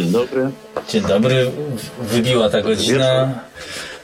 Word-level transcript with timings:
Dzień 0.00 0.12
dobry. 0.12 0.50
Dzień 0.88 1.02
dobry. 1.02 1.50
Wybiła 2.00 2.50
ta 2.50 2.62
godzina 2.62 3.34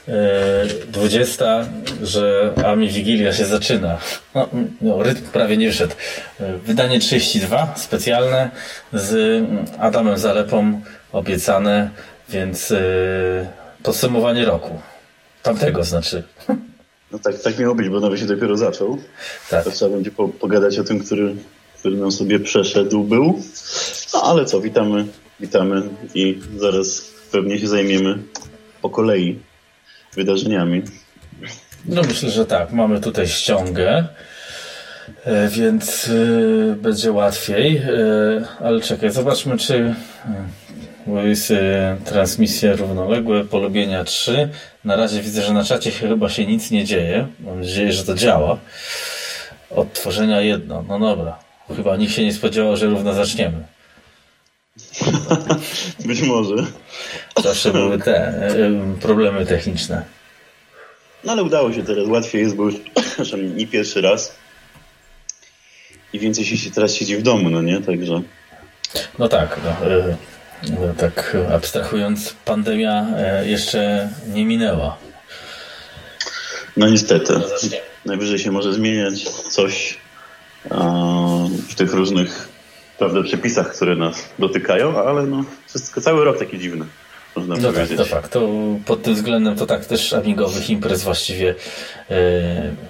e, 0.07 0.65
20, 0.87 1.65
że 2.03 2.53
a 2.65 2.75
mi 2.75 2.89
Wigilia 2.89 3.33
się 3.33 3.45
zaczyna. 3.45 3.97
No, 4.35 4.49
no, 4.81 5.03
rytm 5.03 5.25
prawie 5.33 5.57
nie 5.57 5.71
wszedł. 5.71 5.93
E, 6.39 6.57
Wydanie 6.57 6.99
32, 6.99 7.73
specjalne 7.75 8.51
z 8.93 9.43
Adamem 9.79 10.17
Zalepą, 10.17 10.81
obiecane, 11.11 11.89
więc 12.29 12.71
e, 12.71 12.77
podsumowanie 13.83 14.45
roku. 14.45 14.79
Tamtego 15.43 15.83
znaczy. 15.83 16.23
No 17.11 17.19
tak, 17.19 17.39
tak 17.41 17.59
miało 17.59 17.75
być, 17.75 17.89
bo 17.89 17.99
nowy 17.99 18.17
się 18.17 18.25
dopiero 18.25 18.57
zaczął. 18.57 18.97
Tak. 19.49 19.63
To 19.63 19.71
trzeba 19.71 19.91
będzie 19.95 20.11
po, 20.11 20.27
pogadać 20.27 20.79
o 20.79 20.83
tym, 20.83 20.99
który, 20.99 21.35
który 21.79 21.97
nam 21.97 22.11
sobie 22.11 22.39
przeszedł 22.39 23.03
był. 23.03 23.41
No 24.13 24.23
ale 24.23 24.45
co, 24.45 24.61
witamy, 24.61 25.05
witamy 25.39 25.81
i 26.15 26.39
zaraz 26.57 27.13
pewnie 27.31 27.59
się 27.59 27.67
zajmiemy 27.67 28.17
po 28.81 28.89
kolei 28.89 29.39
wydarzeniami. 30.13 30.81
No 31.85 32.01
myślę, 32.01 32.29
że 32.29 32.45
tak. 32.45 32.71
Mamy 32.71 33.01
tutaj 33.01 33.27
ściągę, 33.27 34.07
e, 35.25 35.49
więc 35.49 36.09
e, 36.09 36.75
będzie 36.75 37.11
łatwiej. 37.11 37.77
E, 37.77 38.45
Ale 38.59 38.81
czekaj, 38.81 39.11
zobaczmy, 39.11 39.57
czy 39.57 39.95
bo 41.07 41.21
jest 41.21 41.51
e, 41.51 41.97
transmisja 42.05 42.75
równoległe, 42.75 43.43
polubienia 43.43 44.03
3. 44.03 44.49
Na 44.85 44.95
razie 44.95 45.21
widzę, 45.21 45.41
że 45.41 45.53
na 45.53 45.63
czacie 45.63 45.91
chyba 45.91 46.29
się 46.29 46.45
nic 46.45 46.71
nie 46.71 46.85
dzieje. 46.85 47.27
Mam 47.39 47.59
nadzieję, 47.59 47.93
że 47.93 48.03
to 48.03 48.13
działa. 48.13 48.57
Odtworzenia 49.69 50.41
jedno. 50.41 50.83
No 50.87 50.99
dobra. 50.99 51.39
Chyba 51.75 51.97
nikt 51.97 52.13
się 52.13 52.23
nie 52.25 52.33
spodziewał, 52.33 52.77
że 52.77 52.85
równo 52.85 53.13
zaczniemy. 53.13 53.76
Być 56.05 56.21
może. 56.21 56.55
Zawsze 57.43 57.71
były 57.71 57.99
te 57.99 58.49
problemy 59.01 59.45
techniczne. 59.45 60.05
No 61.23 61.31
ale 61.31 61.43
udało 61.43 61.73
się 61.73 61.83
teraz. 61.83 62.07
Łatwiej 62.07 62.41
jest, 62.41 62.55
bo 62.55 62.63
już 62.63 62.75
nie 63.57 63.67
pierwszy 63.67 64.01
raz. 64.01 64.35
I 66.13 66.19
więcej 66.19 66.45
się, 66.45 66.71
teraz 66.71 66.93
siedzi 66.93 67.17
w 67.17 67.21
domu, 67.21 67.49
no 67.49 67.61
nie? 67.61 67.81
Także 67.81 68.21
No 69.19 69.29
tak, 69.29 69.59
no, 69.63 69.75
no, 70.69 70.93
tak 70.93 71.37
abstrahując, 71.53 72.35
pandemia 72.45 73.05
e, 73.17 73.47
jeszcze 73.47 74.09
nie 74.33 74.45
minęła. 74.45 74.97
no 76.77 76.89
niestety. 76.89 77.33
Najwyżej 78.05 78.39
się 78.39 78.51
może 78.51 78.73
zmieniać 78.73 79.23
coś 79.49 79.97
w 81.69 81.75
tych 81.75 81.93
różnych 81.93 82.56
prawda, 82.97 83.23
przepisach, 83.23 83.75
które 83.75 83.95
nas 83.95 84.29
dotykają, 84.39 85.03
ale 85.03 85.23
no 85.25 85.43
wszystko, 85.67 86.01
cały 86.01 86.25
rok 86.25 86.39
taki 86.39 86.59
dziwny, 86.59 86.85
można 87.35 87.55
No 87.55 87.61
tak, 87.61 87.73
powiedzieć. 87.73 87.97
to 87.97 88.05
fakt. 88.05 88.31
To 88.31 88.49
pod 88.85 89.01
tym 89.03 89.15
względem 89.15 89.55
to 89.55 89.65
tak 89.65 89.85
też 89.85 90.13
amigowych 90.13 90.69
imprez 90.69 91.03
właściwie 91.03 91.55
e, 92.09 92.15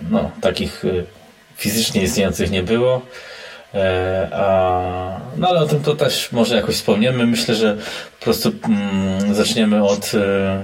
no, 0.09 0.31
takich 0.41 0.85
e, 0.85 1.03
fizycznie 1.55 2.03
istniejących 2.03 2.51
nie 2.51 2.63
było. 2.63 3.01
E, 3.73 4.29
a, 4.33 5.19
no 5.37 5.47
ale 5.47 5.59
o 5.59 5.67
tym 5.67 5.79
to 5.83 5.95
też 5.95 6.31
może 6.31 6.55
jakoś 6.55 6.75
wspomniemy. 6.75 7.27
Myślę, 7.27 7.55
że 7.55 7.77
po 8.19 8.23
prostu 8.23 8.51
mm, 8.63 9.35
zaczniemy 9.35 9.83
od 9.83 10.11
e, 10.15 10.63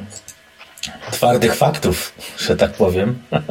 twardych 1.12 1.56
faktów, 1.56 2.14
że 2.38 2.56
tak 2.58 2.74
powiem. 2.74 3.20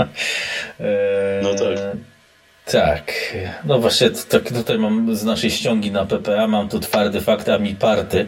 No 1.43 1.55
tak. 1.55 2.12
Tak, 2.73 3.13
no 3.65 3.79
właśnie 3.79 4.11
tak 4.11 4.53
tutaj 4.53 4.79
mam 4.79 5.17
z 5.17 5.25
naszej 5.25 5.51
ściągi 5.51 5.91
na 5.91 6.07
PPA, 6.07 6.47
mam 6.47 6.69
tu 6.69 6.81
twardy 6.81 7.21
fakt, 7.21 7.49
a 7.49 7.59
mi 7.59 7.75
party. 7.75 8.27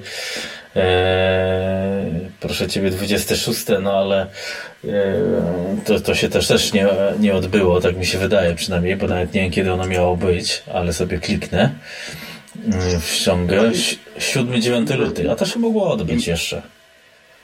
Eee, 0.77 2.31
proszę 2.41 2.69
Ciebie 2.69 2.91
26, 2.91 3.65
no 3.83 3.93
ale 3.93 4.27
eee, 4.85 4.91
to, 5.85 6.01
to 6.01 6.15
się 6.15 6.29
też 6.29 6.49
też 6.49 6.73
nie, 6.73 6.87
nie 7.21 7.35
odbyło, 7.35 7.81
tak 7.81 7.97
mi 7.97 8.07
się 8.07 8.19
wydaje 8.19 8.55
przynajmniej, 8.55 8.97
bo 8.97 9.07
nawet 9.07 9.35
nie 9.35 9.41
wiem 9.41 9.51
kiedy 9.51 9.73
ono 9.73 9.87
miało 9.87 10.17
być, 10.17 10.63
ale 10.75 10.93
sobie 10.93 11.19
kliknę 11.19 11.71
Eee, 12.67 13.01
w 13.01 13.07
ściągę. 13.07 13.71
7-9 14.19 14.99
luty, 14.99 15.31
a 15.31 15.35
to 15.37 15.47
się 15.47 15.59
mogło 15.59 15.91
odbyć 15.91 16.27
jeszcze. 16.27 16.63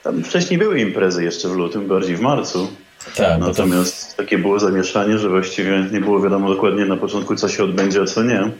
Tam 0.03 0.23
wcześniej 0.23 0.59
były 0.59 0.79
imprezy 0.79 1.23
jeszcze 1.23 1.49
w 1.49 1.51
lutym, 1.51 1.87
bardziej 1.87 2.15
w 2.15 2.21
marcu. 2.21 2.67
Tak, 3.15 3.39
bo 3.39 3.45
to 3.45 3.51
Natomiast 3.51 4.17
takie 4.17 4.37
było 4.37 4.59
zamieszanie, 4.59 5.17
że 5.17 5.29
właściwie 5.29 5.85
nie 5.91 6.01
było 6.01 6.21
wiadomo 6.21 6.49
dokładnie 6.49 6.85
na 6.85 6.97
początku, 6.97 7.35
co 7.35 7.49
się 7.49 7.63
odbędzie, 7.63 8.01
a 8.01 8.05
co 8.05 8.23
nie. 8.23 8.51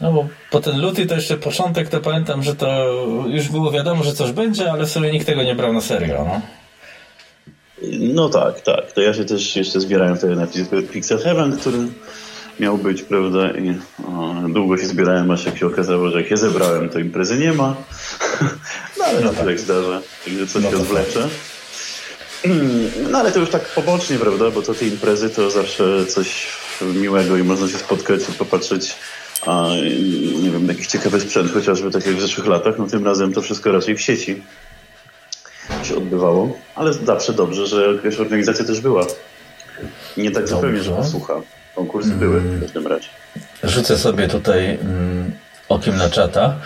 No 0.00 0.12
bo 0.12 0.28
po 0.50 0.60
ten 0.60 0.80
luty 0.80 1.06
to 1.06 1.14
jeszcze 1.14 1.36
początek, 1.36 1.88
to 1.88 2.00
pamiętam, 2.00 2.42
że 2.42 2.54
to 2.54 2.92
już 3.26 3.48
było 3.48 3.70
wiadomo, 3.70 4.04
że 4.04 4.12
coś 4.12 4.32
będzie, 4.32 4.72
ale 4.72 4.86
w 4.86 4.90
sumie 4.90 5.12
nikt 5.12 5.26
tego 5.26 5.42
nie 5.42 5.54
brał 5.54 5.72
na 5.72 5.80
serio. 5.80 6.24
No. 6.28 6.40
No 8.00 8.28
tak, 8.28 8.60
tak. 8.60 8.92
To 8.92 9.00
ja 9.00 9.14
się 9.14 9.24
też 9.24 9.56
jeszcze 9.56 9.80
zbierałem 9.80 10.16
wtedy 10.16 10.36
na 10.36 10.46
Pixel 10.92 11.18
Heaven, 11.18 11.56
który 11.56 11.78
miał 12.60 12.78
być, 12.78 13.02
prawda? 13.02 13.50
I 13.50 13.78
o, 14.08 14.34
długo 14.48 14.78
się 14.78 14.86
zbierałem, 14.86 15.30
aż 15.30 15.44
jak 15.44 15.58
się 15.58 15.66
okazało, 15.66 16.10
że 16.10 16.22
jak 16.22 16.30
je 16.30 16.36
zebrałem, 16.36 16.88
to 16.88 16.98
imprezy 16.98 17.38
nie 17.38 17.52
ma. 17.52 17.74
No 18.98 19.04
ale 19.04 19.20
no, 19.20 19.32
to 19.32 19.44
tak 19.44 19.60
zdarza, 19.60 20.00
także 20.24 20.46
coś 20.46 20.62
No 20.62 20.70
się 20.70 20.76
to 20.76 20.84
zwlecze. 20.84 21.28
No 23.10 23.18
ale 23.18 23.32
to 23.32 23.40
już 23.40 23.50
tak 23.50 23.64
pobocznie, 23.64 24.18
prawda? 24.18 24.50
Bo 24.50 24.62
to 24.62 24.74
te 24.74 24.86
imprezy 24.86 25.30
to 25.30 25.50
zawsze 25.50 26.06
coś 26.06 26.48
miłego 26.80 27.36
i 27.36 27.42
można 27.42 27.68
się 27.68 27.78
spotkać 27.78 28.20
i 28.28 28.32
popatrzeć 28.32 28.94
a 29.46 29.66
nie 30.42 30.50
wiem, 30.50 30.68
jakiś 30.68 30.86
ciekawy 30.86 31.20
sprzęt, 31.20 31.52
chociażby 31.52 31.90
tak 31.90 32.06
jak 32.06 32.16
w 32.16 32.20
zeszłych 32.20 32.46
latach, 32.46 32.74
no 32.78 32.86
tym 32.86 33.06
razem 33.06 33.32
to 33.32 33.42
wszystko 33.42 33.72
raczej 33.72 33.96
w 33.96 34.00
sieci 34.00 34.42
się 35.82 35.96
odbywało, 35.96 36.58
ale 36.74 36.92
zawsze 36.92 37.32
dobrze, 37.32 37.66
że 37.66 37.92
jakaś 37.94 38.20
organizacja 38.20 38.64
też 38.64 38.80
była. 38.80 39.06
Nie 40.16 40.30
tak 40.30 40.48
zupełnie, 40.48 40.82
że 40.82 40.90
Dobrze. 40.90 41.02
posłucha. 41.02 41.34
Konkursy 41.74 42.10
były 42.10 42.40
w 42.40 42.60
każdym 42.60 42.86
razie. 42.86 43.08
Rzucę 43.64 43.98
sobie 43.98 44.28
tutaj 44.28 44.78
mm, 44.80 45.32
okiem 45.68 45.96
na 45.96 46.10
czata. 46.10 46.56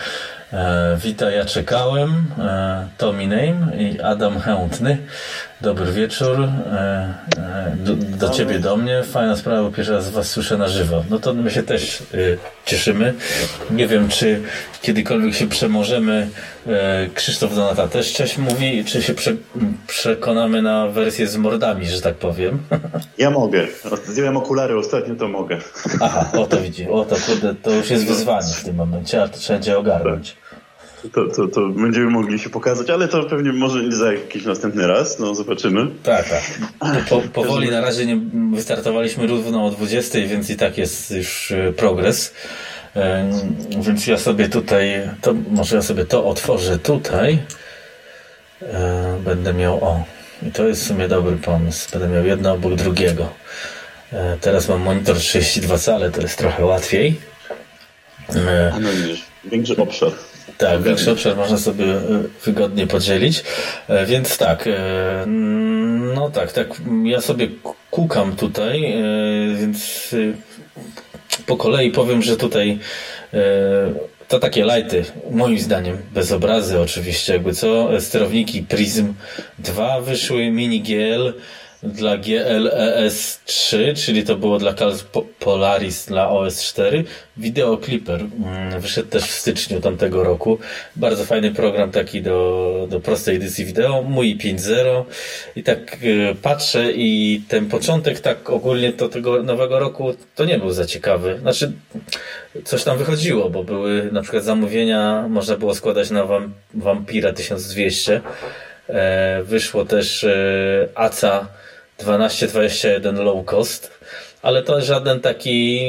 E, 0.53 0.99
witaj, 1.05 1.35
ja 1.35 1.45
czekałem. 1.45 2.25
E, 2.39 2.89
Tommy 2.99 3.27
Name 3.27 3.77
i 3.79 4.01
Adam 4.01 4.41
Chętny. 4.41 4.99
Dobry 5.61 5.93
wieczór. 5.93 6.41
E, 6.41 7.15
e, 7.37 7.77
do, 7.77 7.95
do 7.95 8.29
ciebie, 8.29 8.59
do 8.59 8.77
mnie. 8.77 9.03
Fajna 9.03 9.37
sprawa, 9.37 9.63
bo 9.63 9.71
pierwszy 9.71 9.93
raz 9.93 10.11
was 10.11 10.31
słyszę 10.31 10.59
na 10.59 10.69
żywo. 10.69 11.05
No 11.11 11.19
to 11.19 11.35
my 11.35 11.51
się 11.51 11.63
też 11.63 12.01
y, 12.15 12.39
cieszymy. 12.65 13.15
Nie 13.71 13.87
wiem, 13.87 14.09
czy 14.09 14.43
kiedykolwiek 14.83 15.35
się 15.35 15.49
przemożemy. 15.49 16.29
E, 16.67 17.09
Krzysztof 17.15 17.55
Donata 17.55 17.89
też 17.89 18.13
cześć 18.13 18.39
mówi, 18.39 18.85
czy 18.85 19.03
się 19.03 19.15
prze, 19.15 19.33
przekonamy 19.87 20.63
na 20.63 20.89
wersję 20.89 21.27
z 21.27 21.37
mordami, 21.37 21.87
że 21.87 22.01
tak 22.01 22.15
powiem. 22.15 22.59
Ja 23.19 23.31
mogę. 23.31 23.67
Zdjąłem 24.07 24.37
okulary 24.37 24.79
ostatnio, 24.79 25.15
to 25.15 25.29
mogę. 25.29 25.59
Aha, 26.01 26.31
o 26.39 26.47
to 26.47 26.57
widzi. 26.57 26.89
O 26.89 27.05
to 27.05 27.17
kurde, 27.27 27.55
to 27.55 27.71
już 27.71 27.91
jest 27.91 28.07
wyzwanie 28.07 28.53
w 28.55 28.65
tym 28.65 28.77
momencie, 28.77 29.21
ale 29.21 29.29
to 29.29 29.39
trzeba 29.39 29.59
będzie 29.59 29.79
ogarnąć. 29.79 30.37
To, 31.13 31.27
to, 31.27 31.49
to 31.49 31.69
będziemy 31.69 32.11
mogli 32.11 32.39
się 32.39 32.51
pokazać, 32.51 32.91
ale 32.91 33.09
to 33.09 33.23
pewnie 33.25 33.53
może 33.53 33.93
za 33.93 34.13
jakiś 34.13 34.45
następny 34.45 34.87
raz. 34.87 35.19
No 35.19 35.35
zobaczymy. 35.35 35.87
Tak, 36.03 36.29
tak. 36.29 36.43
Po, 37.09 37.21
powoli 37.21 37.71
na 37.71 37.81
razie 37.81 38.07
nie 38.07 38.21
wystartowaliśmy 38.57 39.27
równo 39.27 39.67
o 39.67 39.71
20, 39.71 40.19
więc 40.19 40.51
i 40.51 40.57
tak 40.57 40.79
jest 40.79 41.11
już 41.11 41.51
e, 41.53 41.73
progres. 41.73 42.35
E, 42.97 43.31
Więc 43.81 44.07
ja 44.07 44.19
sobie 44.19 44.49
tutaj, 44.49 45.11
to 45.21 45.35
może 45.51 45.77
ja 45.77 45.83
sobie 45.83 46.05
to 46.05 46.25
otworzę 46.27 46.79
tutaj. 46.79 47.39
E, 48.63 49.19
Będę 49.25 49.55
miał, 49.55 49.85
o, 49.85 50.05
i 50.49 50.53
to 50.53 50.69
jest 50.69 50.85
w 50.85 50.87
sumie 50.87 51.09
dobry 51.09 51.37
pomysł. 51.37 51.89
Będę 51.93 52.09
miał 52.09 52.27
jedno 52.27 52.53
obok 52.53 52.75
drugiego. 52.75 53.29
Teraz 54.41 54.69
mam 54.69 54.81
monitor 54.83 55.17
32 55.17 55.79
cale, 55.79 56.11
to 56.11 56.21
jest 56.21 56.39
trochę 56.39 56.65
łatwiej. 56.65 57.21
A 58.75 58.79
no 58.81 58.89
większy 59.45 59.77
obszar. 59.77 60.13
Tak, 60.59 60.83
większy 60.83 61.11
obszar 61.11 61.37
można 61.37 61.59
sobie 61.59 61.85
e, 61.85 62.01
wygodnie 62.45 62.87
podzielić. 62.87 63.43
E, 63.89 64.07
Więc 64.07 64.39
tak, 64.39 64.67
e, 64.67 65.25
no 66.15 66.31
tak, 66.31 66.53
tak, 66.53 66.69
ja 67.05 67.21
sobie 67.21 67.49
kukam 67.91 68.37
tutaj, 68.37 68.95
więc 69.57 70.15
po 71.47 71.57
kolei 71.57 71.91
powiem, 71.91 72.23
że 72.23 72.37
tutaj 72.37 72.79
to 74.29 74.39
takie 74.39 74.65
lighty, 74.65 75.05
moim 75.31 75.59
zdaniem, 75.59 75.99
bez 76.13 76.33
obrazy 76.33 76.81
oczywiście, 76.81 77.33
jakby 77.33 77.53
co, 77.55 78.01
sterowniki 78.01 78.63
Prism 78.63 79.15
2 79.59 80.01
wyszły, 80.01 80.51
Mini 80.51 80.81
GL, 80.81 81.33
dla 81.87 82.17
GLES 82.17 83.41
3, 83.45 83.95
czyli 83.97 84.25
to 84.25 84.37
było 84.37 84.59
dla 84.59 84.75
Polaris 85.39 86.07
dla 86.07 86.31
OS 86.31 86.63
4. 86.63 87.05
Video 87.37 87.77
Clipper 87.77 88.21
mm, 88.21 88.81
wyszedł 88.81 89.09
też 89.09 89.23
w 89.23 89.31
styczniu 89.31 89.81
tamtego 89.81 90.25
roku. 90.25 90.59
Bardzo 90.97 91.25
fajny 91.25 91.51
program 91.51 91.91
taki 91.91 92.23
do, 92.23 92.87
do 92.91 93.01
prostej 93.01 93.37
edycji 93.37 93.65
wideo. 93.65 94.03
Mój 94.03 94.37
5.0 94.37 95.05
i 95.57 95.63
tak 95.63 95.99
y, 96.03 96.37
patrzę 96.43 96.93
i 96.93 97.43
ten 97.49 97.67
początek 97.67 98.21
tak 98.21 98.51
ogólnie 98.51 98.93
do 98.93 99.09
tego 99.09 99.43
nowego 99.43 99.79
roku 99.79 100.15
to 100.35 100.45
nie 100.45 100.59
był 100.59 100.71
za 100.71 100.87
ciekawy. 100.87 101.39
Znaczy 101.41 101.73
coś 102.65 102.85
tam 102.85 102.99
wychodziło, 102.99 103.51
bo 103.51 103.65
były 103.65 104.09
na 104.13 104.23
przykład 104.23 104.45
zamówienia, 104.45 105.27
można 105.29 105.57
było 105.57 105.75
składać 105.75 106.11
na 106.11 106.27
Vampira 106.75 107.33
1200. 107.33 108.21
E, 108.89 109.43
wyszło 109.43 109.85
też 109.85 110.25
e, 110.25 110.89
ACA 110.95 111.49
1221 111.97 113.17
low 113.25 113.45
cost, 113.45 113.91
ale 114.43 114.63
to 114.63 114.81
żaden 114.81 115.21
taki 115.21 115.81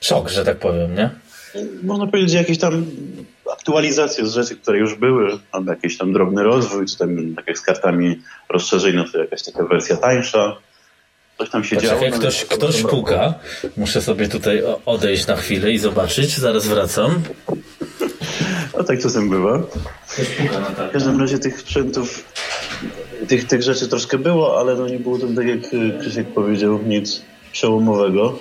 szok, 0.00 0.28
że 0.28 0.44
tak 0.44 0.56
powiem, 0.58 0.94
nie? 0.94 1.10
Można 1.82 2.06
powiedzieć, 2.06 2.30
że 2.30 2.38
jakieś 2.38 2.58
tam 2.58 2.86
aktualizacje 3.52 4.26
z 4.26 4.32
rzeczy, 4.34 4.56
które 4.56 4.78
już 4.78 4.94
były, 4.94 5.38
albo 5.52 5.70
jakiś 5.72 5.98
tam 5.98 6.12
drobny 6.12 6.42
rozwój, 6.42 6.86
czy 6.86 6.98
tam 6.98 7.34
tak 7.36 7.46
jak 7.48 7.58
z 7.58 7.60
kartami 7.60 8.20
rozszerzeń, 8.48 8.96
no 8.96 9.04
to 9.12 9.18
jakaś 9.18 9.42
taka 9.42 9.64
wersja 9.64 9.96
tańsza. 9.96 10.56
Coś 11.38 11.50
tam 11.50 11.64
się 11.64 11.76
Poczekaj, 11.76 12.10
działo. 12.10 12.20
ktoś, 12.20 12.44
ktoś 12.44 12.82
puka. 12.82 13.34
Muszę 13.76 14.02
sobie 14.02 14.28
tutaj 14.28 14.62
odejść 14.86 15.26
na 15.26 15.36
chwilę 15.36 15.72
i 15.72 15.78
zobaczyć. 15.78 16.38
Zaraz 16.38 16.66
wracam. 16.66 17.22
No 18.78 18.84
tak 18.84 19.00
czasem 19.02 19.30
bywa. 19.30 19.58
W 20.88 20.92
każdym 20.92 21.20
razie 21.20 21.38
tych 21.38 21.60
sprzętów 21.60 22.24
tych, 23.28 23.46
tych 23.46 23.62
rzeczy 23.62 23.88
troszkę 23.88 24.18
było, 24.18 24.60
ale 24.60 24.74
no 24.74 24.88
nie 24.88 24.98
było 24.98 25.18
to 25.18 25.26
tak 25.36 25.46
jak 25.46 25.60
Krzysiek 26.00 26.26
powiedział, 26.26 26.78
nic 26.86 27.22
przełomowego. 27.52 28.38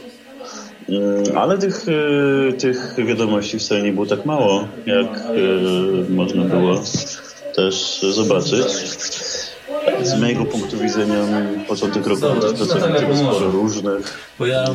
Mm, 0.90 1.38
ale 1.38 1.58
tych, 1.58 1.88
y, 1.88 2.54
tych 2.54 2.96
wiadomości 3.06 3.60
wcale 3.60 3.82
nie 3.82 3.94
było 3.94 4.06
tak 4.06 4.26
mało, 4.26 4.68
jak 4.86 5.08
y, 5.16 6.10
można 6.10 6.44
było 6.44 6.82
też 7.56 8.02
zobaczyć. 8.02 8.68
Z 10.04 10.20
mojego 10.20 10.46
punktu 10.46 10.78
widzenia 10.78 11.26
początek 11.68 12.08
roku 12.08 12.26
rozpoczęty 12.42 13.18
sporo 13.18 13.52
różnych. 13.52 14.34
Bo 14.40 14.46
ja 14.46 14.66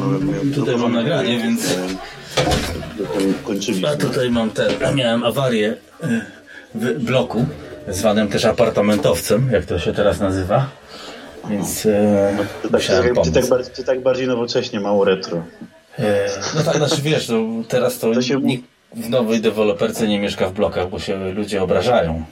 tutaj 0.54 0.76
mam 0.76 0.92
nagranie, 0.92 1.38
więc... 1.38 1.78
Kończyliśmy. 3.44 3.88
A 3.88 3.96
tutaj 3.96 4.30
mam 4.30 4.50
ten, 4.50 4.72
miałem 4.94 5.24
awarię 5.24 5.76
y, 6.04 6.06
w 6.74 7.04
bloku 7.04 7.46
zwanym 7.90 8.28
też 8.28 8.44
apartamentowcem, 8.44 9.50
jak 9.52 9.64
to 9.64 9.78
się 9.78 9.92
teraz 9.92 10.20
nazywa. 10.20 10.66
Więc 11.50 11.86
e, 11.86 12.36
ty, 12.62 12.68
tak, 12.68 12.82
ty, 13.24 13.32
tak 13.32 13.48
bardziej, 13.48 13.74
ty 13.74 13.84
tak 13.84 14.00
bardziej 14.00 14.26
nowocześnie, 14.26 14.80
mało 14.80 15.04
retro. 15.04 15.42
E, 15.98 16.28
no 16.54 16.62
tak, 16.62 16.76
znaczy 16.76 17.02
wiesz, 17.02 17.28
no, 17.28 17.38
teraz 17.68 17.98
to, 17.98 18.12
to 18.12 18.22
się... 18.22 18.40
nikt 18.40 18.64
w 18.94 19.10
nowej 19.10 19.40
deweloperce 19.40 20.08
nie 20.08 20.20
mieszka 20.20 20.48
w 20.48 20.52
blokach, 20.52 20.90
bo 20.90 20.98
się 20.98 21.32
ludzie 21.32 21.62
obrażają. 21.62 22.24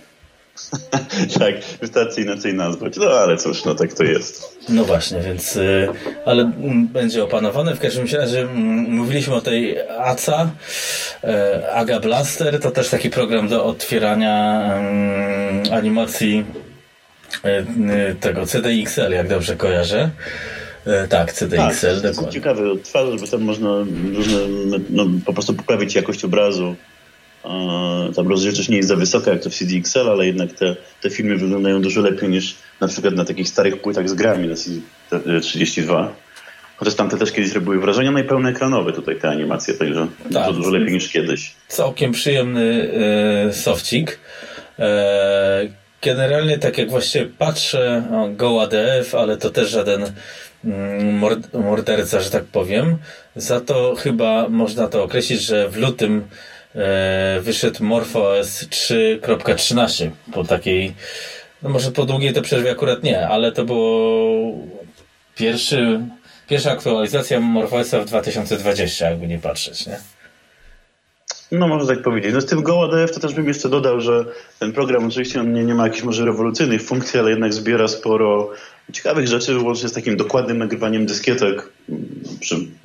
tak, 1.38 1.55
wystarczy 1.81 2.20
inaczej 2.20 2.55
nazwać. 2.55 2.97
No 2.97 3.06
ale 3.06 3.37
cóż, 3.37 3.64
no 3.64 3.75
tak 3.75 3.93
to 3.93 4.05
jest. 4.05 4.58
No 4.69 4.85
właśnie, 4.85 5.20
więc 5.20 5.56
y, 5.56 5.88
ale 6.25 6.43
mm, 6.43 6.87
będzie 6.87 7.25
opanowane. 7.25 7.75
W 7.75 7.81
każdym 7.81 8.06
razie 8.20 8.41
mm, 8.41 8.56
mówiliśmy 8.91 9.35
o 9.35 9.41
tej 9.41 9.81
ACA, 9.88 10.50
y, 11.25 11.73
Aga 11.73 12.00
Blaster, 12.00 12.61
to 12.61 12.70
też 12.70 12.88
taki 12.88 13.11
program 13.11 13.49
do 13.49 13.64
otwierania 13.64 14.64
mm, 14.75 15.73
animacji 15.73 16.44
y, 17.44 18.17
tego 18.20 18.47
CDXL, 18.47 19.12
jak 19.12 19.29
dobrze 19.29 19.56
kojarzę. 19.56 20.11
Tak, 21.09 21.32
CDXL, 21.32 21.87
tak, 21.87 22.02
dokładnie. 22.02 22.32
Ciekawy 22.32 22.70
odtwarzacz, 22.70 23.20
bo 23.20 23.26
tam 23.26 23.43
można 23.43 23.70
różne, 24.14 24.38
no, 24.91 25.06
po 25.26 25.32
prostu 25.32 25.55
poprawić 25.55 25.94
jakość 25.94 26.25
obrazu 26.25 26.76
tam 28.16 28.28
rozdzielczość 28.28 28.69
nie 28.69 28.76
jest 28.76 28.88
za 28.88 28.96
wysoka 28.96 29.31
jak 29.31 29.43
to 29.43 29.50
w 29.50 29.54
CDXL, 29.54 30.10
ale 30.10 30.26
jednak 30.26 30.52
te, 30.52 30.76
te 31.02 31.10
filmy 31.10 31.37
wyglądają 31.37 31.82
dużo 31.82 32.00
lepiej 32.00 32.28
niż 32.28 32.54
na 32.81 32.88
przykład 32.88 33.14
na 33.14 33.25
takich 33.25 33.48
starych 33.48 33.81
płytach 33.81 34.08
z 34.08 34.14
grami 34.14 34.48
na 34.48 34.54
CD32. 34.54 36.08
Chociaż 36.76 36.94
tamte 36.94 37.16
też 37.16 37.32
kiedyś 37.32 37.52
robiły 37.52 37.81
wrażenia, 37.81 38.10
no 38.10 38.19
i 38.19 38.93
tutaj 38.93 39.16
te 39.16 39.28
animacje, 39.28 39.75
także 39.75 40.06
tak. 40.32 40.52
dużo 40.52 40.70
lepiej 40.70 40.94
niż 40.94 41.08
kiedyś. 41.08 41.54
Całkiem 41.69 42.12
przyjemny 42.12 42.90
e, 43.49 43.52
sofcik. 43.52 44.19
E, 44.78 45.69
generalnie 46.02 46.58
tak 46.58 46.78
jak 46.78 46.90
właśnie 46.90 47.26
patrzę, 47.38 48.04
o, 48.12 48.28
Go 48.28 48.62
ADF, 48.62 49.14
ale 49.14 49.37
to 49.37 49.50
też 49.50 49.70
żaden 49.70 50.12
mm, 50.64 51.38
morderca, 51.52 52.20
że 52.20 52.31
tak 52.31 52.44
powiem. 52.44 52.96
Za 53.37 53.60
to 53.60 53.94
chyba 53.94 54.49
można 54.49 54.88
to 54.88 55.02
określić, 55.02 55.40
że 55.40 55.69
w 55.69 55.76
lutym 55.76 56.22
e, 56.76 57.40
wyszedł 57.40 57.84
MorphOS 57.84 58.64
3.13 58.69 60.11
po 60.32 60.44
takiej, 60.44 60.94
no 61.62 61.69
może 61.69 61.93
po 61.93 62.05
długiej 62.05 62.32
to 62.32 62.43
przerwie 62.43 62.70
akurat 62.70 63.02
nie, 63.02 63.28
ale 63.28 63.52
to 63.52 63.64
było 63.64 64.52
pierwszy, 65.37 66.00
pierwsza 66.49 66.73
aktualizacja 66.73 67.40
MorphOSa 67.40 68.00
w 68.00 68.05
2020, 68.05 69.11
jakby 69.11 69.26
nie 69.26 69.38
patrzeć, 69.38 69.87
nie? 69.87 69.99
No, 71.52 71.69
można 71.69 71.94
tak 71.94 72.02
powiedzieć. 72.02 72.34
No 72.34 72.40
z 72.40 72.46
tym 72.46 72.62
GoADF 72.62 73.14
to 73.14 73.20
też 73.20 73.34
bym 73.34 73.48
jeszcze 73.48 73.69
dodał, 73.69 74.00
że 74.00 74.25
ten 74.58 74.72
program 74.72 75.06
oczywiście 75.06 75.40
on 75.40 75.52
nie, 75.52 75.64
nie 75.64 75.75
ma 75.75 75.84
jakichś 75.84 76.04
może 76.04 76.25
rewolucyjnych 76.25 76.82
funkcji, 76.82 77.20
ale 77.20 77.31
jednak 77.31 77.54
zbiera 77.54 77.88
sporo 77.88 78.50
ciekawych 78.93 79.26
rzeczy, 79.26 79.58
łącznie 79.58 79.88
z 79.88 79.93
takim 79.93 80.16
dokładnym 80.16 80.58
nagrywaniem 80.58 81.06
dyskietek. 81.06 81.69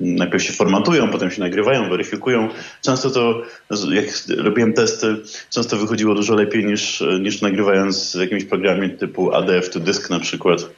Najpierw 0.00 0.44
się 0.44 0.52
formatują, 0.52 1.10
potem 1.10 1.30
się 1.30 1.40
nagrywają, 1.40 1.90
weryfikują. 1.90 2.48
Często 2.82 3.10
to, 3.10 3.42
jak 3.90 4.04
robiłem 4.36 4.72
testy, 4.72 5.16
często 5.50 5.76
wychodziło 5.76 6.14
dużo 6.14 6.34
lepiej 6.34 6.64
niż, 6.64 7.04
niż 7.20 7.40
nagrywając 7.42 8.16
w 8.16 8.20
jakimś 8.20 8.44
programie 8.44 8.88
typu 8.88 9.34
ADF 9.34 9.70
to 9.70 9.80
dysk 9.80 10.10
na 10.10 10.20
przykład. 10.20 10.70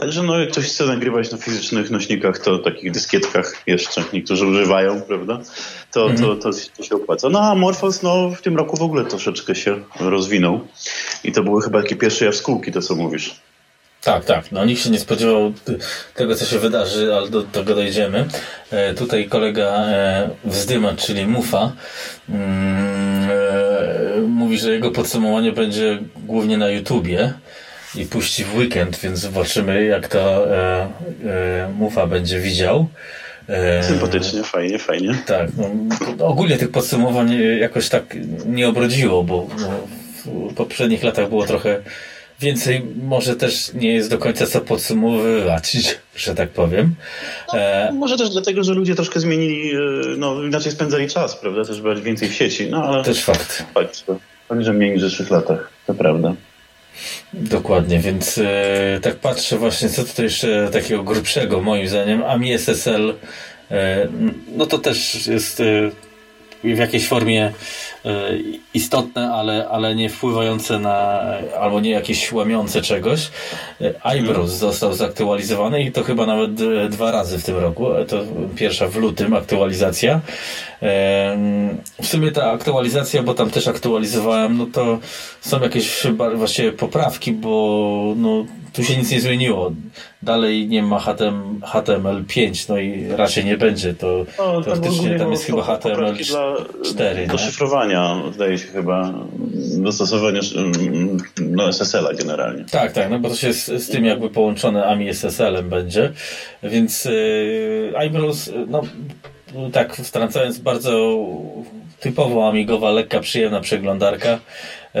Także 0.00 0.22
no, 0.22 0.40
jak 0.40 0.50
ktoś 0.50 0.64
chce 0.64 0.84
nagrywać 0.84 1.30
na 1.30 1.38
fizycznych 1.38 1.90
nośnikach, 1.90 2.38
to 2.38 2.58
takich 2.58 2.90
dyskietkach 2.90 3.62
jeszcze 3.66 4.04
niektórzy 4.12 4.46
używają, 4.46 5.02
prawda? 5.02 5.40
To, 5.92 6.10
to, 6.10 6.36
to, 6.36 6.50
to 6.76 6.82
się 6.82 6.94
opłaca. 6.94 7.28
No 7.28 7.40
a 7.40 7.54
Morphos 7.54 8.02
no, 8.02 8.30
w 8.30 8.42
tym 8.42 8.56
roku 8.56 8.76
w 8.76 8.82
ogóle 8.82 9.04
troszeczkę 9.04 9.54
się 9.54 9.82
rozwinął. 10.00 10.60
I 11.24 11.32
to 11.32 11.42
były 11.42 11.62
chyba 11.62 11.82
takie 11.82 11.96
pierwsze 11.96 12.24
jaskółki, 12.24 12.72
to 12.72 12.82
co 12.82 12.94
mówisz. 12.94 13.40
Tak, 14.02 14.24
tak. 14.24 14.52
No 14.52 14.64
nikt 14.64 14.82
się 14.82 14.90
nie 14.90 14.98
spodziewał 14.98 15.52
tego, 16.14 16.34
co 16.34 16.44
się 16.44 16.58
wydarzy, 16.58 17.14
ale 17.14 17.28
do 17.28 17.42
tego 17.42 17.74
dojdziemy. 17.74 18.28
E, 18.70 18.94
tutaj 18.94 19.28
kolega 19.28 19.64
e, 19.64 20.30
wzdyma, 20.44 20.94
czyli 20.94 21.26
Mufa, 21.26 21.72
mm, 22.28 23.30
e, 23.30 24.20
mówi, 24.20 24.58
że 24.58 24.72
jego 24.72 24.90
podsumowanie 24.90 25.52
będzie 25.52 25.98
głównie 26.16 26.58
na 26.58 26.70
YouTubie 26.70 27.34
i 27.94 28.06
puści 28.06 28.44
w 28.44 28.56
weekend, 28.56 29.00
więc 29.00 29.18
zobaczymy, 29.18 29.84
jak 29.84 30.08
to 30.08 30.54
e, 30.56 30.88
e, 31.24 31.68
Mufa 31.78 32.06
będzie 32.06 32.40
widział. 32.40 32.88
E, 33.48 33.82
Sympatycznie, 33.82 34.42
fajnie, 34.42 34.78
fajnie. 34.78 35.18
Tak. 35.26 35.50
No, 36.18 36.26
ogólnie 36.26 36.56
tych 36.56 36.70
podsumowań 36.70 37.38
jakoś 37.60 37.88
tak 37.88 38.16
nie 38.46 38.68
obrodziło, 38.68 39.24
bo, 39.24 39.46
bo 40.26 40.48
w 40.48 40.54
poprzednich 40.54 41.02
latach 41.02 41.28
było 41.28 41.46
trochę 41.46 41.82
więcej 42.40 42.82
może 43.02 43.36
też 43.36 43.74
nie 43.74 43.94
jest 43.94 44.10
do 44.10 44.18
końca 44.18 44.46
co 44.46 44.60
podsumowywać, 44.60 45.76
że 46.16 46.34
tak 46.34 46.50
powiem. 46.50 46.94
No, 47.52 47.58
e... 47.58 47.92
Może 47.92 48.16
też 48.16 48.30
dlatego, 48.30 48.64
że 48.64 48.74
ludzie 48.74 48.94
troszkę 48.94 49.20
zmienili, 49.20 49.72
e, 49.74 49.78
no 50.16 50.42
inaczej 50.42 50.72
spędzali 50.72 51.08
czas, 51.08 51.36
prawda? 51.36 51.64
Też 51.64 51.80
bardziej 51.80 52.04
więcej 52.04 52.28
w 52.28 52.34
sieci, 52.34 52.70
no 52.70 52.84
ale... 52.84 53.04
Też 53.04 53.24
fakt. 53.24 53.64
Fakt, 53.74 54.04
że 54.60 54.72
mniej 54.72 54.90
niż 54.90 54.98
w 54.98 55.04
zeszłych 55.04 55.30
latach, 55.30 55.70
to 55.86 55.94
prawda. 55.94 56.34
Dokładnie, 57.34 57.98
więc 57.98 58.38
e, 58.38 59.00
tak 59.02 59.16
patrzę 59.16 59.58
właśnie, 59.58 59.88
co 59.88 60.04
tutaj 60.04 60.24
jeszcze 60.24 60.68
takiego 60.72 61.02
grubszego 61.02 61.60
moim 61.60 61.88
zdaniem. 61.88 62.22
AMI 62.22 62.52
SSL, 62.52 63.14
e, 63.70 64.08
no 64.56 64.66
to 64.66 64.78
też 64.78 65.26
jest 65.26 65.60
e, 65.60 65.90
w 66.64 66.78
jakiejś 66.78 67.08
formie 67.08 67.52
istotne, 68.74 69.32
ale, 69.32 69.68
ale 69.68 69.94
nie 69.94 70.08
wpływające 70.08 70.78
na, 70.78 71.20
albo 71.60 71.80
nie 71.80 71.90
jakieś 71.90 72.32
łamiące 72.32 72.82
czegoś. 72.82 73.30
E, 73.80 74.04
Eyebrows 74.04 74.52
mhm. 74.52 74.58
został 74.58 74.92
zaktualizowany 74.92 75.82
i 75.82 75.92
to 75.92 76.02
chyba 76.02 76.26
nawet 76.26 76.54
dwa 76.90 77.10
razy 77.10 77.38
w 77.38 77.44
tym 77.44 77.58
roku. 77.58 77.86
To 78.08 78.20
pierwsza 78.56 78.88
w 78.88 78.96
lutym 78.96 79.34
aktualizacja. 79.34 80.20
W 82.02 82.06
sumie 82.06 82.30
ta 82.30 82.50
aktualizacja, 82.50 83.22
bo 83.22 83.34
tam 83.34 83.50
też 83.50 83.68
aktualizowałem, 83.68 84.58
no 84.58 84.66
to 84.72 84.98
są 85.40 85.60
jakieś 85.60 86.06
właściwie 86.34 86.72
poprawki, 86.72 87.32
bo 87.32 88.14
no, 88.16 88.44
tu 88.72 88.84
się 88.84 88.96
nic 88.96 89.10
nie 89.10 89.20
zmieniło. 89.20 89.72
Dalej 90.22 90.68
nie 90.68 90.82
ma 90.82 90.98
HTML, 90.98 91.60
HTML5, 91.60 92.68
no 92.68 92.78
i 92.78 93.06
raczej 93.08 93.44
nie 93.44 93.56
będzie. 93.56 93.94
To 93.94 94.26
no, 94.38 94.62
teoretycznie 94.62 95.18
tam 95.18 95.30
jest 95.30 95.44
chyba 95.44 95.62
HTML4. 95.62 97.26
Do 97.26 97.38
szyfrowania, 97.38 98.22
zdaje 98.34 98.58
się 98.58 98.66
chyba, 98.66 99.14
dostosowania 99.78 100.40
no, 101.40 101.68
SSL-a 101.68 102.14
generalnie. 102.14 102.64
Tak, 102.70 102.92
tak, 102.92 103.10
no 103.10 103.18
bo 103.18 103.28
to 103.28 103.34
się 103.34 103.52
z, 103.52 103.66
z 103.66 103.88
tym 103.88 104.04
jakby 104.04 104.30
połączone 104.30 104.86
AMI 104.86 105.08
SSL-em 105.08 105.68
będzie, 105.68 106.12
więc 106.62 107.04
yy, 107.04 107.92
iBrowse, 107.96 108.52
no 108.68 108.82
tak 109.72 109.96
wtrącając 109.96 110.58
bardzo 110.58 111.18
typowo 112.00 112.48
amigowa, 112.48 112.90
lekka, 112.90 113.20
przyjemna 113.20 113.60
przeglądarka. 113.60 114.38
E, 114.94 115.00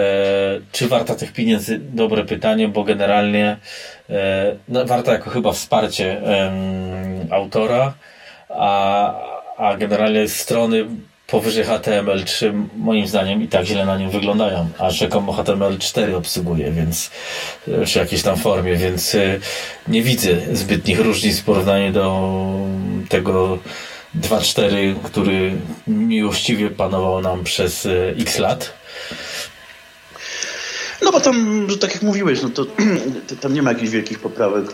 czy 0.72 0.88
warta 0.88 1.14
tych 1.14 1.32
pieniędzy? 1.32 1.78
Dobre 1.78 2.24
pytanie, 2.24 2.68
bo 2.68 2.84
generalnie 2.84 3.56
e, 4.10 4.56
no, 4.68 4.84
warta 4.84 5.12
jako 5.12 5.30
chyba 5.30 5.52
wsparcie 5.52 6.22
e, 6.26 6.52
autora, 7.30 7.94
a, 8.48 9.14
a 9.56 9.76
generalnie 9.76 10.28
strony 10.28 10.84
powyżej 11.26 11.64
HTML3 11.64 12.52
moim 12.76 13.06
zdaniem 13.06 13.42
i 13.42 13.48
tak 13.48 13.64
źle 13.64 13.86
na 13.86 13.98
nim 13.98 14.10
wyglądają, 14.10 14.68
a 14.78 14.90
rzekomo 14.90 15.32
HTML4 15.32 16.14
obsługuje, 16.14 16.72
więc 16.72 17.10
w 17.66 17.96
jakiejś 17.96 18.22
tam 18.22 18.36
formie, 18.36 18.76
więc 18.76 19.14
e, 19.14 19.38
nie 19.88 20.02
widzę 20.02 20.28
zbytnich 20.52 21.00
różnic 21.00 21.40
w 21.40 21.44
porównaniu 21.44 21.92
do 21.92 22.32
tego 23.08 23.58
2.4, 24.20 24.94
który 25.02 25.52
miłościwie 25.86 26.70
panował 26.70 27.20
nam 27.20 27.44
przez 27.44 27.86
e, 27.86 28.08
x 28.18 28.38
lat. 28.38 28.72
No 31.02 31.12
bo 31.12 31.20
tam, 31.20 31.66
tak 31.80 31.94
jak 31.94 32.02
mówiłeś, 32.02 32.42
no 32.42 32.48
to 32.48 32.66
tam 33.40 33.54
nie 33.54 33.62
ma 33.62 33.72
jakichś 33.72 33.90
wielkich 33.90 34.18
poprawek, 34.18 34.64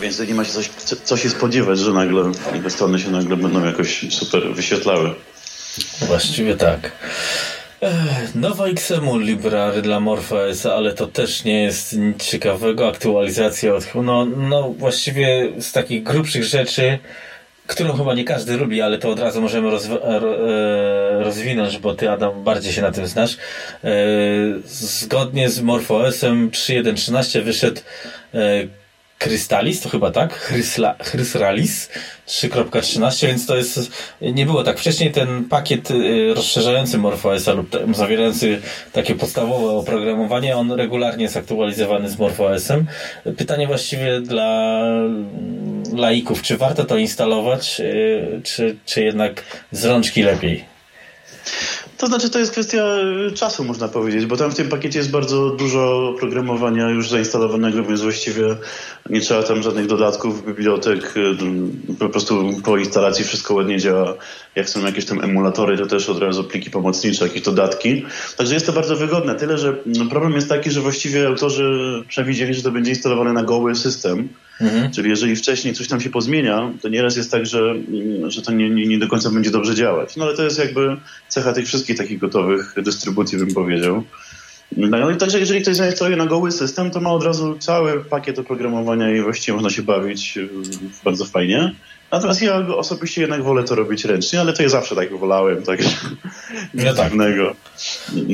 więc 0.00 0.18
nie 0.18 0.34
ma 0.34 0.44
się 0.44 0.52
coś, 0.52 0.68
co 1.04 1.16
się 1.16 1.30
spodziewać, 1.30 1.78
że 1.78 1.92
nagle 1.92 2.32
jakby 2.52 2.70
strony 2.70 2.98
się 2.98 3.10
nagle 3.10 3.36
będą 3.36 3.64
jakoś 3.64 4.14
super 4.14 4.54
wyświetlały. 4.54 5.14
Właściwie 6.00 6.56
tak. 6.56 6.92
Nowa 8.34 8.66
XML 8.66 9.20
library 9.20 9.82
dla 9.82 10.00
MorphOS, 10.00 10.66
ale 10.66 10.92
to 10.92 11.06
też 11.06 11.44
nie 11.44 11.62
jest 11.62 11.92
nic 11.92 12.24
ciekawego. 12.24 12.88
Aktualizacja 12.88 13.74
od... 13.74 13.86
No, 13.94 14.24
no 14.24 14.70
właściwie 14.78 15.52
z 15.58 15.72
takich 15.72 16.02
grubszych 16.02 16.44
rzeczy 16.44 16.98
którą 17.66 17.96
chyba 17.96 18.14
nie 18.14 18.24
każdy 18.24 18.56
lubi, 18.56 18.82
ale 18.82 18.98
to 18.98 19.10
od 19.10 19.20
razu 19.20 19.42
możemy 19.42 19.68
rozw- 19.70 19.98
e, 20.02 21.24
rozwinąć, 21.24 21.78
bo 21.78 21.94
ty, 21.94 22.10
Adam, 22.10 22.44
bardziej 22.44 22.72
się 22.72 22.82
na 22.82 22.92
tym 22.92 23.06
znasz. 23.06 23.36
E, 23.84 23.88
zgodnie 24.64 25.50
z 25.50 25.60
MorphOS-em 25.60 26.50
3.1.13 26.50 27.42
wyszedł 27.42 27.80
e, 28.34 28.38
Krystalis, 29.18 29.80
to 29.80 29.88
chyba 29.88 30.10
tak? 30.10 30.34
Chrysralis 31.02 31.88
3.13, 32.28 33.26
więc 33.26 33.46
to 33.46 33.56
jest, 33.56 33.90
nie 34.20 34.46
było 34.46 34.64
tak. 34.64 34.78
Wcześniej 34.78 35.12
ten 35.12 35.44
pakiet 35.44 35.90
y, 35.90 36.34
rozszerzający 36.34 36.98
MorphOS 36.98 37.46
lub 37.46 37.76
zawierający 37.94 38.60
takie 38.92 39.14
podstawowe 39.14 39.66
oprogramowanie, 39.66 40.56
on 40.56 40.72
regularnie 40.72 41.22
jest 41.22 41.36
aktualizowany 41.36 42.10
z 42.10 42.18
MorphOS-em. 42.18 42.86
Pytanie 43.36 43.66
właściwie 43.66 44.20
dla 44.20 44.82
laików, 45.92 46.42
czy 46.42 46.56
warto 46.56 46.84
to 46.84 46.96
instalować, 46.96 47.80
y, 47.80 48.40
czy, 48.44 48.76
czy 48.86 49.04
jednak 49.04 49.42
z 49.72 49.84
rączki 49.84 50.22
lepiej? 50.22 50.64
To 51.98 52.06
znaczy, 52.06 52.30
to 52.30 52.38
jest 52.38 52.52
kwestia 52.52 52.84
y, 53.28 53.32
czasu, 53.32 53.64
można 53.64 53.88
powiedzieć, 53.88 54.26
bo 54.26 54.36
tam 54.36 54.50
w 54.50 54.54
tym 54.54 54.68
pakiecie 54.68 54.98
jest 54.98 55.10
bardzo 55.10 55.50
dużo 55.50 56.14
programowania 56.20 56.90
już 56.90 57.10
zainstalowanego, 57.10 57.82
więc 57.82 58.00
właściwie 58.00 58.56
nie 59.10 59.20
trzeba 59.20 59.42
tam 59.42 59.62
żadnych 59.62 59.86
dodatków, 59.86 60.46
bibliotek. 60.46 61.14
Y, 61.16 61.96
po 61.98 62.08
prostu 62.08 62.52
po 62.64 62.76
instalacji 62.76 63.24
wszystko 63.24 63.54
ładnie 63.54 63.78
działa. 63.78 64.14
Jak 64.54 64.70
są 64.70 64.86
jakieś 64.86 65.04
tam 65.04 65.24
emulatory, 65.24 65.78
to 65.78 65.86
też 65.86 66.08
od 66.08 66.18
razu 66.18 66.44
pliki 66.44 66.70
pomocnicze, 66.70 67.24
jakieś 67.24 67.42
dodatki. 67.42 68.04
Także 68.36 68.54
jest 68.54 68.66
to 68.66 68.72
bardzo 68.72 68.96
wygodne. 68.96 69.34
Tyle, 69.34 69.58
że 69.58 69.76
problem 70.10 70.32
jest 70.32 70.48
taki, 70.48 70.70
że 70.70 70.80
właściwie 70.80 71.26
autorzy 71.26 72.04
przewidzieli, 72.08 72.54
że 72.54 72.62
to 72.62 72.70
będzie 72.70 72.90
instalowane 72.90 73.32
na 73.32 73.42
goły 73.42 73.74
system. 73.74 74.28
Mhm. 74.60 74.92
Czyli 74.92 75.10
jeżeli 75.10 75.36
wcześniej 75.36 75.74
coś 75.74 75.88
tam 75.88 76.00
się 76.00 76.10
pozmienia, 76.10 76.72
to 76.82 76.88
nieraz 76.88 77.16
jest 77.16 77.30
tak, 77.30 77.46
że, 77.46 77.74
że 78.28 78.42
to 78.42 78.52
nie, 78.52 78.70
nie, 78.70 78.86
nie 78.86 78.98
do 78.98 79.08
końca 79.08 79.30
będzie 79.30 79.50
dobrze 79.50 79.74
działać. 79.74 80.16
No 80.16 80.24
ale 80.24 80.36
to 80.36 80.42
jest 80.42 80.58
jakby 80.58 80.96
cecha 81.28 81.52
tych 81.52 81.66
wszystkich 81.66 81.98
takich 81.98 82.18
gotowych 82.18 82.74
dystrybucji, 82.82 83.38
bym 83.38 83.54
powiedział. 83.54 84.04
No 84.76 85.10
i 85.10 85.16
także 85.16 85.38
jeżeli 85.38 85.62
ktoś 85.62 85.76
zainstaluje 85.76 86.16
na 86.16 86.26
goły 86.26 86.52
system, 86.52 86.90
to 86.90 87.00
ma 87.00 87.10
od 87.10 87.24
razu 87.24 87.58
cały 87.58 88.04
pakiet 88.04 88.38
oprogramowania 88.38 89.16
i 89.16 89.20
właściwie 89.20 89.54
można 89.54 89.70
się 89.70 89.82
bawić 89.82 90.36
y, 90.36 90.48
bardzo 91.04 91.24
fajnie. 91.24 91.74
Natomiast 92.12 92.42
ja 92.42 92.56
osobiście 92.56 93.20
jednak 93.20 93.42
wolę 93.42 93.64
to 93.64 93.74
robić 93.74 94.04
ręcznie, 94.04 94.40
ale 94.40 94.52
to 94.52 94.62
ja 94.62 94.68
zawsze 94.68 94.94
tak 94.94 95.18
wolałem, 95.18 95.62
także 95.62 95.88
no 96.74 96.94
tak. 96.94 97.12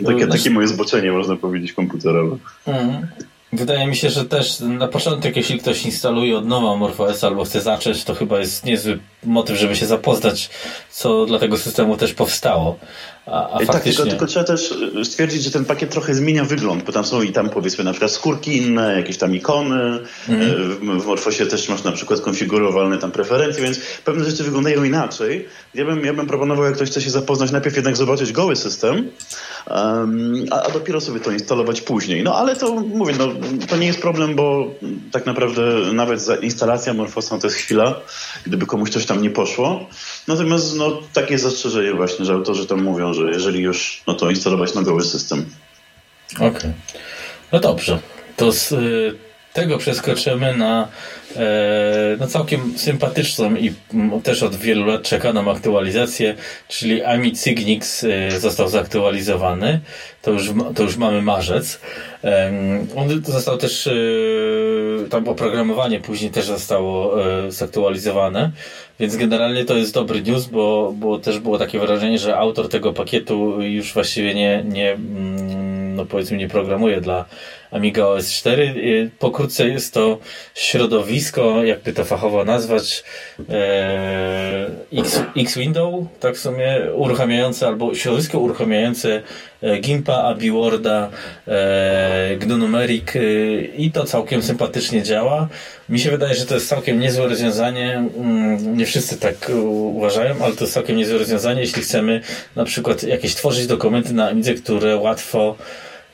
Takie, 0.07 0.27
takie 0.27 0.51
moje 0.51 0.69
zboczenie, 0.69 1.13
można 1.13 1.37
powiedzieć, 1.37 1.73
komputerowe. 1.73 2.37
Mhm. 2.67 3.07
Wydaje 3.53 3.87
mi 3.87 3.97
się, 3.97 4.11
że 4.11 4.25
też 4.25 4.61
na 4.61 4.89
początek, 4.89 5.37
jeśli 5.37 5.59
ktoś 5.59 5.85
instaluje 5.85 6.39
od 6.39 6.47
nowa 6.47 6.77
MorphOS 6.77 7.25
albo 7.25 7.45
chce 7.45 7.61
zacząć, 7.61 8.05
to 8.05 8.15
chyba 8.15 8.39
jest 8.39 8.65
niezły 8.65 8.99
motyw, 9.25 9.59
żeby 9.59 9.77
się 9.77 9.87
zapoznać, 9.87 10.51
co 10.91 11.27
dla 11.27 11.39
tego 11.39 11.59
systemu 11.59 11.97
też 11.97 12.15
powstało. 12.15 12.79
A, 13.27 13.51
a 13.51 13.67
tak, 13.67 13.83
tylko, 13.83 14.07
tylko, 14.07 14.27
trzeba 14.27 14.45
też 14.45 14.75
e, 15.01 15.05
stwierdzić, 15.05 15.43
że 15.43 15.51
ten 15.51 15.65
pakiet 15.65 15.91
trochę 15.91 16.15
zmienia 16.15 16.45
wygląd, 16.45 16.85
bo 16.85 16.93
tam 16.93 17.05
są 17.05 17.23
i 17.23 17.33
tam 17.33 17.51
powiedzmy 17.51 17.85
na 17.85 17.91
przykład 17.91 18.11
skórki 18.11 18.57
inne, 18.57 18.97
jakieś 18.97 19.19
tam 19.19 19.35
ikony. 19.35 19.99
Mm. 20.29 21.01
W 21.01 21.07
Morfosie 21.07 21.47
też 21.47 21.69
masz 21.69 21.85
na 21.85 21.93
przykład 21.93 22.21
konfigurowalne 22.21 22.99
tam 22.99 23.13
preferencje, 23.13 23.63
więc 23.63 23.81
pewne 24.05 24.25
rzeczy 24.25 24.45
wyglądają 24.45 24.85
inaczej. 24.85 25.49
Ja 25.75 25.85
bym, 25.85 26.05
ja 26.05 26.15
bym 26.15 26.27
proponował, 26.27 26.65
jak 26.65 26.75
ktoś 26.75 26.91
chce 26.91 27.01
się 27.01 27.11
zapoznać, 27.11 27.51
najpierw 27.51 27.77
jednak 27.77 27.97
zobaczyć 27.97 28.33
goły 28.33 28.57
system, 28.57 29.09
um, 29.71 30.45
a, 30.51 30.63
a, 30.63 30.71
dopiero 30.71 31.01
sobie 31.01 31.21
to 31.21 31.31
instalować 31.31 31.81
później. 31.81 32.23
No 32.23 32.35
ale 32.35 32.57
to 32.57 32.75
mówię, 32.75 33.15
no, 33.19 33.29
to 33.69 33.77
nie 33.77 33.87
jest 33.87 34.01
problem, 34.01 34.35
bo 34.35 34.75
tak 35.13 35.27
naprawdę 35.27 35.63
nawet 35.93 36.23
za 36.23 36.37
instalacja 36.37 36.95
Morfosa 36.95 37.39
to 37.39 37.47
jest 37.47 37.57
chwila, 37.57 38.01
gdyby 38.47 38.67
komuś 38.67 38.91
coś 38.91 39.07
tam 39.07 39.23
nie 39.23 39.31
poszło. 39.31 39.87
Natomiast 40.29 40.77
no, 40.77 41.01
takie 41.13 41.39
zastrzeżenie 41.39 41.95
właśnie, 41.95 42.25
że 42.25 42.33
autorzy 42.33 42.67
tam 42.67 42.83
mówią, 42.83 43.12
że 43.15 43.31
jeżeli 43.31 43.61
już, 43.61 44.03
no 44.07 44.15
to 44.15 44.31
instalować 44.31 44.75
na 44.75 44.83
goły 44.83 45.05
system. 45.05 45.47
Okej. 46.37 46.49
Okay. 46.49 46.73
No 47.53 47.61
dobrze. 47.61 47.99
To 48.37 48.53
z 48.53 48.73
y, 48.73 49.15
tego 49.53 49.79
przeskoczymy 49.79 50.57
na, 50.57 50.89
e, 51.37 52.17
na 52.19 52.27
całkiem 52.27 52.79
sympatyczną 52.79 53.57
i 53.57 53.75
też 54.23 54.43
od 54.43 54.57
wielu 54.57 54.87
lat 54.87 55.03
czekaną 55.03 55.51
aktualizację, 55.51 56.35
czyli 56.69 57.03
AMI 57.03 57.33
Cygnix 57.33 58.05
e, 58.05 58.41
został 58.41 58.69
zaktualizowany. 58.69 59.81
To 60.23 60.31
już, 60.31 60.51
to 60.75 60.83
już 60.83 60.97
mamy 60.97 61.23
marzec. 61.23 61.81
On 62.97 63.23
został 63.25 63.59
też, 63.59 63.87
e, 63.87 63.93
tam 65.11 65.29
oprogramowanie 65.29 66.01
później 66.01 66.31
też 66.31 66.47
zostało 66.47 67.17
zaktualizowane, 67.49 68.51
więc 69.03 69.17
generalnie 69.17 69.65
to 69.65 69.77
jest 69.77 69.95
dobry 69.95 70.23
news, 70.23 70.47
bo, 70.47 70.95
bo 70.97 71.19
też 71.19 71.39
było 71.39 71.59
takie 71.59 71.79
wrażenie, 71.79 72.19
że 72.19 72.39
autor 72.39 72.69
tego 72.69 72.93
pakietu 72.93 73.63
już 73.63 73.95
właściwie 73.95 74.35
nie, 74.35 74.65
nie 74.69 74.93
mm, 74.93 75.97
no 75.97 76.07
powiedzmy 76.07 76.37
nie 76.37 76.49
programuje 76.49 77.01
dla 77.01 77.25
Amiga 77.73 78.07
OS 78.07 78.33
4. 78.33 79.11
Pokrótce 79.19 79.69
jest 79.69 79.95
to 79.95 80.19
środowisko, 80.55 81.65
jakby 81.65 81.93
to 81.93 82.05
fachowo 82.05 82.45
nazwać, 82.45 83.05
e, 83.51 84.71
X-Window, 85.37 85.95
tak 86.21 86.35
w 86.35 86.39
sumie, 86.39 86.81
uruchamiające 86.95 87.67
albo 87.67 87.95
środowisko 87.95 88.39
uruchamiające 88.39 89.23
e, 89.63 89.79
Gimpa, 89.79 90.15
AbiWorda, 90.15 91.11
e, 91.49 92.37
GNU 92.37 92.59
Numeric 92.59 93.07
i 93.77 93.91
to 93.91 94.05
całkiem 94.05 94.43
sympatycznie 94.43 95.03
działa. 95.03 95.49
Mi 95.89 95.99
się 95.99 96.11
wydaje, 96.11 96.35
że 96.35 96.47
to 96.47 96.55
jest 96.55 96.69
całkiem 96.69 97.01
niezłe 97.01 97.29
rozwiązanie. 97.29 98.05
Mm, 98.17 98.77
nie 98.77 98.87
wszyscy 98.87 99.17
tak 99.17 99.51
uważają, 99.93 100.35
ale 100.41 100.55
to 100.55 100.65
jest 100.65 100.75
całkiem 100.75 100.97
niezłe 100.97 101.19
rozwiązanie, 101.19 101.61
jeśli 101.61 101.83
chcemy 101.83 102.21
na 102.57 102.65
przykład 102.65 103.03
jakieś 103.03 103.35
tworzyć 103.35 103.67
dokumenty 103.67 104.13
na 104.13 104.29
Amidze, 104.29 104.55
które 104.55 104.97
łatwo 104.97 105.57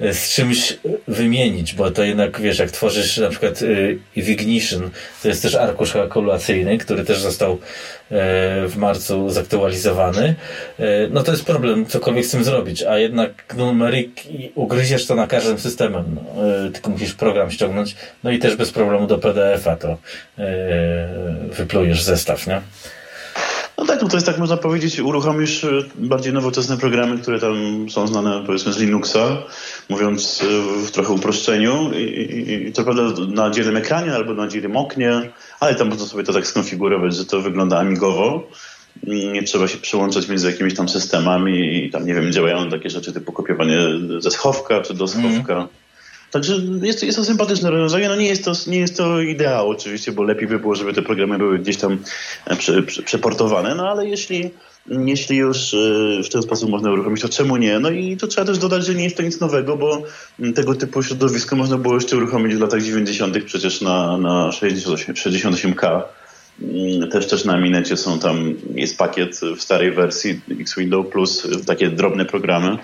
z 0.00 0.30
czymś 0.34 0.78
wymienić, 1.08 1.74
bo 1.74 1.90
to 1.90 2.02
jednak, 2.02 2.40
wiesz, 2.40 2.58
jak 2.58 2.70
tworzysz 2.70 3.16
na 3.16 3.28
przykład 3.28 3.62
y, 3.62 3.98
Ignition, 4.16 4.90
to 5.22 5.28
jest 5.28 5.42
też 5.42 5.54
arkusz 5.54 5.92
kalkulacyjny, 5.92 6.78
który 6.78 7.04
też 7.04 7.20
został 7.20 7.52
e, 7.52 7.58
w 8.68 8.76
marcu 8.76 9.30
zaktualizowany, 9.30 10.34
e, 10.78 10.84
no 11.10 11.22
to 11.22 11.30
jest 11.30 11.44
problem, 11.44 11.86
cokolwiek 11.86 12.26
z 12.26 12.30
tym 12.30 12.44
zrobić, 12.44 12.82
a 12.82 12.98
jednak 12.98 13.54
numeryk 13.56 14.10
ugryziesz 14.54 15.06
to 15.06 15.14
na 15.14 15.26
każdym 15.26 15.58
systemem, 15.58 16.04
no, 16.14 16.48
e, 16.66 16.70
tylko 16.70 16.90
musisz 16.90 17.14
program 17.14 17.50
ściągnąć, 17.50 17.96
no 18.24 18.30
i 18.30 18.38
też 18.38 18.56
bez 18.56 18.72
problemu 18.72 19.06
do 19.06 19.18
PDF-a 19.18 19.76
to 19.76 19.96
wyplujesz 21.56 22.02
zestaw, 22.02 22.46
nie? 22.46 22.60
No 23.78 23.86
tak, 23.86 24.02
no 24.02 24.08
to 24.08 24.16
jest 24.16 24.26
tak 24.26 24.38
można 24.38 24.56
powiedzieć, 24.56 25.00
uruchomisz 25.00 25.66
bardziej 25.94 26.32
nowoczesne 26.32 26.76
programy, 26.76 27.18
które 27.18 27.40
tam 27.40 27.86
są 27.90 28.06
znane 28.06 28.42
powiedzmy 28.46 28.72
z 28.72 28.78
Linuxa, 28.78 29.42
mówiąc 29.88 30.44
w 30.86 30.90
trochę 30.90 31.12
uproszczeniu. 31.12 31.92
I, 31.92 32.68
i 32.68 32.72
to 32.72 32.84
prawda 32.84 33.02
na 33.28 33.50
dzielnym 33.50 33.76
ekranie 33.76 34.14
albo 34.14 34.34
na 34.34 34.48
dzielnym 34.48 34.76
oknie, 34.76 35.30
ale 35.60 35.74
tam 35.74 35.88
można 35.88 36.06
sobie 36.06 36.24
to 36.24 36.32
tak 36.32 36.46
skonfigurować, 36.46 37.16
że 37.16 37.24
to 37.24 37.40
wygląda 37.40 37.78
amigowo. 37.78 38.48
Nie 39.06 39.42
trzeba 39.42 39.68
się 39.68 39.78
przyłączać 39.78 40.28
między 40.28 40.50
jakimiś 40.50 40.74
tam 40.74 40.88
systemami 40.88 41.84
i 41.84 41.90
tam, 41.90 42.06
nie 42.06 42.14
wiem, 42.14 42.32
działają 42.32 42.70
takie 42.70 42.90
rzeczy 42.90 43.12
typu 43.12 43.32
kopiowanie 43.32 43.78
ze 44.18 44.30
schowka 44.30 44.80
czy 44.80 44.94
do 44.94 45.08
schowka. 45.08 45.54
Mm. 45.54 45.68
Także 46.30 46.56
jest, 46.82 47.02
jest 47.02 47.18
to 47.18 47.24
sympatyczne 47.24 47.70
rozwiązanie. 47.70 48.08
No 48.08 48.16
nie 48.16 48.28
jest 48.28 48.44
to, 48.44 48.52
nie 48.66 48.78
jest 48.78 48.96
to 48.96 49.20
ideał 49.20 49.68
oczywiście, 49.68 50.12
bo 50.12 50.22
lepiej 50.22 50.48
by 50.48 50.58
było, 50.58 50.74
żeby 50.74 50.92
te 50.92 51.02
programy 51.02 51.38
były 51.38 51.58
gdzieś 51.58 51.76
tam 51.76 51.98
e, 52.46 52.56
prze, 52.56 52.82
prze, 52.82 53.02
przeportowane, 53.02 53.74
no 53.74 53.88
ale 53.88 54.08
jeśli, 54.08 54.50
jeśli 54.90 55.36
już 55.36 55.74
e, 55.74 56.22
w 56.22 56.28
ten 56.28 56.42
sposób 56.42 56.70
można 56.70 56.90
uruchomić, 56.90 57.22
to 57.22 57.28
czemu 57.28 57.56
nie? 57.56 57.78
No 57.78 57.90
i 57.90 58.16
to 58.16 58.26
trzeba 58.26 58.46
też 58.46 58.58
dodać, 58.58 58.86
że 58.86 58.94
nie 58.94 59.04
jest 59.04 59.16
to 59.16 59.22
nic 59.22 59.40
nowego, 59.40 59.76
bo 59.76 60.02
tego 60.54 60.74
typu 60.74 61.02
środowisko 61.02 61.56
można 61.56 61.78
było 61.78 61.94
jeszcze 61.94 62.16
uruchomić 62.16 62.54
w 62.54 62.60
latach 62.60 62.82
90. 62.82 63.44
przecież 63.44 63.80
na, 63.80 64.18
na 64.18 64.52
68, 64.52 65.14
68K. 65.14 66.02
Mm, 66.62 67.10
też 67.10 67.26
też 67.26 67.44
na 67.44 67.60
Minecie 67.60 67.96
są 67.96 68.18
tam, 68.18 68.54
jest 68.74 68.98
pakiet 68.98 69.40
w 69.56 69.62
starej 69.62 69.92
wersji 69.92 70.40
X-Window 70.60 71.08
plus 71.08 71.46
takie 71.66 71.90
drobne 71.90 72.24
programy 72.24 72.78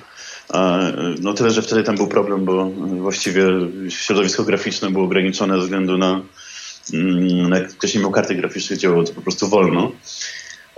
no 1.20 1.34
tyle, 1.34 1.50
że 1.50 1.62
wtedy 1.62 1.82
tam 1.82 1.96
był 1.96 2.08
problem, 2.08 2.44
bo 2.44 2.70
właściwie 3.00 3.44
środowisko 3.88 4.44
graficzne 4.44 4.90
było 4.90 5.04
ograniczone 5.04 5.54
ze 5.54 5.62
względu 5.62 5.98
na, 5.98 6.22
mm, 6.94 7.48
na 7.48 7.60
ktoś 7.60 7.94
nie 7.94 8.00
miał 8.00 8.10
karty 8.10 8.34
graficznej, 8.34 8.78
działało 8.78 9.04
to 9.04 9.12
po 9.12 9.22
prostu 9.22 9.48
wolno. 9.48 9.92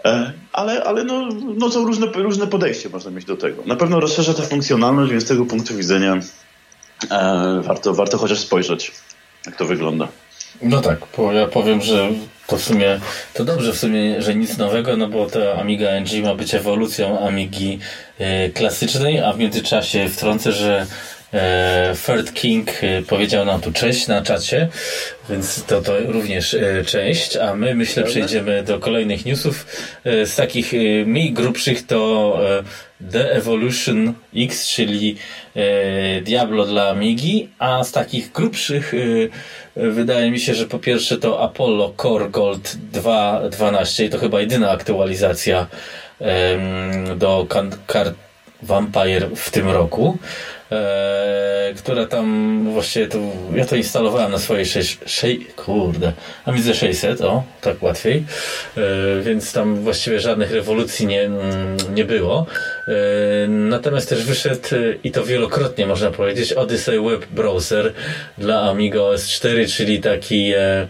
E, 0.07 0.33
ale, 0.53 0.85
ale 0.85 1.05
no, 1.05 1.29
no 1.57 1.71
są 1.71 1.87
różne, 1.87 2.07
różne 2.07 2.47
podejście 2.47 2.89
można 2.89 3.11
mieć 3.11 3.25
do 3.25 3.37
tego. 3.37 3.63
Na 3.67 3.77
pewno 3.77 4.01
rozszerza 4.01 4.35
to 4.35 4.43
funkcjonalność, 4.43 5.11
więc 5.11 5.25
z 5.25 5.29
tego 5.29 5.45
punktu 5.45 5.77
widzenia 5.77 6.21
e, 7.11 7.61
warto, 7.63 7.95
warto 7.95 8.19
chociaż 8.19 8.39
spojrzeć, 8.39 8.93
jak 9.47 9.57
to 9.57 9.65
wygląda. 9.65 10.09
No 10.63 10.81
tak, 10.81 10.99
bo 11.17 11.33
ja 11.33 11.47
powiem, 11.47 11.81
że 11.81 12.11
to 12.47 12.57
w 12.57 12.63
sumie, 12.63 13.01
to 13.35 13.45
dobrze 13.45 13.73
w 13.73 13.79
sumie, 13.79 14.23
że 14.23 14.35
nic 14.35 14.59
nowego, 14.59 14.97
no 14.97 15.09
bo 15.09 15.27
ta 15.27 15.55
Amiga 15.61 15.91
NG 15.91 16.23
ma 16.23 16.35
być 16.35 16.55
ewolucją 16.55 17.27
Amigi 17.27 17.79
e, 18.19 18.51
klasycznej, 18.51 19.21
a 19.21 19.33
w 19.33 19.39
międzyczasie 19.39 20.09
wtrącę, 20.09 20.53
że 20.53 20.87
Third 22.07 22.35
King 22.35 22.71
e, 22.83 23.03
powiedział 23.03 23.45
nam 23.45 23.61
tu 23.61 23.73
cześć 23.73 24.07
na 24.07 24.23
czacie, 24.23 24.69
więc 25.31 25.65
to, 25.65 25.83
to 25.83 25.93
również 26.07 26.55
e, 26.55 26.85
cześć, 26.85 27.37
a 27.37 27.55
my 27.55 27.75
myślę 27.75 28.03
przejdziemy 28.03 28.63
do 28.63 28.79
kolejnych 28.79 29.27
newsów. 29.27 29.67
E, 30.05 30.27
z 30.27 30.37
takich 30.37 30.75
e, 30.75 30.77
mniej 31.07 31.33
grubszych 31.33 31.87
to 31.87 32.41
The 33.13 33.33
Evolution 33.33 34.13
X, 34.37 34.69
czyli 34.69 35.17
Diablo 36.23 36.67
dla 36.67 36.89
Amigi, 36.89 37.49
a 37.59 37.85
z 37.85 37.93
takich 37.93 38.33
grubszych 38.33 38.93
Wydaje 39.77 40.31
mi 40.31 40.41
się, 40.41 40.55
że 40.55 40.67
po 40.67 40.79
pierwsze 40.79 41.17
to 41.17 41.43
Apollo 41.43 41.95
Core 42.03 42.29
Gold 42.29 42.77
2.12 42.93 44.05
i 44.05 44.11
to 44.11 44.19
chyba 44.19 44.41
jedyna 44.41 44.71
aktualizacja 44.71 45.67
do 47.17 47.47
kart 47.87 48.15
Vampire 48.63 49.29
w 49.37 49.51
tym 49.51 49.69
roku 49.69 50.19
e, 50.73 52.07
tam 52.11 52.65
właściwie 52.73 53.09
to, 53.09 53.19
ja 53.55 53.67
to 53.67 53.77
instalowałem 53.77 54.33
na 54.33 54.39
swojej 54.39 54.67
6, 54.67 54.99
6 55.07 55.39
kurde, 55.57 56.13
a 56.45 56.53
widzę 56.53 56.75
600, 56.75 57.21
o, 57.21 57.43
tak 57.61 57.83
łatwiej, 57.83 58.25
e, 58.77 59.23
więc 59.23 59.53
tam 59.53 59.77
właściwie 59.77 60.21
żadnych 60.21 60.53
rewolucji 60.53 61.07
nie, 61.07 61.31
nie 61.95 62.05
było. 62.05 62.47
E, 62.89 62.93
natomiast 63.49 64.09
też 64.09 64.25
wyszedł 64.25 64.69
i 65.05 65.11
to 65.11 65.25
wielokrotnie 65.25 65.87
można 65.87 66.11
powiedzieć 66.11 66.53
Odyssey 66.53 67.01
Web 67.01 67.27
Browser 67.27 67.93
dla 68.39 68.63
Amiga 68.63 69.01
OS 69.01 69.29
4, 69.29 69.67
czyli 69.67 70.01
taki 70.01 70.53
e, 70.55 70.87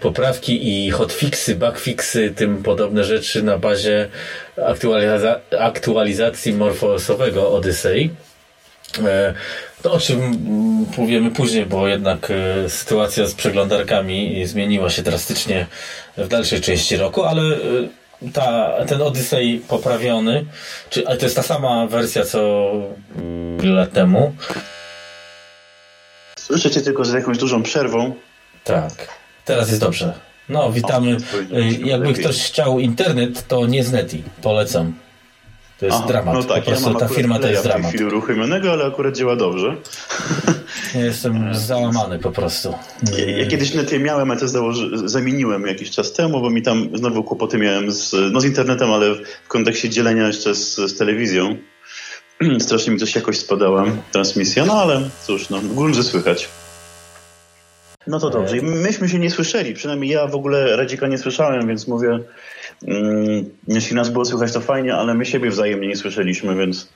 poprawki 0.00 0.68
i 0.68 0.90
hotfixy, 0.90 1.54
bugfixy, 1.54 2.30
tym 2.36 2.62
podobne 2.62 3.04
rzeczy 3.04 3.42
na 3.42 3.58
bazie 3.58 4.08
aktualiza 4.66 5.40
aktualizacji 5.58 6.52
morfosowego 6.52 7.50
Odyssey. 7.52 8.10
E, 9.04 9.34
to 9.82 9.92
o 9.92 10.00
czym 10.00 10.38
powiemy 10.96 11.30
później, 11.30 11.66
bo 11.66 11.88
jednak 11.88 12.30
e, 12.30 12.68
sytuacja 12.68 13.26
z 13.26 13.34
przeglądarkami 13.34 14.46
zmieniła 14.46 14.90
się 14.90 15.02
drastycznie 15.02 15.66
w 16.16 16.28
dalszej 16.28 16.60
części 16.60 16.96
roku, 16.96 17.24
ale 17.24 17.42
e, 17.42 17.58
ta, 18.32 18.72
ten 18.88 19.02
Odyssey 19.02 19.62
poprawiony, 19.68 20.46
czy, 20.90 21.08
ale 21.08 21.16
to 21.16 21.26
jest 21.26 21.36
ta 21.36 21.42
sama 21.42 21.86
wersja 21.86 22.24
co 22.24 22.72
lat 23.62 23.92
temu. 23.92 24.34
Słyszycie 26.38 26.80
tylko 26.80 27.04
z 27.04 27.12
jakąś 27.12 27.38
dużą 27.38 27.62
przerwą. 27.62 28.14
Tak, 28.64 29.08
teraz 29.46 29.68
jest 29.68 29.80
dobrze. 29.80 30.12
No, 30.48 30.72
witamy. 30.72 31.16
O, 31.52 31.86
Jakby 31.86 32.12
ktoś 32.12 32.42
chciał 32.42 32.78
internet, 32.78 33.48
to 33.48 33.66
nie 33.66 33.84
z 33.84 33.92
Neti. 33.92 34.22
Polecam. 34.42 34.94
To 35.78 35.86
jest 35.86 35.98
Aha, 35.98 36.08
dramat. 36.08 36.34
No 36.34 36.42
tak, 36.42 36.64
po 36.64 36.70
prostu 36.70 36.92
ja 36.92 36.98
ta 36.98 37.08
firma 37.08 37.38
to 37.38 37.48
jest 37.48 37.62
dramat. 37.62 37.80
w 37.80 37.84
tej 37.84 37.90
chwili 37.90 38.04
uruchomionego, 38.04 38.72
ale 38.72 38.84
akurat 38.84 39.16
działa 39.16 39.36
dobrze. 39.36 39.76
Ja 40.94 41.04
jestem 41.04 41.54
załamany 41.54 42.18
po 42.18 42.30
prostu. 42.30 42.74
Ja, 43.18 43.24
ja 43.38 43.46
kiedyś 43.46 43.74
net 43.74 43.92
miałem, 44.00 44.30
a 44.30 44.36
to 44.36 44.48
założy, 44.48 45.08
zamieniłem 45.08 45.66
jakiś 45.66 45.90
czas 45.90 46.12
temu, 46.12 46.40
bo 46.40 46.50
mi 46.50 46.62
tam 46.62 46.88
znowu 46.94 47.24
kłopoty 47.24 47.58
miałem 47.58 47.92
z, 47.92 48.14
no 48.32 48.40
z 48.40 48.44
internetem, 48.44 48.90
ale 48.90 49.14
w 49.44 49.48
kontekście 49.48 49.88
dzielenia 49.88 50.26
jeszcze 50.26 50.54
z, 50.54 50.76
z 50.76 50.98
telewizją. 50.98 51.56
Strasznie 52.58 52.92
mi 52.92 52.98
coś 52.98 53.14
jakoś 53.14 53.38
spadała 53.38 53.84
transmisja, 54.12 54.64
no 54.64 54.72
ale 54.72 55.10
cóż, 55.26 55.50
no, 55.50 55.58
w 55.60 56.02
słychać. 56.02 56.48
No 58.06 58.20
to 58.20 58.30
dobrze. 58.30 58.56
Myśmy 58.62 59.08
się 59.08 59.18
nie 59.18 59.30
słyszeli, 59.30 59.74
przynajmniej 59.74 60.10
ja 60.10 60.26
w 60.26 60.34
ogóle 60.34 60.76
Radzika 60.76 61.06
nie 61.06 61.18
słyszałem, 61.18 61.68
więc 61.68 61.88
mówię, 61.88 62.18
mm, 62.88 63.50
jeśli 63.68 63.96
nas 63.96 64.08
było 64.08 64.24
słychać 64.24 64.52
to 64.52 64.60
fajnie, 64.60 64.94
ale 64.94 65.14
my 65.14 65.26
siebie 65.26 65.50
wzajemnie 65.50 65.88
nie 65.88 65.96
słyszeliśmy, 65.96 66.56
więc 66.56 66.88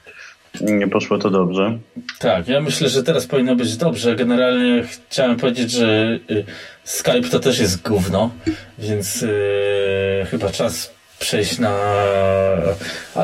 nie 0.61 0.89
poszło 0.89 1.19
to 1.19 1.31
dobrze. 1.31 1.79
Tak, 2.19 2.49
ja 2.49 2.61
myślę, 2.61 2.89
że 2.89 3.03
teraz 3.03 3.27
powinno 3.27 3.57
być 3.57 3.77
dobrze. 3.77 4.17
Generalnie 4.17 4.85
chciałem 5.09 5.37
powiedzieć, 5.37 5.71
że 5.71 6.19
y, 6.31 6.45
Skype 6.85 7.29
to 7.31 7.41
też 7.41 7.59
jest 7.59 7.89
gówno, 7.89 8.31
więc 8.79 9.23
yy, 9.23 10.27
chyba 10.31 10.51
czas 10.51 10.91
przejść 11.19 11.59
na, 11.59 11.77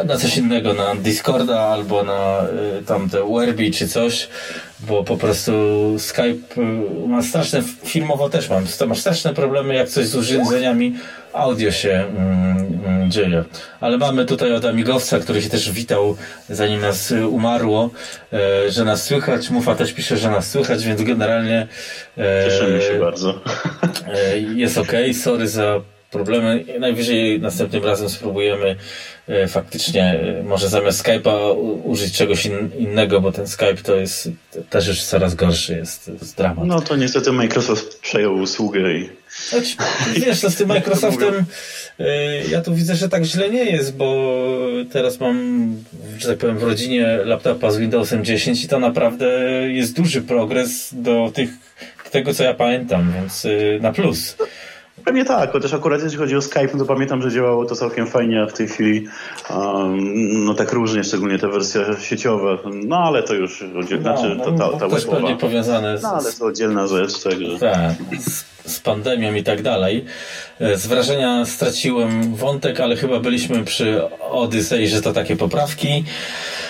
na 0.04 0.16
coś 0.16 0.36
innego, 0.36 0.74
na 0.74 0.94
Discorda 0.94 1.60
albo 1.60 2.02
na 2.02 2.46
y, 2.80 2.84
tamte 2.84 3.18
Werby 3.34 3.70
czy 3.70 3.88
coś, 3.88 4.28
bo 4.80 5.04
po 5.04 5.16
prostu 5.16 5.52
Skype 5.98 6.62
y, 6.62 7.08
ma 7.08 7.22
straszne, 7.22 7.62
filmowo 7.84 8.30
też 8.30 8.50
mam, 8.50 8.64
masz 8.88 8.98
straszne 8.98 9.34
problemy 9.34 9.74
jak 9.74 9.88
coś 9.88 10.06
z 10.06 10.16
urządzeniami 10.16 10.94
audio 11.32 11.70
się 11.70 11.90
mm, 11.90 12.80
mm, 12.84 13.10
dzieje. 13.10 13.44
Ale 13.80 13.98
mamy 13.98 14.24
tutaj 14.24 14.52
od 14.52 14.64
Amigowca, 14.64 15.18
który 15.18 15.42
się 15.42 15.48
też 15.48 15.72
witał 15.72 16.16
zanim 16.48 16.80
nas 16.80 17.14
umarło, 17.30 17.90
e, 18.32 18.70
że 18.70 18.84
nas 18.84 19.04
słychać. 19.04 19.50
Mufa 19.50 19.74
też 19.74 19.92
pisze, 19.92 20.16
że 20.16 20.30
nas 20.30 20.50
słychać, 20.50 20.84
więc 20.84 21.02
generalnie 21.02 21.66
e, 22.18 22.44
Cieszymy 22.44 22.82
się 22.82 23.00
bardzo. 23.00 23.40
E, 24.14 24.38
jest 24.38 24.78
ok, 24.78 24.92
sorry 25.22 25.48
za 25.48 25.80
problemy. 26.10 26.64
Najwyżej 26.80 27.40
następnym 27.40 27.84
razem 27.84 28.08
spróbujemy 28.08 28.76
e, 29.28 29.48
faktycznie 29.48 30.02
e, 30.02 30.42
może 30.42 30.68
zamiast 30.68 31.04
Skype'a 31.04 31.56
użyć 31.84 32.12
czegoś 32.12 32.46
in, 32.46 32.70
innego, 32.78 33.20
bo 33.20 33.32
ten 33.32 33.46
Skype 33.48 33.82
to 33.82 33.94
jest 33.94 34.28
też 34.70 34.88
już 34.88 35.02
coraz 35.02 35.34
gorszy, 35.34 35.76
jest, 35.76 36.08
jest 36.08 36.36
dramat. 36.36 36.66
No 36.66 36.80
to 36.80 36.96
niestety 36.96 37.32
Microsoft 37.32 38.00
przejął 38.00 38.34
usługę 38.34 38.92
i... 38.92 39.08
Choć, 39.50 39.76
wiesz, 40.16 40.42
no 40.42 40.50
z 40.50 40.56
tym 40.56 40.68
Microsoftem 40.76 41.44
e, 41.98 42.44
ja 42.44 42.62
tu 42.62 42.74
widzę, 42.74 42.96
że 42.96 43.08
tak 43.08 43.24
źle 43.24 43.50
nie 43.50 43.64
jest, 43.64 43.96
bo 43.96 44.36
teraz 44.92 45.20
mam, 45.20 45.76
że 46.18 46.28
tak 46.28 46.38
powiem, 46.38 46.58
w 46.58 46.62
rodzinie 46.62 47.18
laptopa 47.24 47.70
z 47.70 47.78
Windowsem 47.78 48.24
10 48.24 48.64
i 48.64 48.68
to 48.68 48.78
naprawdę 48.78 49.26
jest 49.68 49.96
duży 49.96 50.22
progres 50.22 50.88
do 50.92 51.30
tych, 51.34 51.50
tego, 52.10 52.34
co 52.34 52.44
ja 52.44 52.54
pamiętam, 52.54 53.12
więc 53.12 53.46
na 53.80 53.92
plus. 53.92 54.36
Pewnie 55.06 55.24
tak, 55.24 55.52
chociaż 55.52 55.74
akurat 55.74 56.02
jeśli 56.02 56.18
chodzi 56.18 56.36
o 56.36 56.42
Skype, 56.42 56.68
no 56.72 56.78
to 56.78 56.84
pamiętam, 56.84 57.22
że 57.22 57.30
działało 57.30 57.64
to 57.64 57.76
całkiem 57.76 58.06
fajnie, 58.06 58.42
a 58.42 58.46
w 58.46 58.52
tej 58.52 58.68
chwili 58.68 59.06
um, 59.50 60.44
no 60.44 60.54
tak 60.54 60.72
różnie, 60.72 61.04
szczególnie 61.04 61.38
ta 61.38 61.48
wersja 61.48 61.80
sieciowa, 62.00 62.58
no 62.84 62.96
ale 62.96 63.22
to 63.22 63.34
już 63.34 63.62
oddzielna, 63.62 64.12
no, 64.12 64.18
znaczy, 64.18 64.36
to, 64.36 64.52
ta, 64.52 64.78
ta 64.78 64.78
to 64.78 64.88
webowa. 64.88 65.36
powiązane 65.36 65.98
z, 65.98 66.02
no 66.02 66.08
ale 66.08 66.32
to 66.32 66.46
oddzielna 66.46 66.86
rzecz, 66.86 67.22
także. 67.22 67.58
Tak, 67.58 67.92
z, 68.20 68.44
z 68.72 68.80
pandemią 68.80 69.34
i 69.34 69.42
tak 69.42 69.62
dalej. 69.62 70.04
Z 70.74 70.86
wrażenia 70.86 71.44
straciłem 71.44 72.34
wątek, 72.34 72.80
ale 72.80 72.96
chyba 72.96 73.20
byliśmy 73.20 73.64
przy 73.64 74.00
Odyssey, 74.20 74.88
że 74.88 75.02
to 75.02 75.12
takie 75.12 75.36
poprawki. 75.36 76.04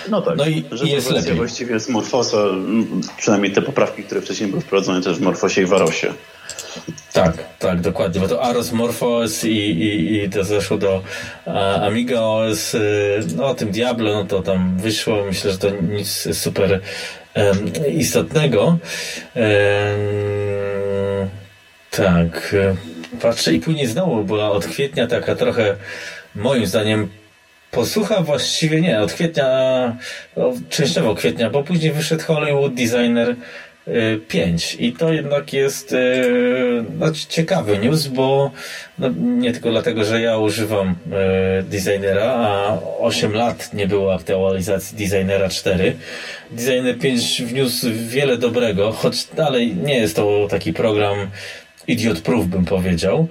No 0.09 0.21
tak, 0.21 0.37
no 0.37 0.45
i, 0.47 0.63
że 0.71 0.85
i 0.85 0.89
jest 0.89 1.11
lepiej. 1.11 1.35
właściwie 1.35 1.79
z 1.79 1.89
Morfosa, 1.89 2.37
przynajmniej 3.17 3.51
te 3.51 3.61
poprawki, 3.61 4.03
które 4.03 4.21
wcześniej 4.21 4.49
były 4.49 4.61
wprowadzone 4.61 5.01
też 5.01 5.17
w 5.17 5.21
Morfosie 5.21 5.61
i 5.61 5.65
Warosie. 5.65 6.13
Tak, 7.13 7.33
tak, 7.59 7.81
dokładnie, 7.81 8.21
bo 8.21 8.27
to 8.27 8.43
Aros 8.43 8.71
Morphos 8.71 9.43
i, 9.43 9.49
i, 9.49 10.23
i 10.23 10.29
to 10.29 10.43
zeszło 10.43 10.77
do 10.77 11.03
Amiga 11.81 12.21
OS, 12.21 12.75
y, 12.75 13.19
no 13.35 13.47
o 13.47 13.55
tym 13.55 13.71
Diablo, 13.71 14.13
no 14.13 14.25
to 14.25 14.41
tam 14.41 14.77
wyszło, 14.77 15.23
myślę, 15.25 15.51
że 15.51 15.57
to 15.57 15.69
nic 15.69 16.27
super 16.37 16.81
istotnego. 17.95 18.77
Tak, 21.91 22.55
patrzę 23.21 23.53
i 23.53 23.59
później 23.59 23.87
znowu 23.87 24.23
była 24.23 24.51
od 24.51 24.67
kwietnia 24.67 25.07
taka 25.07 25.35
trochę, 25.35 25.75
moim 26.35 26.67
zdaniem, 26.67 27.09
posłucha 27.71 28.21
właściwie 28.21 28.81
nie, 28.81 28.99
od 28.99 29.13
kwietnia, 29.13 29.47
częściowo 30.69 31.15
kwietnia, 31.15 31.49
bo 31.49 31.63
później 31.63 31.91
wyszedł 31.91 32.23
Hollywood 32.23 32.73
Designer 32.73 33.35
5 34.27 34.77
i 34.79 34.93
to 34.93 35.13
jednak 35.13 35.53
jest 35.53 35.95
no, 36.99 37.11
ciekawy 37.29 37.77
news, 37.77 38.07
bo 38.07 38.51
no, 38.99 39.09
nie 39.17 39.51
tylko 39.51 39.71
dlatego, 39.71 40.03
że 40.03 40.21
ja 40.21 40.37
używam 40.37 40.95
e, 41.11 41.63
designera, 41.63 42.23
a 42.23 42.77
8 42.99 43.33
lat 43.33 43.73
nie 43.73 43.87
było 43.87 44.13
aktualizacji 44.13 44.97
designera 44.97 45.49
4. 45.49 45.95
Designer 46.51 46.99
5 46.99 47.41
wniósł 47.41 47.87
wiele 48.07 48.37
dobrego, 48.37 48.91
choć 48.91 49.27
dalej 49.35 49.75
nie 49.75 49.95
jest 49.95 50.15
to 50.15 50.47
taki 50.49 50.73
program 50.73 51.17
idiot 51.87 52.21
proof 52.21 52.45
bym 52.45 52.65
powiedział, 52.65 53.27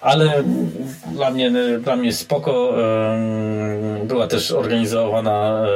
ale 0.00 0.42
dla 1.12 1.30
mnie, 1.30 1.52
dla 1.80 1.96
mnie 1.96 2.12
spoko. 2.12 2.74
Była 4.04 4.26
też 4.26 4.52
organizowana 4.52 5.66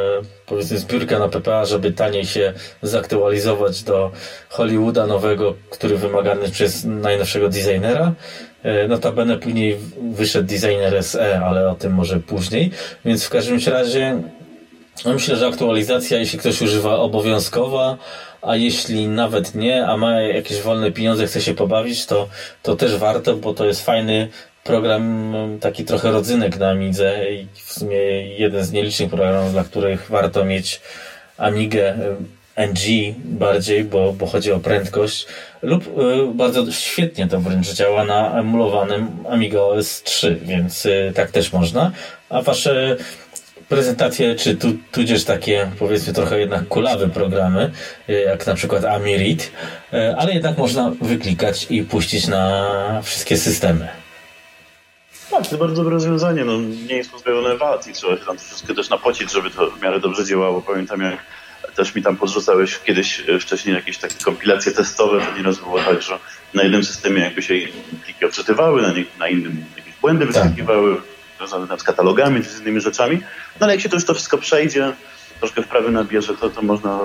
powiedzmy 0.47 0.79
zbiórka 0.79 1.19
na 1.19 1.29
PPA, 1.29 1.65
żeby 1.65 1.93
taniej 1.93 2.25
się 2.25 2.53
zaktualizować 2.83 3.83
do 3.83 4.11
Hollywooda 4.49 5.07
nowego, 5.07 5.55
który 5.71 5.97
wymagany 5.97 6.49
przez 6.51 6.85
najnowszego 6.85 7.49
designera. 7.49 8.13
Notabene 8.89 9.37
później 9.39 9.77
wyszedł 10.13 10.49
designer 10.49 11.03
SE, 11.05 11.41
ale 11.45 11.69
o 11.69 11.75
tym 11.75 11.93
może 11.93 12.21
później. 12.21 12.71
Więc 13.05 13.25
w 13.25 13.31
każdym 13.31 13.59
razie 13.67 14.23
myślę, 15.07 15.37
że 15.37 15.47
aktualizacja, 15.47 16.19
jeśli 16.19 16.39
ktoś 16.39 16.63
używa 16.63 16.97
obowiązkowa, 16.97 17.97
a 18.43 18.57
jeśli 18.57 19.09
nawet 19.09 19.55
nie, 19.55 19.87
a 19.87 19.97
ma 19.97 20.21
jakieś 20.21 20.61
wolne 20.61 20.93
pieniądze, 20.93 21.27
chce 21.27 21.41
się 21.41 21.55
pobawić, 21.55 22.07
to, 22.07 22.29
to 22.63 22.77
też 22.77 22.97
warto, 22.97 23.37
bo 23.37 23.55
to 23.55 23.67
jest 23.67 23.85
fajny 23.85 24.29
program, 24.65 25.35
taki 25.61 25.85
trochę 25.85 26.11
rodzynek 26.11 26.59
na 26.59 26.71
Amidze 26.71 27.33
i 27.33 27.47
w 27.55 27.73
sumie 27.73 27.97
jeden 28.39 28.65
z 28.65 28.73
nielicznych 28.73 29.11
programów, 29.11 29.53
dla 29.53 29.65
których 29.65 30.11
warto 30.11 30.45
mieć 30.45 30.81
Amigę 31.39 31.95
NG 32.57 33.15
bardziej, 33.25 33.85
bo, 33.85 34.13
bo 34.13 34.27
chodzi 34.27 34.53
o 34.53 34.61
prędkość, 34.61 35.27
lub 35.63 35.87
y, 35.87 35.91
bardzo 36.35 36.73
świetnie 36.73 37.27
to 37.27 37.41
wręcz 37.41 37.73
działa 37.73 38.05
na 38.05 38.41
emulowanym 38.41 39.09
Amiga 39.29 39.61
OS 39.61 40.03
3, 40.03 40.39
więc 40.43 40.87
y, 40.87 41.13
tak 41.15 41.31
też 41.31 41.53
można. 41.53 41.93
A 42.29 42.43
wasze 42.43 42.97
prezentacje, 43.71 44.35
czy 44.35 44.57
tu, 44.57 44.69
tudzież 44.93 45.25
takie 45.25 45.71
powiedzmy 45.79 46.13
trochę 46.13 46.41
jednak 46.41 46.69
kulawe 46.69 47.09
programy, 47.09 47.71
y, 48.09 48.13
jak 48.13 48.47
na 48.47 48.55
przykład 48.55 48.85
Amirit, 48.85 49.53
y, 49.93 50.17
ale 50.17 50.33
jednak 50.35 50.59
można 50.59 50.93
wyklikać 51.01 51.67
i 51.71 51.83
puścić 51.83 52.29
na 52.29 53.01
wszystkie 53.03 53.37
systemy. 53.37 53.89
Tak, 55.31 55.47
to 55.47 55.57
bardzo 55.57 55.77
dobre 55.77 55.95
rozwiązanie. 55.95 56.45
No, 56.45 56.59
nie 56.89 56.97
jest 56.97 57.11
pozbawione 57.11 57.57
wad 57.57 57.87
i 57.87 57.93
trzeba 57.93 58.17
się 58.17 58.25
tam 58.27 58.37
troszeczkę 58.37 58.75
też 58.75 58.91
napocić, 58.91 59.33
żeby 59.33 59.51
to 59.51 59.71
w 59.71 59.83
miarę 59.83 60.01
dobrze 60.01 60.25
działało. 60.25 60.63
Pamiętam 60.63 61.01
jak 61.01 61.19
też 61.77 61.95
mi 61.95 62.03
tam 62.03 62.17
podrzucałeś 62.17 62.79
kiedyś 62.79 63.29
y, 63.29 63.39
wcześniej 63.39 63.75
jakieś 63.75 63.99
takie 63.99 64.25
kompilacje 64.25 64.73
testowe, 64.73 65.21
to 65.21 65.37
nieraz 65.37 65.59
było 65.59 65.79
tak, 65.79 66.03
że 66.03 66.19
na 66.55 66.63
jednym 66.63 66.85
systemie 66.85 67.23
jakby 67.23 67.43
się 67.43 67.55
pliki 68.05 68.25
odczytywały, 68.25 68.83
na, 68.83 68.93
nie, 68.93 69.05
na 69.19 69.29
innym 69.29 69.65
jakieś 69.77 69.95
błędy 70.01 70.27
tak. 70.27 70.35
wyskakiwały. 70.35 70.97
Tak 70.97 71.10
związane 71.49 71.79
z 71.79 71.83
katalogami 71.83 72.43
czy 72.43 72.49
z 72.49 72.61
innymi 72.61 72.81
rzeczami. 72.81 73.21
No 73.61 73.67
ale 73.67 73.73
jak 73.73 73.83
się 73.83 73.89
to 73.89 73.97
już 73.97 74.05
to 74.05 74.15
wszystko 74.15 74.39
przejdzie, 74.39 74.93
troszkę 75.39 75.63
wprawy 75.63 75.91
nabierze, 75.91 76.37
to, 76.37 76.51
to 76.51 76.63
można, 76.63 76.99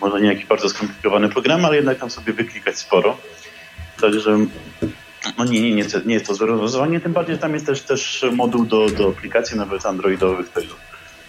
może 0.00 0.20
nie 0.20 0.28
jakiś 0.28 0.46
bardzo 0.46 0.68
skomplikowany 0.68 1.28
program, 1.28 1.64
ale 1.64 1.76
jednak 1.76 1.98
tam 1.98 2.10
sobie 2.10 2.32
wyklikać 2.32 2.78
sporo. 2.78 3.16
Także 4.00 4.38
no 5.38 5.44
nie, 5.44 5.60
nie, 5.60 5.74
nie, 5.74 5.84
nie 6.06 6.14
jest 6.14 6.26
to 6.26 6.34
złe 6.34 6.46
rozwiązanie, 6.46 7.00
tym 7.00 7.12
bardziej 7.12 7.38
tam 7.38 7.54
jest 7.54 7.66
też, 7.66 7.82
też 7.82 8.24
moduł 8.32 8.64
do, 8.64 8.90
do 8.90 9.08
aplikacji 9.08 9.56
nawet 9.56 9.86
androidowych 9.86 10.48
tego. 10.48 10.74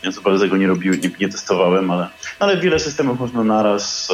Ja 0.03 0.11
co 0.11 0.21
bardzo 0.21 0.43
tego 0.43 0.57
nie 0.57 0.67
robiłem, 0.67 0.99
nie, 1.01 1.11
nie 1.19 1.29
testowałem, 1.29 1.91
ale, 1.91 2.09
ale 2.39 2.57
wiele 2.57 2.79
systemów 2.79 3.19
można 3.19 3.43
naraz 3.43 4.11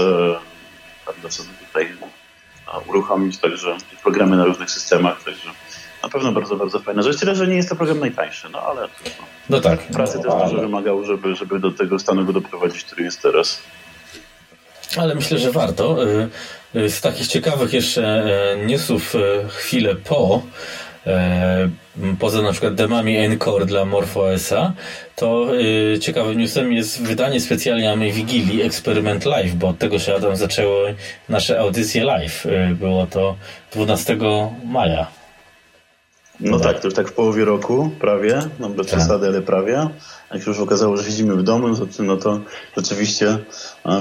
e, 1.23 1.31
sobie 1.31 1.49
tutaj 1.67 1.83
e, 1.83 2.79
uruchomić, 2.89 3.37
także 3.37 3.77
programy 4.03 4.37
na 4.37 4.45
różnych 4.45 4.71
systemach, 4.71 5.23
także 5.23 5.49
na 6.03 6.09
pewno 6.09 6.31
bardzo, 6.31 6.55
bardzo 6.55 6.79
fajna 6.79 7.01
rzecz. 7.01 7.19
Tyle, 7.19 7.35
że 7.35 7.47
nie 7.47 7.55
jest 7.55 7.69
to 7.69 7.75
program 7.75 7.99
najtańszy, 7.99 8.49
no 8.49 8.61
ale 8.61 8.81
no, 8.81 9.25
no 9.49 9.61
tak. 9.61 9.79
Pracy 9.79 10.17
no, 10.17 10.23
też 10.23 10.33
ale... 10.33 10.49
dużo 10.49 10.61
wymagał, 10.61 11.05
żeby, 11.05 11.35
żeby 11.35 11.59
do 11.59 11.71
tego 11.71 11.99
stanu 11.99 12.25
go 12.25 12.33
doprowadzić, 12.33 12.83
który 12.83 13.03
jest 13.03 13.21
teraz. 13.21 13.61
Ale 14.97 15.15
myślę, 15.15 15.37
że 15.37 15.51
warto. 15.51 16.07
Y, 16.07 16.29
y, 16.75 16.89
z 16.89 17.01
takich 17.01 17.27
ciekawych 17.27 17.73
jeszcze 17.73 18.25
y, 18.53 18.65
newsów 18.65 19.13
chwilę 19.49 19.95
po, 19.95 20.41
poza 22.19 22.41
na 22.41 22.51
przykład 22.51 22.75
demami 22.75 23.17
Encore 23.17 23.65
dla 23.65 23.85
MorphOSa, 23.85 24.73
to 25.15 25.47
ciekawym 26.01 26.37
newsem 26.37 26.73
jest 26.73 27.01
wydanie 27.01 27.41
specjalnie 27.41 28.11
Wigilii 28.11 28.61
Experiment 28.61 29.25
Live, 29.25 29.55
bo 29.55 29.67
od 29.67 29.77
tego 29.77 29.99
się 29.99 30.15
Adam 30.15 30.35
zaczęły 30.35 30.95
nasze 31.29 31.59
audycje 31.59 32.03
live. 32.03 32.47
Było 32.79 33.07
to 33.07 33.35
12 33.71 34.17
maja. 34.65 35.22
No 36.43 36.60
tak, 36.60 36.79
to 36.79 36.88
już 36.88 36.93
tak 36.93 37.08
w 37.08 37.13
połowie 37.13 37.45
roku 37.45 37.89
prawie, 37.99 38.41
no 38.60 38.69
bez 38.69 38.88
tak. 38.88 38.99
przesady, 38.99 39.27
ale 39.27 39.41
prawie. 39.41 39.89
Jak 40.34 40.47
już 40.47 40.60
okazało, 40.60 40.97
że 40.97 41.03
siedzimy 41.03 41.36
w 41.36 41.43
domu, 41.43 41.67
no 41.67 41.75
to, 41.75 42.03
no 42.03 42.17
to 42.17 42.39
rzeczywiście 42.77 43.38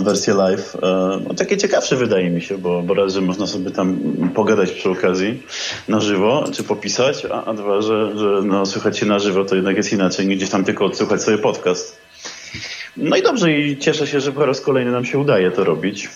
wersja 0.04 0.34
live 0.34 0.76
e, 0.82 1.20
no, 1.28 1.34
takie 1.34 1.56
ciekawsze 1.56 1.96
wydaje 1.96 2.30
mi 2.30 2.40
się, 2.40 2.58
bo, 2.58 2.82
bo 2.82 2.94
raz, 2.94 3.12
że 3.12 3.20
można 3.20 3.46
sobie 3.46 3.70
tam 3.70 3.98
pogadać 4.34 4.70
przy 4.70 4.90
okazji 4.90 5.42
na 5.88 6.00
żywo, 6.00 6.44
czy 6.52 6.64
popisać, 6.64 7.24
a, 7.24 7.44
a 7.44 7.54
dwa, 7.54 7.82
że, 7.82 8.18
że 8.18 8.42
no, 8.44 8.66
słychać 8.66 8.98
się 8.98 9.06
na 9.06 9.18
żywo 9.18 9.44
to 9.44 9.54
jednak 9.54 9.76
jest 9.76 9.92
inaczej 9.92 10.26
niż 10.26 10.36
gdzieś 10.36 10.50
tam 10.50 10.64
tylko 10.64 10.84
odsłuchać 10.84 11.22
sobie 11.22 11.38
podcast. 11.38 11.98
No 12.96 13.16
i 13.16 13.22
dobrze 13.22 13.52
i 13.52 13.78
cieszę 13.78 14.06
się, 14.06 14.20
że 14.20 14.32
po 14.32 14.46
raz 14.46 14.60
kolejny 14.60 14.90
nam 14.90 15.04
się 15.04 15.18
udaje 15.18 15.50
to 15.50 15.64
robić. 15.64 16.08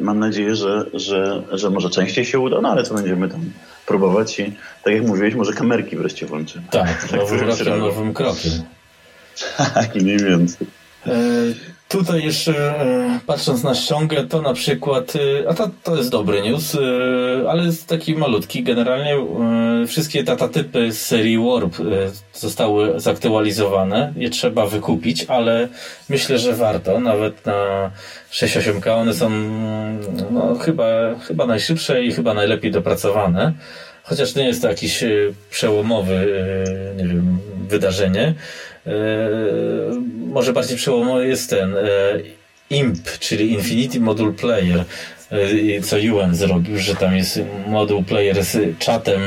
Mam 0.00 0.18
nadzieję, 0.18 0.56
że, 0.56 0.84
że, 0.94 1.42
że 1.52 1.70
może 1.70 1.90
częściej 1.90 2.24
się 2.24 2.38
uda, 2.38 2.60
no 2.60 2.68
ale 2.68 2.82
co 2.82 2.94
będziemy 2.94 3.28
tam 3.28 3.40
próbować 3.86 4.38
i 4.38 4.52
tak 4.84 4.94
jak 4.94 5.02
mówiłeś, 5.02 5.34
może 5.34 5.52
kamerki 5.52 5.96
wreszcie 5.96 6.26
włączymy. 6.26 6.64
Tak, 6.70 7.02
tak 7.02 7.20
nowym 7.20 7.40
rokiem, 7.40 7.78
nowym 7.78 8.14
krokiem. 8.14 8.52
Tak, 9.74 9.94
mniej 9.94 10.18
więcej. 10.18 10.66
E, 11.06 11.10
tutaj 11.88 12.24
jeszcze 12.24 12.80
e, 12.80 13.20
patrząc 13.26 13.62
na 13.62 13.74
ściągę, 13.74 14.24
to 14.24 14.42
na 14.42 14.54
przykład, 14.54 15.12
e, 15.16 15.48
a 15.48 15.54
to, 15.54 15.70
to 15.82 15.96
jest 15.96 16.10
dobry 16.10 16.42
news, 16.42 16.76
ale 17.48 17.64
jest 17.64 17.86
taki 17.86 18.14
malutki. 18.14 18.62
Generalnie 18.62 19.16
wszystkie 19.86 20.22
datatypy 20.22 20.92
z 20.92 21.06
serii 21.06 21.38
Warp 21.38 21.76
zostały 22.32 23.00
zaktualizowane. 23.00 24.12
Je 24.16 24.30
trzeba 24.30 24.66
wykupić, 24.66 25.24
ale 25.28 25.68
myślę, 26.08 26.38
że 26.38 26.52
warto. 26.52 27.00
Nawet 27.00 27.46
na 27.46 27.90
6.8K 28.32 28.90
one 28.90 29.14
są 29.14 29.30
no, 30.30 30.54
chyba, 30.54 30.86
chyba 31.28 31.46
najszybsze 31.46 32.04
i 32.04 32.12
chyba 32.12 32.34
najlepiej 32.34 32.70
dopracowane. 32.70 33.52
Chociaż 34.02 34.34
nie 34.34 34.46
jest 34.46 34.62
to 34.62 34.68
jakiś 34.68 35.04
przełomowy, 35.50 36.44
nie 36.96 37.04
wiem, 37.04 37.38
wydarzenie. 37.68 38.34
E, 38.86 38.90
może 40.26 40.52
bardziej 40.52 40.76
przełomowy 40.76 41.28
jest 41.28 41.50
ten 41.50 41.74
IMP, 42.70 43.18
czyli 43.18 43.52
Infinity 43.52 44.00
Module 44.00 44.32
Player, 44.32 44.84
co 45.82 45.96
UN 45.96 46.34
zrobił, 46.34 46.78
że 46.78 46.94
tam 46.94 47.16
jest 47.16 47.40
moduł 47.68 48.02
player 48.02 48.44
z 48.44 48.78
czatem 48.78 49.20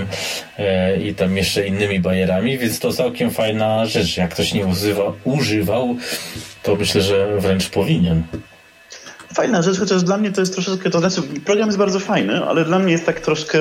i 1.03 1.13
tam 1.13 1.37
jeszcze 1.37 1.67
innymi 1.67 1.99
bajerami, 1.99 2.57
więc 2.57 2.79
to 2.79 2.93
całkiem 2.93 3.31
fajna 3.31 3.85
rzecz. 3.85 4.17
Jak 4.17 4.33
ktoś 4.33 4.53
nie 4.53 4.65
używa, 4.65 5.13
używał, 5.23 5.95
to 6.63 6.75
myślę, 6.75 7.01
że 7.01 7.39
wręcz 7.39 7.69
powinien 7.69 8.23
fajna 9.33 9.61
rzecz, 9.61 9.79
chociaż 9.79 10.03
dla 10.03 10.17
mnie 10.17 10.31
to 10.31 10.41
jest 10.41 10.53
troszeczkę, 10.53 10.89
to 10.89 10.99
znaczy 10.99 11.21
program 11.45 11.67
jest 11.67 11.77
bardzo 11.77 11.99
fajny, 11.99 12.45
ale 12.45 12.65
dla 12.65 12.79
mnie 12.79 12.91
jest 12.91 13.05
tak 13.05 13.19
troszkę 13.19 13.59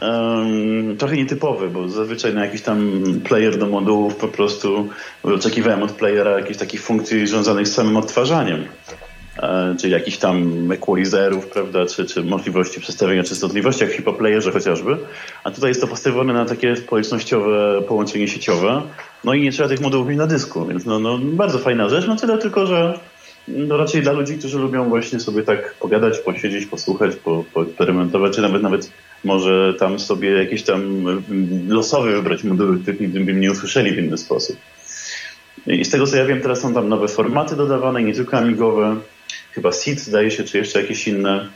um, 0.00 0.96
trochę 0.96 1.16
nietypowy, 1.16 1.68
bo 1.68 1.88
zazwyczaj 1.88 2.34
na 2.34 2.44
jakiś 2.44 2.62
tam 2.62 3.02
player 3.24 3.58
do 3.58 3.66
modułów 3.66 4.16
po 4.16 4.28
prostu 4.28 4.88
oczekiwałem 5.22 5.82
od 5.82 5.92
playera 5.92 6.38
jakichś 6.38 6.58
takich 6.58 6.82
funkcji 6.82 7.26
związanych 7.26 7.68
z 7.68 7.74
samym 7.74 7.96
odtwarzaniem. 7.96 8.64
E, 9.42 9.74
czyli 9.80 9.92
jakichś 9.92 10.16
tam 10.16 10.68
equalizerów, 10.72 11.46
prawda, 11.46 11.86
czy, 11.86 12.06
czy 12.06 12.22
możliwości 12.22 12.80
przestawienia 12.80 13.22
częstotliwości, 13.22 13.82
jak 13.82 13.92
w 13.92 13.96
hipoplayerze 13.96 14.52
chociażby. 14.52 14.96
A 15.44 15.50
tutaj 15.50 15.70
jest 15.70 15.80
to 15.80 15.86
postawione 15.86 16.32
na 16.32 16.44
takie 16.44 16.76
społecznościowe 16.76 17.82
połączenie 17.88 18.28
sieciowe. 18.28 18.82
No 19.24 19.34
i 19.34 19.42
nie 19.42 19.52
trzeba 19.52 19.68
tych 19.68 19.80
modułów 19.80 20.08
mieć 20.08 20.18
na 20.18 20.26
dysku, 20.26 20.66
więc 20.66 20.84
no, 20.84 20.98
no 20.98 21.18
bardzo 21.18 21.58
fajna 21.58 21.88
rzecz. 21.88 22.06
No 22.06 22.16
tyle 22.16 22.38
tylko, 22.38 22.66
że 22.66 22.98
no 23.48 23.76
raczej 23.76 24.02
dla 24.02 24.12
ludzi, 24.12 24.38
którzy 24.38 24.58
lubią 24.58 24.88
właśnie 24.88 25.20
sobie 25.20 25.42
tak 25.42 25.74
pogadać, 25.74 26.18
posiedzieć, 26.18 26.66
posłuchać, 26.66 27.16
po, 27.16 27.44
poeksperymentować, 27.54 28.34
czy 28.34 28.42
nawet 28.42 28.62
nawet 28.62 28.90
może 29.24 29.74
tam 29.78 29.98
sobie 29.98 30.30
jakieś 30.30 30.62
tam 30.62 31.04
losowe 31.68 32.12
wybrać 32.12 32.44
moduły, 32.44 32.78
których 32.78 33.00
nigdy 33.00 33.20
by 33.20 33.34
nie 33.34 33.52
usłyszeli 33.52 33.92
w 33.92 33.98
inny 33.98 34.18
sposób. 34.18 34.56
I 35.66 35.84
z 35.84 35.90
tego 35.90 36.06
co 36.06 36.16
ja 36.16 36.24
wiem, 36.24 36.40
teraz 36.40 36.60
są 36.60 36.74
tam 36.74 36.88
nowe 36.88 37.08
formaty 37.08 37.56
dodawane, 37.56 38.02
nie 38.02 38.14
tylko 38.14 38.36
amigowe, 38.36 38.96
chyba 39.52 39.72
SID 39.72 40.00
zdaje 40.00 40.30
się, 40.30 40.44
czy 40.44 40.58
jeszcze 40.58 40.80
jakieś 40.80 41.08
inne. 41.08 41.48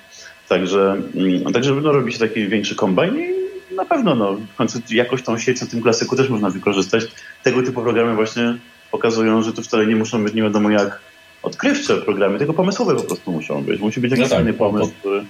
Także, 0.48 0.96
mm, 1.14 1.52
także 1.52 1.74
no, 1.74 1.92
robi 1.92 2.12
się 2.12 2.18
taki 2.18 2.48
większy 2.48 2.74
kombajn 2.74 3.18
i 3.18 3.74
na 3.74 3.84
pewno 3.84 4.14
no, 4.14 4.34
w 4.34 4.56
końcu 4.56 4.78
jakoś 4.90 5.22
tą 5.22 5.38
sieć 5.38 5.60
na 5.60 5.66
tym 5.66 5.82
klasyku 5.82 6.16
też 6.16 6.28
można 6.28 6.50
wykorzystać. 6.50 7.04
Tego 7.42 7.62
typu 7.62 7.82
programy 7.82 8.14
właśnie 8.14 8.58
pokazują, 8.90 9.42
że 9.42 9.52
to 9.52 9.62
wcale 9.62 9.86
nie 9.86 9.96
muszą 9.96 10.24
być 10.24 10.34
nie 10.34 10.42
wiadomo 10.42 10.70
jak 10.70 11.00
odkrywcze 11.42 11.96
programy, 11.96 12.38
tylko 12.38 12.54
pomysłowe 12.54 12.94
po 12.96 13.02
prostu 13.02 13.32
muszą 13.32 13.64
być. 13.64 13.80
Musi 13.80 14.00
być 14.00 14.10
jakiś 14.10 14.30
no 14.30 14.36
tak, 14.36 14.56
pomysł, 14.56 14.92
który 15.00 15.24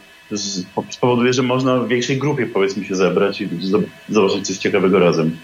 spowoduje, 0.90 1.33
że 1.33 1.42
można 1.42 1.79
w 1.79 1.88
większej 1.88 2.18
grupie 2.18 2.47
powiedzmy 2.47 2.85
się 2.85 2.97
zebrać 2.97 3.40
i 3.40 3.49
zobaczyć 4.09 4.47
coś 4.47 4.57
ciekawego 4.57 4.99
razem. 4.99 5.37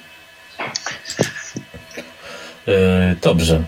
E, 2.69 3.17
dobrze. 3.23 3.63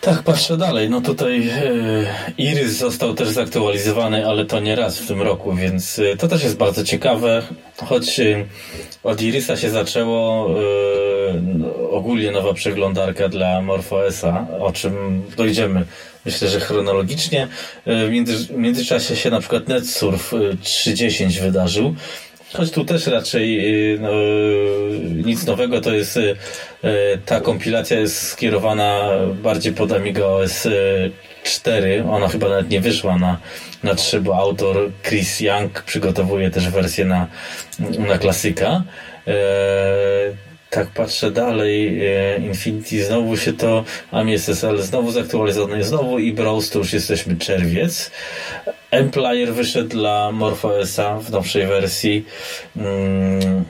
Tak, 0.00 0.22
patrzę 0.22 0.56
dalej. 0.56 0.90
No 0.90 1.00
tutaj 1.00 1.48
e, 1.48 2.32
Iris 2.38 2.72
został 2.72 3.14
też 3.14 3.28
zaktualizowany, 3.28 4.26
ale 4.26 4.44
to 4.44 4.60
nie 4.60 4.76
raz 4.76 4.98
w 4.98 5.06
tym 5.06 5.22
roku, 5.22 5.54
więc 5.54 5.98
e, 5.98 6.16
to 6.16 6.28
też 6.28 6.42
jest 6.42 6.56
bardzo 6.56 6.84
ciekawe. 6.84 7.42
Choć 7.76 8.20
e, 8.20 8.44
od 9.02 9.22
Irisa 9.22 9.56
się 9.56 9.70
zaczęło 9.70 10.48
no, 11.42 11.90
ogólnie 11.90 12.30
nowa 12.30 12.54
przeglądarka 12.54 13.28
dla 13.28 13.62
MorphOSa, 13.62 14.46
o 14.60 14.72
czym 14.72 15.22
dojdziemy 15.36 15.84
myślę, 16.24 16.48
że 16.48 16.60
chronologicznie. 16.60 17.48
W, 17.86 18.10
między, 18.10 18.36
w 18.36 18.50
międzyczasie 18.50 19.16
się 19.16 19.30
na 19.30 19.40
przykład 19.40 19.68
NetSurf 19.68 20.32
3.10 20.62 21.40
wydarzył. 21.40 21.94
Choć 22.52 22.70
tu 22.70 22.84
też 22.84 23.06
raczej 23.06 23.74
y, 23.94 23.98
no, 23.98 24.10
nic 25.24 25.46
nowego, 25.46 25.80
to 25.80 25.94
jest 25.94 26.16
y, 26.16 26.36
y, 26.84 27.18
ta 27.26 27.40
kompilacja 27.40 28.00
jest 28.00 28.28
skierowana 28.28 29.10
bardziej 29.42 29.72
pod 29.72 29.92
Amiga 29.92 30.24
OS 30.24 30.68
4. 31.42 32.04
Ona 32.10 32.28
chyba 32.28 32.48
nawet 32.48 32.70
nie 32.70 32.80
wyszła 32.80 33.18
na, 33.18 33.38
na 33.82 33.94
3, 33.94 34.20
bo 34.20 34.36
autor 34.36 34.90
Chris 35.02 35.40
Young 35.40 35.82
przygotowuje 35.82 36.50
też 36.50 36.68
wersję 36.68 37.04
na, 37.04 37.26
na 37.98 38.18
klasyka. 38.18 38.82
E, 39.26 39.34
tak 40.70 40.88
patrzę 40.88 41.30
dalej, 41.30 42.06
e, 42.06 42.38
Infinity 42.38 43.04
znowu 43.04 43.36
się 43.36 43.52
to, 43.52 43.84
AMI 44.10 44.34
SSL 44.34 44.82
znowu 44.82 45.10
zaktualizowany, 45.10 45.84
znowu 45.84 46.18
i 46.18 46.32
Browse 46.32 46.72
to 46.72 46.78
już 46.78 46.92
jesteśmy 46.92 47.36
czerwiec. 47.36 48.10
Emplayer 48.90 49.54
wyszedł 49.54 49.88
dla 49.88 50.32
MorphOSa 50.32 51.18
w 51.18 51.30
nowszej 51.30 51.66
wersji. 51.66 52.24
Mm, 52.76 53.64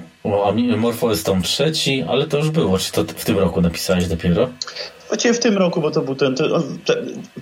MorphOS 0.79 1.23
tom 1.23 1.43
trzeci, 1.43 2.05
ale 2.09 2.27
to 2.27 2.39
już 2.39 2.51
było. 2.51 2.79
Czy 2.79 2.93
to 2.93 3.05
w 3.05 3.25
tym 3.25 3.39
roku 3.39 3.61
napisałeś 3.61 4.07
dopiero? 4.07 4.49
Właściwie 5.09 5.35
w 5.35 5.39
tym 5.39 5.59
roku, 5.59 5.81
bo 5.81 5.91
to 5.91 6.01
był 6.01 6.15
ten. 6.15 6.35
ten 6.35 6.49
te, 6.87 6.95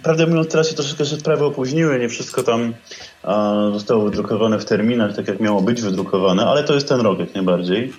prawdę 0.03 0.27
mówiąc, 0.27 0.49
teraz 0.49 0.69
się 0.69 0.75
troszeczkę 0.75 1.05
sprawy 1.05 1.45
opóźniły. 1.45 1.99
Nie 1.99 2.09
wszystko 2.09 2.43
tam 2.43 2.75
a, 3.23 3.55
zostało 3.73 4.05
wydrukowane 4.05 4.59
w 4.59 4.65
terminach, 4.65 5.17
tak 5.17 5.29
jak 5.29 5.41
miało 5.41 5.63
być 5.63 5.83
wydrukowane, 5.83 6.47
ale 6.47 6.65
to 6.65 6.75
jest 6.75 6.89
ten 6.89 7.01
rok 7.01 7.19
jak 7.19 7.35
najbardziej. 7.35 7.93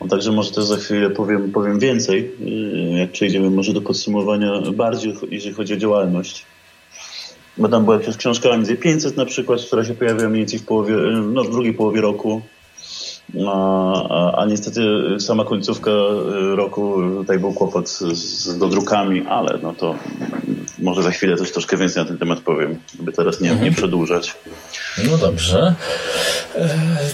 No, 0.00 0.08
także 0.08 0.32
może 0.32 0.50
też 0.50 0.64
za 0.64 0.76
chwilę 0.76 1.10
powiem, 1.10 1.52
powiem 1.52 1.78
więcej, 1.78 2.34
y, 2.40 2.98
jak 2.98 3.10
przejdziemy 3.12 3.50
może 3.50 3.72
do 3.72 3.80
podsumowania 3.80 4.52
bardziej, 4.72 5.14
jeżeli 5.30 5.54
chodzi 5.54 5.74
o 5.74 5.76
działalność 5.76 6.44
bo 7.56 7.68
tam 7.68 7.84
była 7.84 7.96
jakaś 7.96 8.16
książka 8.16 8.48
między 8.48 8.76
500 8.76 9.16
na 9.16 9.24
przykład, 9.24 9.60
która 9.60 9.84
się 9.84 9.94
pojawiła 9.94 10.28
mniej 10.28 10.40
więcej 10.40 10.58
w 10.58 10.64
połowie, 10.64 10.94
no 11.32 11.44
w 11.44 11.50
drugiej 11.50 11.74
połowie 11.74 12.00
roku. 12.00 12.42
A, 13.48 14.08
a, 14.08 14.36
a, 14.36 14.46
niestety 14.46 14.80
sama 15.18 15.44
końcówka 15.44 15.90
y, 15.90 16.56
roku 16.56 17.02
tutaj 17.18 17.38
był 17.38 17.52
kłopot 17.52 17.88
z, 17.88 18.00
z 18.00 18.58
dodrukami, 18.58 19.26
ale 19.28 19.58
no 19.62 19.72
to 19.72 19.94
może 20.78 21.02
za 21.02 21.10
chwilę 21.10 21.36
też 21.36 21.52
troszkę 21.52 21.76
więcej 21.76 22.02
na 22.02 22.08
ten 22.08 22.18
temat 22.18 22.40
powiem, 22.40 22.78
żeby 22.98 23.12
teraz 23.12 23.40
nie, 23.40 23.50
mhm. 23.50 23.70
nie 23.70 23.76
przedłużać. 23.76 24.34
No 25.10 25.18
dobrze. 25.18 25.74
E, 26.54 26.68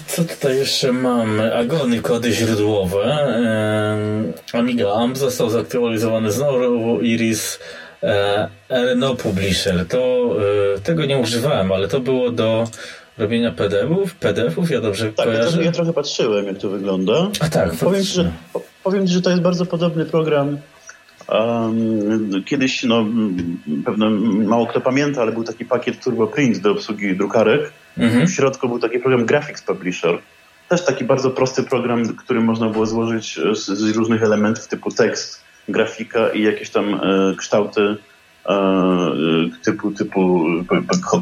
co 0.06 0.24
tutaj 0.24 0.56
jeszcze 0.56 0.92
mamy? 0.92 1.56
Agony, 1.56 2.00
kody 2.00 2.32
źródłowe. 2.32 3.04
E, 4.52 4.58
Amiga 4.58 4.92
AMP 4.92 5.16
został 5.18 5.50
zaktualizowany 5.50 6.32
znowu. 6.32 7.00
Iris 7.00 7.58
no 8.96 9.14
Publisher, 9.14 9.86
to 9.88 10.36
e, 10.76 10.80
tego 10.80 11.04
nie 11.04 11.18
używałem, 11.18 11.72
ale 11.72 11.88
to 11.88 12.00
było 12.00 12.30
do 12.30 12.68
robienia 13.18 13.52
PDF-ów, 13.52 14.14
PDF-ów, 14.14 14.70
ja 14.70 14.80
dobrze 14.80 15.12
tak, 15.12 15.26
kojarzę? 15.26 15.58
Ja, 15.58 15.64
ja 15.64 15.72
trochę 15.72 15.92
patrzyłem, 15.92 16.46
jak 16.46 16.58
to 16.58 16.68
wygląda. 16.68 17.28
A 17.40 17.48
tak, 17.48 17.72
powiem 17.72 18.04
ci, 18.04 18.12
że, 18.12 18.32
powiem 18.84 19.06
ci, 19.06 19.12
że 19.12 19.22
to 19.22 19.30
jest 19.30 19.42
bardzo 19.42 19.66
podobny 19.66 20.04
program. 20.04 20.58
Um, 21.28 22.44
kiedyś, 22.44 22.82
no, 22.82 23.06
pewno 23.84 24.10
mało 24.10 24.66
kto 24.66 24.80
pamięta, 24.80 25.22
ale 25.22 25.32
był 25.32 25.44
taki 25.44 25.64
pakiet 25.64 26.04
Turbo 26.04 26.26
Print 26.26 26.58
do 26.58 26.72
obsługi 26.72 27.16
drukarek. 27.16 27.72
Mhm. 27.98 28.26
W 28.26 28.30
środku 28.30 28.68
był 28.68 28.78
taki 28.78 28.98
program 28.98 29.26
Graphics 29.26 29.62
Publisher. 29.62 30.18
Też 30.68 30.84
taki 30.84 31.04
bardzo 31.04 31.30
prosty 31.30 31.62
program, 31.62 32.16
który 32.16 32.40
można 32.40 32.68
było 32.68 32.86
złożyć 32.86 33.40
z, 33.54 33.66
z 33.66 33.96
różnych 33.96 34.22
elementów 34.22 34.68
typu 34.68 34.90
tekst, 34.90 35.40
grafika 35.68 36.28
i 36.28 36.42
jakieś 36.42 36.70
tam 36.70 36.94
e, 36.94 37.34
kształty 37.36 37.96
e, 38.48 38.56
typu, 39.64 39.90
typu 39.90 40.46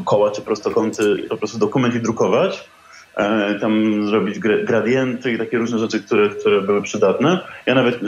koła 0.05 0.31
czy 0.31 0.41
prostokąty, 0.41 1.25
po 1.29 1.37
prostu 1.37 1.57
dokument 1.57 1.95
i 1.95 1.99
drukować. 1.99 2.69
E, 3.17 3.59
tam 3.59 4.03
zrobić 4.07 4.39
gradienty 4.39 5.31
i 5.31 5.37
takie 5.37 5.57
różne 5.57 5.79
rzeczy, 5.79 5.99
które, 5.99 6.29
które 6.29 6.61
były 6.61 6.81
przydatne. 6.81 7.39
Ja 7.65 7.75
nawet 7.75 7.99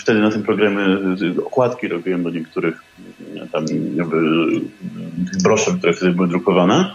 wtedy 0.00 0.20
na 0.20 0.30
tym 0.30 0.42
programie 0.42 0.84
okładki 1.46 1.88
robiłem 1.88 2.22
do 2.22 2.30
niektórych 2.30 2.82
tam 3.52 3.64
jakby 3.94 4.16
broszek, 5.42 5.78
które 5.78 5.92
wtedy 5.92 6.12
były 6.12 6.28
drukowane. 6.28 6.94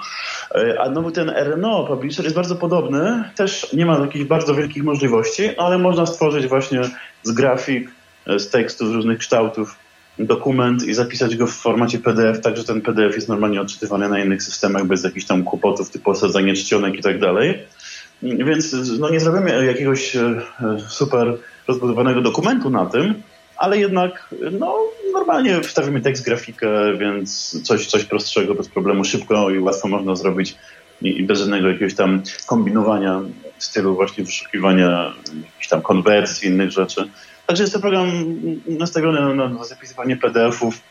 A 0.79 0.89
no 0.89 1.11
ten 1.11 1.29
RNO 1.29 1.85
Publisher 1.87 2.23
jest 2.23 2.35
bardzo 2.35 2.55
podobny, 2.55 3.23
też 3.35 3.73
nie 3.73 3.85
ma 3.85 3.99
jakichś 3.99 4.25
bardzo 4.25 4.55
wielkich 4.55 4.83
możliwości, 4.83 5.57
ale 5.57 5.77
można 5.77 6.05
stworzyć 6.05 6.47
właśnie 6.47 6.81
z 7.23 7.31
grafik 7.31 7.91
z 8.37 8.49
tekstu, 8.49 8.87
z 8.87 8.91
różnych 8.91 9.17
kształtów 9.17 9.75
dokument 10.19 10.83
i 10.83 10.93
zapisać 10.93 11.35
go 11.35 11.47
w 11.47 11.51
formacie 11.51 11.99
PDF, 11.99 12.41
tak 12.41 12.57
że 12.57 12.63
ten 12.63 12.81
PDF 12.81 13.15
jest 13.15 13.29
normalnie 13.29 13.61
odczytywany 13.61 14.09
na 14.09 14.23
innych 14.23 14.43
systemach 14.43 14.85
bez 14.85 15.03
jakichś 15.03 15.25
tam 15.25 15.43
kłopotów 15.43 15.89
typu 15.89 16.11
osadzanie 16.11 16.53
czcionek 16.53 16.95
i 16.95 17.01
tak 17.01 17.19
dalej. 17.19 17.59
Więc 18.23 18.75
no, 18.99 19.09
nie 19.09 19.19
zrobimy 19.19 19.65
jakiegoś 19.65 20.15
e, 20.15 20.41
super 20.87 21.37
rozbudowanego 21.67 22.21
dokumentu 22.21 22.69
na 22.69 22.85
tym, 22.85 23.13
ale 23.57 23.77
jednak 23.77 24.35
no, 24.59 24.77
normalnie 25.13 25.61
wstawimy 25.61 26.01
tekst, 26.01 26.25
grafikę, 26.25 26.97
więc 26.97 27.61
coś, 27.63 27.87
coś 27.87 28.03
prostszego, 28.03 28.55
bez 28.55 28.69
problemu, 28.69 29.03
szybko 29.03 29.49
i 29.49 29.59
łatwo 29.59 29.87
można 29.87 30.15
zrobić 30.15 30.55
i, 31.01 31.19
i 31.19 31.23
bez 31.23 31.39
żadnego 31.39 31.67
jakiegoś 31.67 31.95
tam 31.95 32.21
kombinowania 32.47 33.21
w 33.57 33.63
stylu 33.63 33.95
właśnie 33.95 34.23
wyszukiwania 34.23 35.13
jakichś 35.45 35.67
tam 35.67 35.81
konwersji, 35.81 36.49
innych 36.49 36.71
rzeczy. 36.71 37.09
Także 37.49 37.63
jest 37.63 37.73
to 37.73 37.79
program 37.79 38.35
nastawiony 38.67 39.35
na, 39.35 39.49
na 39.49 39.63
zapisywanie 39.63 40.17
PDF-ów, 40.17 40.81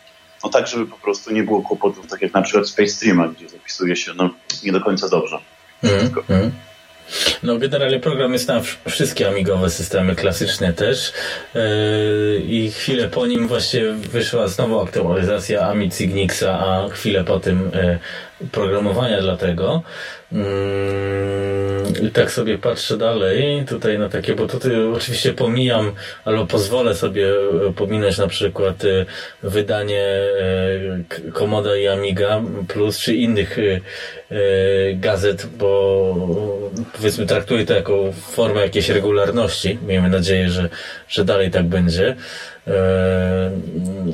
no 0.45 0.51
tak, 0.51 0.67
żeby 0.67 0.87
po 0.87 0.97
prostu 0.97 1.33
nie 1.33 1.43
było 1.43 1.63
kłopotów, 1.63 2.07
tak 2.07 2.23
jak 2.23 2.35
na 2.35 2.43
przykład 2.43 2.69
Space 2.69 2.89
Streama, 2.89 3.29
gdzie 3.29 3.49
zapisuje 3.49 3.97
się 3.97 4.13
no, 4.17 4.31
nie 4.65 4.73
do 4.73 4.81
końca 4.81 5.09
dobrze. 5.09 5.39
Mm, 5.83 6.15
mm. 6.29 6.51
No 7.43 7.59
generalnie 7.59 8.01
program 8.01 8.33
jest 8.33 8.49
na 8.49 8.61
wszystkie 8.89 9.29
amigowe 9.29 9.71
systemy 9.71 10.15
klasyczne 10.15 10.73
też 10.73 11.13
yy, 11.55 11.63
i 12.49 12.71
chwilę 12.71 13.09
po 13.09 13.27
nim 13.27 13.49
właśnie 13.49 13.85
wyszła 13.93 14.49
znowu 14.49 14.81
aktualizacja 14.81 15.69
Ami 15.69 15.91
Cygnixa, 15.91 16.45
a 16.45 16.89
chwilę 16.89 17.25
po 17.25 17.41
tym 17.41 17.71
yy, 17.75 17.99
programowania 18.53 19.21
dla 19.21 19.37
tego. 19.37 19.83
Yy, 20.33 20.41
i 22.03 22.11
tak 22.11 22.31
sobie 22.31 22.59
patrzę 22.59 22.97
dalej 22.97 23.65
tutaj 23.69 23.99
na 23.99 24.09
takie, 24.09 24.35
bo 24.35 24.47
tutaj 24.47 24.77
oczywiście 24.97 25.33
pomijam, 25.33 25.93
albo 26.25 26.47
pozwolę 26.47 26.95
sobie 26.95 27.29
e, 27.69 27.73
pominąć 27.73 28.19
na 28.19 28.27
przykład 28.27 28.85
e, 28.85 29.07
wydanie 29.43 30.21
Komoda 31.33 31.77
i 31.77 31.87
Amiga 31.87 32.43
Plus, 32.69 32.99
czy 32.99 33.15
innych 33.15 33.59
e, 33.59 33.81
gazet, 34.95 35.47
bo 35.59 36.15
powiedzmy 36.97 37.27
traktuję 37.27 37.67
to 37.67 37.75
jako 37.75 38.13
formę 38.13 38.61
jakiejś 38.61 38.89
regularności. 38.89 39.79
Miejmy 39.87 40.11
nadzieję, 40.11 40.51
że, 40.51 40.69
że 41.09 41.25
dalej 41.25 41.51
tak 41.51 41.67
będzie. 41.67 42.17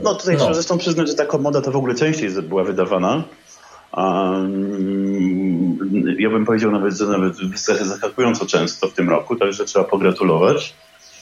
No 0.02 0.14
tutaj 0.14 0.34
no. 0.34 0.40
trzeba 0.40 0.54
zresztą 0.54 0.78
przyznać, 0.78 1.08
że 1.08 1.14
ta 1.14 1.26
komoda 1.26 1.60
to 1.60 1.70
w 1.70 1.76
ogóle 1.76 1.94
częściej 1.94 2.30
była 2.42 2.64
wydawana. 2.64 3.24
Ja 6.18 6.30
bym 6.30 6.44
powiedział 6.44 6.70
nawet, 6.70 6.98
że 6.98 7.06
nawet 7.06 7.36
zaskakująco 7.82 8.46
często 8.46 8.88
w 8.88 8.94
tym 8.94 9.10
roku, 9.10 9.36
także 9.36 9.64
trzeba 9.64 9.84
pogratulować. 9.84 10.74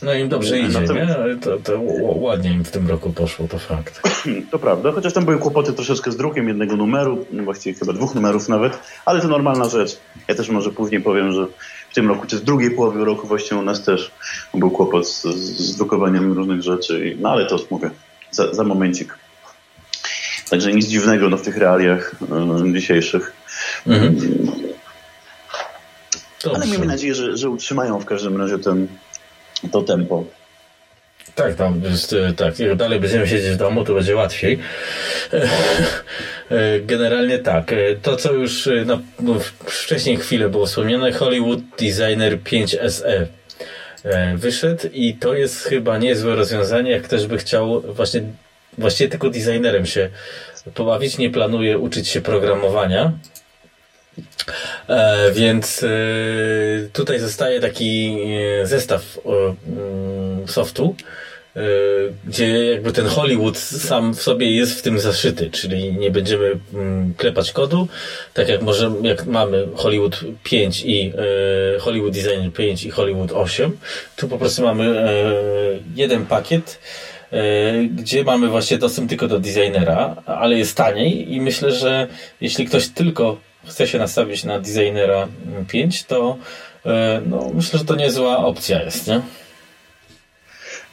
No 0.03 0.15
im 0.15 0.29
dobrze 0.29 0.59
idzie, 0.59 0.81
nie? 0.81 1.17
Ale 1.17 1.37
to, 1.37 1.57
to 1.59 1.81
ładnie 2.15 2.53
im 2.53 2.65
w 2.65 2.71
tym 2.71 2.89
roku 2.89 3.11
poszło, 3.11 3.49
to 3.49 3.59
fakt. 3.59 4.03
To 4.51 4.59
prawda, 4.59 4.93
chociaż 4.93 5.13
tam 5.13 5.25
były 5.25 5.39
kłopoty 5.39 5.73
troszeczkę 5.73 6.13
z 6.13 6.17
drukiem 6.17 6.49
jednego 6.49 6.77
numeru, 6.77 7.27
właściwie 7.45 7.79
chyba 7.79 7.93
dwóch 7.93 8.15
numerów 8.15 8.49
nawet, 8.49 8.79
ale 9.07 9.21
to 9.21 9.29
normalna 9.29 9.69
rzecz. 9.69 9.99
Ja 10.29 10.35
też 10.35 10.49
może 10.49 10.71
później 10.71 11.01
powiem, 11.01 11.33
że 11.33 11.47
w 11.91 11.95
tym 11.95 12.09
roku, 12.09 12.27
czy 12.27 12.37
w 12.37 12.43
drugiej 12.43 12.71
połowie 12.71 13.05
roku 13.05 13.27
właściwie 13.27 13.61
u 13.61 13.63
nas 13.63 13.85
też 13.85 14.11
był 14.55 14.71
kłopot 14.71 15.09
z, 15.09 15.23
z 15.25 15.77
drukowaniem 15.77 16.33
różnych 16.33 16.63
rzeczy, 16.63 17.17
no 17.21 17.31
ale 17.31 17.47
to 17.47 17.59
mówię, 17.71 17.91
za, 18.31 18.55
za 18.55 18.65
momencik. 18.65 19.19
Także 20.53 20.73
nic 20.73 20.87
dziwnego 20.87 21.29
no, 21.29 21.37
w 21.37 21.43
tych 21.43 21.57
realiach 21.57 22.15
y, 22.69 22.73
dzisiejszych. 22.73 23.33
Mhm. 23.87 24.17
Ale 26.55 26.67
miejmy 26.67 26.87
nadzieję, 26.87 27.15
że, 27.15 27.37
że 27.37 27.51
utrzymają 27.51 28.01
w 28.01 28.05
każdym 28.05 28.37
razie 28.41 28.59
ten, 28.59 28.89
to 29.71 29.83
tempo. 29.83 30.25
Tak, 31.35 31.55
tam 31.55 31.83
jest, 31.91 32.13
e, 32.13 32.33
tak, 32.33 32.59
jak 32.59 32.77
dalej 32.77 33.01
będziemy 33.01 33.29
siedzieć 33.29 33.51
w 33.51 33.57
domu, 33.57 33.85
to 33.85 33.95
będzie 33.95 34.17
łatwiej. 34.17 34.59
E, 35.33 35.49
e, 36.51 36.81
generalnie 36.81 37.39
tak, 37.39 37.75
to 38.03 38.17
co 38.17 38.33
już 38.33 38.69
no, 38.87 38.99
wcześniej 39.65 40.17
chwilę 40.17 40.49
było 40.49 40.67
wspomniane, 40.67 41.13
Hollywood 41.13 41.61
Designer 41.79 42.41
5 42.41 42.77
SE 42.89 43.27
wyszedł 44.37 44.89
i 44.93 45.15
to 45.15 45.35
jest 45.35 45.65
chyba 45.65 45.99
niezłe 45.99 46.37
rozwiązanie, 46.37 46.91
jak 46.91 47.03
ktoś 47.03 47.27
by 47.27 47.39
chciał 47.39 47.81
właśnie, 47.81 48.23
właściwie 48.79 49.11
tylko 49.11 49.31
designerem 49.31 49.87
się 49.87 50.11
pobawić, 50.75 51.19
nie 51.19 51.31
planuje 51.31 51.79
uczyć 51.79 52.09
się 52.09 52.21
programowania, 52.21 53.13
E, 54.89 55.33
więc 55.33 55.83
e, 55.83 55.89
tutaj 56.93 57.21
zostaje 57.21 57.61
taki 57.61 58.19
zestaw 58.65 59.19
e, 59.27 59.57
softu, 60.47 60.95
e, 61.57 61.61
gdzie 62.25 62.65
jakby 62.73 62.93
ten 62.93 63.07
Hollywood 63.07 63.59
sam 63.59 64.15
w 64.15 64.23
sobie 64.23 64.57
jest 64.57 64.79
w 64.79 64.83
tym 64.83 64.99
zaszyty, 64.99 65.51
czyli 65.51 65.93
nie 65.93 66.11
będziemy 66.11 66.59
mm, 66.75 67.15
klepać 67.15 67.53
kodu, 67.53 67.89
tak 68.35 68.49
jak 68.49 68.63
może, 68.63 68.93
jak 69.03 69.27
mamy 69.27 69.69
Hollywood 69.75 70.21
5 70.43 70.83
i 70.85 71.13
e, 71.77 71.79
Hollywood 71.81 72.13
Designer 72.13 72.53
5 72.53 72.85
i 72.85 72.91
Hollywood 72.91 73.33
8, 73.33 73.79
tu 74.17 74.29
po 74.29 74.39
prostu 74.39 74.63
mamy 74.63 74.99
e, 75.01 75.33
jeden 75.95 76.27
pakiet, 76.27 76.79
gdzie 77.91 78.25
mamy 78.25 78.49
właśnie 78.49 78.79
dostęp 78.79 79.09
tylko 79.09 79.29
do 79.29 79.41
designera, 79.41 80.17
ale 80.27 80.59
jest 80.59 80.77
taniej 80.77 81.33
i 81.35 81.41
myślę, 81.41 81.73
że 81.73 82.09
jeśli 82.41 82.67
ktoś 82.67 82.89
tylko 82.89 83.37
chce 83.67 83.87
się 83.87 83.99
nastawić 83.99 84.45
na 84.45 84.61
designera 84.61 85.29
5, 85.69 86.05
to 86.05 86.39
e, 86.87 87.23
no, 87.27 87.51
myślę, 87.55 87.79
że 87.79 87.85
to 87.85 87.97
niezła 87.97 88.39
opcja 88.39 88.83
jest, 88.83 89.07
nie? 89.07 89.21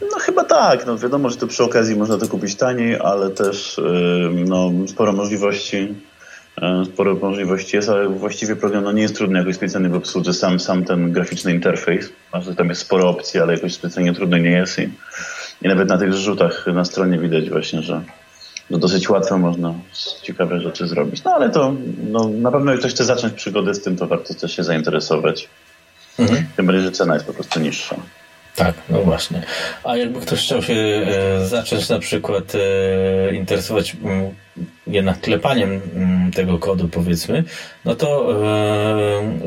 No 0.01 0.19
chyba 0.19 0.43
tak. 0.43 0.85
No, 0.85 0.97
wiadomo, 0.97 1.29
że 1.29 1.37
to 1.37 1.47
przy 1.47 1.63
okazji 1.63 1.95
można 1.95 2.17
to 2.17 2.27
kupić 2.27 2.55
taniej, 2.55 2.99
ale 2.99 3.29
też 3.29 3.79
e, 3.79 3.81
no, 4.45 4.71
sporo 4.87 5.13
możliwości 5.13 5.95
e, 6.61 6.85
sporo 6.85 7.15
możliwości 7.15 7.75
jest, 7.75 7.89
ale 7.89 8.09
właściwie 8.09 8.55
program 8.55 8.83
no, 8.83 8.91
nie 8.91 9.01
jest 9.01 9.15
trudny 9.15 9.39
jakoś 9.39 9.55
specjalnie 9.55 9.89
w 9.89 9.95
obsłudze. 9.95 10.33
Sam, 10.33 10.59
sam 10.59 10.85
ten 10.85 11.11
graficzny 11.11 11.53
interfejs, 11.53 12.09
znaczy 12.29 12.55
tam 12.55 12.69
jest 12.69 12.81
sporo 12.81 13.09
opcji, 13.09 13.39
ale 13.39 13.53
jakoś 13.53 13.73
specjalnie 13.73 14.13
trudny 14.13 14.39
nie 14.39 14.51
jest 14.51 14.79
i, 14.79 14.89
i 15.61 15.67
nawet 15.67 15.89
na 15.89 15.97
tych 15.97 16.13
zrzutach 16.13 16.65
na 16.73 16.85
stronie 16.85 17.19
widać 17.19 17.49
właśnie, 17.49 17.81
że 17.81 18.01
dosyć 18.69 19.09
łatwo 19.09 19.37
można 19.37 19.73
ciekawe 20.21 20.61
rzeczy 20.61 20.87
zrobić. 20.87 21.23
No 21.23 21.31
ale 21.31 21.49
to 21.49 21.73
no, 22.11 22.29
na 22.29 22.51
pewno 22.51 22.71
jak 22.71 22.79
ktoś 22.79 22.93
chce 22.93 23.05
zacząć 23.05 23.33
przygodę 23.33 23.73
z 23.73 23.81
tym, 23.81 23.97
to 23.97 24.07
warto 24.07 24.33
też 24.33 24.55
się 24.55 24.63
zainteresować. 24.63 25.49
Mhm. 26.19 26.45
Tym 26.55 26.65
bardziej, 26.65 26.83
że 26.83 26.91
cena 26.91 27.13
jest 27.13 27.25
po 27.25 27.33
prostu 27.33 27.59
niższa. 27.59 27.95
Tak, 28.55 28.75
no 28.89 29.01
właśnie. 29.01 29.43
A 29.83 29.97
jakby 29.97 30.19
ktoś 30.21 30.39
chciał 30.39 30.61
się 30.61 30.73
e, 30.73 31.45
zacząć 31.45 31.89
na 31.89 31.99
przykład 31.99 32.53
e, 32.55 33.35
interesować 33.35 33.95
m, 34.03 34.11
mm, 34.11 34.33
jednak 34.87 35.21
klepaniem 35.21 35.71
m, 35.71 35.81
mm, 35.95 36.31
tego 36.31 36.59
kodu, 36.59 36.87
powiedzmy, 36.87 37.43
no 37.85 37.95
to 37.95 38.31
e, 38.31 38.35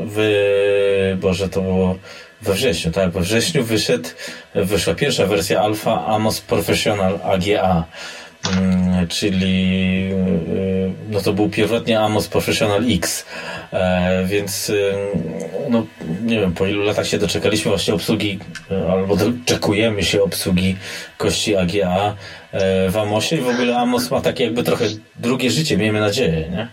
w, 0.05 1.17
Boże, 1.21 1.49
to 1.49 1.61
było 1.61 1.95
we 2.43 2.53
wrześniu, 2.53 2.91
tak? 2.91 3.11
We 3.11 3.21
wrześniu 3.21 3.63
wyszedł, 3.63 4.09
wyszła 4.55 4.93
pierwsza 4.93 5.25
wersja 5.25 5.61
alfa 5.61 6.05
Amos 6.05 6.41
Professional 6.41 7.19
AGA. 7.23 7.85
Mm, 8.51 9.07
czyli 9.07 10.09
y, 10.11 10.91
no 11.09 11.21
to 11.21 11.33
był 11.33 11.49
pierwotnie 11.49 11.99
Amos 11.99 12.27
Professional 12.27 12.83
X, 12.89 13.25
e, 13.73 14.25
więc 14.25 14.69
y, 14.69 14.93
no 15.69 15.85
nie 16.25 16.39
wiem, 16.39 16.53
po 16.53 16.67
ilu 16.67 16.83
latach 16.83 17.07
się 17.07 17.17
doczekaliśmy 17.17 17.69
właśnie 17.71 17.93
obsługi, 17.93 18.39
y, 18.71 18.91
albo 18.91 19.15
doczekujemy 19.15 20.03
się 20.03 20.23
obsługi 20.23 20.75
kości 21.17 21.55
AGA 21.55 22.15
e, 22.51 22.89
w 22.89 22.97
Amosie 22.97 23.35
i 23.35 23.41
w 23.41 23.47
ogóle 23.47 23.77
Amos 23.77 24.11
ma 24.11 24.21
takie 24.21 24.43
jakby 24.43 24.63
trochę 24.63 24.85
drugie 25.15 25.51
życie, 25.51 25.77
miejmy 25.77 25.99
nadzieję, 25.99 26.49
nie? 26.49 26.67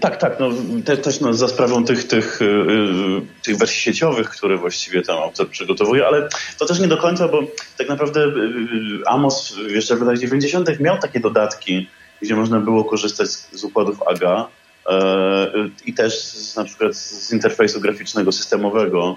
Tak, 0.00 0.16
tak. 0.16 0.40
No, 0.40 0.50
te, 0.84 0.96
też 0.96 1.20
no, 1.20 1.34
za 1.34 1.48
sprawą 1.48 1.84
tych, 1.84 2.04
tych, 2.04 2.38
yy, 2.40 3.22
tych 3.42 3.56
wersji 3.56 3.80
sieciowych, 3.80 4.30
które 4.30 4.56
właściwie 4.56 5.02
tam 5.02 5.18
autor 5.18 5.48
przygotowuje, 5.48 6.06
ale 6.06 6.28
to 6.58 6.66
też 6.66 6.80
nie 6.80 6.88
do 6.88 6.96
końca, 6.96 7.28
bo 7.28 7.42
tak 7.78 7.88
naprawdę 7.88 8.20
yy, 8.20 9.02
Amos 9.06 9.56
jeszcze 9.68 9.96
w 9.96 10.00
latach 10.00 10.18
90. 10.18 10.80
miał 10.80 10.98
takie 10.98 11.20
dodatki, 11.20 11.88
gdzie 12.22 12.36
można 12.36 12.60
było 12.60 12.84
korzystać 12.84 13.30
z, 13.30 13.52
z 13.52 13.64
układów 13.64 14.02
AGA 14.02 14.48
yy, 14.88 15.70
i 15.86 15.94
też 15.94 16.22
z, 16.22 16.56
na 16.56 16.64
przykład 16.64 16.96
z 16.96 17.32
interfejsu 17.32 17.80
graficznego 17.80 18.32
systemowego. 18.32 19.16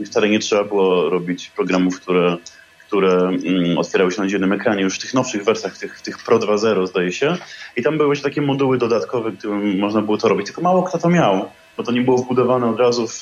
I 0.00 0.04
wcale 0.04 0.28
nie 0.28 0.38
trzeba 0.38 0.64
było 0.64 1.10
robić 1.10 1.50
programów, 1.56 2.00
które 2.00 2.36
które 2.88 3.12
mm, 3.18 3.78
otwierały 3.78 4.12
się 4.12 4.22
na 4.22 4.28
dziennym 4.28 4.52
ekranie 4.52 4.82
już 4.82 4.96
w 4.96 4.98
tych 4.98 5.14
nowszych 5.14 5.44
wersjach, 5.44 5.78
tych, 5.78 6.00
tych 6.00 6.18
Pro 6.18 6.38
2.0 6.38 6.86
zdaje 6.86 7.12
się. 7.12 7.36
I 7.76 7.82
tam 7.82 7.98
były 7.98 8.16
takie 8.16 8.42
moduły 8.42 8.78
dodatkowe, 8.78 9.32
którym 9.32 9.78
można 9.78 10.02
było 10.02 10.18
to 10.18 10.28
robić. 10.28 10.46
Tylko 10.46 10.62
mało 10.62 10.82
kto 10.82 10.98
to 10.98 11.08
miał, 11.08 11.50
bo 11.76 11.82
to 11.82 11.92
nie 11.92 12.00
było 12.00 12.18
wbudowane 12.18 12.66
od 12.70 12.78
razu 12.78 13.08
w, 13.08 13.12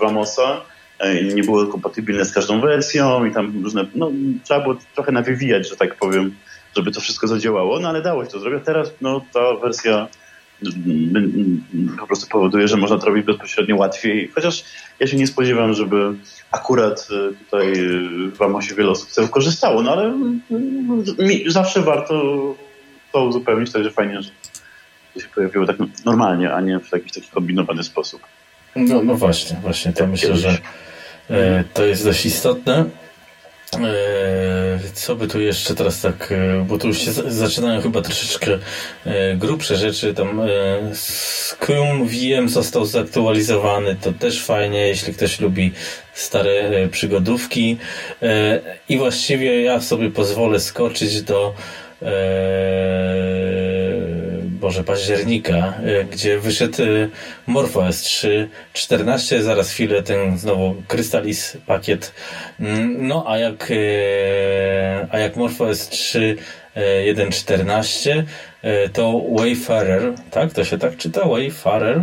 w 0.00 0.02
Amosa, 0.02 0.60
e, 0.98 1.24
nie 1.24 1.42
było 1.42 1.66
kompatybilne 1.66 2.24
z 2.24 2.32
każdą 2.32 2.60
wersją 2.60 3.24
i 3.24 3.32
tam 3.32 3.62
różne, 3.62 3.86
no 3.94 4.10
trzeba 4.44 4.60
było 4.60 4.76
trochę 4.94 5.12
nawywijać, 5.12 5.68
że 5.68 5.76
tak 5.76 5.94
powiem, 5.94 6.34
żeby 6.76 6.92
to 6.92 7.00
wszystko 7.00 7.26
zadziałało, 7.26 7.80
no 7.80 7.88
ale 7.88 8.02
dało 8.02 8.24
się 8.24 8.30
to 8.30 8.40
zrobić. 8.40 8.64
Teraz 8.64 8.94
no 9.00 9.24
ta 9.32 9.54
wersja 9.54 10.08
po 12.00 12.06
prostu 12.06 12.26
powoduje, 12.26 12.68
że 12.68 12.76
można 12.76 12.98
to 12.98 13.06
robić 13.06 13.26
bezpośrednio 13.26 13.76
łatwiej. 13.76 14.30
Chociaż 14.34 14.64
ja 15.00 15.06
się 15.06 15.16
nie 15.16 15.26
spodziewam, 15.26 15.74
żeby 15.74 16.14
akurat 16.50 17.08
e, 17.10 17.34
tutaj 17.44 17.72
w 18.34 18.42
Amosie 18.42 18.74
wiele 18.74 18.90
osób 18.90 19.10
z 19.10 19.14
tego 19.14 19.28
korzystało, 19.28 19.82
no 19.82 19.92
ale 19.92 20.12
mi 21.18 21.44
zawsze 21.46 21.82
warto 21.82 22.14
to 23.12 23.24
uzupełnić, 23.24 23.72
także 23.72 23.90
fajnie, 23.90 24.22
że 24.22 24.30
to 25.14 25.20
się 25.20 25.28
pojawiło 25.34 25.66
tak 25.66 25.76
normalnie, 26.04 26.54
a 26.54 26.60
nie 26.60 26.80
w 26.80 26.92
jakiś 26.92 27.12
taki 27.12 27.28
kombinowany 27.28 27.84
sposób. 27.84 28.22
No, 28.76 29.02
no 29.02 29.14
właśnie, 29.14 29.56
właśnie 29.62 29.92
to 29.92 30.06
myślę, 30.06 30.36
że 30.36 30.58
to 31.74 31.84
jest 31.84 32.04
dość 32.04 32.26
istotne. 32.26 32.84
E, 33.78 34.78
co 34.94 35.16
by 35.16 35.28
tu 35.28 35.40
jeszcze 35.40 35.74
teraz 35.74 36.00
tak, 36.00 36.32
e, 36.32 36.64
bo 36.68 36.78
tu 36.78 36.88
już 36.88 36.98
się 36.98 37.12
zaczynają 37.12 37.80
chyba 37.80 38.02
troszeczkę 38.02 38.58
e, 39.06 39.36
grubsze 39.36 39.76
rzeczy, 39.76 40.14
tam 40.14 40.40
Scrum 40.94 42.08
VM 42.08 42.48
został 42.48 42.84
zaktualizowany, 42.84 43.96
to 44.00 44.12
też 44.12 44.44
fajnie, 44.44 44.78
jeśli 44.78 45.14
ktoś 45.14 45.40
lubi 45.40 45.72
stare 46.14 46.88
przygodówki. 46.88 47.76
I 48.88 48.98
właściwie 48.98 49.62
ja 49.62 49.80
sobie 49.80 50.10
pozwolę 50.10 50.60
skoczyć 50.60 51.22
do 51.22 51.54
Boże, 54.60 54.84
października, 54.84 55.74
y, 55.86 56.04
gdzie 56.04 56.38
wyszedł 56.38 56.82
y, 56.82 57.10
MorphOS 57.46 58.00
3 58.00 58.48
14, 58.72 59.42
zaraz 59.42 59.70
chwilę 59.70 60.02
ten 60.02 60.38
znowu 60.38 60.74
Crystallis 60.88 61.56
pakiet. 61.66 62.12
Mm, 62.60 63.08
no 63.08 63.24
a 63.28 63.38
jak, 63.38 63.70
y, 63.70 63.76
a 65.10 65.18
jak 65.18 65.36
MorphOS 65.36 65.88
3 65.88 66.36
1.14 67.04 68.24
to 68.92 69.22
Wayfarer, 69.38 70.02
tak? 70.30 70.52
To 70.52 70.64
się 70.64 70.78
tak 70.78 70.96
czyta? 70.96 71.28
Wayfarer, 71.28 72.00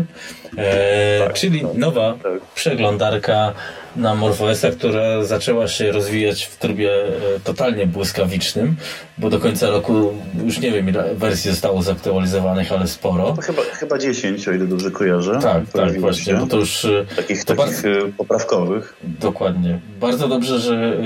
tak, 1.20 1.34
czyli 1.34 1.62
tak, 1.62 1.74
nowa 1.74 2.18
tak. 2.24 2.42
przeglądarka 2.56 3.54
na 3.98 4.16
MorphOSa, 4.16 4.72
która 4.72 5.24
zaczęła 5.24 5.68
się 5.68 5.92
rozwijać 5.92 6.44
w 6.44 6.58
trybie 6.58 6.92
e, 6.92 7.10
totalnie 7.44 7.88
błyskawicznym, 7.88 8.76
bo 9.18 9.30
do 9.30 9.40
końca 9.40 9.70
roku 9.70 10.14
już 10.46 10.60
nie 10.60 10.72
wiem 10.72 10.90
ile 10.90 11.16
wersji 11.16 11.52
zostało 11.52 11.82
zaktualizowanych, 11.82 12.72
ale 12.72 12.88
sporo. 12.88 13.32
To 13.32 13.42
chyba, 13.42 13.62
chyba 13.62 13.98
10, 13.98 14.48
o 14.48 14.52
ile 14.52 14.68
dobrze 14.68 14.92
kojarzę. 14.92 15.40
Tak, 15.42 15.64
tak, 15.74 16.00
właśnie, 16.00 16.34
bo 16.34 16.48
to 16.48 16.58
już... 16.58 16.86
E, 16.86 17.06
takich, 17.16 17.46
to 17.46 17.56
takich 17.56 17.74
bardzo, 17.74 17.90
e, 17.90 18.12
poprawkowych. 18.18 18.94
Dokładnie. 19.04 19.80
Bardzo 20.00 20.28
dobrze, 20.28 20.60
że 20.60 20.98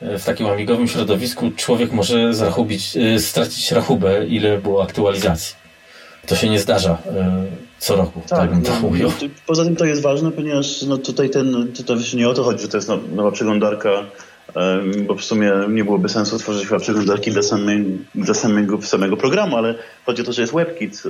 w 0.00 0.24
takim 0.24 0.46
amigowym 0.46 0.88
środowisku 0.88 1.50
człowiek 1.56 1.92
może 1.92 2.32
stracić 3.18 3.72
rachubę, 3.72 4.26
ile 4.26 4.58
było 4.58 4.82
aktualizacji. 4.82 5.56
To 6.26 6.36
się 6.36 6.50
nie 6.50 6.58
zdarza 6.58 6.98
co 7.78 7.96
roku, 7.96 8.22
tak, 8.28 8.50
tak 8.50 8.62
to 8.62 8.80
no, 8.82 8.88
ujął. 8.88 9.10
Poza 9.46 9.64
tym 9.64 9.76
to 9.76 9.84
jest 9.84 10.02
ważne, 10.02 10.32
ponieważ 10.32 10.82
no, 10.82 10.98
tutaj 10.98 11.30
ten, 11.30 11.72
to 11.86 11.96
nie 12.14 12.28
o 12.28 12.34
to 12.34 12.44
chodzi, 12.44 12.62
że 12.62 12.68
to 12.68 12.76
jest 12.76 12.90
nowa 13.12 13.30
przeglądarka, 13.30 13.90
bo 15.06 15.14
w 15.14 15.24
sumie 15.24 15.52
nie 15.68 15.84
byłoby 15.84 16.08
sensu 16.08 16.38
tworzyć 16.38 16.68
chyba 16.68 16.80
przeglądarki 16.80 17.30
dla, 17.30 17.42
samej, 17.42 17.98
dla 18.14 18.34
samego, 18.34 18.82
samego 18.82 19.16
programu, 19.16 19.56
ale 19.56 19.74
chodzi 20.06 20.22
o 20.22 20.24
to, 20.24 20.32
że 20.32 20.42
jest 20.42 20.54
WebKit 20.54 21.02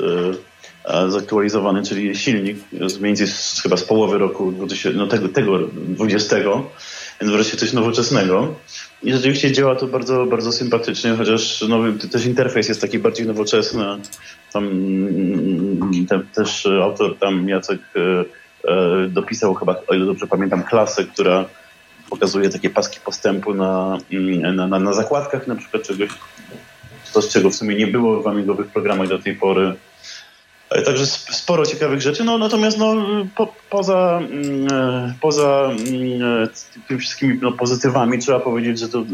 e, 0.84 1.10
zaktualizowany, 1.10 1.82
czyli 1.82 2.16
silnik 2.16 2.58
z 2.72 2.98
mniej 2.98 3.00
więcej 3.00 3.26
z, 3.26 3.60
chyba 3.62 3.76
z 3.76 3.84
połowy 3.84 4.18
roku 4.18 4.52
2000, 4.52 4.98
no 4.98 5.06
tego, 5.06 5.28
tego 5.28 5.58
20 5.72 6.36
więc 7.20 7.32
wreszcie 7.32 7.56
coś 7.56 7.72
nowoczesnego. 7.72 8.54
I 9.02 9.12
rzeczywiście 9.12 9.52
działa 9.52 9.76
to 9.76 9.86
bardzo, 9.86 10.26
bardzo 10.26 10.52
sympatycznie, 10.52 11.14
chociaż 11.18 11.64
no, 11.68 11.78
też 12.12 12.26
interfejs 12.26 12.68
jest 12.68 12.80
taki 12.80 12.98
bardziej 12.98 13.26
nowoczesny. 13.26 13.84
Tam 14.52 14.64
mm, 14.64 16.06
te, 16.08 16.20
też 16.34 16.66
autor 16.66 17.18
tam 17.18 17.48
Jacek 17.48 17.80
e, 17.96 18.24
e, 18.70 19.08
dopisał 19.08 19.54
chyba, 19.54 19.76
o 19.88 19.94
ile 19.94 20.06
dobrze 20.06 20.26
pamiętam, 20.26 20.62
klasę, 20.62 21.04
która 21.04 21.44
pokazuje 22.10 22.48
takie 22.48 22.70
paski 22.70 23.00
postępu 23.00 23.54
na, 23.54 23.98
mm, 24.12 24.56
na, 24.56 24.66
na, 24.66 24.78
na 24.78 24.92
zakładkach 24.92 25.46
na 25.46 25.56
przykład 25.56 25.82
czegoś, 25.82 26.10
coś 27.12 27.28
czego 27.28 27.50
w 27.50 27.54
sumie 27.54 27.76
nie 27.76 27.86
było 27.86 28.22
w 28.22 28.26
amigowych 28.26 28.66
programach 28.66 29.08
do 29.08 29.18
tej 29.18 29.34
pory. 29.36 29.74
E, 30.70 30.82
także 30.82 31.06
sporo 31.06 31.66
ciekawych 31.66 32.00
rzeczy. 32.00 32.24
No, 32.24 32.38
natomiast 32.38 32.78
no, 32.78 32.94
po, 33.36 33.54
poza, 33.70 34.20
mm, 34.30 34.66
e, 34.72 35.14
poza 35.20 35.70
mm, 35.70 36.48
tymi 36.88 37.00
wszystkimi 37.00 37.38
no, 37.42 37.52
pozytywami 37.52 38.18
trzeba 38.18 38.40
powiedzieć, 38.40 38.78
że 38.78 38.88
to 38.88 39.04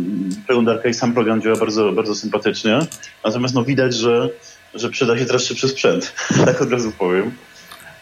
przeglądarka 0.45 0.89
i 0.89 0.95
sam 0.95 1.14
program 1.14 1.43
działa 1.43 1.57
bardzo, 1.57 1.93
bardzo 1.93 2.14
sympatycznie. 2.14 2.78
Natomiast 3.24 3.55
no, 3.55 3.64
widać, 3.64 3.95
że, 3.95 4.30
że 4.74 4.90
przyda 4.90 5.18
się 5.18 5.24
teraz 5.24 5.44
szybszy 5.44 5.68
sprzęt. 5.68 6.14
tak 6.46 6.62
od 6.62 6.72
razu 6.72 6.92
powiem. 6.98 7.32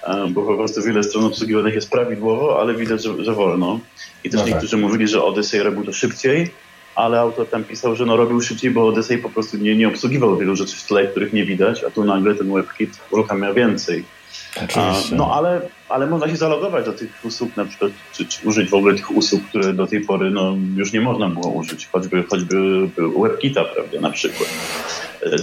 E, 0.03 0.27
bo 0.29 0.43
po 0.43 0.57
prostu 0.57 0.83
wiele 0.83 1.03
stron 1.03 1.25
obsługiwanych 1.25 1.75
jest 1.75 1.91
prawidłowo, 1.91 2.61
ale 2.61 2.75
widać, 2.75 3.03
że, 3.03 3.25
że 3.25 3.35
wolno. 3.35 3.81
I 4.25 4.31
też 4.31 4.41
no 4.41 4.45
tak. 4.45 4.53
niektórzy 4.53 4.77
mówili, 4.77 5.09
że 5.09 5.25
Odyssey 5.25 5.63
robił 5.63 5.85
to 5.85 5.93
szybciej, 5.93 6.51
ale 6.95 7.21
autor 7.21 7.49
tam 7.49 7.65
pisał, 7.65 7.97
że 7.97 8.07
no 8.07 8.17
robił 8.17 8.41
szybciej, 8.41 8.71
bo 8.71 8.89
Odyssey 8.89 9.19
po 9.19 9.31
prostu 9.31 9.57
nie, 9.57 9.77
nie 9.77 9.89
obsługiwał 9.89 10.37
wielu 10.37 10.57
rzeczy 10.57 10.77
w 10.77 10.87
tle, 10.87 11.07
których 11.07 11.33
nie 11.33 11.45
widać, 11.45 11.85
a 11.85 11.91
tu 11.91 12.05
nagle 12.05 12.35
ten 12.35 12.53
WebKit 12.55 12.99
uruchamia 13.11 13.53
więcej. 13.53 14.05
A, 14.77 14.95
no 15.13 15.35
ale, 15.35 15.61
ale 15.89 16.07
można 16.07 16.29
się 16.29 16.37
zalogować 16.37 16.85
do 16.85 16.93
tych 16.93 17.25
usług 17.25 17.57
na 17.57 17.65
przykład, 17.65 17.93
czy, 18.13 18.27
czy, 18.27 18.49
użyć 18.49 18.71
w 18.71 18.75
ogóle 18.75 18.95
tych 18.95 19.11
usług, 19.11 19.43
które 19.49 19.73
do 19.73 19.87
tej 19.87 20.01
pory 20.01 20.31
no, 20.31 20.57
już 20.77 20.93
nie 20.93 21.01
można 21.01 21.29
było 21.29 21.49
użyć, 21.49 21.89
choćby, 21.93 22.23
choćby 22.23 22.89
WebKita, 23.23 23.65
prawda, 23.65 24.01
na 24.01 24.11
przykład. 24.11 24.49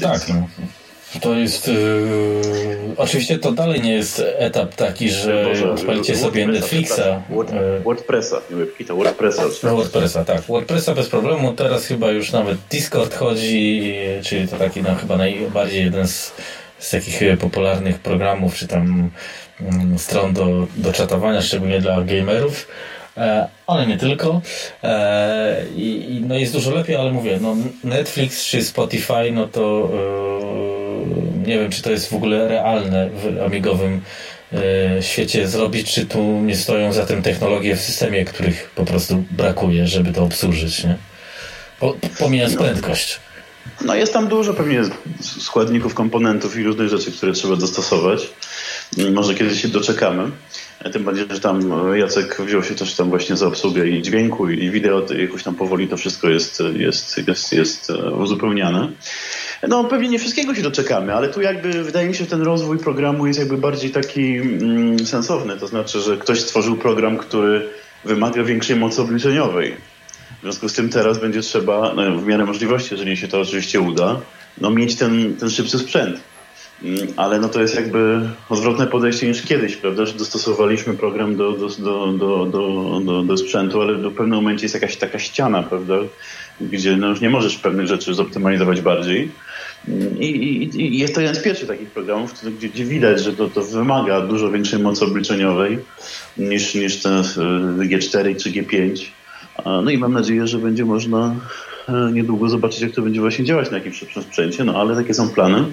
Tak, 0.02 0.30
no. 0.30 0.48
To 1.22 1.34
jest. 1.34 1.68
Yy, 1.68 2.42
oczywiście 2.98 3.40
to 3.40 3.52
dalej 3.52 3.82
nie 3.82 3.94
jest 3.94 4.24
etap 4.38 4.76
taki, 4.76 5.10
że 5.10 5.46
odpalicie 5.74 6.16
sobie 6.16 6.48
Netflixa. 6.48 7.02
Word, 7.30 7.52
y, 7.52 7.80
WordPressa, 7.84 8.42
nie 8.50 8.56
WebKita, 8.56 8.94
WordPressa. 8.94 9.44
WordPressa, 9.64 10.26
tak. 10.26 10.42
WordPressa 10.42 10.96
bez 10.96 11.10
problemu. 11.10 11.54
Teraz 11.54 11.86
chyba 11.86 12.12
już 12.12 12.32
nawet 12.32 12.58
Discord 12.72 13.16
chodzi, 13.16 13.94
czyli 14.24 14.48
to 14.48 14.58
taki 14.58 14.82
no, 14.82 14.96
chyba 14.96 15.18
najbardziej 15.18 15.84
jeden 15.84 16.08
z, 16.08 16.34
z 16.80 16.90
takich 16.90 17.22
popularnych 17.40 18.00
programów, 18.00 18.56
czy 18.56 18.68
tam 18.68 19.10
um, 19.62 20.00
stron 20.00 20.34
do, 20.34 20.68
do 20.78 20.94
czatowania, 20.94 21.42
szczególnie 21.42 21.82
dla 21.82 22.02
gamerów 22.02 22.68
ale 23.68 23.88
nie 23.88 23.98
tylko. 23.98 24.42
E, 24.84 25.66
I, 25.76 26.22
no 26.28 26.36
jest 26.36 26.54
dużo 26.54 26.72
lepiej, 26.72 26.96
ale 26.96 27.12
mówię, 27.12 27.40
no 27.42 27.56
Netflix 27.84 28.46
czy 28.46 28.64
Spotify, 28.64 29.32
no 29.32 29.48
to 29.48 29.90
nie 31.50 31.60
wiem, 31.60 31.72
czy 31.72 31.82
to 31.82 31.92
jest 31.92 32.10
w 32.10 32.14
ogóle 32.14 32.48
realne 32.48 33.10
w 33.10 33.42
amigowym 33.46 34.02
e, 34.54 35.04
świecie 35.04 35.48
zrobić, 35.48 35.94
czy 35.94 36.06
tu 36.06 36.24
nie 36.42 36.56
stoją 36.56 36.94
za 36.94 37.06
tym 37.06 37.22
technologie 37.22 37.76
w 37.76 37.82
systemie, 37.82 38.26
których 38.26 38.72
po 38.76 38.86
prostu 38.86 39.24
brakuje, 39.32 39.88
żeby 39.88 40.14
to 40.14 40.24
obsłużyć, 40.24 40.84
nie? 40.84 40.98
Po, 41.80 41.96
pomijając 42.20 42.56
no. 42.56 42.62
prędkość. 42.62 43.20
No 43.86 43.96
jest 43.96 44.14
tam 44.14 44.28
dużo 44.28 44.54
pewnie 44.54 44.82
składników, 45.22 45.94
komponentów 45.94 46.58
i 46.58 46.64
różnych 46.64 46.90
rzeczy, 46.90 47.12
które 47.12 47.32
trzeba 47.32 47.56
dostosować. 47.56 48.30
Może 49.12 49.36
kiedyś 49.36 49.62
się 49.62 49.68
doczekamy. 49.68 50.32
Tym 50.94 51.04
bardziej, 51.04 51.26
że 51.30 51.40
tam 51.40 51.72
Jacek 51.96 52.42
wziął 52.42 52.64
się 52.64 52.76
też 52.76 52.96
tam 52.96 53.10
właśnie 53.10 53.38
za 53.38 53.48
obsługę 53.48 53.88
i 53.88 54.02
dźwięku 54.02 54.50
i 54.50 54.70
wideo, 54.72 55.06
jakoś 55.14 55.44
tam 55.44 55.56
powoli 55.56 55.88
to 55.88 55.98
wszystko 55.98 56.30
jest, 56.30 56.64
jest, 56.76 57.28
jest, 57.28 57.54
jest 57.54 57.92
uzupełniane. 58.20 58.92
No 59.68 59.84
pewnie 59.84 60.10
nie 60.10 60.20
wszystkiego 60.20 60.56
się 60.56 60.62
doczekamy, 60.62 61.14
ale 61.16 61.30
tu 61.30 61.42
jakby 61.42 61.84
wydaje 61.84 62.08
mi 62.08 62.16
się, 62.16 62.24
że 62.24 62.30
ten 62.30 62.42
rozwój 62.42 62.78
programu 62.78 63.28
jest 63.28 63.40
jakby 63.40 63.58
bardziej 63.58 63.92
taki 63.92 64.38
mm, 64.38 65.06
sensowny. 65.06 65.58
To 65.58 65.68
znaczy, 65.68 66.00
że 66.00 66.18
ktoś 66.18 66.40
stworzył 66.40 66.78
program, 66.78 67.18
który 67.18 67.70
wymaga 68.06 68.44
większej 68.44 68.76
mocy 68.76 69.02
obliczeniowej. 69.02 69.76
W 70.40 70.42
związku 70.42 70.70
z 70.70 70.74
tym 70.74 70.90
teraz 70.90 71.20
będzie 71.20 71.42
trzeba, 71.42 71.94
no, 71.94 72.18
w 72.18 72.28
miarę 72.28 72.46
możliwości, 72.46 72.94
jeżeli 72.94 73.18
się 73.18 73.28
to 73.28 73.42
oczywiście 73.42 73.80
uda, 73.80 74.20
no, 74.62 74.70
mieć 74.70 74.96
ten, 74.96 75.36
ten 75.36 75.50
szybszy 75.50 75.80
sprzęt. 75.80 76.20
Mm, 76.84 77.08
ale 77.18 77.40
no 77.40 77.50
to 77.50 77.62
jest 77.62 77.76
jakby 77.76 78.30
odwrotne 78.50 78.88
podejście 78.88 79.28
niż 79.28 79.42
kiedyś, 79.42 79.76
prawda? 79.76 80.06
Że 80.06 80.14
dostosowaliśmy 80.14 80.94
program 80.94 81.36
do, 81.36 81.52
do, 81.52 81.68
do, 81.68 82.08
do, 82.18 82.46
do, 83.02 83.24
do, 83.24 83.38
sprzętu, 83.38 83.82
ale 83.82 83.94
w 83.94 84.16
pewnym 84.16 84.36
momencie 84.36 84.66
jest 84.66 84.76
jakaś 84.76 84.96
taka 84.96 85.20
ściana, 85.20 85.64
prawda? 85.64 85.96
Gdzie 86.62 86.98
no 86.98 87.08
już 87.08 87.22
nie 87.22 87.30
możesz 87.30 87.58
pewnych 87.58 87.88
rzeczy 87.88 88.14
zoptymalizować 88.14 88.82
bardziej. 88.82 89.32
I, 90.20 90.26
i, 90.26 90.82
I, 90.82 91.00
jest 91.00 91.16
to 91.16 91.22
jeden 91.22 91.36
z 91.36 91.44
pierwszych 91.44 91.68
takich 91.68 91.92
programów, 91.92 92.34
gdzie, 92.58 92.70
gdzie 92.70 92.86
widać, 92.86 93.24
że 93.24 93.34
to, 93.34 93.48
to 93.48 93.62
wymaga 93.62 94.22
dużo 94.22 94.52
większej 94.52 94.80
mocy 94.80 95.06
obliczeniowej 95.06 95.80
niż, 96.38 96.76
niż 96.76 97.02
ten 97.02 97.24
G4 97.78 98.44
czy 98.44 98.52
G5. 98.52 99.06
No 99.66 99.92
i 99.92 99.98
mam 99.98 100.14
nadzieję, 100.14 100.48
że 100.48 100.58
będzie 100.58 100.86
można 100.86 101.36
e, 101.90 102.12
niedługo 102.12 102.50
zobaczyć, 102.50 102.82
jak 102.82 102.92
to 102.92 103.02
będzie 103.02 103.22
właśnie 103.22 103.46
działać 103.46 103.72
na 103.72 103.78
jakimś 103.78 103.98
szybszym 103.98 104.24
sprzęcie, 104.24 104.64
no 104.64 104.82
ale 104.82 104.96
takie 104.96 105.14
są 105.14 105.30
plany. 105.30 105.66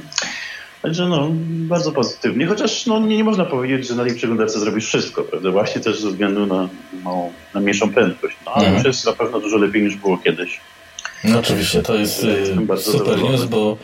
Także 0.83 1.09
no, 1.09 1.31
bardzo 1.49 1.93
pozytywnie, 1.93 2.47
chociaż 2.47 2.87
no, 2.87 3.01
nie, 3.01 3.17
nie 3.17 3.25
można 3.25 3.45
powiedzieć, 3.45 3.89
że 3.89 3.95
na 3.95 4.05
tej 4.05 4.15
przeglądarce 4.15 4.61
zrobisz 4.61 4.87
wszystko, 4.87 5.23
prawda? 5.23 5.51
Właśnie 5.51 5.81
też 5.81 6.01
ze 6.01 6.09
względu 6.09 6.47
na, 6.47 6.69
no, 7.05 7.29
na 7.55 7.61
mniejszą 7.61 7.93
prędkość. 7.93 8.37
No, 8.47 8.53
ale 8.53 8.67
mhm. 8.67 8.77
już 8.77 8.87
jest 8.87 9.07
na 9.07 9.13
pewno 9.13 9.41
dużo 9.41 9.57
lepiej 9.57 9.83
niż 9.83 9.97
było 9.97 10.19
kiedyś. 10.19 10.61
No 11.25 11.39
oczywiście, 11.39 11.83
to 11.83 11.95
jest 11.95 12.25
y, 12.25 12.83
super 12.83 13.19
news, 13.19 13.45
bo 13.45 13.77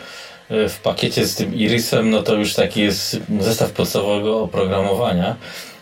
y, 0.50 0.68
w 0.68 0.78
pakiecie 0.78 1.26
z 1.26 1.34
tym 1.34 1.54
Irisem, 1.54 2.10
no 2.10 2.22
to 2.22 2.34
już 2.34 2.54
taki 2.54 2.80
jest 2.80 3.20
zestaw 3.40 3.70
podstawowego 3.70 4.40
oprogramowania 4.40 5.36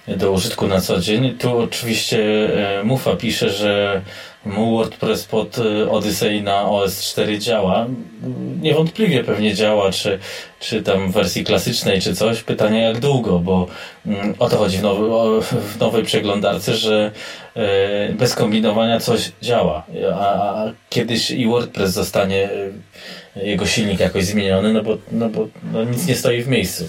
do 0.08 0.32
użytku 0.32 0.66
na 0.66 0.80
co 0.80 1.00
dzień. 1.00 1.38
Tu 1.38 1.58
oczywiście 1.58 2.18
y, 2.80 2.84
Mufa 2.84 3.16
pisze, 3.16 3.50
że 3.50 4.02
mu 4.44 4.76
WordPress 4.76 5.24
pod 5.24 5.56
Odyssey 5.90 6.42
na 6.42 6.64
OS4 6.64 7.38
działa. 7.38 7.86
Niewątpliwie 8.62 9.24
pewnie 9.24 9.54
działa, 9.54 9.92
czy, 9.92 10.18
czy 10.60 10.82
tam 10.82 11.10
w 11.10 11.14
wersji 11.14 11.44
klasycznej, 11.44 12.00
czy 12.00 12.14
coś. 12.14 12.42
Pytanie 12.42 12.82
jak 12.82 13.00
długo, 13.00 13.38
bo 13.38 13.66
mm, 14.06 14.34
o 14.38 14.48
to 14.48 14.56
chodzi 14.56 14.78
w, 14.78 14.82
nowy, 14.82 15.42
w 15.42 15.80
nowej 15.80 16.04
przeglądarce, 16.04 16.74
że 16.74 17.10
e, 17.56 18.12
bez 18.12 18.34
kombinowania 18.34 19.00
coś 19.00 19.32
działa. 19.42 19.86
A, 20.14 20.64
kiedyś 20.88 21.30
i 21.30 21.46
WordPress 21.46 21.92
zostanie 21.92 22.44
e, 22.44 22.70
jego 23.36 23.66
silnik 23.66 24.00
jakoś 24.00 24.24
zmieniony, 24.24 24.72
no 24.72 24.82
bo, 24.82 24.98
no 25.12 25.28
bo 25.28 25.48
no 25.72 25.84
nic 25.84 26.06
nie 26.06 26.16
stoi 26.16 26.42
w 26.42 26.48
miejscu. 26.48 26.88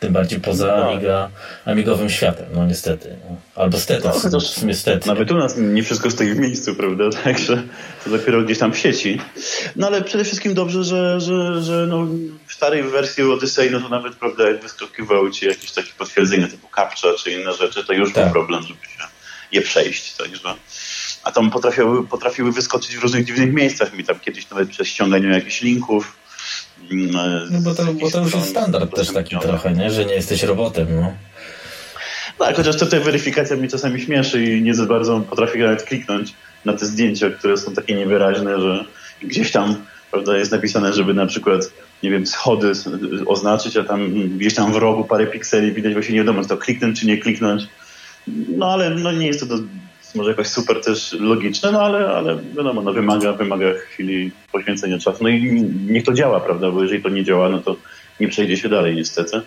Tym 0.00 0.12
bardziej 0.12 0.40
poza 0.40 0.66
no. 0.66 0.92
Amiga, 0.92 1.30
amigowym 1.64 2.10
światem, 2.10 2.46
no 2.54 2.66
niestety. 2.66 3.16
Albo 3.54 3.78
stety, 3.78 4.08
no, 4.08 4.10
chociaż 4.10 4.52
w 4.52 4.58
sumie 4.58 4.74
stety. 4.74 5.08
Nawet 5.08 5.30
u 5.30 5.34
nas 5.34 5.54
nie 5.56 5.82
wszystko 5.82 6.10
stoi 6.10 6.34
w 6.34 6.38
miejscu, 6.38 6.74
prawda? 6.74 7.04
Także 7.24 7.62
to 8.04 8.10
dopiero 8.10 8.42
gdzieś 8.42 8.58
tam 8.58 8.72
w 8.72 8.78
sieci. 8.78 9.20
No 9.76 9.86
ale 9.86 10.02
przede 10.02 10.24
wszystkim 10.24 10.54
dobrze, 10.54 10.84
że, 10.84 11.20
że, 11.20 11.62
że 11.62 11.86
no, 11.86 12.06
w 12.46 12.52
starej 12.52 12.82
wersji 12.82 13.24
Odyssey, 13.24 13.70
no 13.70 13.80
to 13.80 13.88
nawet, 13.88 14.14
prawda, 14.14 14.48
jak 14.48 14.62
wyskakiwały 14.62 15.30
ci 15.30 15.46
jakieś 15.46 15.72
takie 15.72 15.92
potwierdzenia 15.98 16.48
typu 16.48 16.68
captcha 16.76 17.08
czy 17.18 17.30
inne 17.30 17.52
rzeczy, 17.52 17.84
to 17.84 17.92
już 17.92 18.12
tak. 18.12 18.24
był 18.24 18.32
problem, 18.32 18.62
żeby 18.62 18.80
się 18.84 19.02
je 19.52 19.62
przejść. 19.62 20.16
Także 20.16 20.40
a 21.24 21.32
tam 21.32 21.50
potrafiły, 21.50 22.06
potrafiły 22.06 22.52
wyskoczyć 22.52 22.96
w 22.96 23.02
różnych 23.02 23.24
dziwnych 23.24 23.52
miejscach. 23.52 23.94
Mi 23.94 24.04
tam 24.04 24.20
kiedyś 24.20 24.50
nawet 24.50 24.68
przez 24.68 24.88
ściąganie 24.88 25.28
jakichś 25.28 25.62
linków 25.62 26.22
no 27.50 27.60
bo 27.60 27.74
to, 27.74 27.84
bo 27.84 28.10
to 28.10 28.20
już 28.20 28.34
jest 28.34 28.48
standard 28.48 28.96
też 28.96 29.12
taki 29.12 29.38
trochę, 29.38 29.72
nie? 29.72 29.90
że 29.90 30.04
nie 30.04 30.14
jesteś 30.14 30.42
robotem. 30.42 30.86
No. 31.00 31.12
Tak, 32.38 32.56
chociaż 32.56 32.78
tutaj 32.78 33.00
weryfikacja 33.00 33.56
mnie 33.56 33.68
czasami 33.68 34.00
śmieszy 34.00 34.44
i 34.44 34.62
nie 34.62 34.74
za 34.74 34.86
bardzo 34.86 35.20
potrafię 35.20 35.58
nawet 35.58 35.82
kliknąć 35.82 36.34
na 36.64 36.72
te 36.72 36.86
zdjęcia, 36.86 37.30
które 37.30 37.56
są 37.56 37.74
takie 37.74 37.94
niewyraźne, 37.94 38.60
że 38.60 38.84
gdzieś 39.22 39.52
tam 39.52 39.76
prawda, 40.10 40.36
jest 40.36 40.52
napisane, 40.52 40.92
żeby 40.92 41.14
na 41.14 41.26
przykład 41.26 41.72
nie 42.02 42.10
wiem, 42.10 42.26
schody 42.26 42.72
oznaczyć, 43.26 43.76
a 43.76 43.84
tam 43.84 44.28
gdzieś 44.38 44.54
tam 44.54 44.72
w 44.72 44.76
rogu 44.76 45.04
parę 45.04 45.26
pikseli 45.26 45.72
widać 45.72 45.92
właśnie 45.92 46.14
nie 46.14 46.20
wiadomo, 46.20 46.44
to 46.44 46.56
kliknąć 46.56 47.00
czy 47.00 47.06
nie 47.06 47.18
kliknąć. 47.18 47.62
No 48.56 48.72
ale 48.72 48.90
no, 48.90 49.12
nie 49.12 49.26
jest 49.26 49.40
to 49.40 49.46
do, 49.46 49.58
może 50.14 50.30
jakoś 50.30 50.46
super 50.46 50.84
też 50.84 51.12
logiczne, 51.12 51.72
no 51.72 51.80
ale, 51.80 52.08
ale 52.08 52.38
wiadomo, 52.56 52.82
no, 52.82 52.92
wymaga, 52.92 53.32
wymaga 53.32 53.66
chwili 53.74 54.30
poświęcenia 54.52 54.98
czasu. 54.98 55.18
No 55.22 55.28
i 55.28 55.62
niech 55.86 56.04
to 56.04 56.12
działa, 56.12 56.40
prawda, 56.40 56.70
bo 56.70 56.82
jeżeli 56.82 57.02
to 57.02 57.08
nie 57.08 57.24
działa, 57.24 57.48
no 57.48 57.58
to 57.58 57.76
nie 58.20 58.28
przejdzie 58.28 58.56
się 58.56 58.68
dalej 58.68 58.96
niestety. 58.96 59.40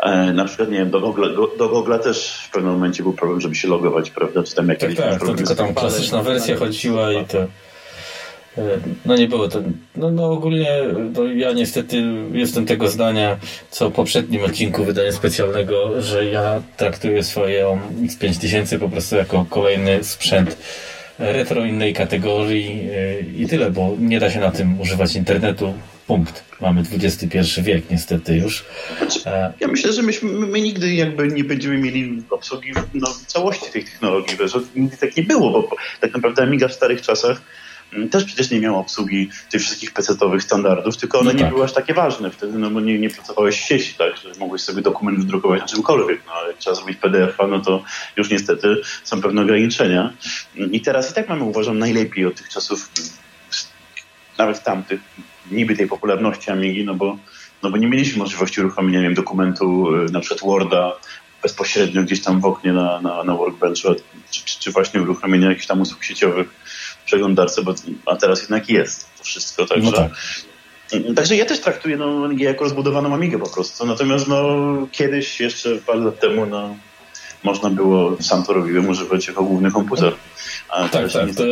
E, 0.00 0.32
na 0.32 0.44
przykład, 0.44 0.70
nie 0.70 0.78
wiem, 0.78 0.90
do 0.90 1.00
Google, 1.00 1.34
do 1.58 1.68
Google 1.68 1.98
też 1.98 2.44
w 2.46 2.50
pewnym 2.50 2.72
momencie 2.72 3.02
był 3.02 3.12
problem, 3.12 3.40
żeby 3.40 3.54
się 3.54 3.68
logować, 3.68 4.10
prawda, 4.10 4.42
czy 4.42 4.54
tam 4.54 4.68
jakieś... 4.68 4.96
Tak, 4.96 5.10
tak, 5.10 5.20
to 5.20 5.34
tylko 5.34 5.54
tam 5.54 5.74
klasyczna 5.74 6.22
wersja 6.22 6.56
chodziła 6.56 7.12
i 7.12 7.24
to... 7.24 7.46
E, 8.58 8.62
no 9.04 9.16
nie 9.16 9.28
było 9.28 9.48
to. 9.48 9.62
No, 9.96 10.10
no 10.10 10.32
ogólnie 10.32 10.68
no 11.14 11.24
ja 11.24 11.52
niestety 11.52 12.02
jestem 12.32 12.66
tego 12.66 12.88
zdania, 12.88 13.36
co 13.70 13.90
w 13.90 13.92
poprzednim 13.92 14.44
odcinku 14.44 14.84
wydania 14.84 15.12
specjalnego, 15.12 16.02
że 16.02 16.24
ja 16.24 16.62
traktuję 16.76 17.22
swoje 17.22 17.66
X5000 18.02 18.78
po 18.78 18.88
prostu 18.88 19.16
jako 19.16 19.46
kolejny 19.50 20.04
sprzęt 20.04 20.56
retro 21.18 21.64
innej 21.64 21.94
kategorii 21.94 22.88
i 23.36 23.46
tyle, 23.46 23.70
bo 23.70 23.94
nie 23.98 24.20
da 24.20 24.30
się 24.30 24.40
na 24.40 24.50
tym 24.50 24.80
używać 24.80 25.16
internetu. 25.16 25.74
Punkt. 26.06 26.44
Mamy 26.60 26.82
XXI 26.92 27.62
wiek 27.62 27.90
niestety 27.90 28.36
już. 28.36 28.64
Znaczy, 28.98 29.20
ja 29.60 29.68
myślę, 29.68 29.92
że 29.92 30.02
myśmy, 30.02 30.30
my 30.30 30.60
nigdy 30.60 30.94
jakby 30.94 31.28
nie 31.28 31.44
będziemy 31.44 31.78
mieli 31.78 32.22
obsługi 32.30 32.72
no, 32.94 33.06
całości 33.26 33.72
tej 33.72 33.84
technologii, 33.84 34.36
że 34.44 34.58
nigdy 34.76 34.96
tak 34.96 35.16
nie 35.16 35.22
było, 35.22 35.50
bo 35.50 35.68
tak 36.00 36.14
naprawdę 36.14 36.42
Amiga 36.42 36.68
w 36.68 36.72
starych 36.72 37.02
czasach 37.02 37.42
też 38.10 38.24
przecież 38.24 38.50
nie 38.50 38.60
miał 38.60 38.78
obsługi 38.78 39.30
tych 39.50 39.62
wszystkich 39.62 39.92
PC-owych 39.92 40.42
standardów, 40.42 40.96
tylko 40.96 41.18
one 41.18 41.32
no 41.32 41.38
nie 41.38 41.44
tak. 41.44 41.52
były 41.52 41.64
aż 41.64 41.72
takie 41.72 41.94
ważne 41.94 42.30
wtedy, 42.30 42.58
no 42.58 42.70
bo 42.70 42.80
nie, 42.80 42.98
nie 42.98 43.10
pracowałeś 43.10 43.60
w 43.60 43.64
sieci, 43.64 43.94
tak, 43.94 44.16
że 44.16 44.32
mogłeś 44.38 44.62
sobie 44.62 44.82
dokument 44.82 45.18
wydrukować 45.18 45.60
na 45.60 45.66
czymkolwiek, 45.66 46.20
no 46.26 46.32
ale 46.32 46.48
jak 46.48 46.58
trzeba 46.58 46.76
zrobić 46.76 46.98
PDF-a, 46.98 47.46
no 47.46 47.60
to 47.60 47.82
już 48.16 48.30
niestety 48.30 48.76
są 49.04 49.20
pewne 49.20 49.42
ograniczenia. 49.42 50.12
I 50.72 50.80
teraz 50.80 51.10
i 51.10 51.14
tak 51.14 51.28
mamy, 51.28 51.44
uważam, 51.44 51.78
najlepiej 51.78 52.26
od 52.26 52.34
tych 52.34 52.48
czasów, 52.48 52.90
nawet 54.38 54.62
tamtych, 54.62 55.00
niby 55.50 55.76
tej 55.76 55.86
popularności 55.86 56.50
Amigi, 56.50 56.84
no 56.84 56.94
bo, 56.94 57.18
no 57.62 57.70
bo 57.70 57.76
nie 57.76 57.86
mieliśmy 57.86 58.18
możliwości 58.18 58.60
uruchomienia 58.60 59.00
wiem, 59.00 59.14
dokumentu, 59.14 59.96
y, 59.96 60.12
na 60.12 60.20
przykład 60.20 60.40
Worda, 60.40 60.92
bezpośrednio 61.42 62.02
gdzieś 62.02 62.22
tam 62.22 62.40
w 62.40 62.44
oknie 62.44 62.72
na, 62.72 63.00
na, 63.00 63.24
na 63.24 63.34
workbenchu, 63.34 63.94
czy, 64.30 64.44
czy, 64.44 64.60
czy 64.60 64.70
właśnie 64.70 65.02
uruchomienia 65.02 65.48
jakichś 65.48 65.66
tam 65.66 65.80
usług 65.80 66.04
sieciowych 66.04 66.48
przeglądarce, 67.06 67.62
bo 67.62 67.74
a 68.06 68.16
teraz 68.16 68.40
jednak 68.40 68.68
jest 68.68 69.18
to 69.18 69.24
wszystko, 69.24 69.66
także... 69.66 69.90
No 69.90 69.96
tak. 69.96 70.10
Także 71.16 71.36
ja 71.36 71.44
też 71.44 71.60
traktuję 71.60 71.96
no, 71.96 72.28
jako 72.36 72.64
rozbudowaną 72.64 73.14
Amigę 73.14 73.38
po 73.38 73.50
prostu. 73.50 73.86
Natomiast 73.86 74.28
no, 74.28 74.46
kiedyś, 74.92 75.40
jeszcze 75.40 75.76
parę 75.76 76.00
lat 76.00 76.20
temu, 76.20 76.46
no, 76.46 76.76
można 77.42 77.70
było, 77.70 78.16
sam 78.20 78.44
to 78.44 78.52
robiłem, 78.52 78.88
używać 78.88 79.26
jako 79.26 79.42
główny 79.44 79.70
komputer. 79.70 80.12
A 80.68 80.88
tak, 80.88 81.12
tak. 81.12 81.34
To 81.36 81.46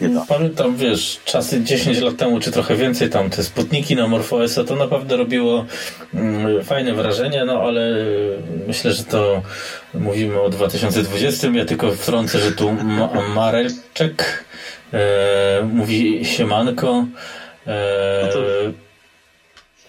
ja 0.00 0.24
pamiętam, 0.28 0.76
wiesz, 0.76 1.20
czasy 1.24 1.64
10 1.64 2.00
lat 2.00 2.16
temu, 2.16 2.40
czy 2.40 2.50
trochę 2.50 2.76
więcej, 2.76 3.10
tam 3.10 3.30
te 3.30 3.44
sputniki 3.44 3.96
na 3.96 4.08
MorphOS-a, 4.08 4.64
to 4.64 4.76
naprawdę 4.76 5.16
robiło 5.16 5.66
mm, 6.14 6.64
fajne 6.64 6.94
wrażenie, 6.94 7.44
no 7.44 7.60
ale 7.62 7.96
myślę, 8.66 8.92
że 8.92 9.04
to 9.04 9.42
mówimy 9.94 10.40
o 10.40 10.50
2020. 10.50 11.48
Ja 11.48 11.64
tylko 11.64 11.92
wtrącę, 11.92 12.38
że 12.38 12.52
tu 12.52 12.76
Mareczek 13.34 14.44
E, 14.94 15.68
mówi 15.72 16.24
siemanko. 16.24 17.06
E, 17.66 18.30
no 18.34 18.40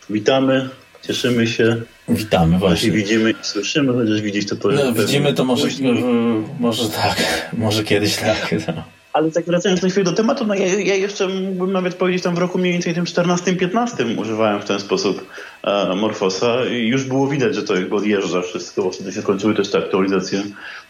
witamy, 0.09 0.69
cieszymy 1.07 1.47
się. 1.47 1.81
Witamy 2.09 2.57
właśnie. 2.57 2.91
widzimy 2.91 3.31
i 3.31 3.35
słyszymy, 3.41 3.93
chociaż 3.93 4.21
widzieć 4.21 4.49
to 4.49 4.55
powiem. 4.55 4.79
No, 4.79 4.93
widzimy 4.93 5.33
to 5.33 5.45
może, 5.45 5.67
może 6.59 6.89
tak, 6.89 7.17
może 7.53 7.83
kiedyś 7.83 8.15
tak. 8.15 8.55
No. 8.67 8.83
Ale 9.15 9.31
tak 9.31 9.45
wracając 9.45 9.81
na 9.81 9.89
chwilę 9.89 10.03
do 10.03 10.13
tematu, 10.13 10.45
no 10.45 10.55
ja, 10.55 10.65
ja, 10.65 10.95
jeszcze 10.95 11.27
mógłbym 11.27 11.71
nawet 11.71 11.95
powiedzieć 11.95 12.23
tam 12.23 12.35
w 12.35 12.37
roku 12.37 12.57
mniej 12.57 12.73
więcej 12.73 12.93
tym 12.93 13.05
14-15 13.05 14.19
używałem 14.19 14.61
w 14.61 14.65
ten 14.65 14.79
sposób 14.79 15.27
e, 15.63 15.95
Morfosa 15.95 16.65
i 16.65 16.87
już 16.87 17.03
było 17.03 17.27
widać, 17.27 17.55
że 17.55 17.63
to 17.63 17.75
jakby 17.75 17.95
odjeżdża 17.95 18.41
wszystko, 18.41 18.83
bo 18.83 18.91
wtedy 18.91 19.11
się 19.11 19.21
skończyły 19.21 19.55
też 19.55 19.71
te 19.71 19.77
aktualizacje 19.77 20.43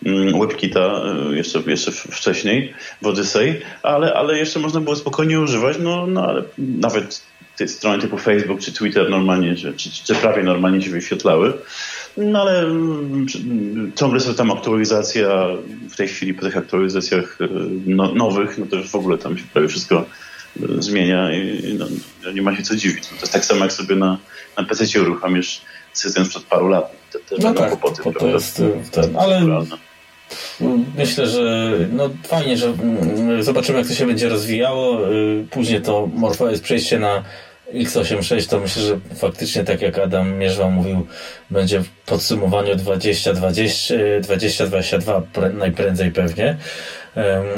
mm, 0.06 0.40
WebKita 0.40 0.80
e, 0.80 1.36
jeszcze, 1.36 1.62
jeszcze 1.68 1.92
wcześniej 1.92 2.74
w 3.02 3.08
Odyssey, 3.08 3.62
ale, 3.84 4.14
ale 4.14 4.38
jeszcze 4.38 4.60
można 4.60 4.80
było 4.82 4.96
spokojnie 4.96 5.40
używać, 5.40 5.78
no, 5.80 6.08
no 6.08 6.28
ale 6.28 6.44
nawet 6.58 7.22
te 7.58 7.68
strony 7.68 8.02
typu 8.02 8.18
Facebook 8.18 8.60
czy 8.60 8.74
Twitter 8.74 9.10
normalnie, 9.10 9.56
czy, 9.56 9.74
czy, 9.74 9.90
czy 10.04 10.16
prawie 10.16 10.44
normalnie 10.44 10.82
się 10.82 10.90
wyświetlały. 10.90 11.54
No 12.18 12.42
ale 12.42 12.60
mm, 12.60 13.28
ciągle 13.96 14.20
są 14.20 14.34
tam 14.34 14.52
aktualizacje, 14.52 15.28
a 15.34 15.48
w 15.90 15.96
tej 15.96 16.08
chwili 16.08 16.34
po 16.34 16.42
tych 16.42 16.58
aktualizacjach 16.58 17.38
e, 17.42 17.48
no, 17.86 18.14
nowych, 18.14 18.58
no 18.58 18.66
to 18.66 18.76
już 18.76 18.90
w 18.90 18.96
ogóle 18.96 19.18
tam 19.18 19.38
się 19.38 19.44
prawie 19.54 19.68
wszystko 19.68 20.06
e, 20.64 20.82
zmienia 20.82 21.34
i 21.34 21.78
no, 21.80 22.32
nie 22.32 22.42
ma 22.42 22.56
się 22.56 22.64
co 22.64 22.76
dziwić. 22.76 23.04
No, 23.04 23.10
to 23.10 23.22
jest 23.22 23.34
tak 23.34 23.46
samo 23.46 23.64
jak 23.66 23.74
sobie 23.74 23.96
na, 23.96 24.18
na 24.58 24.64
PC 24.64 25.02
uruchamiasz 25.02 25.62
system 25.94 26.26
sprzed 26.26 26.44
paru 26.44 26.68
lat. 26.68 26.92
Te, 27.12 27.20
te 27.20 27.36
no 27.40 27.54
tak, 27.54 27.70
kłopoty, 27.70 28.04
to, 28.04 28.12
to 28.12 28.28
jest 28.28 28.60
e, 28.60 28.92
ten, 28.92 29.18
ale 29.18 29.42
myślę, 30.98 31.28
że 31.28 31.72
no 31.92 32.10
fajnie, 32.24 32.58
że 32.58 32.68
mm, 32.68 33.44
zobaczymy 33.44 33.78
jak 33.78 33.88
to 33.88 33.94
się 33.94 34.06
będzie 34.06 34.30
rozwijało. 34.30 35.00
Później 35.52 35.82
to 35.82 36.10
Morpho 36.14 36.50
jest 36.50 36.64
przejście 36.64 37.00
na 37.00 37.24
X86 37.74 38.50
to 38.50 38.60
myślę, 38.60 38.82
że 38.82 39.00
faktycznie 39.16 39.64
tak 39.64 39.82
jak 39.82 40.00
Adam 40.00 40.38
Mierzwa 40.38 40.70
mówił, 40.70 41.08
będzie 41.50 41.80
w 41.80 41.90
podsumowaniu 41.90 42.76
20-22 42.76 45.54
najprędzej 45.54 46.12
pewnie, 46.12 46.58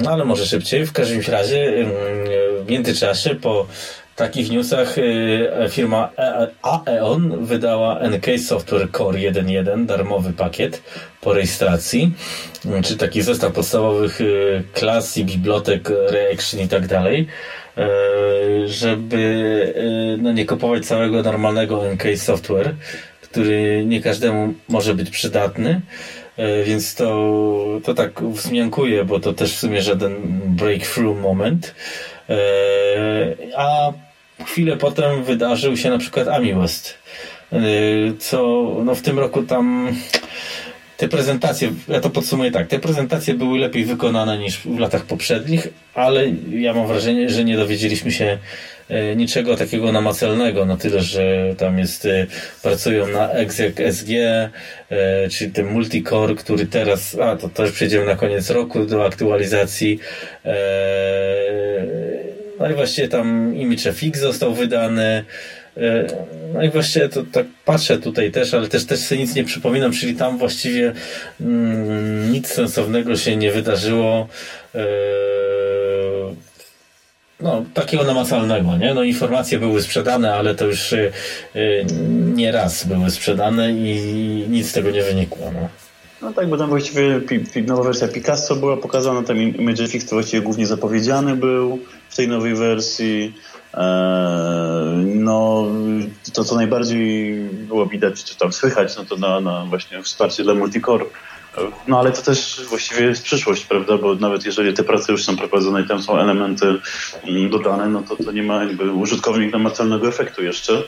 no 0.04 0.12
ale 0.12 0.26
może 0.26 0.46
szybciej. 0.46 0.86
W 0.86 0.94
każdym 0.94 1.22
razie 1.28 1.86
w 2.66 2.72
międzyczasie 2.72 3.36
po 3.36 3.68
takich 4.18 4.52
newsach 4.52 4.98
y, 4.98 5.50
firma 5.70 6.10
Aeon 6.62 7.46
wydała 7.46 8.00
NK 8.10 8.26
Software 8.48 8.92
Core 8.92 9.20
1.1, 9.20 9.86
darmowy 9.86 10.34
pakiet 10.34 10.82
po 11.22 11.34
rejestracji, 11.34 12.14
czy 12.84 12.98
taki 12.98 13.22
zestaw 13.22 13.54
podstawowych 13.54 14.22
y, 14.22 14.64
klas 14.74 15.18
i 15.18 15.26
bibliotek, 15.26 15.90
reaction 16.10 16.62
i 16.62 16.68
tak 16.68 16.88
dalej. 16.88 17.28
E, 17.78 18.68
żeby 18.68 19.74
e, 19.76 20.22
no, 20.22 20.32
nie 20.32 20.46
kupować 20.46 20.86
całego 20.86 21.24
normalnego 21.24 21.84
NK 21.94 22.04
Software, 22.16 22.76
który 23.22 23.84
nie 23.86 24.02
każdemu 24.02 24.54
może 24.70 24.96
być 24.96 25.10
przydatny. 25.10 25.82
E, 26.38 26.64
więc 26.64 26.96
to, 26.96 27.82
to 27.84 27.94
tak 27.94 28.24
wzmiankuje, 28.24 29.06
bo 29.06 29.20
to 29.20 29.34
też 29.34 29.54
w 29.56 29.60
sumie 29.60 29.82
żaden 29.82 30.16
breakthrough 30.46 31.22
moment. 31.22 31.76
A 33.58 33.92
chwilę 34.46 34.78
potem 34.78 35.24
wydarzył 35.24 35.78
się 35.78 35.90
na 35.90 35.98
przykład 35.98 36.28
Ami 36.28 36.54
West, 36.54 36.98
co 38.20 38.38
no 38.86 38.96
w 38.96 39.02
tym 39.02 39.20
roku 39.20 39.44
tam 39.44 39.96
te 40.98 41.08
prezentacje, 41.08 41.72
ja 41.88 42.00
to 42.00 42.10
podsumuję 42.10 42.52
tak, 42.52 42.68
te 42.68 42.80
prezentacje 42.80 43.34
były 43.34 43.60
lepiej 43.60 43.86
wykonane 43.86 44.38
niż 44.38 44.58
w 44.58 44.80
latach 44.80 45.06
poprzednich, 45.06 45.68
ale 45.94 46.26
ja 46.50 46.74
mam 46.74 46.88
wrażenie, 46.88 47.30
że 47.30 47.44
nie 47.44 47.58
dowiedzieliśmy 47.58 48.12
się 48.12 48.38
e, 48.90 49.16
niczego 49.16 49.58
takiego 49.58 49.92
namacalnego, 49.92 50.66
na 50.66 50.78
tyle, 50.78 51.02
że 51.02 51.56
tam 51.58 51.80
jest, 51.80 52.06
e, 52.06 52.28
pracują 52.64 53.08
na 53.08 53.32
Exec 53.32 53.80
SG, 53.80 54.10
e, 54.90 55.30
czyli 55.30 55.52
ten 55.52 55.66
multicore, 55.66 56.36
który 56.36 56.66
teraz, 56.66 57.18
a 57.20 57.36
to 57.36 57.50
też 57.50 57.72
przejdziemy 57.72 58.06
na 58.06 58.16
koniec 58.16 58.50
roku 58.50 58.86
do 58.86 59.06
aktualizacji. 59.06 60.00
No 62.60 62.70
i 62.70 62.74
właściwie 62.74 63.08
tam 63.08 63.56
Image 63.56 63.92
FX 63.92 64.20
został 64.20 64.54
wydany, 64.54 65.26
no 66.54 66.64
i 66.64 66.70
właściwie 66.70 67.10
to 67.10 67.24
tak 67.32 67.46
patrzę 67.66 67.98
tutaj 67.98 68.32
też, 68.32 68.54
ale 68.54 68.68
też, 68.68 68.86
też 68.86 69.00
sobie 69.00 69.22
nic 69.22 69.36
nie 69.36 69.44
przypominam, 69.44 69.92
czyli 69.92 70.16
tam 70.16 70.38
właściwie 70.38 70.94
mm, 71.42 72.32
nic 72.32 72.48
sensownego 72.48 73.16
się 73.16 73.36
nie 73.36 73.52
wydarzyło. 73.52 74.28
E, 74.76 74.86
no, 77.40 77.66
takiego 77.74 78.04
namacalnego, 78.04 78.78
nie? 78.78 78.94
No, 78.94 79.04
informacje 79.04 79.60
były 79.60 79.82
sprzedane, 79.82 80.34
ale 80.34 80.56
to 80.56 80.66
już 80.66 80.94
e, 80.94 81.12
nie 82.36 82.52
raz 82.52 82.86
były 82.86 83.12
sprzedane 83.12 83.72
i 83.72 84.46
nic 84.50 84.70
z 84.70 84.74
tego 84.74 84.92
nie 84.92 85.04
wynikło, 85.04 85.52
no. 85.54 85.70
No 86.22 86.34
tak, 86.34 86.50
bo 86.50 86.58
tam 86.58 86.70
właściwie 86.70 87.22
nowa 87.68 87.84
wersja 87.84 88.08
Picasso 88.08 88.56
była 88.56 88.78
pokazana, 88.78 89.24
tam 89.24 89.38
ImageFX 89.38 90.06
to 90.06 90.16
właściwie 90.16 90.42
głównie 90.42 90.68
zapowiedziany 90.68 91.36
był 91.36 91.80
w 92.10 92.16
tej 92.16 92.28
nowej 92.28 92.56
wersji. 92.56 93.34
Eee, 93.74 95.06
no, 95.06 95.68
to 96.34 96.44
co 96.44 96.56
najbardziej 96.56 97.34
było 97.42 97.86
widać, 97.86 98.24
czy 98.24 98.38
tam 98.38 98.54
słychać, 98.54 98.98
no 98.98 99.06
to 99.06 99.16
na, 99.16 99.40
na 99.40 99.66
właśnie 99.66 100.04
wsparcie 100.04 100.44
dla 100.44 100.54
multicore. 100.54 101.06
No 101.88 102.00
ale 102.00 102.12
to 102.12 102.22
też 102.22 102.62
właściwie 102.70 103.06
jest 103.06 103.24
przyszłość, 103.24 103.66
prawda? 103.66 103.98
Bo 103.98 104.16
nawet 104.16 104.46
jeżeli 104.46 104.74
te 104.74 104.84
prace 104.84 105.12
już 105.12 105.26
są 105.26 105.38
prowadzone 105.38 105.82
i 105.82 105.88
tam 105.88 106.02
są 106.02 106.20
elementy 106.20 106.66
mm, 107.24 107.50
dodane, 107.50 107.88
no 107.88 108.02
to 108.02 108.24
to 108.24 108.32
nie 108.32 108.44
ma 108.44 108.64
jakby 108.64 108.92
użytkownik 108.92 109.54
namacalnego 109.54 110.08
efektu 110.08 110.44
jeszcze. 110.44 110.84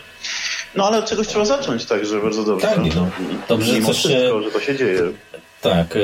No 0.75 0.87
ale 0.87 0.97
od 0.97 1.05
czegoś 1.05 1.27
trzeba 1.27 1.45
zacząć, 1.45 1.85
także 1.85 2.21
bardzo 2.21 2.43
dobrze. 2.43 2.67
Tak, 2.67 2.77
no, 2.95 3.09
dobrze, 3.49 3.73
Mimo 3.73 3.93
wszystko, 3.93 4.41
że 4.41 4.51
to 4.51 4.59
się 4.59 4.77
dzieje. 4.77 5.01
Tak. 5.61 5.95
E, 5.95 5.99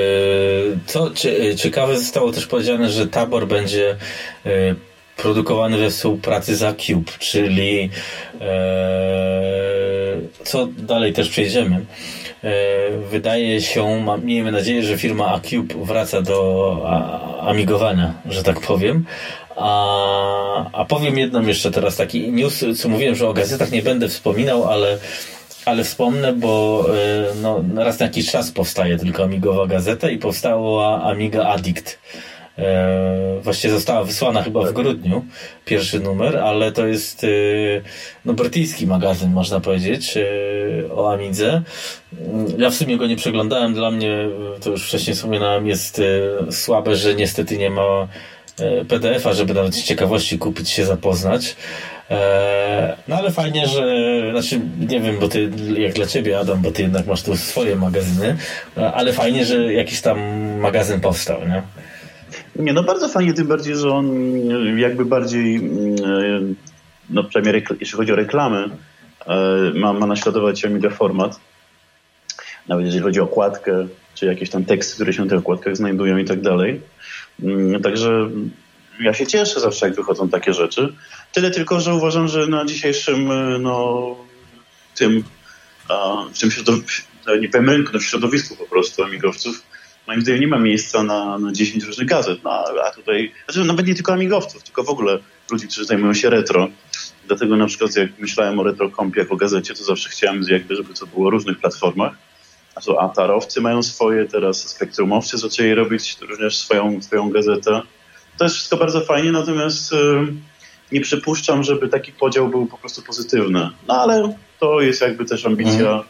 co 0.86 1.12
ciekawe 1.56 1.98
zostało 1.98 2.32
też 2.32 2.48
powiedziane, 2.48 2.90
że 2.90 3.08
tabor 3.08 3.48
będzie 3.48 3.98
e, 4.46 4.76
produkowany 5.18 5.78
we 5.78 5.90
współpracy 5.90 6.56
z 6.56 6.64
Acube, 6.64 7.12
czyli 7.20 7.90
e, 8.42 8.46
co 10.44 10.68
dalej 10.78 11.14
też 11.14 11.30
przejdziemy. 11.30 11.86
E, 12.44 12.52
wydaje 13.12 13.62
się, 13.62 14.06
miejmy 14.24 14.52
nadzieję, 14.52 14.84
że 14.84 14.98
firma 14.98 15.28
Acube 15.28 15.76
wraca 15.76 16.22
do 16.22 16.82
amigowania, 17.42 18.14
że 18.30 18.44
tak 18.44 18.60
powiem. 18.60 19.06
A, 19.56 20.72
a 20.72 20.86
powiem 20.86 21.18
jedną 21.18 21.42
jeszcze 21.48 21.72
teraz 21.72 21.96
taki 21.96 22.32
news, 22.32 22.66
co 22.78 22.90
mówiłem, 22.90 23.16
że 23.16 23.30
o 23.30 23.34
gazetach 23.34 23.72
nie 23.72 23.82
będę 23.82 24.10
wspominał, 24.10 24.70
ale 24.70 24.98
ale 25.66 25.84
wspomnę, 25.84 26.34
bo 26.34 26.86
e, 26.90 27.36
no, 27.42 27.64
raz 27.76 28.00
na 28.00 28.06
jakiś 28.06 28.32
czas 28.32 28.52
powstaje 28.52 28.98
tylko 28.98 29.24
Amigowa 29.24 29.68
Gazeta 29.68 30.10
i 30.10 30.18
powstała 30.18 31.04
Amiga 31.04 31.44
Addict 31.44 32.00
E, 32.60 33.40
właściwie 33.42 33.74
została 33.74 34.04
wysłana 34.04 34.44
chyba 34.44 34.62
w 34.62 34.74
grudniu, 34.74 35.26
pierwszy 35.66 36.00
numer, 36.00 36.38
ale 36.38 36.72
to 36.72 36.88
jest 36.88 37.24
e, 37.24 37.28
no, 38.26 38.34
brytyjski 38.34 38.88
magazyn, 38.88 39.32
można 39.32 39.60
powiedzieć, 39.60 40.18
e, 40.18 40.24
o 40.94 41.14
Amidze. 41.14 41.62
Ja 42.58 42.70
w 42.70 42.76
sumie 42.76 42.98
go 42.98 43.08
nie 43.08 43.16
przeglądałem, 43.16 43.74
dla 43.74 43.92
mnie, 43.92 44.30
to 44.62 44.70
już 44.70 44.88
wcześniej 44.88 45.16
wspominałem, 45.16 45.68
jest 45.68 46.02
słabe, 46.52 46.96
że 46.96 47.16
niestety 47.16 47.58
nie 47.58 47.70
ma 47.70 48.08
PDF-a, 48.88 49.34
żeby 49.34 49.54
nawet 49.54 49.76
z 49.76 49.84
ciekawości 49.84 50.38
kupić 50.38 50.70
się, 50.70 50.86
zapoznać. 50.86 51.56
No 53.08 53.16
ale 53.16 53.32
fajnie, 53.32 53.68
że, 53.68 53.82
znaczy 54.32 54.62
nie 54.80 55.00
wiem, 55.00 55.20
bo 55.20 55.28
ty, 55.28 55.52
jak 55.78 55.94
dla 55.94 56.06
ciebie 56.06 56.40
Adam, 56.40 56.62
bo 56.62 56.72
ty 56.72 56.82
jednak 56.82 57.06
masz 57.08 57.24
tu 57.24 57.38
swoje 57.38 57.76
magazyny, 57.76 58.38
ale 58.94 59.14
fajnie, 59.14 59.46
że 59.46 59.74
jakiś 59.74 60.02
tam 60.02 60.20
magazyn 60.60 61.02
powstał, 61.02 61.48
nie? 61.48 61.62
Nie, 62.56 62.74
no 62.74 62.84
bardzo 62.84 63.10
fajnie, 63.10 63.34
tym 63.34 63.48
bardziej, 63.48 63.76
że 63.76 63.90
on 63.90 64.08
jakby 64.78 65.06
bardziej, 65.06 65.56
mm, 65.56 66.56
no 67.10 67.24
przynajmniej 67.24 67.64
jeśli 67.80 67.98
chodzi 67.98 68.12
o 68.12 68.16
reklamy, 68.16 68.70
e, 69.28 69.72
ma, 69.76 69.94
ma 69.94 70.06
naśladować 70.06 70.66
Amiga 70.66 70.90
format. 70.90 71.40
Nawet 72.68 72.86
jeżeli 72.86 73.04
chodzi 73.04 73.20
o 73.20 73.24
okładkę, 73.24 73.88
czy 74.14 74.26
jakieś 74.26 74.50
tam 74.50 74.66
teksty, 74.66 74.96
które 74.96 75.14
się 75.14 75.26
w 75.26 75.30
tych 75.30 75.40
okładkach 75.40 75.78
znajdują 75.78 76.18
i 76.18 76.26
tak 76.26 76.42
dalej. 76.42 76.82
Mm, 77.44 77.82
także 77.82 78.30
ja 79.00 79.14
się 79.14 79.28
cieszę 79.28 79.60
zawsze, 79.60 79.86
jak 79.86 79.96
wychodzą 79.96 80.30
takie 80.30 80.54
rzeczy. 80.54 80.94
Tyle 81.34 81.52
tylko, 81.52 81.80
że 81.80 81.94
uważam, 81.94 82.28
że 82.28 82.48
na 82.48 82.66
dzisiejszym 82.66 83.30
no, 83.62 84.16
tym, 84.96 85.24
w 86.34 86.40
tym 86.40 86.52
środowisku, 86.52 87.08
nie 87.42 87.50
powiem 87.50 87.70
rynku, 87.70 87.92
no 87.94 88.00
w 88.00 88.04
środowisku 88.04 88.56
po 88.56 88.66
prostu 88.66 89.04
amigowców, 89.04 89.64
moim 90.08 90.22
zdaniem 90.22 90.42
nie 90.42 90.48
ma 90.48 90.60
miejsca 90.60 91.04
na, 91.04 91.38
na 91.40 91.52
10 91.52 91.84
różnych 91.84 92.08
gazet. 92.08 92.44
No, 92.44 92.52
a 92.86 92.92
tutaj, 92.92 93.32
znaczy 93.46 93.68
nawet 93.68 93.88
nie 93.88 93.96
tylko 93.96 94.14
amigowców, 94.14 94.64
tylko 94.64 94.84
w 94.84 94.90
ogóle 94.90 95.20
ludzi, 95.52 95.68
którzy 95.68 95.86
zajmują 95.86 96.14
się 96.14 96.30
retro. 96.30 96.68
Dlatego 97.28 97.58
na 97.58 97.68
przykład 97.68 97.96
jak 97.96 98.20
myślałem 98.20 98.60
o 98.60 98.64
RetroCompie 98.64 99.20
jako 99.20 99.36
gazecie, 99.36 99.74
to 99.74 99.84
zawsze 99.84 100.10
chciałem 100.10 100.44
jakby, 100.50 100.76
żeby 100.76 100.94
to 100.94 101.06
było 101.06 101.28
o 101.28 101.30
różnych 101.30 101.60
platformach. 101.60 102.14
A 102.76 102.82
to 102.82 103.02
Atarowcy 103.02 103.62
mają 103.62 103.84
swoje, 103.84 104.26
teraz 104.26 104.68
Spektrumowcy 104.68 105.38
zaczęli 105.38 105.74
robić 105.74 106.18
również 106.22 106.58
swoją, 106.58 107.02
swoją 107.02 107.30
gazetę. 107.30 107.82
To 108.38 108.44
jest 108.46 108.56
wszystko 108.56 108.78
bardzo 108.78 109.02
fajnie, 109.02 109.32
natomiast 109.32 109.94
y, 109.94 109.96
nie 110.92 111.02
przypuszczam, 111.02 111.64
żeby 111.64 111.90
taki 111.90 112.12
podział 112.12 112.50
był 112.50 112.66
po 112.66 112.78
prostu 112.78 113.02
pozytywny. 113.02 113.70
No 113.88 114.02
ale 114.02 114.36
to 114.60 114.82
jest 114.82 115.02
jakby 115.02 115.26
też 115.26 115.46
ambicja 115.46 115.92
mm. 115.92 116.04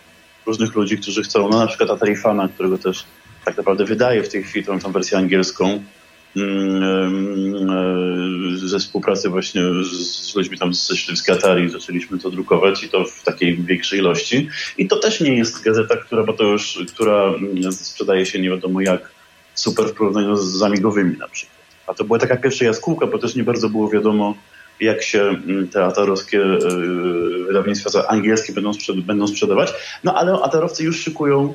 różnych 0.45 0.75
ludzi, 0.75 0.97
którzy 0.97 1.23
chcą, 1.23 1.49
no 1.49 1.59
na 1.59 1.67
przykład 1.67 1.89
Atari 1.89 2.15
Fana, 2.15 2.47
którego 2.47 2.77
też 2.77 3.05
tak 3.45 3.57
naprawdę 3.57 3.85
wydaje 3.85 4.23
w 4.23 4.29
tej 4.29 4.43
chwili 4.43 4.65
tą, 4.65 4.79
tą 4.79 4.91
wersję 4.91 5.17
angielską 5.17 5.83
mm, 6.35 6.83
e, 8.53 8.57
ze 8.57 8.79
współpracy 8.79 9.29
właśnie 9.29 9.61
z 9.83 10.35
ludźmi 10.35 10.57
tam 10.57 10.73
ze 10.73 10.97
środowiska 10.97 11.33
Atari 11.33 11.69
zaczęliśmy 11.69 12.19
to 12.19 12.31
drukować 12.31 12.83
i 12.83 12.89
to 12.89 13.05
w 13.05 13.23
takiej 13.23 13.57
większej 13.57 13.99
ilości. 13.99 14.49
I 14.77 14.87
to 14.87 14.99
też 14.99 15.21
nie 15.21 15.37
jest 15.37 15.63
gazeta, 15.63 15.97
która, 15.97 16.23
bo 16.23 16.33
to 16.33 16.43
już, 16.43 16.79
która 16.93 17.23
mm, 17.23 17.73
sprzedaje 17.73 18.25
się 18.25 18.39
nie 18.39 18.49
wiadomo 18.49 18.81
jak 18.81 19.11
super 19.55 19.85
w 19.85 19.93
porównaniu 19.93 20.35
z 20.35 20.63
amigowymi 20.63 21.17
na 21.17 21.27
przykład. 21.27 21.55
A 21.87 21.93
to 21.93 22.03
była 22.03 22.19
taka 22.19 22.37
pierwsza 22.37 22.65
jaskółka, 22.65 23.07
bo 23.07 23.17
też 23.17 23.35
nie 23.35 23.43
bardzo 23.43 23.69
było 23.69 23.89
wiadomo, 23.89 24.35
jak 24.79 25.03
się 25.03 25.21
mm, 25.21 25.67
te 25.67 25.85
atarowskie 25.85 26.41
e, 26.41 26.57
wydawnictwa 27.47 28.07
angielskie 28.07 28.53
będą, 28.53 28.71
będą 28.95 29.27
sprzedawać. 29.27 29.73
No 30.03 30.15
ale 30.15 30.33
atarowcy 30.33 30.83
już 30.83 30.99
szykują 30.99 31.53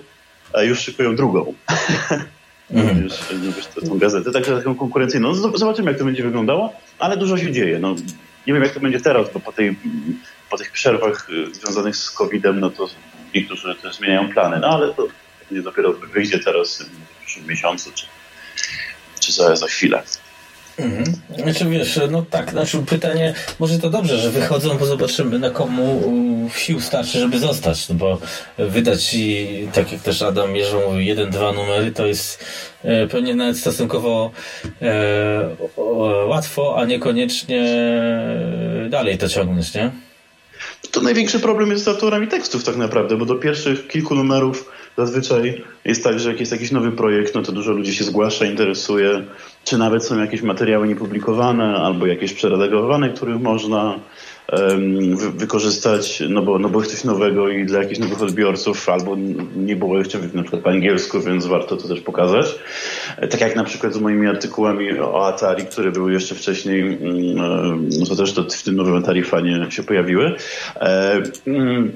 już 0.56 0.80
szykują 0.80 1.16
drugą. 1.16 1.54
Mm. 2.72 3.02
Już, 3.02 3.12
już 3.56 3.88
tą 3.88 3.98
gazetę, 3.98 4.32
także 4.32 4.56
taką 4.56 4.74
konkurencyjną. 4.74 5.28
No, 5.28 5.58
zobaczymy, 5.58 5.90
jak 5.90 5.98
to 5.98 6.04
będzie 6.04 6.22
wyglądało, 6.22 6.72
ale 6.98 7.16
dużo 7.16 7.38
się 7.38 7.52
dzieje. 7.52 7.78
No, 7.78 7.94
nie 8.46 8.54
wiem, 8.54 8.62
jak 8.62 8.72
to 8.72 8.80
będzie 8.80 9.00
teraz, 9.00 9.32
bo 9.34 9.40
po, 9.40 9.52
tej, 9.52 9.76
po 10.50 10.58
tych 10.58 10.72
przerwach 10.72 11.30
y, 11.30 11.54
związanych 11.54 11.96
z 11.96 12.10
COVID-em, 12.10 12.60
no 12.60 12.70
to 12.70 12.88
niektórzy 13.34 13.74
też 13.74 13.96
zmieniają 13.96 14.28
plany, 14.28 14.58
no 14.60 14.68
ale 14.68 14.94
to 14.94 15.08
nie 15.50 15.62
dopiero 15.62 15.92
wyjdzie 15.92 16.38
teraz 16.38 16.82
w 16.82 17.24
przyszłym 17.24 17.46
miesiącu, 17.46 17.90
czy, 17.94 18.06
czy 19.20 19.32
za, 19.32 19.56
za 19.56 19.66
chwilę. 19.66 20.02
Mhm. 20.80 21.04
Znaczy 21.38 21.64
wiesz, 21.64 22.00
no 22.10 22.24
tak, 22.30 22.50
znaczy 22.50 22.78
pytanie, 22.78 23.34
może 23.58 23.78
to 23.78 23.90
dobrze, 23.90 24.18
że 24.18 24.30
wychodzą, 24.30 24.78
bo 24.78 24.86
zobaczymy 24.86 25.38
na 25.38 25.50
komu 25.50 26.02
sił 26.56 26.80
starczy, 26.80 27.20
żeby 27.20 27.38
zostać, 27.38 27.88
no 27.88 27.94
bo 27.94 28.18
wydać 28.58 29.14
i 29.14 29.68
tak 29.72 29.92
jak 29.92 30.00
też 30.00 30.22
Adam 30.22 30.52
mierzą 30.52 30.98
jeden, 30.98 31.30
dwa 31.30 31.52
numery, 31.52 31.92
to 31.92 32.06
jest 32.06 32.44
e, 32.82 33.06
pewnie 33.06 33.34
nawet 33.34 33.58
stosunkowo 33.58 34.30
e, 34.82 35.56
łatwo, 36.26 36.76
a 36.78 36.84
niekoniecznie 36.84 37.80
dalej 38.90 39.18
to 39.18 39.28
ciągnąć, 39.28 39.74
nie? 39.74 39.90
To 40.90 41.00
największy 41.00 41.40
problem 41.40 41.70
jest 41.70 41.84
z 41.84 41.88
autorami 41.88 42.28
tekstów 42.28 42.64
tak 42.64 42.76
naprawdę, 42.76 43.16
bo 43.16 43.26
do 43.26 43.34
pierwszych 43.34 43.88
kilku 43.88 44.14
numerów 44.14 44.70
zazwyczaj 45.06 45.62
jest 45.84 46.04
tak, 46.04 46.20
że 46.20 46.30
jak 46.30 46.40
jest 46.40 46.52
jakiś 46.52 46.70
nowy 46.70 46.92
projekt, 46.92 47.34
no 47.34 47.42
to 47.42 47.52
dużo 47.52 47.72
ludzi 47.72 47.94
się 47.94 48.04
zgłasza, 48.04 48.44
interesuje, 48.44 49.22
czy 49.64 49.78
nawet 49.78 50.04
są 50.04 50.20
jakieś 50.20 50.42
materiały 50.42 50.88
niepublikowane 50.88 51.76
albo 51.76 52.06
jakieś 52.06 52.32
przeredagowane, 52.32 53.10
których 53.10 53.40
można 53.40 53.98
wykorzystać, 55.34 56.22
no 56.28 56.42
bo, 56.42 56.58
no 56.58 56.68
bo 56.68 56.82
coś 56.82 57.04
nowego 57.04 57.48
i 57.48 57.66
dla 57.66 57.82
jakichś 57.82 58.00
nowych 58.00 58.22
odbiorców, 58.22 58.88
albo 58.88 59.16
nie 59.56 59.76
było 59.76 59.98
jeszcze 59.98 60.18
na 60.34 60.42
przykład 60.42 60.62
po 60.62 60.70
angielsku, 60.70 61.20
więc 61.20 61.46
warto 61.46 61.76
to 61.76 61.88
też 61.88 62.00
pokazać. 62.00 62.46
Tak 63.30 63.40
jak 63.40 63.56
na 63.56 63.64
przykład 63.64 63.94
z 63.94 64.00
moimi 64.00 64.26
artykułami 64.26 64.98
o 64.98 65.26
Atari, 65.26 65.64
które 65.64 65.92
były 65.92 66.12
jeszcze 66.12 66.34
wcześniej, 66.34 66.98
no 67.98 68.06
to 68.08 68.16
też 68.16 68.32
to 68.32 68.44
w 68.44 68.62
tym 68.62 68.76
nowym 68.76 68.96
Atari 68.96 69.22
fanie 69.22 69.66
się 69.70 69.82
pojawiły. 69.82 70.36
Mm, 71.46 71.92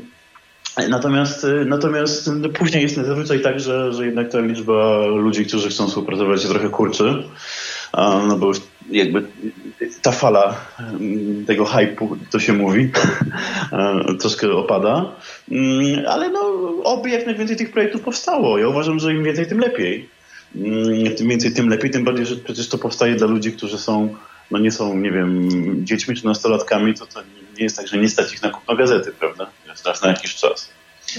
natomiast, 0.89 1.47
natomiast 1.66 2.31
no, 2.35 2.49
później 2.49 2.83
jest 2.83 2.95
zazwyczaj 2.95 3.41
tak, 3.41 3.61
że, 3.61 3.93
że 3.93 4.07
jednak 4.07 4.31
ta 4.31 4.41
liczba 4.41 5.07
ludzi, 5.07 5.47
którzy 5.47 5.68
chcą 5.68 5.89
współpracować 5.89 6.41
jest 6.41 6.53
trochę 6.53 6.68
kurczy. 6.68 7.22
No 8.29 8.39
bo 8.39 8.47
już 8.47 8.61
jakby 8.91 9.22
ta 10.03 10.12
fala 10.12 10.61
mm, 10.79 11.45
tego 11.47 11.64
hypu, 11.64 12.16
to 12.31 12.41
się 12.41 12.53
mówi, 12.53 12.91
troszkę 14.20 14.53
opada. 14.53 15.12
Mm, 15.51 16.07
ale 16.09 16.31
no, 16.31 16.41
oby 16.85 17.11
jak 17.11 17.27
najwięcej 17.27 17.57
tych 17.57 17.72
projektów 17.72 18.01
powstało. 18.01 18.59
Ja 18.59 18.68
uważam, 18.68 18.99
że 18.99 19.14
im 19.14 19.25
więcej, 19.25 19.47
tym 19.47 19.59
lepiej. 19.59 20.09
Mm, 20.57 21.16
tym 21.16 21.29
więcej, 21.29 21.53
tym 21.53 21.68
lepiej, 21.68 21.91
tym 21.91 22.05
bardziej, 22.05 22.27
że 22.27 22.37
przecież 22.37 22.68
to 22.68 22.79
powstaje 22.79 23.14
dla 23.14 23.27
ludzi, 23.27 23.53
którzy 23.53 23.79
są, 23.79 24.14
no 24.51 24.59
nie 24.59 24.70
są, 24.70 24.97
nie 24.97 25.11
wiem, 25.11 25.49
dziećmi 25.85 26.16
czy 26.16 26.27
nastolatkami, 26.27 26.95
to 26.95 27.07
to 27.07 27.20
nie 27.59 27.64
jest 27.64 27.77
tak, 27.77 27.89
że 27.89 27.99
nie 27.99 28.09
stać 28.09 28.33
ich 28.33 28.43
na 28.43 28.51
kupno 28.51 28.77
gazety, 28.77 29.12
prawda? 29.12 29.51
Jest 29.75 29.87
raz 29.87 30.03
na 30.03 30.09
jakiś 30.09 30.35
czas. 30.35 30.68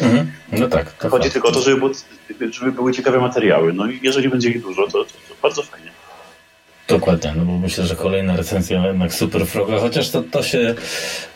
Mhm. 0.01 0.31
No 0.51 0.67
tak. 0.67 0.97
Chodzi 0.97 1.23
fakt. 1.23 1.33
tylko 1.33 1.47
o 1.47 1.51
to, 1.51 1.61
żeby, 1.61 1.77
było, 1.77 1.91
żeby 2.51 2.71
były 2.71 2.93
ciekawe 2.93 3.19
materiały. 3.19 3.73
No 3.73 3.87
i 3.91 3.99
jeżeli 4.03 4.29
będzie 4.29 4.49
ich 4.49 4.61
dużo, 4.61 4.87
to, 4.87 4.91
to, 4.91 5.03
to 5.03 5.35
bardzo 5.41 5.63
fajnie. 5.63 5.91
Dokładnie, 6.87 7.33
no 7.37 7.45
bo 7.45 7.57
myślę, 7.57 7.85
że 7.85 7.95
kolejna 7.95 8.37
recenzja 8.37 8.87
jednak 8.87 9.13
Super 9.13 9.47
Froga, 9.47 9.79
chociaż 9.79 10.09
to, 10.09 10.23
to, 10.23 10.43
się, 10.43 10.75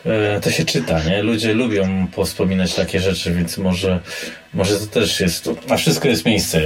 e, 0.06 0.40
to 0.40 0.50
się 0.50 0.64
czyta, 0.64 1.04
nie? 1.04 1.22
Ludzie 1.22 1.54
lubią 1.54 2.06
powspominać 2.14 2.74
takie 2.74 3.00
rzeczy, 3.00 3.32
więc 3.32 3.58
może, 3.58 4.00
może 4.54 4.78
to 4.78 4.86
też 4.86 5.20
jest, 5.20 5.50
a 5.68 5.76
wszystko 5.76 6.08
jest 6.08 6.26
miejsce, 6.26 6.62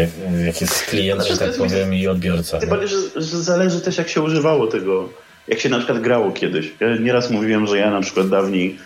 jak 0.46 0.60
jest 0.60 0.82
klient, 0.82 1.26
że 1.26 1.38
tak 1.38 1.56
powiem, 1.56 1.94
i 1.94 2.06
odbiorca. 2.06 2.58
Tym 2.58 2.68
bardziej, 2.68 2.88
że, 2.88 3.22
że 3.22 3.42
zależy 3.42 3.80
też 3.80 3.98
jak 3.98 4.08
się 4.08 4.22
używało 4.22 4.66
tego, 4.66 5.08
jak 5.48 5.60
się 5.60 5.68
na 5.68 5.78
przykład 5.78 6.00
grało 6.00 6.32
kiedyś. 6.32 6.72
Ja 6.80 6.96
nieraz 6.96 7.30
mówiłem, 7.30 7.66
że 7.66 7.78
ja 7.78 7.90
na 7.90 8.00
przykład 8.00 8.28
dawniej 8.28 8.78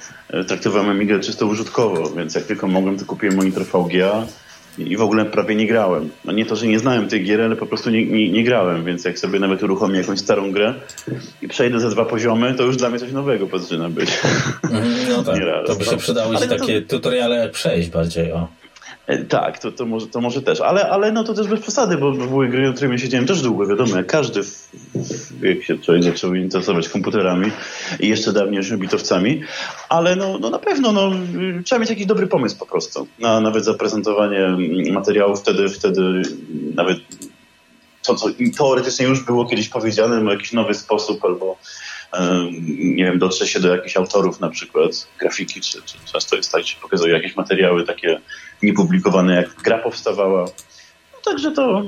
traktowałem 0.47 0.91
Amigę 0.91 1.20
czysto 1.20 1.47
użytkowo, 1.47 2.11
więc 2.11 2.35
jak 2.35 2.45
tylko 2.45 2.66
mogłem, 2.66 2.99
to 2.99 3.05
kupiłem 3.05 3.37
monitor 3.37 3.64
VGA, 3.64 4.26
i 4.79 4.97
w 4.97 5.03
ogóle 5.03 5.24
prawie 5.24 5.55
nie 5.55 5.66
grałem. 5.66 6.11
No 6.24 6.33
nie 6.33 6.47
to, 6.47 6.57
że 6.57 6.66
nie 6.66 6.79
znałem 6.79 7.09
tych 7.09 7.24
gier, 7.24 7.41
ale 7.43 7.57
po 7.57 7.66
prostu 7.66 7.91
nie, 7.91 8.07
nie, 8.07 8.31
nie, 8.31 8.45
grałem, 8.45 8.85
więc 8.85 9.05
jak 9.05 9.18
sobie 9.18 9.39
nawet 9.39 9.62
uruchomię 9.62 9.99
jakąś 9.99 10.18
starą 10.18 10.53
grę 10.53 10.74
i 11.43 11.49
przejdę 11.49 11.81
ze 11.81 11.91
dwa 11.91 12.05
poziomy, 12.05 12.55
to 12.55 12.62
już 12.62 12.76
dla 12.76 12.91
mnie 12.91 12.99
coś 12.99 13.12
nowego 13.12 13.59
zaczyna 13.59 13.89
być. 13.89 14.11
Mhm, 14.64 14.95
no 15.11 15.22
tak, 15.22 15.39
to 15.66 15.74
by 15.74 15.85
się 15.85 15.97
przydały 15.97 16.37
się 16.37 16.49
takie 16.49 16.83
to... 16.83 16.97
tutoriale 16.97 17.49
przejść 17.49 17.89
bardziej, 17.91 18.33
o. 18.33 18.49
E, 19.09 19.24
tak, 19.24 19.59
to, 19.59 19.72
to, 19.72 19.86
może, 19.86 20.06
to 20.06 20.20
może 20.20 20.42
też, 20.42 20.61
ale, 20.61 20.90
ale 20.90 21.12
no 21.12 21.24
to 21.24 21.34
też 21.34 21.46
bez 21.46 21.61
przesady, 21.61 21.96
bo 21.96 22.12
były 22.12 22.48
gry, 22.48 22.72
którymi 22.72 22.98
siedziałem 22.98 23.26
też 23.26 23.42
długo, 23.42 23.66
wiadomo, 23.66 23.96
jak 23.96 24.06
każdy, 24.06 24.40
jak 25.42 25.62
się 25.62 25.78
człowiek 25.78 26.02
zaczął 26.02 26.34
interesować 26.34 26.88
komputerami 26.88 27.50
i 28.00 28.09
jeszcze 28.09 28.32
dawniej 28.32 28.62
bitowcami, 28.78 29.40
ale 29.88 30.16
no, 30.16 30.38
no 30.38 30.50
na 30.50 30.59
pewno 30.59 30.92
no, 30.92 31.11
trzeba 31.64 31.78
mieć 31.78 31.90
jakiś 31.90 32.06
dobry 32.06 32.26
pomysł 32.26 32.59
po 32.59 32.66
prostu, 32.66 33.06
na 33.18 33.40
nawet 33.40 33.64
zaprezentowanie 33.64 34.56
materiału, 34.92 35.36
wtedy, 35.36 35.68
wtedy 35.68 36.22
nawet 36.74 36.98
to, 38.02 38.14
co 38.14 38.26
teoretycznie 38.59 39.06
już 39.06 39.24
było 39.24 39.46
kiedyś 39.46 39.68
powiedziane, 39.68 40.20
no, 40.20 40.32
jakiś 40.32 40.52
nowy 40.52 40.74
sposób 40.74 41.24
albo 41.24 41.56
nie 42.78 43.04
wiem, 43.04 43.18
dotrze 43.18 43.46
się 43.46 43.61
do 43.61 43.76
jakichś 43.76 43.96
autorów 43.96 44.40
na 44.40 44.48
przykład 44.50 45.09
grafiki, 45.18 45.61
czy, 45.61 45.82
czy 45.82 45.94
często 46.12 46.36
jest 46.36 46.52
tak, 46.52 46.64
że 46.64 46.74
pokazują 46.82 47.14
jakieś 47.14 47.36
materiały 47.36 47.84
takie 47.84 48.20
niepublikowane, 48.62 49.34
jak 49.34 49.54
gra 49.54 49.78
powstawała. 49.78 50.44
No, 51.12 51.32
także 51.32 51.52
to 51.52 51.82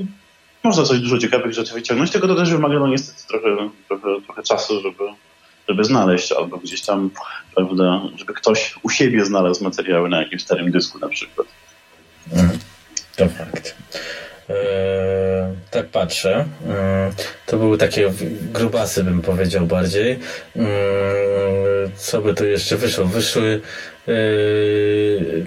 można 0.64 0.84
coś 0.84 1.00
dużo 1.00 1.18
ciekawych 1.18 1.52
rzeczy 1.52 1.74
wyciągnąć, 1.74 2.10
tylko 2.10 2.28
to 2.28 2.34
też 2.34 2.50
wymaga 2.50 2.78
no 2.78 2.88
niestety 2.88 3.28
trochę, 3.28 3.70
trochę, 3.88 4.20
trochę 4.24 4.42
czasu, 4.42 4.80
żeby, 4.80 5.04
żeby 5.68 5.84
znaleźć, 5.84 6.32
albo 6.32 6.56
gdzieś 6.56 6.82
tam, 6.82 7.10
prawda, 7.54 8.02
żeby 8.16 8.34
ktoś 8.34 8.74
u 8.82 8.90
siebie 8.90 9.24
znalazł 9.24 9.64
materiały 9.64 10.08
na 10.08 10.22
jakimś 10.22 10.42
starym 10.42 10.70
dysku 10.70 10.98
na 10.98 11.08
przykład. 11.08 11.46
Mm, 12.32 12.58
to 13.16 13.28
fakt. 13.28 13.76
Eee, 14.48 14.56
tak 15.70 15.86
patrzę. 15.86 16.44
Eee, 16.68 17.12
to 17.46 17.56
były 17.56 17.78
takie 17.78 18.12
grubasy, 18.52 19.04
bym 19.04 19.22
powiedział 19.22 19.66
bardziej. 19.66 20.18
Eee, 20.56 20.66
co 21.96 22.20
by 22.20 22.34
tu 22.34 22.46
jeszcze 22.46 22.76
wyszło? 22.76 23.04
Wyszły 23.04 23.60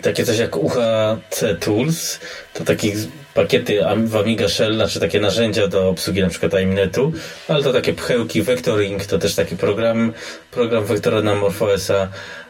takie 0.01 0.25
coś 0.25 0.37
jak 0.37 0.57
UHC 0.57 1.55
Tools. 1.59 2.19
To 2.53 2.63
takie 2.63 2.91
pakiety 3.33 3.79
w 4.05 4.15
Amiga 4.15 4.47
Shell, 4.47 4.75
znaczy 4.75 4.99
takie 4.99 5.19
narzędzia 5.19 5.67
do 5.67 5.89
obsługi 5.89 6.21
na 6.21 6.29
przykład 6.29 6.61
IMNETu, 6.61 7.13
ale 7.47 7.63
to 7.63 7.73
takie 7.73 7.93
pchełki, 7.93 8.41
Vectoring, 8.41 9.05
to 9.05 9.19
też 9.19 9.35
taki 9.35 9.55
program, 9.55 10.13
program 10.51 10.85
wektora 10.85 11.21
na 11.21 11.35
MorphOSa 11.35 12.07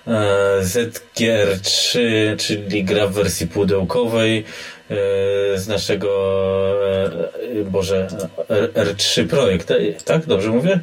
eee, 0.08 0.14
ZGR3, 0.62 2.00
czyli 2.38 2.84
gra 2.84 3.08
w 3.08 3.14
wersji 3.14 3.48
pudełkowej. 3.48 4.46
E, 4.90 5.58
z 5.58 5.68
naszego 5.68 6.10
e, 7.60 7.64
Boże 7.64 8.08
R3 8.74 9.28
projekt, 9.28 9.74
tak? 10.06 10.26
Dobrze 10.26 10.50
mówię? 10.50 10.80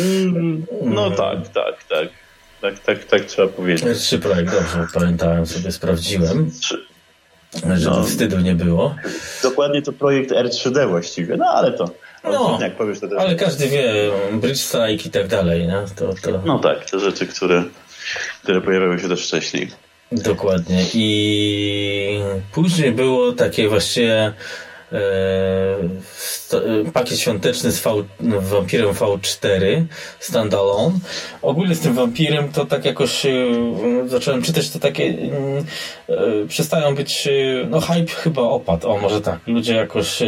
Mm, 0.00 0.66
no 0.82 1.10
tak, 1.10 1.48
tak, 1.48 1.84
tak. 1.88 2.08
Tak, 2.60 2.78
tak, 2.78 3.04
tak 3.04 3.24
trzeba 3.24 3.48
powiedzieć. 3.48 3.84
R3 3.84 4.18
projekt, 4.18 4.52
dobrze 4.52 4.86
pamiętałem 4.94 5.46
sobie, 5.46 5.72
sprawdziłem. 5.72 6.50
Żeby 7.54 7.84
no, 7.84 8.04
wstydu 8.04 8.40
nie 8.40 8.54
było. 8.54 8.94
Dokładnie 9.42 9.82
to 9.82 9.92
projekt 9.92 10.30
R3D 10.30 10.88
właściwie, 10.88 11.36
no 11.36 11.46
ale 11.46 11.72
to. 11.72 11.90
No, 12.24 12.58
jak 12.60 12.76
powiesz, 12.76 13.00
to 13.00 13.08
też 13.08 13.18
ale 13.18 13.34
każdy 13.34 13.68
wie, 13.68 14.10
Bridge 14.32 14.58
Strike 14.58 15.08
i 15.08 15.10
tak 15.10 15.26
dalej, 15.26 15.66
no, 15.66 15.84
to, 15.96 16.14
to... 16.22 16.42
no 16.44 16.58
tak, 16.58 16.90
te 16.90 17.00
rzeczy, 17.00 17.26
które, 17.26 17.64
które 18.42 18.60
pojawiały 18.60 18.98
się 18.98 19.08
też 19.08 19.26
wcześniej. 19.26 19.70
Dokładnie. 20.12 20.84
I 20.94 22.20
później 22.52 22.92
było 22.92 23.32
takie 23.32 23.68
właściwie 23.68 24.08
E, 24.12 24.30
e, 24.30 24.67
pakiet 26.92 27.18
świąteczny 27.18 27.72
z 27.72 27.80
v, 27.80 28.04
Wampirem 28.20 28.90
V4 28.90 29.84
standalone. 30.20 30.98
Ogólnie 31.42 31.74
z 31.74 31.80
tym 31.80 31.94
Wampirem 31.94 32.52
to 32.52 32.66
tak 32.66 32.84
jakoś 32.84 33.26
e, 33.26 33.30
zacząłem 34.06 34.42
czytać, 34.42 34.70
to 34.70 34.78
takie 34.78 35.14
przestają 36.48 36.94
być, 36.94 37.28
no 37.70 37.80
hype 37.80 38.12
chyba 38.12 38.42
opadł, 38.42 38.88
o 38.88 38.98
może 38.98 39.20
tak, 39.20 39.38
ludzie 39.46 39.74
jakoś 39.74 40.22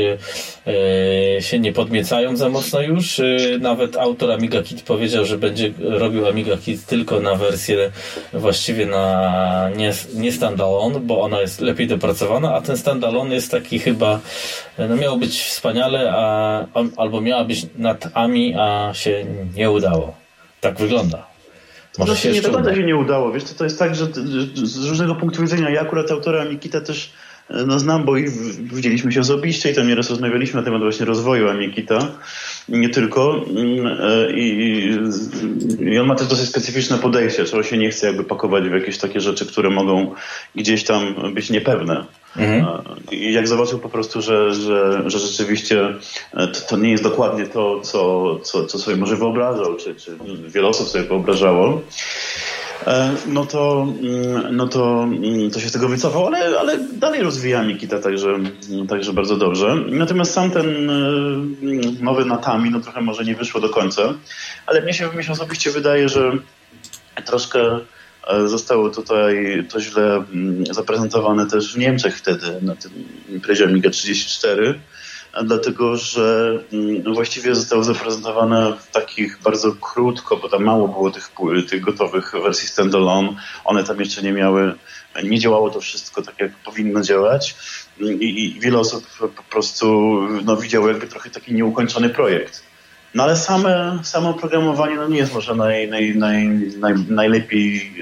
się 1.40 1.58
nie 1.58 1.72
podmiecają 1.72 2.36
za 2.36 2.48
mocno 2.48 2.80
już. 2.80 3.20
Nawet 3.60 3.96
autor 3.96 4.32
Amiga 4.32 4.62
Kit 4.62 4.82
powiedział, 4.82 5.24
że 5.24 5.38
będzie 5.38 5.72
robił 5.78 6.28
Amiga 6.28 6.56
Kit 6.56 6.86
tylko 6.86 7.20
na 7.20 7.34
wersję 7.34 7.90
właściwie 8.32 8.86
na 8.86 9.70
nie, 9.76 9.92
nie 10.14 10.32
standalone, 10.32 11.00
bo 11.00 11.20
ona 11.20 11.40
jest 11.40 11.60
lepiej 11.60 11.86
dopracowana, 11.86 12.54
a 12.54 12.60
ten 12.60 12.76
standalone 12.76 13.34
jest 13.34 13.50
taki 13.50 13.78
chyba 13.78 14.20
no 14.78 14.96
miało 14.96 15.16
być 15.16 15.42
wspaniale, 15.42 16.12
a, 16.14 16.64
albo 16.96 17.20
miała 17.20 17.44
być 17.44 17.66
nad 17.78 18.08
AMI, 18.14 18.54
a 18.58 18.90
się 18.94 19.26
nie 19.54 19.70
udało. 19.70 20.14
Tak 20.60 20.78
wygląda. 20.78 21.30
Może 21.98 22.16
się 22.16 22.32
nie 22.32 22.42
do 22.42 22.50
końca 22.50 22.74
się 22.74 22.82
nie 22.82 22.96
udało. 22.96 23.32
Wiesz, 23.32 23.44
to, 23.44 23.54
to 23.54 23.64
jest 23.64 23.78
tak, 23.78 23.94
że, 23.94 24.04
że 24.04 24.66
z 24.66 24.84
różnego 24.84 25.14
punktu 25.14 25.42
widzenia 25.42 25.70
ja 25.70 25.80
akurat 25.80 26.10
autora 26.10 26.44
Mikita 26.44 26.80
też 26.80 27.12
e, 27.50 27.64
no, 27.66 27.78
znam, 27.78 28.04
bo 28.04 28.16
i 28.16 28.30
widzieliśmy 28.62 29.12
się 29.12 29.20
osobiście 29.20 29.70
i 29.70 29.74
tam 29.74 29.88
nieraz 29.88 30.10
rozmawialiśmy 30.10 30.60
na 30.60 30.64
temat 30.64 30.82
właśnie 30.82 31.06
rozwoju 31.06 31.48
Amikita. 31.48 32.08
Nie 32.68 32.88
tylko. 32.88 33.44
Mm, 33.50 33.86
e, 33.86 34.32
I, 34.32 34.88
I, 35.80 35.98
on 35.98 36.06
ma 36.06 36.14
też 36.14 36.26
dosyć 36.26 36.48
specyficzne 36.48 36.98
podejście, 36.98 37.44
czego 37.44 37.62
się 37.62 37.78
nie 37.78 37.90
chce 37.90 38.06
jakby 38.06 38.24
pakować 38.24 38.64
w 38.64 38.72
jakieś 38.72 38.98
takie 38.98 39.20
rzeczy, 39.20 39.46
które 39.46 39.70
mogą 39.70 40.14
gdzieś 40.54 40.84
tam 40.84 41.34
być 41.34 41.50
niepewne. 41.50 42.04
Mhm. 42.36 42.66
I 43.10 43.32
jak 43.32 43.48
zobaczył 43.48 43.78
po 43.78 43.88
prostu, 43.88 44.22
że, 44.22 44.54
że, 44.54 45.10
że 45.10 45.18
rzeczywiście 45.18 45.94
e, 46.34 46.48
to, 46.48 46.60
to, 46.60 46.76
nie 46.76 46.90
jest 46.90 47.02
dokładnie 47.02 47.46
to, 47.46 47.80
co, 47.80 48.38
co, 48.42 48.66
co 48.66 48.78
sobie 48.78 48.96
może 48.96 49.16
wyobrażał, 49.16 49.76
czy, 49.76 49.94
czy 49.94 50.18
wiele 50.48 50.68
osób 50.68 50.88
sobie 50.88 51.04
wyobrażało, 51.04 51.80
e, 52.86 53.10
no 53.26 53.46
to, 53.46 53.86
mm, 54.02 54.56
no 54.56 54.68
to, 54.68 55.02
mm, 55.02 55.50
to 55.50 55.60
się 55.60 55.68
z 55.68 55.72
tego 55.72 55.88
wycofał, 55.88 56.26
ale, 56.26 56.58
ale 56.60 56.78
dalej 56.92 57.22
rozwija 57.22 57.62
Mikita, 57.62 57.98
także, 57.98 58.38
także 58.88 59.12
bardzo 59.12 59.36
dobrze. 59.36 59.76
Natomiast 59.86 60.32
sam 60.32 60.50
ten 60.50 60.90
e, 60.90 60.94
nowy 62.00 62.24
Natami, 62.24 62.70
no 62.70 62.80
trochę 62.80 63.00
może 63.00 63.24
nie 63.24 63.34
wyszło 63.34 63.60
do 63.60 63.68
końca, 63.68 64.02
ale 64.66 64.82
mnie 64.82 64.94
się, 64.94 65.08
mnie 65.08 65.24
się 65.24 65.32
osobiście 65.32 65.70
wydaje, 65.70 66.08
że 66.08 66.32
troszkę 67.26 67.80
zostało 68.46 68.90
tutaj 68.90 69.64
to 69.70 69.80
źle 69.80 70.24
mm, 70.32 70.66
zaprezentowane 70.66 71.46
też 71.46 71.74
w 71.74 71.78
Niemczech 71.78 72.16
wtedy 72.18 72.46
na 72.62 72.76
tym 72.76 72.92
imprezie 73.28 73.64
Amiga 73.64 73.90
34, 73.90 74.80
dlatego 75.44 75.96
że 75.96 76.58
mm, 76.72 77.14
właściwie 77.14 77.54
zostało 77.54 77.84
zaprezentowane 77.84 78.72
w 78.80 78.90
takich 78.90 79.38
bardzo 79.42 79.72
krótko, 79.72 80.36
bo 80.36 80.48
tam 80.48 80.64
mało 80.64 80.88
było 80.88 81.10
tych, 81.10 81.30
tych 81.68 81.80
gotowych 81.80 82.32
wersji 82.42 82.68
standalone. 82.68 83.36
One 83.64 83.84
tam 83.84 84.00
jeszcze 84.00 84.22
nie 84.22 84.32
miały, 84.32 84.74
nie 85.24 85.38
działało 85.38 85.70
to 85.70 85.80
wszystko 85.80 86.22
tak, 86.22 86.40
jak 86.40 86.52
powinno 86.64 87.00
działać. 87.00 87.56
I, 88.00 88.44
i 88.44 88.60
wiele 88.60 88.78
osób 88.78 89.06
po 89.36 89.42
prostu 89.50 90.18
no, 90.44 90.56
widziało 90.56 90.88
jakby 90.88 91.06
trochę 91.06 91.30
taki 91.30 91.54
nieukończony 91.54 92.08
projekt. 92.08 92.69
No 93.14 93.22
ale 93.22 93.36
same, 93.36 93.98
samo 94.02 94.28
oprogramowanie 94.30 94.96
no 94.96 95.08
nie 95.08 95.18
jest 95.18 95.34
może 95.34 95.54
naj, 95.54 95.88
naj, 95.88 96.14
naj, 96.16 96.46
naj 96.78 96.94
najlepiej 97.08 97.92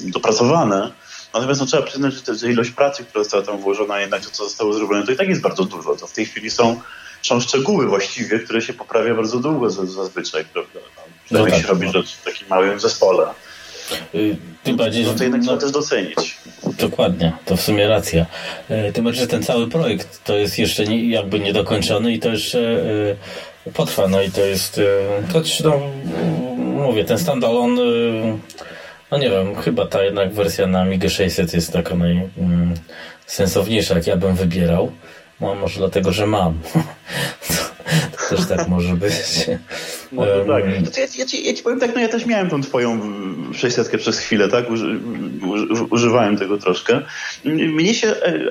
e, 0.00 0.10
dopracowane. 0.10 0.90
Natomiast 1.34 1.60
no, 1.60 1.66
trzeba 1.66 1.82
przyznać, 1.82 2.14
że, 2.14 2.34
że 2.34 2.50
ilość 2.50 2.70
pracy, 2.70 3.04
która 3.04 3.24
została 3.24 3.42
tam 3.42 3.58
włożona, 3.58 4.00
jednak 4.00 4.20
to, 4.24 4.30
co 4.30 4.44
zostało 4.44 4.72
zrobione, 4.72 5.06
to 5.06 5.12
i 5.12 5.16
tak 5.16 5.28
jest 5.28 5.40
bardzo 5.40 5.64
dużo. 5.64 5.96
To 5.96 6.06
w 6.06 6.12
tej 6.12 6.26
chwili 6.26 6.50
są, 6.50 6.80
są 7.22 7.40
szczegóły 7.40 7.86
właściwie, 7.86 8.38
które 8.38 8.62
się 8.62 8.72
poprawia 8.72 9.14
bardzo 9.14 9.38
długo 9.38 9.70
zazwyczaj, 9.70 10.44
prawda? 10.52 10.80
No, 11.30 11.38
no 11.38 11.46
tak, 11.46 11.60
się 11.60 11.66
robi 11.66 11.88
rzecz 11.88 12.14
w 12.14 12.24
takim 12.24 12.48
małym 12.48 12.80
zespole. 12.80 13.26
Y, 14.14 14.36
tym 14.62 14.76
bardziej, 14.76 15.04
no 15.04 15.14
to 15.14 15.22
jednak 15.22 15.40
no, 15.40 15.46
trzeba 15.46 15.60
też 15.60 15.70
docenić. 15.70 16.36
Dokładnie, 16.78 17.32
to 17.44 17.56
w 17.56 17.60
sumie 17.60 17.88
racja. 17.88 18.26
Y, 18.70 18.92
tym 18.92 19.04
bardziej, 19.04 19.22
że 19.22 19.28
ten 19.28 19.42
cały 19.42 19.68
projekt 19.68 20.24
to 20.24 20.36
jest 20.36 20.58
jeszcze 20.58 20.84
nie, 20.84 21.10
jakby 21.10 21.40
niedokończony 21.40 22.12
i 22.12 22.18
to 22.18 22.28
jeszcze 22.28 22.58
y, 22.58 23.16
potrwa, 23.74 24.08
no 24.08 24.22
i 24.22 24.30
to 24.30 24.40
jest, 24.40 24.80
choć 25.32 25.60
no, 25.60 25.80
mówię, 26.58 27.04
ten 27.04 27.18
standalone, 27.18 27.82
no 29.10 29.18
nie 29.18 29.30
wiem, 29.30 29.56
chyba 29.56 29.86
ta 29.86 30.04
jednak 30.04 30.32
wersja 30.32 30.66
na 30.66 30.80
Amiga 30.80 31.08
600 31.08 31.54
jest 31.54 31.72
taka 31.72 31.94
najsensowniejsza, 31.94 33.94
jak 33.94 34.06
ja 34.06 34.16
bym 34.16 34.34
wybierał. 34.34 34.92
No, 35.40 35.54
może 35.54 35.78
dlatego, 35.78 36.12
że 36.12 36.26
mam. 36.26 36.58
to, 38.28 38.36
też 38.36 38.46
tak 38.46 38.68
może 38.68 38.94
być. 38.94 39.14
Może 40.12 40.38
um, 40.38 40.48
tak. 40.48 40.64
ja, 40.96 41.06
ja, 41.18 41.26
ci, 41.26 41.46
ja, 41.46 41.54
ci, 41.54 41.62
powiem 41.62 41.80
tak, 41.80 41.94
no 41.94 42.00
ja 42.00 42.08
też 42.08 42.26
miałem 42.26 42.50
tą 42.50 42.62
twoją 42.62 43.00
600 43.54 43.96
przez 43.96 44.18
chwilę, 44.18 44.48
tak? 44.48 44.70
Uży, 44.70 45.00
używałem 45.90 46.36
tego 46.36 46.58
troszkę. 46.58 47.00
Mnie 47.44 47.94
się 47.94 48.08
e, 48.08 48.50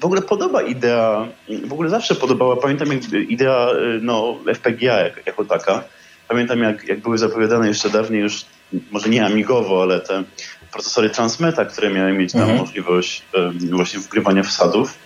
w 0.00 0.04
ogóle 0.04 0.22
podoba 0.22 0.62
idea, 0.62 1.26
w 1.64 1.72
ogóle 1.72 1.90
zawsze 1.90 2.14
podobała, 2.14 2.56
pamiętam 2.56 2.88
jak 2.92 3.12
idea 3.12 3.68
no, 4.02 4.38
FPGA 4.54 5.00
jak, 5.00 5.26
jako 5.26 5.44
taka. 5.44 5.84
Pamiętam 6.28 6.58
jak, 6.58 6.88
jak 6.88 7.00
były 7.00 7.18
zapowiadane 7.18 7.68
jeszcze 7.68 7.90
dawniej 7.90 8.22
już, 8.22 8.44
może 8.90 9.08
nie 9.08 9.26
amigowo, 9.26 9.82
ale 9.82 10.00
te 10.00 10.24
procesory 10.72 11.10
Transmeta, 11.10 11.64
które 11.64 11.90
miały 11.90 12.12
mieć 12.12 12.32
tam 12.32 12.40
mhm. 12.40 12.60
możliwość 12.60 13.22
właśnie 13.70 14.00
wgrywania 14.00 14.42
wsadów. 14.42 14.98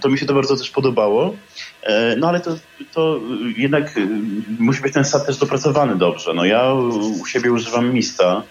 To 0.00 0.08
mi 0.08 0.18
się 0.18 0.26
to 0.26 0.34
bardzo 0.34 0.56
też 0.56 0.70
podobało. 0.70 1.36
E, 1.82 2.16
no 2.16 2.28
ale 2.28 2.40
to, 2.40 2.56
to 2.92 3.20
jednak 3.56 3.94
musi 4.58 4.82
być 4.82 4.94
ten 4.94 5.04
sad 5.04 5.26
też 5.26 5.36
dopracowany 5.36 5.96
dobrze. 5.96 6.34
No 6.34 6.44
ja 6.44 6.72
u 7.20 7.26
siebie 7.26 7.52
używam 7.52 7.94
Mista, 7.94 8.42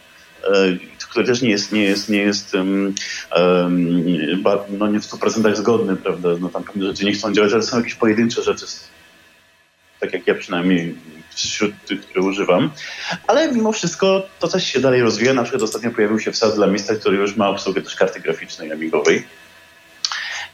e, 0.43 0.47
który 1.09 1.25
też 1.25 1.41
nie 1.41 1.49
jest, 1.49 1.71
nie 1.71 1.83
jest, 1.83 2.09
nie 2.09 2.21
jest 2.21 2.53
um, 2.53 2.95
um, 3.35 4.77
no 4.77 4.87
nie 4.87 4.99
w 4.99 5.05
100% 5.05 5.55
zgodny, 5.55 5.95
prawda? 5.95 6.29
No 6.39 6.49
tam 6.49 6.63
pewne 6.63 6.85
rzeczy 6.85 7.05
nie 7.05 7.13
chcą 7.13 7.33
działać, 7.33 7.53
ale 7.53 7.63
są 7.63 7.77
jakieś 7.77 7.95
pojedyncze 7.95 8.43
rzeczy, 8.43 8.65
tak 9.99 10.13
jak 10.13 10.27
ja 10.27 10.35
przynajmniej 10.35 10.95
wśród 11.35 11.71
tych, 11.85 12.01
które 12.01 12.21
używam. 12.21 12.71
Ale 13.27 13.51
mimo 13.51 13.71
wszystko 13.71 14.27
to 14.39 14.47
coś 14.47 14.71
się 14.71 14.79
dalej 14.79 15.01
rozwija. 15.01 15.33
Na 15.33 15.43
przykład 15.43 15.63
ostatnio 15.63 15.91
pojawił 15.91 16.19
się 16.19 16.31
wsad 16.31 16.55
dla 16.55 16.67
miejsca, 16.67 16.95
który 16.95 17.17
już 17.17 17.35
ma 17.35 17.49
obsługę 17.49 17.81
też 17.81 17.95
karty 17.95 18.19
graficznej 18.19 18.71
amigowej. 18.71 19.23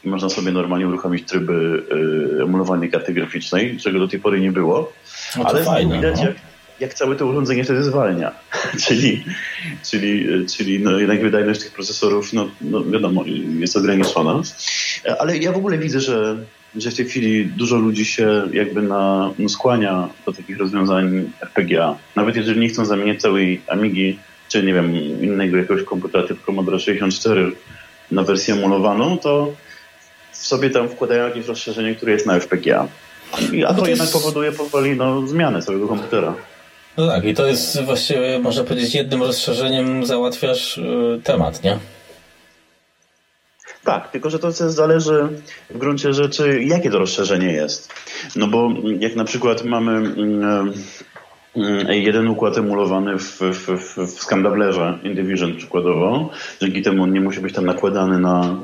I 0.04 0.08
można 0.08 0.28
sobie 0.28 0.52
normalnie 0.52 0.88
uruchomić 0.88 1.28
tryby 1.28 1.86
y, 2.40 2.42
emulowanej 2.42 2.90
karty 2.90 3.12
graficznej, 3.12 3.78
czego 3.78 3.98
do 3.98 4.08
tej 4.08 4.20
pory 4.20 4.40
nie 4.40 4.52
było. 4.52 4.92
No 5.36 5.44
Ale 5.44 5.64
fajne, 5.64 5.96
widać, 5.96 6.20
no. 6.20 6.26
jak, 6.26 6.36
jak 6.84 6.94
całe 6.94 7.16
to 7.16 7.26
urządzenie 7.26 7.64
wtedy 7.64 7.82
zwalnia. 7.84 8.32
czyli 8.86 9.24
czyli, 9.90 10.26
czyli 10.56 10.80
no 10.80 10.98
jednak 10.98 11.22
wydajność 11.22 11.60
tych 11.60 11.72
procesorów, 11.72 12.32
no, 12.32 12.50
no 12.60 12.84
wiadomo, 12.84 13.24
jest 13.58 13.76
ograniczona. 13.76 14.42
Ale 15.18 15.38
ja 15.38 15.52
w 15.52 15.56
ogóle 15.56 15.78
widzę, 15.78 16.00
że 16.00 16.36
że 16.76 16.90
w 16.90 16.94
tej 16.94 17.06
chwili 17.06 17.46
dużo 17.46 17.76
ludzi 17.76 18.04
się 18.04 18.48
jakby 18.52 18.82
na, 18.82 19.30
no 19.38 19.48
skłania 19.48 20.08
do 20.26 20.32
takich 20.32 20.58
rozwiązań 20.58 21.30
FPGA. 21.40 21.98
Nawet 22.16 22.36
jeżeli 22.36 22.60
nie 22.60 22.68
chcą 22.68 22.84
zamieniać 22.84 23.20
całej 23.20 23.60
Amigi, 23.68 24.18
czy 24.48 24.62
nie 24.62 24.74
wiem, 24.74 24.96
innego 25.22 25.56
jakiegoś 25.56 25.82
komputera 25.82 26.28
typu 26.28 26.46
Commodore 26.46 26.78
64 26.78 27.52
na 28.10 28.22
wersję 28.22 28.54
emulowaną, 28.54 29.18
to 29.18 29.52
w 30.32 30.36
sobie 30.36 30.70
tam 30.70 30.88
wkładają 30.88 31.26
jakieś 31.26 31.46
rozszerzenie, 31.46 31.94
które 31.94 32.12
jest 32.12 32.26
na 32.26 32.40
FPGA. 32.40 32.88
A 33.66 33.74
to, 33.74 33.80
to 33.80 33.88
jednak 33.88 34.08
jest... 34.08 34.12
powoduje 34.12 34.52
powoli 34.52 34.96
no, 34.96 35.26
zmianę 35.26 35.62
całego 35.62 35.88
komputera. 35.88 36.34
No 36.96 37.06
tak, 37.06 37.24
i 37.24 37.34
to 37.34 37.46
jest 37.46 37.82
właściwie, 37.82 38.38
można 38.38 38.64
powiedzieć, 38.64 38.94
jednym 38.94 39.22
rozszerzeniem 39.22 40.06
załatwiasz 40.06 40.78
y, 40.78 41.20
temat, 41.24 41.62
nie? 41.62 41.78
Tak, 43.84 44.10
tylko 44.10 44.30
że 44.30 44.38
to 44.38 44.52
zależy 44.52 45.28
w 45.70 45.78
gruncie 45.78 46.14
rzeczy, 46.14 46.62
jakie 46.62 46.90
to 46.90 46.98
rozszerzenie 46.98 47.52
jest. 47.52 47.92
No 48.36 48.46
bo 48.46 48.70
jak 48.98 49.16
na 49.16 49.24
przykład 49.24 49.64
mamy 49.64 49.92
mm, 49.92 50.44
Mm, 50.44 50.74
jeden 51.88 52.28
układ 52.28 52.58
emulowany 52.58 53.18
w, 53.18 53.40
w, 53.40 53.68
w, 53.68 53.98
w 53.98 54.22
Scandablerze 54.22 54.98
Indivision 55.02 55.56
przykładowo, 55.56 56.30
dzięki 56.62 56.82
temu 56.82 57.02
on 57.02 57.12
nie 57.12 57.20
musi 57.20 57.40
być 57.40 57.54
tam 57.54 57.66
nakładany 57.66 58.18
na, 58.18 58.56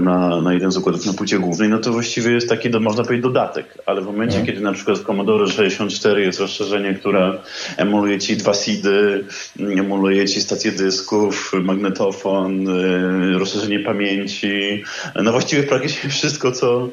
na, 0.00 0.40
na 0.40 0.54
jeden 0.54 0.70
z 0.70 0.76
układów 0.76 1.06
na 1.06 1.12
płycie 1.12 1.38
głównej, 1.38 1.68
no 1.68 1.78
to 1.78 1.92
właściwie 1.92 2.30
jest 2.30 2.48
taki, 2.48 2.70
do, 2.70 2.80
można 2.80 3.04
powiedzieć, 3.04 3.22
dodatek, 3.22 3.78
ale 3.86 4.00
w 4.00 4.06
momencie, 4.06 4.38
mhm. 4.38 4.46
kiedy 4.46 4.60
na 4.60 4.72
przykład 4.72 4.98
w 4.98 5.04
Commodore 5.04 5.46
64 5.46 6.22
jest 6.22 6.40
rozszerzenie, 6.40 6.94
które 6.94 7.38
emuluje 7.76 8.18
ci 8.18 8.36
dwa 8.36 8.54
SIDy, 8.54 9.24
emuluje 9.60 10.28
ci 10.28 10.40
stację 10.40 10.72
dysków, 10.72 11.52
magnetofon, 11.62 12.68
y, 12.68 13.38
rozszerzenie 13.38 13.80
pamięci, 13.80 14.84
no 15.22 15.32
właściwie 15.32 15.62
praktycznie 15.62 16.10
wszystko, 16.10 16.52
co, 16.52 16.88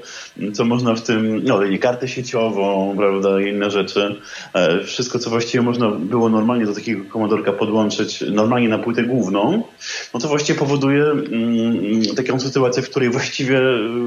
co 0.53 0.65
można 0.65 0.95
w 0.95 1.01
tym, 1.01 1.43
no 1.43 1.59
kartę 1.81 2.07
sieciową, 2.07 2.93
prawda, 2.97 3.41
i 3.41 3.49
inne 3.49 3.71
rzeczy, 3.71 4.15
e, 4.53 4.83
wszystko, 4.83 5.19
co 5.21 5.29
właściwie 5.29 5.61
można 5.61 5.91
było 5.91 6.29
normalnie 6.29 6.65
do 6.65 6.73
takiego 6.73 7.03
komodorka 7.09 7.51
podłączyć, 7.51 8.23
normalnie 8.31 8.69
na 8.69 8.77
płytę 8.77 9.03
główną, 9.03 9.63
no 10.13 10.19
to 10.19 10.27
właściwie 10.27 10.59
powoduje 10.59 11.03
mm, 11.03 12.03
taką 12.15 12.39
sytuację, 12.39 12.83
w 12.83 12.89
której 12.89 13.09
właściwie 13.09 13.61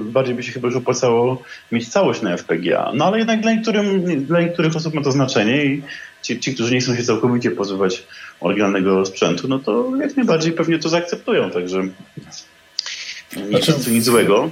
bardziej 0.05 0.35
by 0.35 0.43
się 0.43 0.53
chyba 0.53 0.69
już 0.69 0.77
opłacało 0.77 1.43
mieć 1.73 1.89
całość 1.89 2.23
na 2.23 2.37
FPGA. 2.37 2.93
No 2.95 3.05
ale 3.05 3.19
jednak 3.19 3.41
dla, 3.41 3.53
niektórym, 3.53 4.05
dla 4.25 4.41
niektórych 4.41 4.77
osób 4.77 4.95
ma 4.95 5.03
to 5.03 5.13
znaczenie 5.13 5.65
i 5.65 5.83
ci, 6.23 6.41
ci, 6.41 6.55
którzy 6.55 6.75
nie 6.75 6.81
chcą 6.81 6.97
się 6.97 7.03
całkowicie 7.03 7.51
pozbywać 7.51 8.03
oryginalnego 8.41 9.07
sprzętu, 9.07 9.49
no 9.49 9.59
to 9.59 9.91
jak 10.01 10.17
najbardziej 10.17 10.53
pewnie 10.53 10.79
to 10.79 10.89
zaakceptują, 10.89 11.51
także 11.51 11.89
nie 13.37 13.45
znaczy, 13.49 13.73
nic, 13.73 13.87
nic 13.87 14.05
złego. 14.05 14.51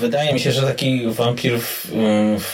Wydaje 0.00 0.34
mi 0.34 0.40
się, 0.40 0.52
że 0.52 0.62
taki 0.62 1.06
wampir 1.06 1.58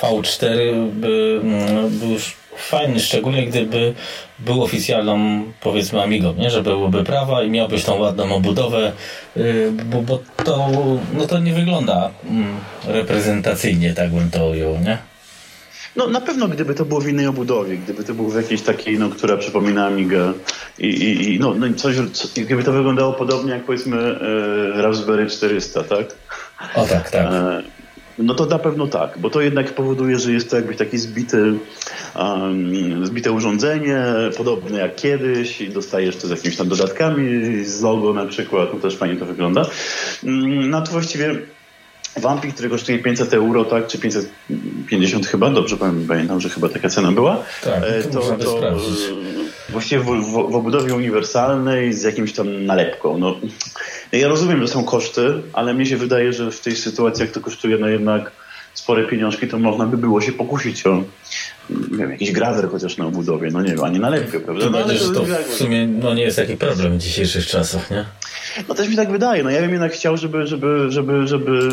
V4 0.00 0.90
by, 0.90 1.40
mm, 1.42 1.98
był 1.98 2.10
już 2.10 2.34
fajny, 2.56 3.00
szczególnie 3.00 3.46
gdyby 3.46 3.94
był 4.38 4.62
oficjalną, 4.62 5.42
powiedzmy, 5.60 6.02
Amigą, 6.02 6.34
nie? 6.34 6.50
że 6.50 6.62
byłyby 6.62 7.04
prawa 7.04 7.42
i 7.42 7.50
miałbyś 7.50 7.84
tą 7.84 7.98
ładną 7.98 8.34
obudowę, 8.34 8.92
y, 9.36 9.72
bo, 9.84 10.02
bo 10.02 10.20
to, 10.44 10.70
no 11.12 11.26
to 11.26 11.38
nie 11.38 11.52
wygląda 11.52 12.10
mm, 12.30 12.56
reprezentacyjnie, 12.86 13.94
tak 13.94 14.10
bym 14.10 14.30
to 14.30 14.46
ujął, 14.46 14.78
nie? 14.78 14.98
No 15.96 16.06
na 16.06 16.20
pewno 16.20 16.48
gdyby 16.48 16.74
to 16.74 16.84
było 16.84 17.00
w 17.00 17.08
innej 17.08 17.26
obudowie, 17.26 17.76
gdyby 17.76 18.04
to 18.04 18.14
było 18.14 18.30
w 18.30 18.36
jakiejś 18.36 18.62
takiej, 18.62 18.98
no, 18.98 19.10
która 19.10 19.36
przypomina 19.36 19.86
Amigę 19.86 20.32
i, 20.78 20.86
i, 20.86 21.34
i 21.34 21.40
no, 21.40 21.54
no 21.54 21.66
coś, 21.76 21.96
gdyby 22.36 22.64
to 22.64 22.72
wyglądało 22.72 23.12
podobnie 23.12 23.52
jak 23.52 23.64
powiedzmy 23.64 23.96
e, 24.76 24.82
Raspberry 24.82 25.26
400, 25.26 25.84
tak? 25.84 26.06
O 26.74 26.86
tak, 26.86 27.10
tak. 27.10 27.26
E, 27.26 27.62
no 28.18 28.34
to 28.34 28.46
na 28.46 28.58
pewno 28.58 28.86
tak, 28.86 29.18
bo 29.18 29.30
to 29.30 29.40
jednak 29.40 29.74
powoduje, 29.74 30.18
że 30.18 30.32
jest 30.32 30.50
to 30.50 30.56
jakby 30.56 30.74
taki 30.74 30.98
zbity, 30.98 31.54
um, 32.16 33.06
zbite 33.06 33.32
urządzenie, 33.32 34.04
podobne 34.36 34.78
jak 34.78 34.96
kiedyś 34.96 35.60
i 35.60 35.68
dostajesz 35.68 36.16
to 36.16 36.26
z 36.26 36.30
jakimiś 36.30 36.56
tam 36.56 36.68
dodatkami, 36.68 37.64
z 37.64 37.82
logo 37.82 38.14
na 38.14 38.26
przykład, 38.26 38.74
no 38.74 38.80
też 38.80 38.96
fajnie 38.96 39.16
to 39.16 39.26
wygląda. 39.26 39.66
Mm, 40.24 40.70
no 40.70 40.82
to 40.82 40.92
właściwie 40.92 41.36
Wampik, 42.16 42.54
który 42.54 42.68
kosztuje 42.68 42.98
500 42.98 43.34
euro, 43.34 43.64
tak, 43.64 43.86
czy 43.86 43.98
550 43.98 45.26
chyba, 45.26 45.50
dobrze 45.50 45.76
pamiętam, 45.76 46.40
że 46.40 46.48
chyba 46.48 46.68
taka 46.68 46.88
cena 46.88 47.12
była. 47.12 47.44
Tak, 47.64 47.82
e, 47.86 48.02
to, 48.02 48.20
to, 48.20 48.36
to 48.36 48.60
właściwie 49.68 50.00
w, 50.00 50.06
w, 50.06 50.32
w, 50.32 50.54
obudowie 50.56 50.94
uniwersalnej 50.94 51.92
z 51.92 52.02
jakimś 52.02 52.32
tam 52.32 52.66
nalepką. 52.66 53.18
No, 53.18 53.36
ja 54.12 54.28
rozumiem, 54.28 54.60
że 54.60 54.68
są 54.68 54.84
koszty, 54.84 55.42
ale 55.52 55.74
mnie 55.74 55.86
się 55.86 55.96
wydaje, 55.96 56.32
że 56.32 56.50
w 56.50 56.60
tej 56.60 56.76
sytuacji, 56.76 57.22
jak 57.22 57.30
to 57.30 57.40
kosztuje 57.40 57.78
no 57.78 57.88
jednak 57.88 58.32
spore 58.74 59.04
pieniążki, 59.04 59.48
to 59.48 59.58
można 59.58 59.86
by 59.86 59.96
było 59.96 60.20
się 60.20 60.32
pokusić 60.32 60.86
o 60.86 61.04
nie 61.70 61.98
wiem, 61.98 62.10
jakiś 62.10 62.32
grawer 62.32 62.68
chociaż 62.70 62.96
na 62.96 63.06
obudowie, 63.06 63.50
no 63.52 63.62
nie 63.62 63.70
wiem, 63.70 63.84
ani 63.84 64.00
nalepkę, 64.00 64.40
prawda? 64.40 64.70
No, 64.70 64.78
ale 64.78 64.94
to, 64.94 65.10
to 65.10 65.24
w 65.24 65.54
sumie 65.54 65.86
no, 65.86 66.14
nie 66.14 66.22
jest 66.22 66.36
taki 66.36 66.56
problem 66.56 66.98
w 66.98 67.02
dzisiejszych 67.02 67.46
czasach, 67.46 67.90
nie? 67.90 68.04
No 68.68 68.74
też 68.74 68.88
mi 68.88 68.96
tak 68.96 69.10
wydaje. 69.10 69.42
No 69.42 69.50
ja 69.50 69.60
bym 69.60 69.70
jednak 69.70 69.92
chciał, 69.92 70.16
żeby, 70.16 70.46
żeby, 70.46 70.86
żeby, 70.88 71.26
żeby 71.26 71.68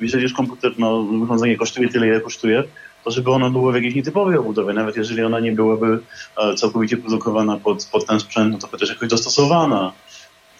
jeżeli 0.00 0.22
już 0.22 0.32
komputer, 0.32 0.72
no 0.78 0.96
urządzenie 0.96 1.56
kosztuje 1.56 1.88
tyle, 1.88 2.06
ile 2.06 2.20
kosztuje, 2.20 2.64
to 3.04 3.10
żeby 3.10 3.30
ono 3.30 3.50
było 3.50 3.72
w 3.72 3.74
jakiejś 3.74 3.94
nietypowej 3.94 4.36
obudowie, 4.36 4.72
nawet 4.72 4.96
jeżeli 4.96 5.22
ona 5.22 5.40
nie 5.40 5.52
byłaby 5.52 5.98
e, 6.36 6.54
całkowicie 6.54 6.96
produkowana 6.96 7.56
pod, 7.56 7.88
pod 7.92 8.06
ten 8.06 8.20
sprzęt, 8.20 8.52
no 8.52 8.58
to 8.58 8.66
chociaż 8.66 8.88
jakoś 8.88 9.08
dostosowana. 9.08 9.92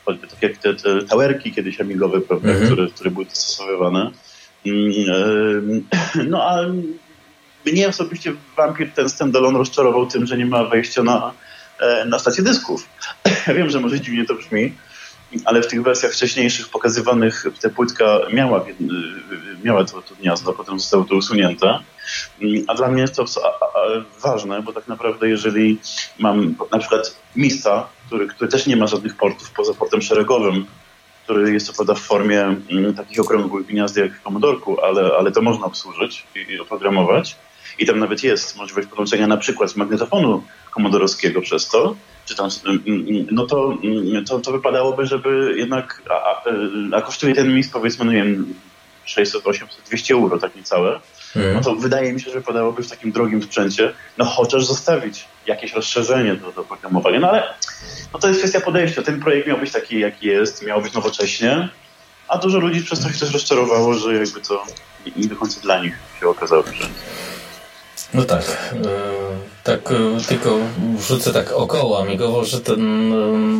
Choćby 0.04 0.26
tak 0.26 0.42
jak 0.42 0.56
te, 0.56 0.74
te 0.74 1.02
towerki 1.02 1.52
kiedyś 1.52 1.80
amigowe, 1.80 2.20
prawda, 2.20 2.48
mhm. 2.48 2.66
które, 2.66 2.86
które 2.86 3.10
były 3.10 3.24
dostosowywane. 3.24 4.10
Mm, 4.66 5.84
e, 6.16 6.24
no 6.24 6.42
a 6.42 6.56
mnie 7.66 7.88
osobiście 7.88 8.32
Vampir 8.56 8.90
ten 8.90 9.08
standalone 9.08 9.58
rozczarował 9.58 10.06
tym, 10.06 10.26
że 10.26 10.38
nie 10.38 10.46
ma 10.46 10.64
wejścia 10.64 11.02
na, 11.02 11.32
e, 11.80 12.04
na 12.04 12.18
stację 12.18 12.44
dysków. 12.44 12.88
Wiem, 13.56 13.70
że 13.70 13.80
może 13.80 14.00
dziwnie 14.00 14.24
to 14.24 14.34
brzmi, 14.34 14.72
ale 15.44 15.62
w 15.62 15.66
tych 15.66 15.82
wersjach 15.82 16.12
wcześniejszych 16.12 16.68
pokazywanych 16.68 17.44
ta 17.62 17.70
płytka 17.70 18.18
miała, 18.32 18.64
miała 19.64 19.84
to, 19.84 20.02
to 20.02 20.14
gniazdo, 20.14 20.52
potem 20.52 20.80
zostało 20.80 21.04
to 21.04 21.14
usunięte. 21.14 21.78
A 22.68 22.74
dla 22.74 22.88
mnie 22.88 23.08
to 23.08 23.24
ważne, 24.22 24.62
bo 24.62 24.72
tak 24.72 24.88
naprawdę 24.88 25.28
jeżeli 25.28 25.78
mam 26.18 26.54
na 26.72 26.78
przykład 26.78 27.16
Mista, 27.36 27.88
który, 28.06 28.26
który 28.26 28.50
też 28.50 28.66
nie 28.66 28.76
ma 28.76 28.86
żadnych 28.86 29.16
portów 29.16 29.50
poza 29.50 29.74
portem 29.74 30.02
szeregowym, 30.02 30.66
który 31.24 31.52
jest 31.52 31.66
co 31.66 31.72
prawda 31.72 31.94
w 31.94 32.00
formie 32.00 32.40
mm, 32.40 32.94
takich 32.94 33.20
okrągłych 33.20 33.66
gniazd 33.66 33.96
jak 33.96 34.12
w 34.12 34.26
ale, 34.82 35.16
ale 35.18 35.32
to 35.32 35.42
można 35.42 35.66
obsłużyć 35.66 36.26
i 36.50 36.60
oprogramować. 36.60 37.36
I 37.78 37.86
tam 37.86 37.98
nawet 37.98 38.22
jest 38.22 38.56
możliwość 38.56 38.88
podłączenia 38.88 39.26
na 39.26 39.36
przykład 39.36 39.76
magnetofonu 39.76 40.42
komodorowskiego 40.70 41.40
przez 41.40 41.68
to, 41.68 41.96
czy 42.32 42.38
tam, 42.38 42.50
mm, 42.66 42.82
mm, 42.86 43.26
no 43.30 43.46
to, 43.46 43.78
mm, 43.82 44.24
to, 44.24 44.38
to 44.38 44.52
wypadałoby, 44.52 45.06
żeby 45.06 45.54
jednak, 45.56 46.02
a, 46.10 46.42
a 46.96 47.02
kosztuje 47.02 47.34
ten 47.34 47.54
mis 47.54 47.68
powiedzmy, 47.68 48.04
no 48.04 48.12
nie 48.12 48.24
wiem, 48.24 48.54
600, 49.04 49.46
800, 49.46 49.82
200 49.86 50.14
euro, 50.14 50.38
tak 50.38 50.56
niecałe, 50.56 51.00
mm. 51.36 51.54
no 51.54 51.60
to 51.60 51.74
wydaje 51.74 52.12
mi 52.12 52.20
się, 52.20 52.30
że 52.30 52.38
wypadałoby 52.38 52.82
w 52.82 52.90
takim 52.90 53.12
drogim 53.12 53.42
sprzęcie, 53.42 53.92
no 54.18 54.24
chociaż 54.24 54.64
zostawić 54.64 55.24
jakieś 55.46 55.72
rozszerzenie 55.72 56.34
do, 56.34 56.52
do 56.52 56.64
programowania, 56.64 57.20
no 57.20 57.28
ale 57.28 57.54
no 58.12 58.18
to 58.18 58.28
jest 58.28 58.40
kwestia 58.40 58.60
podejścia. 58.60 59.02
Ten 59.02 59.20
projekt 59.20 59.48
miał 59.48 59.58
być 59.58 59.72
taki, 59.72 60.00
jaki 60.00 60.26
jest, 60.26 60.66
miał 60.66 60.82
być 60.82 60.92
nowocześnie, 60.92 61.68
a 62.28 62.38
dużo 62.38 62.58
ludzi 62.58 62.82
przez 62.82 63.00
to 63.00 63.12
się 63.12 63.18
też 63.18 63.32
rozczarowało, 63.32 63.94
że 63.94 64.14
jakby 64.14 64.40
to 64.40 64.64
nie 65.16 65.28
do 65.28 65.36
końca 65.36 65.60
dla 65.60 65.82
nich 65.82 65.94
się 66.20 66.28
okazało, 66.28 66.62
że 66.62 66.88
no 68.14 68.24
tak. 68.24 68.74
E, 68.84 69.22
tak 69.64 69.92
e, 69.92 70.24
tylko 70.28 70.58
wrzucę 70.96 71.32
tak 71.32 71.52
około 71.52 72.00
amigowo, 72.00 72.44
że 72.44 72.60
ten 72.60 73.12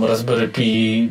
e, 0.02 0.06
Raspberry 0.06 0.48
Pi 0.48 1.08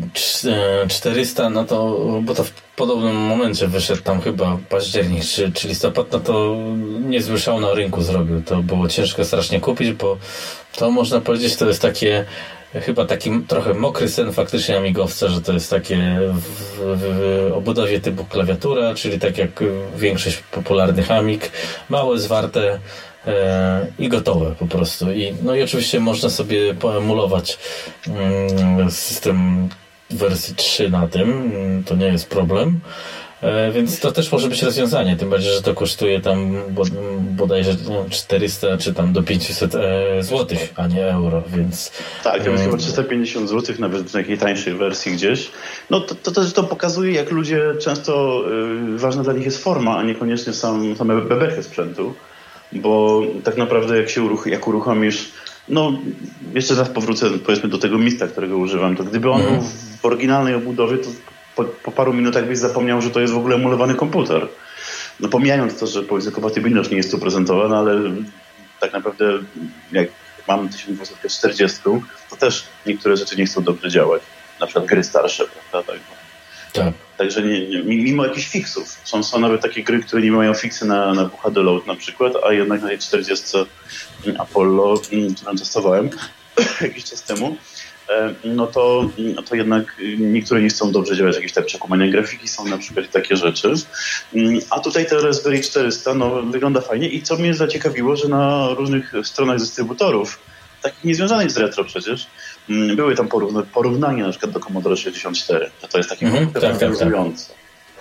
400, 0.89 1.49
no 1.49 1.63
to, 1.63 1.97
bo 2.21 2.33
to 2.33 2.43
w 2.43 2.51
podobnym 2.75 3.15
momencie 3.15 3.67
wyszedł 3.67 4.01
tam 4.01 4.21
chyba 4.21 4.57
październik 4.69 5.23
czy, 5.23 5.51
czy 5.51 5.67
listopad, 5.67 6.11
no 6.11 6.19
to 6.19 6.55
niezły 7.09 7.39
szał 7.39 7.59
na 7.59 7.73
rynku 7.73 8.01
zrobił. 8.01 8.41
To 8.41 8.55
było 8.55 8.87
ciężko 8.87 9.25
strasznie 9.25 9.59
kupić, 9.59 9.91
bo 9.91 10.17
to 10.75 10.91
można 10.91 11.21
powiedzieć, 11.21 11.55
to 11.55 11.67
jest 11.67 11.81
takie 11.81 12.25
chyba 12.73 13.05
taki 13.05 13.31
trochę 13.47 13.73
mokry 13.73 14.09
sen 14.09 14.33
faktycznie 14.33 14.77
amigowca, 14.77 15.27
że 15.27 15.41
to 15.41 15.53
jest 15.53 15.69
takie 15.69 16.19
w, 16.33 16.77
w, 16.77 17.51
obudowie 17.53 17.99
typu 17.99 18.25
klawiatura, 18.25 18.95
czyli 18.95 19.19
tak 19.19 19.37
jak 19.37 19.63
większość 19.97 20.37
popularnych 20.37 21.11
amig, 21.11 21.51
małe, 21.89 22.19
zwarte, 22.19 22.79
i 23.99 24.09
gotowe 24.09 24.55
po 24.59 24.67
prostu. 24.67 25.11
I, 25.11 25.33
no 25.43 25.55
i 25.55 25.63
oczywiście 25.63 25.99
można 25.99 26.29
sobie 26.29 26.73
poemulować 26.73 27.59
mm, 28.07 28.91
system 28.91 29.69
wersji 30.09 30.55
3 30.55 30.89
na 30.89 31.07
tym, 31.07 31.43
to 31.85 31.95
nie 31.95 32.05
jest 32.05 32.29
problem. 32.29 32.79
E, 33.41 33.71
więc 33.71 33.99
to 33.99 34.11
też 34.11 34.31
może 34.31 34.47
być 34.47 34.63
rozwiązanie, 34.63 35.15
tym 35.15 35.29
bardziej, 35.29 35.53
że 35.53 35.61
to 35.61 35.73
kosztuje 35.73 36.21
tam 36.21 36.57
bodajże 37.19 37.75
400 38.09 38.67
no, 38.71 38.77
czy 38.77 38.93
tam 38.93 39.13
do 39.13 39.23
500 39.23 39.75
e, 39.75 40.23
zł, 40.23 40.57
a 40.75 40.87
nie 40.87 41.05
euro, 41.05 41.43
więc... 41.47 41.91
Tak, 42.23 42.43
to 42.43 42.49
jest 42.49 42.63
chyba 42.63 42.77
350 42.77 43.49
zł, 43.49 43.75
nawet 43.79 44.01
w 44.01 44.11
takiej 44.11 44.37
tańszej 44.37 44.73
wersji 44.73 45.11
gdzieś. 45.11 45.51
No 45.89 45.99
to, 46.01 46.15
to 46.15 46.31
też 46.31 46.53
to 46.53 46.63
pokazuje, 46.63 47.13
jak 47.13 47.31
ludzie 47.31 47.61
często, 47.79 48.43
ważna 48.95 49.23
dla 49.23 49.33
nich 49.33 49.45
jest 49.45 49.63
forma, 49.63 49.97
a 49.97 50.03
niekoniecznie 50.03 50.53
sam, 50.53 50.95
same 50.95 51.21
bebechy 51.21 51.63
sprzętu, 51.63 52.13
bo 52.73 53.21
tak 53.43 53.57
naprawdę 53.57 53.97
jak 53.97 54.09
się 54.09 54.23
uruch 54.23 54.47
jak 54.47 54.67
uruchomisz 54.67 55.31
no, 55.69 55.91
jeszcze 56.53 56.75
raz 56.75 56.89
powrócę 56.89 57.29
powiedzmy 57.45 57.69
do 57.69 57.77
tego 57.77 57.97
mista, 57.97 58.27
którego 58.27 58.57
używam. 58.57 58.95
To 58.95 59.03
gdyby 59.03 59.31
on 59.31 59.41
był 59.41 59.61
w 60.01 60.05
oryginalnej 60.05 60.55
obudowie, 60.55 60.97
to 60.97 61.09
po, 61.55 61.63
po, 61.63 61.91
paru 61.91 62.13
minutach 62.13 62.47
byś 62.47 62.57
zapomniał, 62.57 63.01
że 63.01 63.09
to 63.09 63.19
jest 63.19 63.33
w 63.33 63.37
ogóle 63.37 63.55
emulowany 63.55 63.95
komputer. 63.95 64.47
No 65.19 65.29
pomijając 65.29 65.79
to, 65.79 65.87
że 65.87 66.03
powiedzmy 66.03 66.31
kompatybilność 66.31 66.89
nie 66.89 66.97
jest 66.97 67.11
tu 67.11 67.19
prezentowana, 67.19 67.79
ale 67.79 68.01
tak 68.79 68.93
naprawdę 68.93 69.25
jak 69.91 70.07
mam 70.47 70.69
1240, 70.69 71.79
to 72.29 72.35
też 72.35 72.63
niektóre 72.85 73.17
rzeczy 73.17 73.37
nie 73.37 73.45
chcą 73.45 73.63
dobrze 73.63 73.89
działać. 73.89 74.21
Na 74.59 74.65
przykład 74.67 74.85
gry 74.85 75.03
starsze, 75.03 75.43
prawda? 75.71 75.93
Tak. 76.73 76.85
tak. 76.85 76.93
Także 77.17 77.41
nie, 77.41 77.67
nie, 77.67 77.83
mimo 77.83 78.25
jakichś 78.25 78.47
fixów. 78.47 78.97
Są, 79.03 79.23
są 79.23 79.39
nawet 79.39 79.61
takie 79.61 79.83
gry, 79.83 79.99
które 79.99 80.21
nie 80.21 80.31
mają 80.31 80.53
fixy 80.53 80.85
na, 80.85 81.13
na 81.13 81.29
HD 81.43 81.61
Load 81.61 81.87
na 81.87 81.95
przykład, 81.95 82.33
a 82.47 82.53
jednak 82.53 82.81
na 82.81 82.87
tej 82.87 82.99
40 82.99 83.57
Apollo, 84.37 85.01
którą 85.37 85.55
testowałem 85.55 86.09
jakiś 86.81 87.03
czas 87.03 87.23
temu, 87.23 87.57
e, 88.09 88.33
no 88.43 88.67
to, 88.67 89.09
no 89.35 89.41
to 89.41 89.55
jednak 89.55 89.95
niektóre 90.17 90.61
nie 90.61 90.69
chcą 90.69 90.91
dobrze 90.91 91.17
działać, 91.17 91.35
jakieś 91.35 91.53
tak 91.53 91.65
przekumania 91.65 92.11
grafiki 92.11 92.47
są 92.47 92.65
na 92.65 92.77
przykład 92.77 93.11
takie 93.11 93.35
rzeczy. 93.37 93.73
A 94.69 94.79
tutaj 94.79 95.05
te 95.05 95.21
Raspberry 95.21 95.61
400 95.61 96.13
no, 96.13 96.41
wygląda 96.41 96.81
fajnie 96.81 97.09
i 97.09 97.21
co 97.21 97.37
mnie 97.37 97.53
zaciekawiło, 97.53 98.15
że 98.15 98.27
na 98.27 98.69
różnych 98.69 99.13
stronach 99.23 99.59
dystrybutorów, 99.59 100.39
takich 100.81 101.03
niezwiązanych 101.03 101.51
z 101.51 101.57
retro 101.57 101.83
przecież, 101.83 102.27
były 102.69 103.15
tam 103.15 103.27
porówna 103.27 103.63
porównania 103.73 104.25
na 104.25 104.31
przykład 104.31 104.51
do 104.51 104.59
Commodore 104.59 104.97
64. 104.97 105.69
To, 105.81 105.87
to 105.87 105.97
jest 105.97 106.09
takie 106.09 106.25
mm 106.25 106.45
-hmm, 106.45 106.53
tak, 106.53 106.79
tak, 106.79 106.97
tak. 106.97 107.09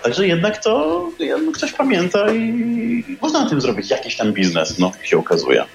Także 0.03 0.27
jednak 0.27 0.63
to 0.63 1.09
ktoś 1.53 1.73
pamięta 1.73 2.33
i 2.33 3.17
można 3.21 3.43
na 3.43 3.49
tym 3.49 3.61
zrobić 3.61 3.89
jakiś 3.89 4.15
tam 4.15 4.33
biznes, 4.33 4.79
no, 4.79 4.91
się 5.03 5.17
okazuje. 5.17 5.65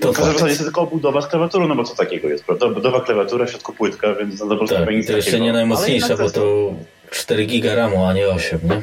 To 0.00 0.12
w 0.12 0.16
zasadzie 0.16 0.46
jest 0.46 0.62
tylko 0.62 0.86
budowa 0.86 1.22
z 1.22 1.26
klawiaturą, 1.26 1.68
no 1.68 1.76
bo 1.76 1.84
co 1.84 1.94
takiego 1.94 2.28
jest, 2.28 2.44
prawda? 2.44 2.68
Budowa 2.68 3.00
klawiatura, 3.00 3.46
w 3.46 3.50
środku 3.50 3.72
płytka, 3.72 4.14
więc 4.14 4.34
za 4.34 4.46
dobrze 4.46 4.74
tak, 4.74 4.90
nic 4.90 5.06
To 5.06 5.16
jeszcze 5.16 5.40
nie 5.40 5.52
najmocniejsza, 5.52 6.16
bo 6.16 6.30
to 6.30 6.74
4 7.10 7.46
giga 7.46 7.74
RAMu, 7.74 8.04
a 8.06 8.12
nie 8.12 8.28
8, 8.28 8.60
nie? 8.64 8.82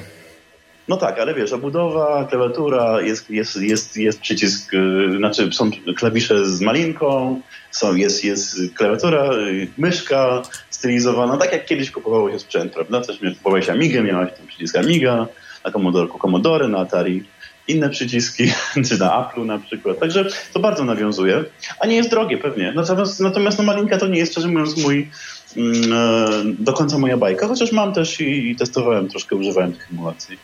No 0.87 0.97
tak, 0.97 1.19
ale 1.19 1.33
wiesz, 1.33 1.53
obudowa, 1.53 2.27
klawiatura, 2.29 3.01
jest, 3.01 3.29
jest, 3.29 3.61
jest, 3.61 3.97
jest 3.97 4.19
przycisk, 4.19 4.73
yy, 4.73 5.17
znaczy 5.17 5.49
są 5.51 5.71
klawisze 5.95 6.45
z 6.45 6.61
malinką, 6.61 7.41
są, 7.71 7.95
jest, 7.95 8.23
jest 8.23 8.57
klawiatura, 8.75 9.33
yy, 9.33 9.67
myszka 9.77 10.41
stylizowana, 10.69 11.37
tak 11.37 11.51
jak 11.51 11.65
kiedyś 11.65 11.91
kupowało 11.91 12.31
się 12.31 12.39
sprzęt, 12.39 12.73
prawda? 12.73 13.01
Coś 13.01 13.19
kupowałeś 13.37 13.69
Amigę, 13.69 14.03
miałeś 14.03 14.29
ten 14.37 14.47
przycisk 14.47 14.77
Amiga, 14.77 15.27
na 15.65 15.71
Commodore, 15.71 16.09
Commodore, 16.21 16.67
na 16.67 16.77
Atari 16.77 17.23
inne 17.67 17.89
przyciski, 17.89 18.51
czy 18.89 18.97
na 18.97 19.09
Apple'u 19.09 19.45
na 19.45 19.59
przykład. 19.59 19.99
Także 19.99 20.25
to 20.53 20.59
bardzo 20.59 20.83
nawiązuje, 20.83 21.43
a 21.79 21.87
nie 21.87 21.95
jest 21.95 22.09
drogie 22.09 22.37
pewnie. 22.37 22.73
Natomiast, 22.75 23.19
natomiast 23.19 23.57
no 23.57 23.63
malinka 23.63 23.97
to 23.97 24.07
nie 24.07 24.19
jest, 24.19 24.31
szczerze 24.31 24.47
mówiąc, 24.47 24.77
mój 24.77 25.09
mm, 25.57 25.93
e, 25.93 26.27
do 26.59 26.73
końca 26.73 26.97
moja 26.97 27.17
bajka, 27.17 27.47
chociaż 27.47 27.71
mam 27.71 27.93
też 27.93 28.21
i, 28.21 28.51
i 28.51 28.55
testowałem, 28.55 29.09
troszkę 29.09 29.35
używałem 29.35 29.73
tych 29.73 29.91
emulacji, 29.91 30.37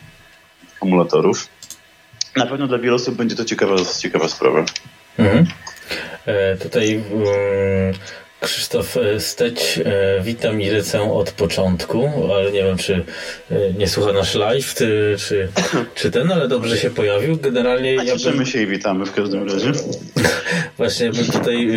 akumulatorów. 0.80 1.48
Na 2.36 2.46
pewno 2.46 2.68
dla 2.68 2.78
wielu 2.78 2.96
osób 2.96 3.16
będzie 3.16 3.36
to 3.36 3.46
ciekawa, 3.46 3.76
ciekawa 4.00 4.28
sprawa. 4.28 4.66
Mhm. 5.18 5.46
E, 6.26 6.58
tutaj 6.58 7.04
um, 7.12 7.94
Krzysztof 8.42 8.98
e, 8.98 9.20
Steć, 9.20 9.80
e, 9.86 10.22
witam 10.24 10.62
i 10.62 10.70
lecę 10.70 11.14
od 11.14 11.32
początku, 11.32 12.10
ale 12.34 12.52
nie 12.52 12.64
wiem, 12.64 12.78
czy 12.78 13.06
e, 13.52 13.74
nie 13.74 13.88
słucha 13.88 14.14
nasz 14.14 14.36
live, 14.36 14.74
czy, 14.76 15.16
czy, 15.20 15.48
czy 15.96 16.12
ten, 16.12 16.32
ale 16.32 16.48
dobrze 16.48 16.78
się 16.78 16.90
pojawił. 16.90 17.38
Generalnie 17.38 18.00
A 18.00 18.04
ja 18.04 18.16
bym... 18.16 18.46
się 18.46 18.62
i 18.62 18.68
witamy 18.68 19.06
w 19.06 19.14
każdym 19.14 19.50
razie. 19.50 19.72
Właśnie 20.78 21.12
bym 21.12 21.26
tutaj, 21.26 21.70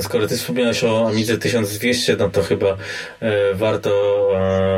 skoro 0.00 0.26
ty 0.26 0.36
wspomniałeś 0.36 0.84
o 0.84 1.08
Amidze 1.08 1.38
1200, 1.38 2.16
no 2.16 2.28
to 2.28 2.42
chyba 2.42 2.76
warto 3.54 4.30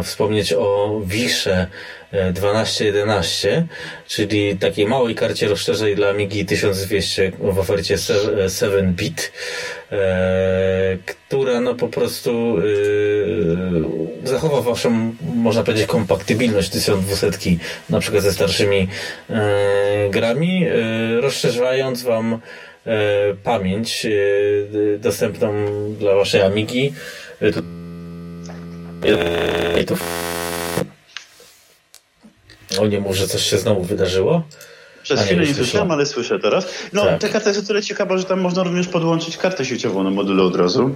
wspomnieć 0.03 0.53
o 0.53 1.01
Wisze 1.07 1.67
1211, 2.11 3.67
czyli 4.07 4.57
takiej 4.57 4.87
małej 4.87 5.15
karcie 5.15 5.49
rozszerzeń 5.49 5.95
dla 5.95 6.09
Amigi 6.09 6.45
1200 6.47 7.33
w 7.39 7.59
ofercie 7.59 7.97
7-bit, 7.97 9.33
e, 9.93 10.99
która 11.07 11.61
no 11.61 11.75
po 11.75 11.89
prostu 11.89 12.57
e, 14.25 14.29
zachowa 14.29 14.61
waszą, 14.61 15.15
można 15.35 15.63
powiedzieć, 15.63 15.87
kompatybilność 15.87 16.71
1200 16.71 17.51
na 17.91 18.01
przykład 18.01 18.23
ze 18.23 18.33
starszymi 18.33 18.89
e, 19.31 20.11
grami, 20.11 20.67
rozszerzając 21.21 22.03
wam 22.03 22.39
pamięć 23.45 24.07
dostępną 24.99 25.53
dla 25.99 26.15
waszej 26.15 26.43
Amigi. 26.43 26.93
To 29.87 29.95
o 32.81 32.87
nie, 32.87 33.01
może 33.01 33.27
coś 33.27 33.43
się 33.43 33.59
znowu 33.59 33.83
wydarzyło? 33.83 34.43
Przez 35.03 35.21
chwilę 35.21 35.43
nie, 35.43 35.49
nie 35.49 35.55
słyszałem, 35.55 35.91
ale 35.91 36.07
słyszę 36.07 36.39
teraz. 36.39 36.67
No, 36.93 37.05
tak. 37.05 37.21
ta 37.21 37.29
karta 37.29 37.51
jest 37.51 37.65
o 37.65 37.67
tyle 37.67 37.83
ciekawa, 37.83 38.19
że 38.19 38.25
tam 38.25 38.41
można 38.41 38.63
również 38.63 38.89
podłączyć 38.89 39.37
kartę 39.37 39.65
sieciową 39.65 40.03
na 40.03 40.11
module 40.11 40.43
od 40.43 40.57
razu. 40.57 40.95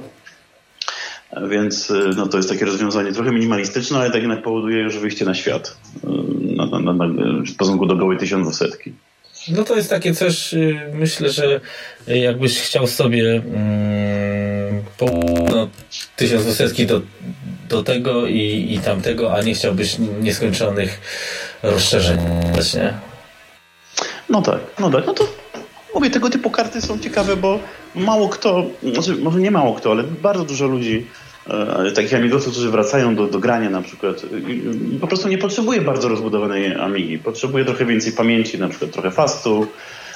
Więc 1.50 1.90
y, 1.90 2.10
no, 2.16 2.26
to 2.26 2.36
jest 2.36 2.48
takie 2.48 2.64
rozwiązanie 2.64 3.12
trochę 3.12 3.32
minimalistyczne, 3.32 3.98
ale 3.98 4.10
tak 4.10 4.20
jednak 4.20 4.42
powoduje 4.42 4.82
już 4.82 4.98
wyjście 4.98 5.24
na 5.24 5.34
świat 5.34 5.76
y, 6.04 6.08
na, 6.56 6.66
na, 6.66 6.92
na, 6.92 7.06
w 7.44 7.50
stosunku 7.50 7.86
do 7.86 7.96
gołej 7.96 8.18
1200. 8.18 8.66
No 9.48 9.64
to 9.64 9.76
jest 9.76 9.90
takie 9.90 10.14
coś, 10.14 10.54
y, 10.54 10.80
myślę, 10.94 11.30
że 11.30 11.60
jakbyś 12.06 12.60
chciał 12.60 12.86
sobie 12.86 13.42
mm, 13.54 14.82
po 14.98 15.06
no, 15.50 15.68
1200 16.16 16.86
do, 16.86 17.00
do 17.72 17.82
tego 17.82 18.26
i, 18.26 18.66
i 18.70 18.78
tamtego, 18.78 19.34
a 19.34 19.42
nie 19.42 19.54
chciałbyś 19.54 19.96
nieskończonych 20.20 21.00
rozszerzeń 21.62 22.18
właśnie. 22.52 22.94
No 24.28 24.42
tak, 24.42 24.60
no 24.80 24.90
tak. 24.90 25.06
No 25.06 25.14
to 25.14 25.24
mówię, 25.94 26.10
tego 26.10 26.30
typu 26.30 26.50
karty 26.50 26.80
są 26.80 26.98
ciekawe, 26.98 27.36
bo 27.36 27.58
mało 27.94 28.28
kto, 28.28 28.64
znaczy 28.82 29.16
może 29.16 29.40
nie 29.40 29.50
mało 29.50 29.74
kto, 29.74 29.90
ale 29.90 30.02
bardzo 30.02 30.44
dużo 30.44 30.66
ludzi, 30.66 31.06
e, 31.86 31.92
takich 31.92 32.14
amigosów, 32.14 32.52
którzy 32.52 32.70
wracają 32.70 33.16
do, 33.16 33.26
do 33.26 33.38
grania 33.38 33.70
na 33.70 33.82
przykład, 33.82 34.22
po 35.00 35.06
prostu 35.06 35.28
nie 35.28 35.38
potrzebuje 35.38 35.80
bardzo 35.80 36.08
rozbudowanej 36.08 36.74
amigi. 36.74 37.18
Potrzebuje 37.18 37.64
trochę 37.64 37.84
więcej 37.84 38.12
pamięci, 38.12 38.58
na 38.58 38.68
przykład 38.68 38.90
trochę 38.90 39.10
fastu, 39.10 39.66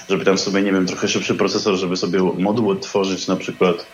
żeby 0.08 0.24
tam 0.24 0.38
sobie, 0.38 0.62
nie 0.62 0.72
wiem, 0.72 0.86
trochę 0.86 1.08
szybszy 1.08 1.34
procesor, 1.34 1.76
żeby 1.76 1.96
sobie 1.96 2.18
moduł 2.38 2.70
odtworzyć 2.70 3.26
na 3.26 3.36
przykład, 3.36 3.86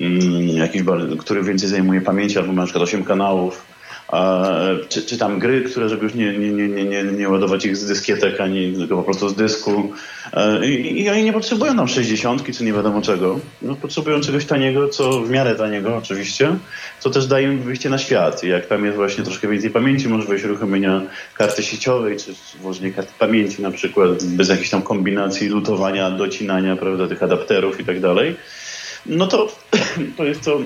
mm, 0.00 0.48
jakiś, 0.48 0.82
który 1.18 1.42
więcej 1.42 1.68
zajmuje 1.68 2.00
pamięci, 2.00 2.38
albo 2.38 2.52
ma 2.52 2.62
na 2.62 2.66
przykład 2.66 2.84
8 2.84 3.04
kanałów 3.04 3.62
czy, 4.88 5.02
czy 5.02 5.18
tam 5.18 5.38
gry, 5.38 5.62
które, 5.62 5.88
żeby 5.88 6.04
już 6.04 6.14
nie, 6.14 6.38
nie, 6.38 6.50
nie, 6.50 6.84
nie, 6.84 7.04
nie 7.04 7.28
ładować 7.28 7.64
ich 7.64 7.76
z 7.76 7.86
dyskietek, 7.86 8.40
ani 8.40 8.72
tylko 8.72 8.96
po 8.96 9.02
prostu 9.02 9.28
z 9.28 9.34
dysku. 9.34 9.92
E, 10.32 10.66
I, 10.66 11.02
i 11.02 11.10
oni 11.10 11.24
nie 11.24 11.32
potrzebują 11.32 11.74
nam 11.74 11.88
60 11.88 12.56
czy 12.56 12.64
nie 12.64 12.72
wiadomo 12.72 13.02
czego. 13.02 13.40
No, 13.62 13.76
potrzebują 13.76 14.20
czegoś 14.20 14.44
taniego, 14.44 14.88
co 14.88 15.20
w 15.20 15.30
miarę 15.30 15.54
taniego 15.54 15.96
oczywiście, 15.96 16.56
co 16.98 17.10
też 17.10 17.26
daje 17.26 17.52
im 17.52 17.62
wyjście 17.62 17.90
na 17.90 17.98
świat. 17.98 18.44
I 18.44 18.48
jak 18.48 18.66
tam 18.66 18.84
jest 18.84 18.96
właśnie 18.96 19.24
troszkę 19.24 19.48
więcej 19.48 19.70
pamięci, 19.70 20.08
możliwość 20.08 20.44
uruchomienia 20.44 21.02
karty 21.34 21.62
sieciowej, 21.62 22.16
czy 22.16 22.34
włożenie 22.60 22.92
karty 22.92 23.12
pamięci 23.18 23.62
na 23.62 23.70
przykład, 23.70 24.24
bez 24.24 24.48
jakichś 24.48 24.70
tam 24.70 24.82
kombinacji 24.82 25.48
lutowania, 25.48 26.10
docinania, 26.10 26.76
prawda, 26.76 27.08
tych 27.08 27.22
adapterów 27.22 27.80
i 27.80 27.84
tak 27.84 28.00
dalej 28.00 28.36
no 29.06 29.26
to, 29.26 29.48
to, 30.16 30.24
jest 30.24 30.44
to, 30.44 30.58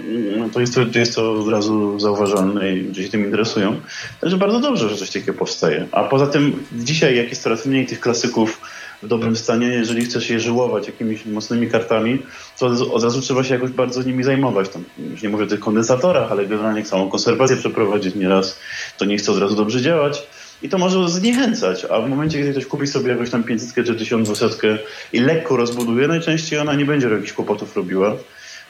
to, 0.53 0.61
jest 0.61 0.75
to, 0.75 0.87
to 0.87 0.99
jest 0.99 1.15
to 1.15 1.33
od 1.33 1.49
razu 1.49 2.01
zauważalne 2.01 2.73
i 2.73 2.81
ludzie 2.81 3.03
się 3.03 3.09
tym 3.09 3.25
interesują. 3.25 3.81
Także 4.21 4.37
bardzo 4.37 4.61
dobrze, 4.61 4.89
że 4.89 4.97
coś 4.97 5.11
takiego 5.11 5.39
powstaje. 5.39 5.87
A 5.93 6.05
poza 6.05 6.27
tym 6.27 6.67
dzisiaj, 6.73 7.17
jak 7.17 7.29
jest 7.29 7.43
coraz 7.43 7.67
mniej 7.67 7.87
tych 7.87 8.01
klasyków 8.01 8.61
w 9.03 9.09
dobrym 9.09 9.37
stanie, 9.37 9.67
jeżeli 9.67 10.05
chcesz 10.05 10.31
je 10.31 10.41
żyłować 10.41 10.87
jakimiś 10.87 11.27
mocnymi 11.27 11.71
kartami, 11.71 12.23
to 12.59 12.67
od 12.67 13.05
razu 13.05 13.21
trzeba 13.21 13.45
się 13.45 13.55
jakoś 13.55 13.71
bardzo 13.71 14.03
nimi 14.03 14.25
zajmować. 14.25 14.69
Tam, 14.69 14.85
już 14.99 15.23
nie 15.23 15.29
mówię 15.29 15.45
o 15.45 15.47
tych 15.47 15.61
kondensatorach, 15.61 16.33
ale 16.33 16.47
generalnie 16.47 16.83
całą 16.83 17.11
konserwację 17.11 17.57
przeprowadzić 17.57 18.15
nieraz, 18.15 18.59
to 18.99 19.05
nie 19.05 19.17
chce 19.17 19.33
od 19.33 19.39
razu 19.39 19.57
dobrze 19.57 19.83
działać 19.83 20.27
i 20.65 20.69
to 20.69 20.79
może 20.79 21.09
zniechęcać, 21.09 21.85
a 21.91 22.01
w 22.01 22.09
momencie, 22.09 22.39
kiedy 22.39 22.51
ktoś 22.51 22.67
kupi 22.67 22.87
sobie 22.87 23.11
jakąś 23.11 23.31
tam 23.31 23.45
500 23.45 23.87
czy 23.87 23.95
1200 23.95 24.79
i 25.13 25.21
lekko 25.21 25.57
rozbuduje, 25.57 26.09
najczęściej 26.09 26.59
ona 26.59 26.75
nie 26.75 26.85
będzie 26.85 27.09
jakichś 27.09 27.33
kłopotów 27.33 27.77
robiła. 27.77 28.17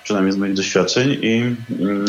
przynajmniej 0.05 0.33
z 0.33 0.37
moich 0.37 0.55
doświadczeń 0.55 1.17
i, 1.23 1.57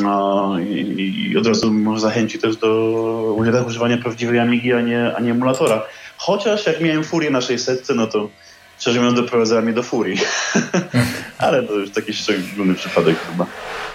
no, 0.01 0.55
i, 0.59 1.29
i 1.31 1.37
od 1.37 1.47
razu 1.47 1.73
może 1.73 2.01
zachęci 2.01 2.39
też 2.39 2.57
do 2.57 3.37
używania 3.67 3.97
prawdziwej 3.97 4.39
Amigi, 4.39 4.73
a 4.73 4.81
nie, 4.81 5.15
a 5.15 5.21
nie 5.21 5.31
emulatora. 5.31 5.83
Chociaż 6.17 6.65
jak 6.65 6.81
miałem 6.81 7.03
furię 7.03 7.29
na 7.29 7.41
600, 7.41 7.87
no 7.95 8.07
to 8.07 8.29
szczerze 8.79 8.99
mówiąc 8.99 9.19
doprowadzała 9.19 9.61
mnie 9.61 9.73
do 9.73 9.83
furii. 9.83 10.17
Ale 11.37 11.63
to 11.63 11.73
już 11.73 11.91
taki 11.91 12.13
szczególny 12.13 12.75
przypadek 12.75 13.15
chyba. 13.31 13.45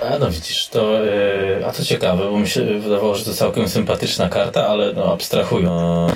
A 0.02 0.18
no 0.18 0.30
widzisz, 0.30 0.68
to 0.68 1.04
yy, 1.04 1.66
a 1.66 1.72
to 1.72 1.84
ciekawe, 1.84 2.24
bo 2.30 2.38
mi 2.38 2.48
się 2.48 2.64
wydawało, 2.64 3.14
że 3.14 3.24
to 3.24 3.34
całkiem 3.34 3.68
sympatyczna 3.68 4.28
karta, 4.28 4.66
ale 4.66 4.92
no 4.92 5.12
abstrahując. 5.12 6.12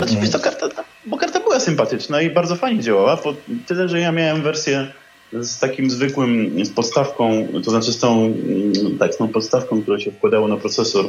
Yy... 0.00 0.06
Znaczy, 0.06 0.32
to 0.32 0.38
karta, 0.38 0.68
bo 1.06 1.16
karta 1.16 1.40
była 1.40 1.60
sympatyczna 1.60 2.22
i 2.22 2.30
bardzo 2.30 2.56
fajnie 2.56 2.82
działała, 2.82 3.16
bo 3.24 3.34
tyle, 3.66 3.88
że 3.88 4.00
ja 4.00 4.12
miałem 4.12 4.42
wersję 4.42 4.92
z 5.32 5.58
takim 5.58 5.90
zwykłym, 5.90 6.64
z 6.64 6.70
podstawką, 6.70 7.48
to 7.64 7.70
znaczy 7.70 7.92
z 7.92 7.98
tą, 7.98 8.24
mm, 8.26 8.98
tak, 8.98 9.14
z 9.14 9.16
tą 9.16 9.28
podstawką, 9.28 9.82
która 9.82 10.00
się 10.00 10.12
wkładało 10.12 10.48
na 10.48 10.56
procesor, 10.56 11.04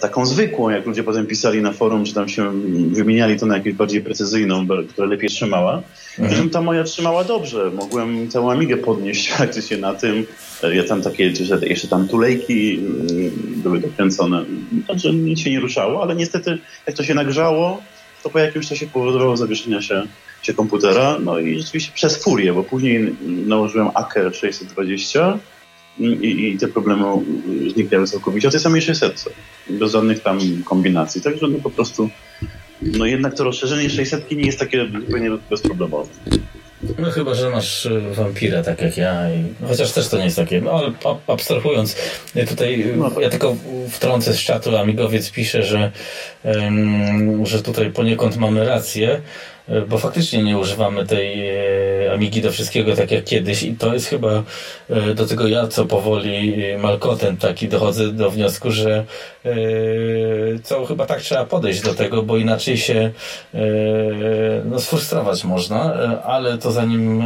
taką 0.00 0.26
zwykłą, 0.26 0.70
jak 0.70 0.86
ludzie 0.86 1.02
potem 1.02 1.26
pisali 1.26 1.62
na 1.62 1.72
forum, 1.72 2.04
czy 2.04 2.14
tam 2.14 2.28
się 2.28 2.52
wymieniali 2.90 3.38
to 3.38 3.46
na 3.46 3.56
jakąś 3.56 3.72
bardziej 3.72 4.00
precyzyjną, 4.02 4.66
która 4.88 5.06
lepiej 5.06 5.28
trzymała. 5.28 5.82
Mhm. 6.18 6.50
ta 6.50 6.60
moja 6.60 6.84
trzymała 6.84 7.24
dobrze. 7.24 7.70
Mogłem 7.74 8.28
całą 8.28 8.50
Amigę 8.50 8.76
podnieść 8.76 9.30
faktycznie 9.38 9.76
na 9.76 9.94
tym. 9.94 10.26
Ja 10.72 10.84
tam 10.84 11.02
takie, 11.02 11.32
jeszcze 11.62 11.88
tam 11.88 12.08
tulejki 12.08 12.78
mm, 12.78 13.32
były 13.62 13.80
dokręcone. 13.80 14.44
Także 14.88 15.12
nic 15.12 15.40
się 15.40 15.50
nie 15.50 15.60
ruszało, 15.60 16.02
ale 16.02 16.16
niestety 16.16 16.58
jak 16.86 16.96
to 16.96 17.04
się 17.04 17.14
nagrzało, 17.14 17.82
to 18.22 18.30
po 18.30 18.38
jakimś 18.38 18.68
czasie 18.68 18.86
powodowało 18.86 19.36
zawieszenia 19.36 19.82
się, 19.82 20.02
się 20.42 20.54
komputera. 20.54 21.18
No 21.18 21.38
i 21.38 21.58
rzeczywiście 21.58 21.92
przez 21.94 22.22
furię, 22.22 22.52
bo 22.52 22.62
później 22.62 23.16
nałożyłem 23.46 23.88
Aker 23.94 24.34
620 24.34 25.38
i, 25.98 26.48
i 26.48 26.58
te 26.58 26.68
problemy 26.68 27.04
zniknęły 27.74 28.06
całkowicie 28.06 28.48
o 28.48 28.50
tej 28.50 28.60
samej 28.60 28.82
600, 28.82 29.24
bez 29.70 29.92
żadnych 29.92 30.20
tam 30.20 30.38
kombinacji. 30.64 31.22
Także 31.22 31.48
no 31.48 31.58
po 31.58 31.70
prostu, 31.70 32.10
no 32.82 33.06
jednak 33.06 33.34
to 33.34 33.44
rozszerzenie 33.44 33.90
600 33.90 34.30
nie 34.30 34.46
jest 34.46 34.58
takie 34.58 34.86
zupełnie 35.00 35.30
bezproblemowe. 35.50 36.08
No 36.98 37.10
chyba, 37.10 37.34
że 37.34 37.50
masz 37.50 37.86
y, 37.86 38.00
wampira, 38.14 38.62
tak 38.62 38.82
jak 38.82 38.96
ja. 38.96 39.34
I, 39.34 39.66
chociaż 39.68 39.92
też 39.92 40.08
to 40.08 40.18
nie 40.18 40.24
jest 40.24 40.36
takie. 40.36 40.60
No 40.60 40.70
ale 40.70 40.92
abstrahując, 41.26 41.96
y, 42.36 42.46
tutaj 42.46 42.82
y, 42.82 42.96
no. 42.96 43.20
ja 43.20 43.30
tylko 43.30 43.56
wtrącę 43.90 44.34
z 44.34 44.38
czatu, 44.38 44.76
amigowiec 44.76 45.30
pisze, 45.30 45.62
że, 45.62 45.92
um, 46.44 47.46
że 47.46 47.62
tutaj 47.62 47.90
poniekąd 47.90 48.36
mamy 48.36 48.64
rację. 48.64 49.20
E, 49.68 49.80
bo 49.80 49.98
faktycznie 49.98 50.42
nie 50.42 50.58
używamy 50.58 51.06
tej 51.06 51.48
e, 51.48 52.12
Amigi 52.12 52.42
do 52.42 52.52
wszystkiego 52.52 52.96
tak 52.96 53.10
jak 53.10 53.24
kiedyś 53.24 53.62
i 53.62 53.74
to 53.74 53.94
jest 53.94 54.06
chyba 54.06 54.42
e, 54.90 55.14
do 55.14 55.26
tego 55.26 55.46
ja, 55.46 55.68
co 55.68 55.84
powoli 55.84 56.62
malkotem 56.78 57.36
taki 57.36 57.68
dochodzę 57.68 58.12
do 58.12 58.30
wniosku, 58.30 58.70
że 58.70 59.04
co 60.62 60.86
chyba 60.86 61.06
tak 61.06 61.20
trzeba 61.20 61.44
podejść 61.44 61.80
do 61.80 61.94
tego, 61.94 62.22
bo 62.22 62.36
inaczej 62.36 62.76
się 62.76 63.10
no, 64.64 64.78
sfrustrować 64.78 65.44
można, 65.44 65.94
ale 66.24 66.58
to 66.58 66.72
zanim 66.72 67.24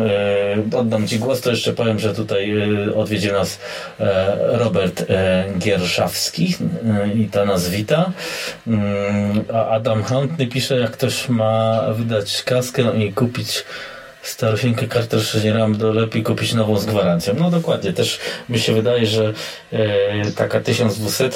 oddam 0.76 1.09
Ci 1.09 1.18
głos, 1.18 1.41
to 1.41 1.51
jeszcze 1.51 1.72
powiem, 1.72 1.99
że 1.99 2.14
tutaj 2.14 2.53
odwiedzie 2.97 3.32
nas 3.32 3.59
Robert 4.38 5.07
Gierszawski 5.59 6.55
i 7.14 7.24
ta 7.24 7.45
nazwita, 7.45 8.12
mm, 8.66 9.45
a 9.55 9.68
Adam 9.68 10.03
Chętny 10.05 10.47
pisze, 10.47 10.78
jak 10.80 10.91
ktoś 10.91 11.28
ma 11.28 11.84
wydać 11.93 12.29
kupić 12.30 12.42
kaskę 12.42 12.96
i 12.96 13.12
kupić 13.12 13.64
starosieńkę 14.22 14.86
kartę 14.86 15.16
rozszerzeniem 15.16 15.78
to 15.78 15.92
lepiej 15.92 16.22
kupić 16.22 16.54
nową 16.54 16.78
z 16.78 16.86
gwarancją. 16.86 17.34
No 17.38 17.50
dokładnie, 17.50 17.92
też 17.92 18.18
mi 18.48 18.58
się 18.58 18.74
wydaje, 18.74 19.06
że 19.06 19.32
e, 19.72 20.30
taka 20.30 20.60
1200, 20.60 21.30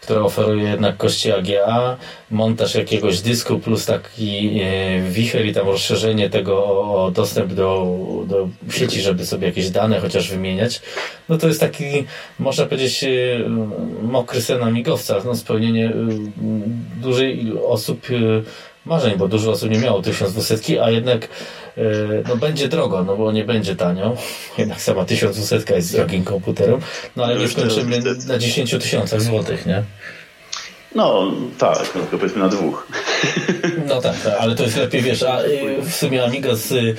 która 0.00 0.20
oferuje 0.20 0.68
jednak 0.68 0.96
kości 0.96 1.32
AGA, 1.32 1.96
montaż 2.30 2.74
jakiegoś 2.74 3.20
dysku 3.20 3.58
plus 3.58 3.86
taki 3.86 4.60
e, 4.62 5.00
wicher 5.10 5.46
i 5.46 5.52
tam 5.52 5.66
rozszerzenie 5.66 6.30
tego 6.30 6.64
o, 6.64 7.10
dostęp 7.10 7.52
do, 7.52 7.96
do 8.26 8.48
sieci, 8.70 9.00
żeby 9.00 9.26
sobie 9.26 9.46
jakieś 9.46 9.70
dane 9.70 10.00
chociaż 10.00 10.30
wymieniać, 10.30 10.82
no 11.28 11.38
to 11.38 11.48
jest 11.48 11.60
taki, 11.60 12.04
można 12.38 12.66
powiedzieć, 12.66 13.04
e, 13.04 13.08
mokry 14.02 14.42
sen 14.42 14.62
amigowca, 14.62 15.22
no 15.24 15.34
spełnienie 15.36 15.86
e, 15.86 15.92
dużej 17.00 17.52
osób 17.68 18.06
e, 18.10 18.71
marzeń, 18.84 19.16
bo 19.16 19.28
dużo 19.28 19.50
osób 19.50 19.70
nie 19.70 19.78
miało 19.78 20.02
1200, 20.02 20.84
a 20.84 20.90
jednak 20.90 21.28
e, 21.78 21.82
no, 22.28 22.36
będzie 22.36 22.68
drogo, 22.68 23.04
no 23.04 23.16
bo 23.16 23.32
nie 23.32 23.44
będzie 23.44 23.76
tanio. 23.76 24.16
Jednak 24.58 24.80
sama 24.80 25.04
1200 25.04 25.74
jest 25.74 25.96
drogim 25.96 26.24
komputerem, 26.24 26.80
no 27.16 27.24
ale 27.24 27.36
nie 27.36 27.48
skończymy 27.48 28.00
na 28.26 28.38
10 28.38 28.70
tysiącach 28.70 29.20
złotych, 29.20 29.66
nie? 29.66 29.82
No 30.94 31.32
tak, 31.58 31.78
no 31.94 32.00
tylko 32.00 32.18
powiedzmy 32.18 32.42
na 32.42 32.48
dwóch. 32.48 32.86
No 33.86 34.00
tak, 34.00 34.20
tak, 34.20 34.34
ale 34.40 34.54
to 34.54 34.62
jest 34.62 34.76
lepiej, 34.76 35.02
wiesz, 35.02 35.22
a 35.22 35.38
w 35.82 35.94
sumie 35.94 36.24
Amiga 36.24 36.54
z 36.54 36.98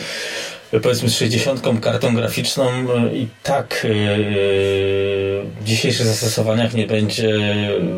powiedzmy 0.80 1.09
z 1.09 1.17
60 1.17 1.80
kartą 1.82 2.15
graficzną 2.15 2.69
e, 2.69 3.15
i 3.15 3.28
tak 3.43 3.86
e, 3.86 3.88
w 5.61 5.63
dzisiejszych 5.63 6.05
zastosowaniach 6.05 6.74
nie 6.74 6.88
będzie 6.88 7.39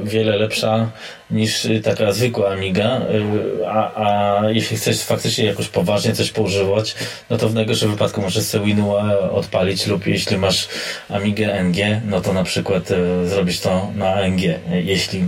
wiele 0.04 0.36
lepsza 0.36 0.92
niż 1.32 1.68
taka 1.84 2.12
zwykła 2.12 2.50
Amiga, 2.50 2.86
e, 2.86 3.70
a, 3.70 4.04
a 4.06 4.50
jeśli 4.50 4.78
chcesz 4.78 5.02
faktycznie 5.02 5.46
jakoś 5.46 5.68
poważnie 5.68 6.14
coś 6.14 6.32
poużywać, 6.32 6.96
no 7.30 7.38
to 7.38 7.50
w 7.50 7.54
najgorszym 7.54 7.92
wypadku 7.92 8.22
możesz 8.22 8.44
sobie 8.44 8.66
Winua 8.66 9.20
odpalić 9.30 9.88
lub 9.88 10.08
jeśli 10.08 10.38
masz 10.38 10.68
Amigę 11.10 11.64
NG, 11.64 12.02
no 12.08 12.22
to 12.22 12.34
na 12.34 12.44
przykład 12.44 12.84
zrobić 13.26 13.60
to 13.60 13.92
na 13.96 14.28
NG, 14.28 14.42
jeśli 14.72 15.24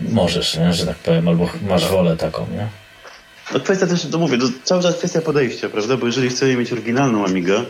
możesz, 0.00 0.56
nie? 0.56 0.72
że 0.72 0.86
tak 0.86 0.96
powiem, 0.96 1.28
albo 1.28 1.50
masz 1.68 1.88
wolę 1.88 2.16
taką, 2.16 2.46
nie? 2.52 2.87
No 3.52 3.60
kwestia 3.60 3.86
też, 3.86 4.06
to 4.06 4.18
mówię, 4.18 4.38
to 4.38 4.46
cały 4.64 4.82
czas 4.82 4.96
kwestia 4.96 5.20
podejścia, 5.20 5.68
prawda? 5.68 5.96
Bo 5.96 6.06
jeżeli 6.06 6.28
chcemy 6.28 6.56
mieć 6.56 6.72
oryginalną 6.72 7.24
Amigę, 7.24 7.64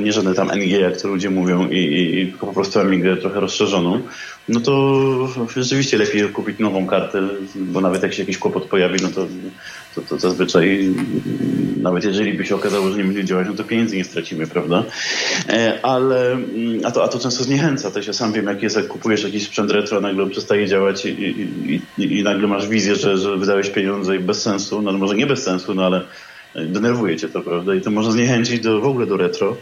nie 0.00 0.12
żadne 0.12 0.34
tam 0.34 0.50
NG, 0.50 0.80
jak 0.80 1.00
to 1.00 1.08
ludzie 1.08 1.30
mówią, 1.30 1.68
i, 1.68 1.78
i, 1.78 2.20
i 2.20 2.26
po 2.26 2.46
prostu 2.46 2.80
Amigę 2.80 3.16
trochę 3.16 3.40
rozszerzoną, 3.40 4.00
no 4.48 4.60
to 4.60 5.28
rzeczywiście 5.56 5.98
lepiej 5.98 6.28
kupić 6.28 6.58
nową 6.58 6.86
kartę, 6.86 7.28
bo 7.54 7.80
nawet 7.80 8.02
jak 8.02 8.14
się 8.14 8.22
jakiś 8.22 8.38
kłopot 8.38 8.64
pojawi, 8.64 9.02
no 9.02 9.08
to, 9.08 9.26
to, 9.94 10.00
to 10.00 10.18
zazwyczaj 10.18 10.94
nawet 11.82 12.04
jeżeli 12.04 12.34
by 12.34 12.46
się 12.46 12.54
okazało, 12.54 12.90
że 12.90 12.98
nie 12.98 13.04
będzie 13.04 13.24
działać, 13.24 13.46
no 13.50 13.54
to 13.54 13.64
pieniędzy 13.64 13.96
nie 13.96 14.04
stracimy, 14.04 14.46
prawda? 14.46 14.84
E, 15.48 15.78
ale, 15.82 16.32
mm, 16.32 16.80
a 16.84 16.90
to, 16.90 17.04
a 17.04 17.08
to 17.08 17.18
często 17.18 17.44
zniechęca, 17.44 17.90
to 17.90 18.02
się 18.02 18.12
sam 18.12 18.32
wiem, 18.32 18.46
jak 18.46 18.62
jest, 18.62 18.76
jak 18.76 18.88
kupujesz 18.88 19.24
jakiś 19.24 19.46
sprzęt 19.46 19.70
retro, 19.70 20.00
nagle 20.00 20.30
przestaje 20.30 20.66
działać 20.66 21.06
i, 21.06 21.08
i, 21.08 21.80
i, 21.98 22.18
i 22.18 22.22
nagle 22.22 22.48
masz 22.48 22.68
wizję, 22.68 22.96
że, 22.96 23.18
że 23.18 23.36
wydałeś 23.36 23.70
pieniądze 23.70 24.16
i 24.16 24.18
bez 24.18 24.42
sensu, 24.42 24.82
no 24.82 24.92
może 24.92 25.14
nie 25.14 25.26
bez 25.26 25.42
sensu, 25.42 25.74
no 25.74 25.86
ale 25.86 26.02
denerwuje 26.54 27.16
cię 27.16 27.28
to, 27.28 27.40
prawda? 27.40 27.74
I 27.74 27.80
to 27.80 27.90
może 27.90 28.12
zniechęcić 28.12 28.60
do, 28.60 28.80
w 28.80 28.84
ogóle 28.84 29.06
do 29.06 29.16
retro. 29.16 29.56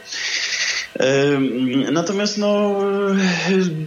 Natomiast 1.93 2.39
no, 2.39 2.80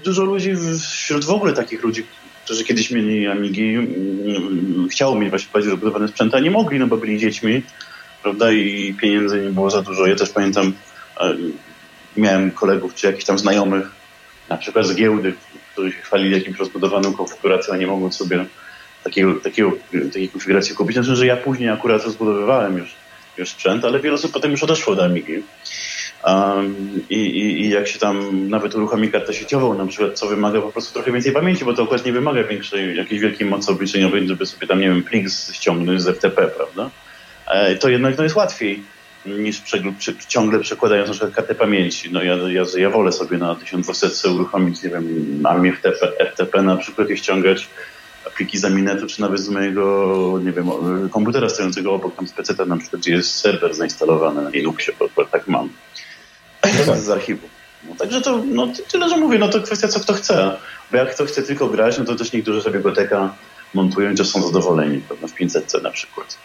dużo 0.03 0.23
ludzi, 0.23 0.51
wśród 0.91 1.25
w 1.25 1.29
ogóle 1.29 1.53
takich 1.53 1.83
ludzi, 1.83 2.03
którzy 2.45 2.63
kiedyś 2.63 2.91
mieli 2.91 3.27
Amigi, 3.27 3.77
chciało 4.91 5.19
mieć 5.19 5.29
właśnie 5.29 5.49
bardziej 5.53 5.71
rozbudowane 5.71 6.07
sprzęty, 6.07 6.37
a 6.37 6.39
nie 6.39 6.51
mogli, 6.51 6.79
no 6.79 6.87
bo 6.87 6.97
byli 6.97 7.19
dziećmi, 7.19 7.61
prawda, 8.23 8.51
i 8.51 8.93
pieniędzy 8.93 9.41
nie 9.41 9.49
było 9.49 9.69
za 9.69 9.81
dużo. 9.81 10.07
Ja 10.07 10.15
też 10.15 10.29
pamiętam, 10.29 10.73
miałem 12.17 12.51
kolegów 12.51 12.95
czy 12.95 13.07
jakichś 13.07 13.25
tam 13.25 13.39
znajomych, 13.39 13.91
na 14.49 14.57
przykład 14.57 14.87
z 14.87 14.95
giełdy, 14.95 15.33
którzy 15.73 15.91
się 15.91 15.97
chwalili 15.97 16.31
jakimś 16.31 16.59
rozbudowaną 16.59 17.13
konfiguracją, 17.13 17.73
a 17.73 17.77
nie 17.77 17.87
mogą 17.87 18.11
sobie 18.11 18.45
takiego, 19.03 19.33
takiego, 19.33 19.71
takiej 20.13 20.29
konfiguracji 20.29 20.75
kupić. 20.75 20.95
Znaczy, 20.95 21.15
że 21.15 21.25
ja 21.25 21.37
później 21.37 21.69
akurat 21.69 22.03
rozbudowywałem 22.03 22.77
już, 22.77 22.95
już 23.37 23.49
sprzęt, 23.49 23.85
ale 23.85 23.99
wiele 23.99 24.15
osób 24.15 24.31
potem 24.31 24.51
już 24.51 24.63
odeszło 24.63 24.95
do 24.95 25.05
Amigi. 25.05 25.43
Um, 26.27 27.01
i, 27.09 27.15
i, 27.15 27.61
i, 27.61 27.69
jak 27.69 27.87
się 27.87 27.99
tam 27.99 28.49
nawet 28.49 28.75
uruchomi 28.75 29.11
kartę 29.11 29.33
sieciową, 29.33 29.77
na 29.77 29.85
przykład, 29.85 30.19
co 30.19 30.27
wymaga 30.27 30.61
po 30.61 30.71
prostu 30.71 30.93
trochę 30.93 31.11
więcej 31.11 31.31
pamięci, 31.31 31.65
bo 31.65 31.73
to 31.73 31.83
akurat 31.83 32.05
nie 32.05 32.13
wymaga 32.13 32.43
większej, 32.43 32.97
jakiejś 32.97 33.21
wielkiej 33.21 33.47
mocy 33.47 33.71
obliczeniowej, 33.71 34.27
żeby 34.27 34.45
sobie 34.45 34.67
tam, 34.67 34.79
nie 34.79 34.89
wiem, 34.89 35.03
plik 35.03 35.27
ściągnąć 35.53 36.01
z 36.01 36.17
FTP, 36.17 36.47
prawda? 36.47 36.89
E, 37.47 37.75
to 37.75 37.89
jednak 37.89 38.17
no, 38.17 38.23
jest 38.23 38.35
łatwiej 38.35 38.83
niż 39.25 39.61
ciągle 40.27 40.59
przekładając 40.59 41.07
na 41.07 41.13
przykład 41.13 41.33
kartę 41.33 41.55
pamięci. 41.55 42.09
No 42.11 42.23
ja, 42.23 42.35
ja, 42.35 42.63
ja 42.77 42.89
wolę 42.89 43.11
sobie 43.11 43.37
na 43.37 43.55
1200 43.55 44.29
uruchomić, 44.29 44.83
nie 44.83 44.89
wiem, 44.89 45.05
AMI 45.43 45.71
FTP, 45.71 46.25
FTP 46.31 46.61
na 46.61 46.77
przykład 46.77 47.09
i 47.09 47.17
ściągać 47.17 47.67
pliki 48.29 48.57
z 48.57 48.65
Aminetu, 48.65 49.07
czy 49.07 49.21
nawet 49.21 49.41
z 49.41 49.49
mojego, 49.49 50.39
nie 50.43 50.51
wiem, 50.51 50.69
komputera 51.09 51.49
stojącego 51.49 51.93
obok 51.93 52.15
tam 52.15 52.27
z 52.27 52.33
PC, 52.33 52.65
na 52.65 52.77
przykład, 52.77 53.01
gdzie 53.01 53.11
jest 53.11 53.35
serwer 53.35 53.75
zainstalowany 53.75 54.41
na 54.41 54.49
Linuxie, 54.49 54.93
bo, 55.15 55.25
tak 55.25 55.47
mam. 55.47 55.69
No 56.87 56.95
z 56.95 57.09
archiwu. 57.09 57.47
No, 57.89 57.95
także 57.95 58.21
to 58.21 58.43
no, 58.45 58.67
tyle, 58.91 59.09
że 59.09 59.17
mówię, 59.17 59.39
no 59.39 59.47
to 59.47 59.61
kwestia 59.61 59.87
co 59.87 59.99
kto 59.99 60.13
chce. 60.13 60.51
Bo 60.91 60.97
jak 60.97 61.15
kto 61.15 61.25
chce 61.25 61.43
tylko 61.43 61.67
grać, 61.67 61.97
no 61.97 62.05
to 62.05 62.15
też 62.15 62.31
niektórzy 62.31 62.61
sobie 62.61 62.79
goteka 62.79 63.35
montują 63.73 64.11
i 64.11 64.15
to 64.15 64.25
są 64.25 64.43
zadowoleni, 64.43 65.01
pewno 65.01 65.27
w 65.27 65.33
500 65.33 65.83
na 65.83 65.91
przykład. 65.91 66.37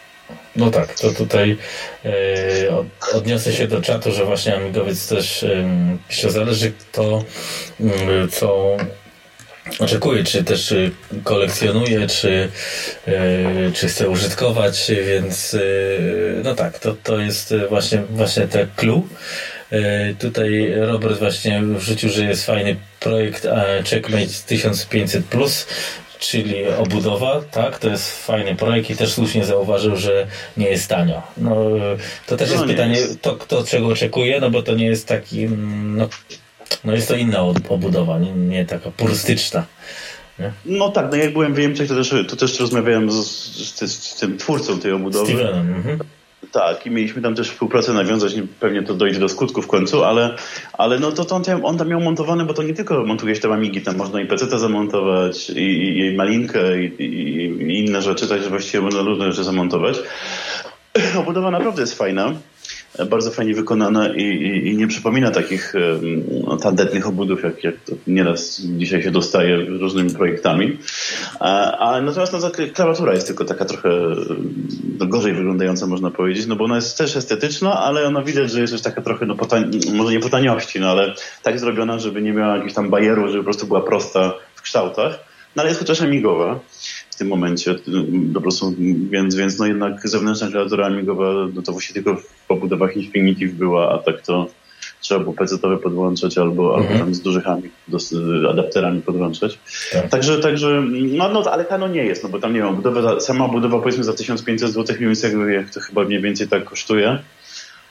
No 0.55 0.71
tak, 0.71 0.99
to 0.99 1.11
tutaj 1.11 1.57
e, 2.05 2.85
odniosę 3.13 3.53
się 3.53 3.67
do 3.67 3.81
czatu, 3.81 4.11
że 4.11 4.25
właśnie 4.25 4.55
Amigowiec 4.55 5.07
też 5.07 5.45
pisze, 6.09 6.31
zależy 6.31 6.71
kto 6.71 7.23
co 8.31 8.77
oczekuje, 9.79 10.23
czy 10.23 10.43
też 10.43 10.71
y, 10.71 10.91
kolekcjonuje, 11.23 12.07
czy, 12.07 12.49
y, 13.07 13.71
czy 13.73 13.87
chce 13.87 14.09
użytkować, 14.09 14.91
więc 15.07 15.53
y, 15.53 16.41
no 16.43 16.55
tak, 16.55 16.79
to, 16.79 16.95
to 17.03 17.19
jest 17.19 17.53
właśnie, 17.69 18.03
właśnie 18.09 18.47
te 18.47 18.67
clue. 18.75 19.07
Tutaj 20.19 20.73
Robert 20.75 21.19
właśnie 21.19 21.61
wrzucił, 21.63 22.09
że 22.09 22.25
jest 22.25 22.45
fajny 22.45 22.75
projekt 22.99 23.47
Checkmate 23.89 24.27
1500 24.47 25.25
Plus, 25.25 25.67
czyli 26.19 26.67
obudowa, 26.67 27.41
tak, 27.51 27.79
to 27.79 27.89
jest 27.89 28.25
fajny 28.25 28.55
projekt 28.55 28.89
i 28.89 28.95
też 28.95 29.13
słusznie 29.13 29.45
zauważył, 29.45 29.95
że 29.95 30.27
nie 30.57 30.69
jest 30.69 30.89
tanio. 30.89 31.21
No, 31.37 31.55
to 32.27 32.37
też 32.37 32.49
no 32.49 32.55
jest 32.55 32.67
pytanie, 32.67 32.95
jest. 32.95 33.21
to 33.21 33.35
kto 33.35 33.63
czego 33.63 33.87
oczekuje, 33.87 34.39
no 34.39 34.49
bo 34.49 34.63
to 34.63 34.75
nie 34.75 34.85
jest 34.85 35.07
taki, 35.07 35.43
mm, 35.43 35.97
no, 35.97 36.09
no 36.83 36.93
jest 36.93 37.07
to 37.07 37.15
inna 37.15 37.39
obudowa, 37.69 38.19
nie, 38.19 38.31
nie 38.31 38.65
taka 38.65 38.91
purystyczna. 38.91 39.65
Nie? 40.39 40.51
No 40.65 40.89
tak, 40.89 41.07
no 41.11 41.17
jak 41.17 41.33
byłem 41.33 41.53
w 41.53 41.59
Niemczech, 41.59 41.89
to 41.89 41.95
też, 41.95 42.15
to 42.27 42.35
też 42.35 42.59
rozmawiałem 42.59 43.11
z, 43.11 43.15
z, 43.15 43.91
z 43.91 44.15
tym 44.15 44.37
twórcą 44.37 44.79
tej 44.79 44.91
obudowy. 44.91 45.33
Stevenem, 45.33 45.75
mhm. 45.75 45.99
Tak, 46.51 46.85
i 46.85 46.91
mieliśmy 46.91 47.21
tam 47.21 47.35
też 47.35 47.49
współpracę 47.49 47.93
nawiązać, 47.93 48.33
pewnie 48.59 48.83
to 48.83 48.93
dojdzie 48.93 49.19
do 49.19 49.29
skutku 49.29 49.61
w 49.61 49.67
końcu, 49.67 50.03
ale, 50.03 50.35
ale 50.73 50.99
no 50.99 51.11
to, 51.11 51.25
to 51.25 51.35
on, 51.35 51.43
tam, 51.43 51.65
on 51.65 51.77
tam 51.77 51.87
miał 51.87 52.01
montowane, 52.01 52.45
bo 52.45 52.53
to 52.53 52.63
nie 52.63 52.73
tylko 52.73 53.05
montujesz 53.05 53.39
te 53.39 53.53
amigi, 53.53 53.81
tam 53.81 53.95
można 53.95 54.21
i 54.21 54.25
PC 54.25 54.59
zamontować, 54.59 55.49
i, 55.49 55.59
i, 55.59 56.05
i 56.05 56.15
malinkę, 56.15 56.83
i, 56.83 56.85
i, 56.85 57.45
i, 57.45 57.85
inne 57.85 58.01
rzeczy, 58.01 58.27
także 58.27 58.49
właściwie 58.49 58.81
można 58.81 59.01
różne 59.01 59.31
rzeczy 59.31 59.43
zamontować. 59.43 59.97
Obudowa 61.19 61.51
naprawdę 61.51 61.81
jest 61.81 61.97
fajna 61.97 62.33
bardzo 63.05 63.31
fajnie 63.31 63.53
wykonana 63.53 64.15
i, 64.15 64.21
i, 64.21 64.67
i 64.67 64.77
nie 64.77 64.87
przypomina 64.87 65.31
takich 65.31 65.73
no, 66.43 66.57
tandetnych 66.57 67.07
obudów, 67.07 67.43
jak, 67.43 67.63
jak 67.63 67.75
to 67.75 67.93
nieraz 68.07 68.61
dzisiaj 68.61 69.03
się 69.03 69.11
dostaje 69.11 69.57
różnymi 69.57 70.09
projektami. 70.09 70.77
A, 71.39 71.77
a 71.77 72.01
natomiast 72.01 72.33
no, 72.33 72.39
klawiatura 72.73 73.13
jest 73.13 73.27
tylko 73.27 73.45
taka 73.45 73.65
trochę 73.65 73.89
no, 74.99 75.05
gorzej 75.05 75.33
wyglądająca, 75.33 75.87
można 75.87 76.11
powiedzieć, 76.11 76.47
no 76.47 76.55
bo 76.55 76.63
ona 76.63 76.75
jest 76.75 76.97
też 76.97 77.15
estetyczna, 77.15 77.79
ale 77.79 78.07
ona 78.07 78.21
widać, 78.21 78.51
że 78.51 78.61
jest 78.61 78.73
już 78.73 78.81
taka 78.81 79.01
trochę, 79.01 79.25
no 79.25 79.35
potań, 79.35 79.71
może 79.93 80.11
nie 80.11 80.19
po 80.19 80.29
taniości, 80.29 80.79
no 80.79 80.89
ale 80.91 81.13
tak 81.43 81.59
zrobiona, 81.59 81.99
żeby 81.99 82.21
nie 82.21 82.33
miała 82.33 82.57
jakichś 82.57 82.73
tam 82.73 82.89
bajerów, 82.89 83.27
żeby 83.27 83.39
po 83.39 83.43
prostu 83.43 83.67
była 83.67 83.81
prosta 83.81 84.33
w 84.55 84.61
kształtach, 84.61 85.19
no 85.55 85.61
ale 85.61 85.69
jest 85.69 85.79
chociaż 85.79 86.01
amigowa 86.01 86.59
tym 87.17 87.27
momencie. 87.27 87.75
Po 88.33 88.41
prostu, 88.41 88.75
więc, 89.09 89.35
więc 89.35 89.59
no 89.59 89.65
jednak 89.67 90.07
zewnętrzna 90.09 90.47
klawiatura 90.47 90.85
amigowa, 90.85 91.33
no 91.53 91.61
to 91.61 91.71
właśnie 91.71 91.93
tylko 91.93 92.15
w 92.15 92.51
obudowach 92.51 92.97
Infinitive 92.97 93.53
była, 93.53 93.91
a 93.91 93.97
tak 93.97 94.21
to 94.21 94.47
trzeba 95.01 95.19
było 95.19 95.33
PC-owe 95.33 95.77
podłączać 95.77 96.37
albo, 96.37 96.77
mhm. 96.77 96.93
albo 96.93 97.05
tam 97.05 97.15
z 97.15 97.21
dużych 97.21 97.43
adapterami 98.49 99.01
podłączać. 99.01 99.59
Tak. 99.91 100.09
Także, 100.09 100.39
także 100.39 100.83
no, 100.91 101.29
no, 101.29 101.43
ale 101.51 101.65
Kano 101.65 101.87
nie 101.87 102.05
jest, 102.05 102.23
no 102.23 102.29
bo 102.29 102.39
tam 102.39 102.53
nie 102.53 102.59
wiem, 102.59 102.75
budowa, 102.75 103.19
sama 103.19 103.47
budowa 103.47 103.79
powiedzmy 103.79 104.03
za 104.03 104.13
1500 104.13 104.71
zł, 104.71 104.95
mniej 104.95 105.07
więcej 105.07 105.53
jak 105.53 105.69
to 105.69 105.79
chyba 105.79 106.03
mniej 106.03 106.21
więcej 106.21 106.47
tak 106.47 106.63
kosztuje. 106.63 107.19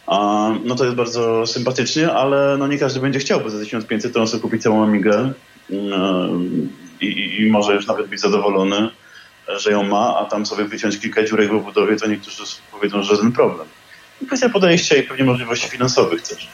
A, 0.06 0.50
no 0.64 0.74
to 0.74 0.84
jest 0.84 0.96
bardzo 0.96 1.46
sympatycznie, 1.46 2.12
ale 2.12 2.56
no 2.58 2.66
nie 2.66 2.78
każdy 2.78 3.00
będzie 3.00 3.18
chciał, 3.18 3.40
bo 3.40 3.50
za 3.50 3.58
1500 3.58 4.12
to 4.12 4.20
on 4.20 4.28
sobie 4.28 4.42
kupi 4.42 4.58
całą 4.58 4.84
Amigę 4.84 5.32
mm, 5.70 6.68
i, 7.00 7.36
i 7.40 7.50
może 7.50 7.74
już 7.74 7.86
nawet 7.86 8.06
być 8.06 8.20
zadowolony 8.20 8.88
że 9.48 9.70
ją 9.70 9.82
ma, 9.82 10.16
a 10.18 10.24
tam 10.24 10.46
sobie 10.46 10.64
wyciąć 10.64 10.98
kilka 10.98 11.24
dziurek 11.24 11.50
w 11.50 11.54
obudowie, 11.54 11.96
to 11.96 12.06
niektórzy 12.06 12.42
powiedzą, 12.72 13.02
że 13.02 13.16
żaden 13.16 13.32
problem. 13.32 13.68
Kwestia 14.26 14.48
podejścia 14.48 14.96
i 14.96 15.02
pewnie 15.02 15.24
możliwości 15.24 15.68
finansowych 15.68 16.22
też. 16.22 16.48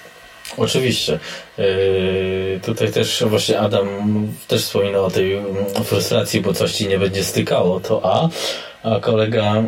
Oczywiście. 0.57 1.19
Yy, 1.59 2.61
tutaj 2.65 2.93
też 2.93 3.25
właśnie 3.27 3.61
Adam 3.61 3.89
też 4.49 4.63
wspomina 4.63 4.99
o 4.99 5.11
tej 5.11 5.39
frustracji, 5.85 6.41
bo 6.41 6.55
coś 6.55 6.73
ci 6.73 6.89
nie 6.89 6.99
będzie 6.99 7.25
stykało, 7.25 7.81
to 7.81 8.01
A, 8.05 8.29
a 8.89 9.01
kolega 9.01 9.63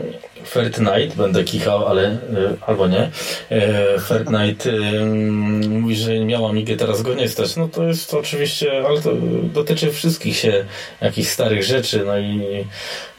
Fert 0.46 0.76
Knight, 0.76 1.16
będę 1.16 1.44
kichał, 1.44 1.86
ale 1.86 2.12
y, 2.12 2.16
albo 2.66 2.88
nie. 2.88 3.10
Fert 4.06 4.26
Knight 4.26 4.66
y, 4.66 5.04
mówi, 5.68 5.96
że 5.96 6.24
miała 6.24 6.52
migę, 6.52 6.76
teraz 6.76 7.02
go 7.02 7.14
nie 7.14 7.28
stać. 7.28 7.56
No 7.56 7.68
to 7.68 7.82
jest 7.82 8.10
to 8.10 8.18
oczywiście, 8.18 8.86
ale 8.86 9.00
to 9.00 9.10
dotyczy 9.42 9.92
wszystkich 9.92 10.36
się 10.36 10.64
jakichś 11.00 11.28
starych 11.28 11.64
rzeczy, 11.64 12.02
no 12.06 12.18
i 12.18 12.64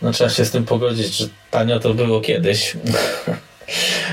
no, 0.02 0.12
trzeba 0.12 0.30
się 0.30 0.46
z 0.46 0.52
tym 0.52 0.66
pogodzić, 0.66 1.18
że 1.18 1.28
tanio 1.52 1.80
to 1.80 1.94
było 1.94 2.22
kiedyś. 2.22 2.78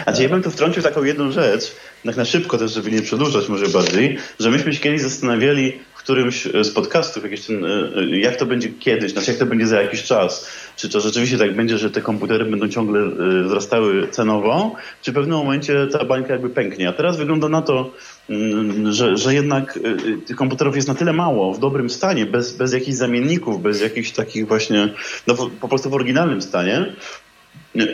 A 0.06 0.20
ja 0.20 0.28
bym 0.28 0.42
tu 0.42 0.50
wtrącił 0.50 0.82
taką 0.82 1.04
jedną 1.04 1.32
rzecz, 1.32 1.72
tak 2.04 2.16
na 2.16 2.24
szybko 2.24 2.58
też, 2.58 2.72
żeby 2.72 2.90
nie 2.90 3.02
przedłużać 3.02 3.48
może 3.48 3.68
bardziej, 3.68 4.18
że 4.40 4.50
myśmy 4.50 4.74
się 4.74 4.80
kiedyś 4.80 5.00
zastanawiali, 5.00 5.78
którymś 6.02 6.48
z 6.62 6.70
podcastów, 6.70 7.22
ten, 7.46 7.64
e, 7.64 7.68
e, 7.68 8.18
jak 8.18 8.36
to 8.36 8.46
będzie 8.46 8.68
kiedyś, 8.68 9.12
znaczy 9.12 9.30
jak 9.30 9.40
to 9.40 9.46
będzie 9.46 9.66
za 9.66 9.82
jakiś 9.82 10.02
czas. 10.02 10.48
Czy 10.76 10.88
to 10.88 11.00
rzeczywiście 11.00 11.38
tak 11.38 11.56
będzie, 11.56 11.78
że 11.78 11.90
te 11.90 12.00
komputery 12.00 12.44
będą 12.44 12.68
ciągle 12.68 13.00
e, 13.00 13.42
wzrastały 13.42 14.08
cenowo, 14.08 14.74
czy 15.02 15.12
w 15.12 15.14
pewnym 15.14 15.38
momencie 15.38 15.86
ta 15.86 16.04
bańka 16.04 16.32
jakby 16.32 16.50
pęknie. 16.50 16.88
A 16.88 16.92
teraz 16.92 17.16
wygląda 17.16 17.48
na 17.48 17.62
to, 17.62 17.90
mm, 18.30 18.92
że, 18.92 19.16
że 19.16 19.34
jednak 19.34 19.78
tych 20.26 20.36
komputerów 20.36 20.76
jest 20.76 20.88
na 20.88 20.94
tyle 20.94 21.12
mało, 21.12 21.54
w 21.54 21.58
dobrym 21.58 21.90
stanie, 21.90 22.26
bez, 22.26 22.56
bez 22.56 22.72
jakichś 22.72 22.96
zamienników, 22.96 23.62
bez 23.62 23.80
jakichś 23.80 24.10
takich 24.10 24.48
właśnie, 24.48 24.88
no 25.26 25.34
po 25.60 25.68
prostu 25.68 25.90
w 25.90 25.94
oryginalnym 25.94 26.42
stanie, 26.42 26.92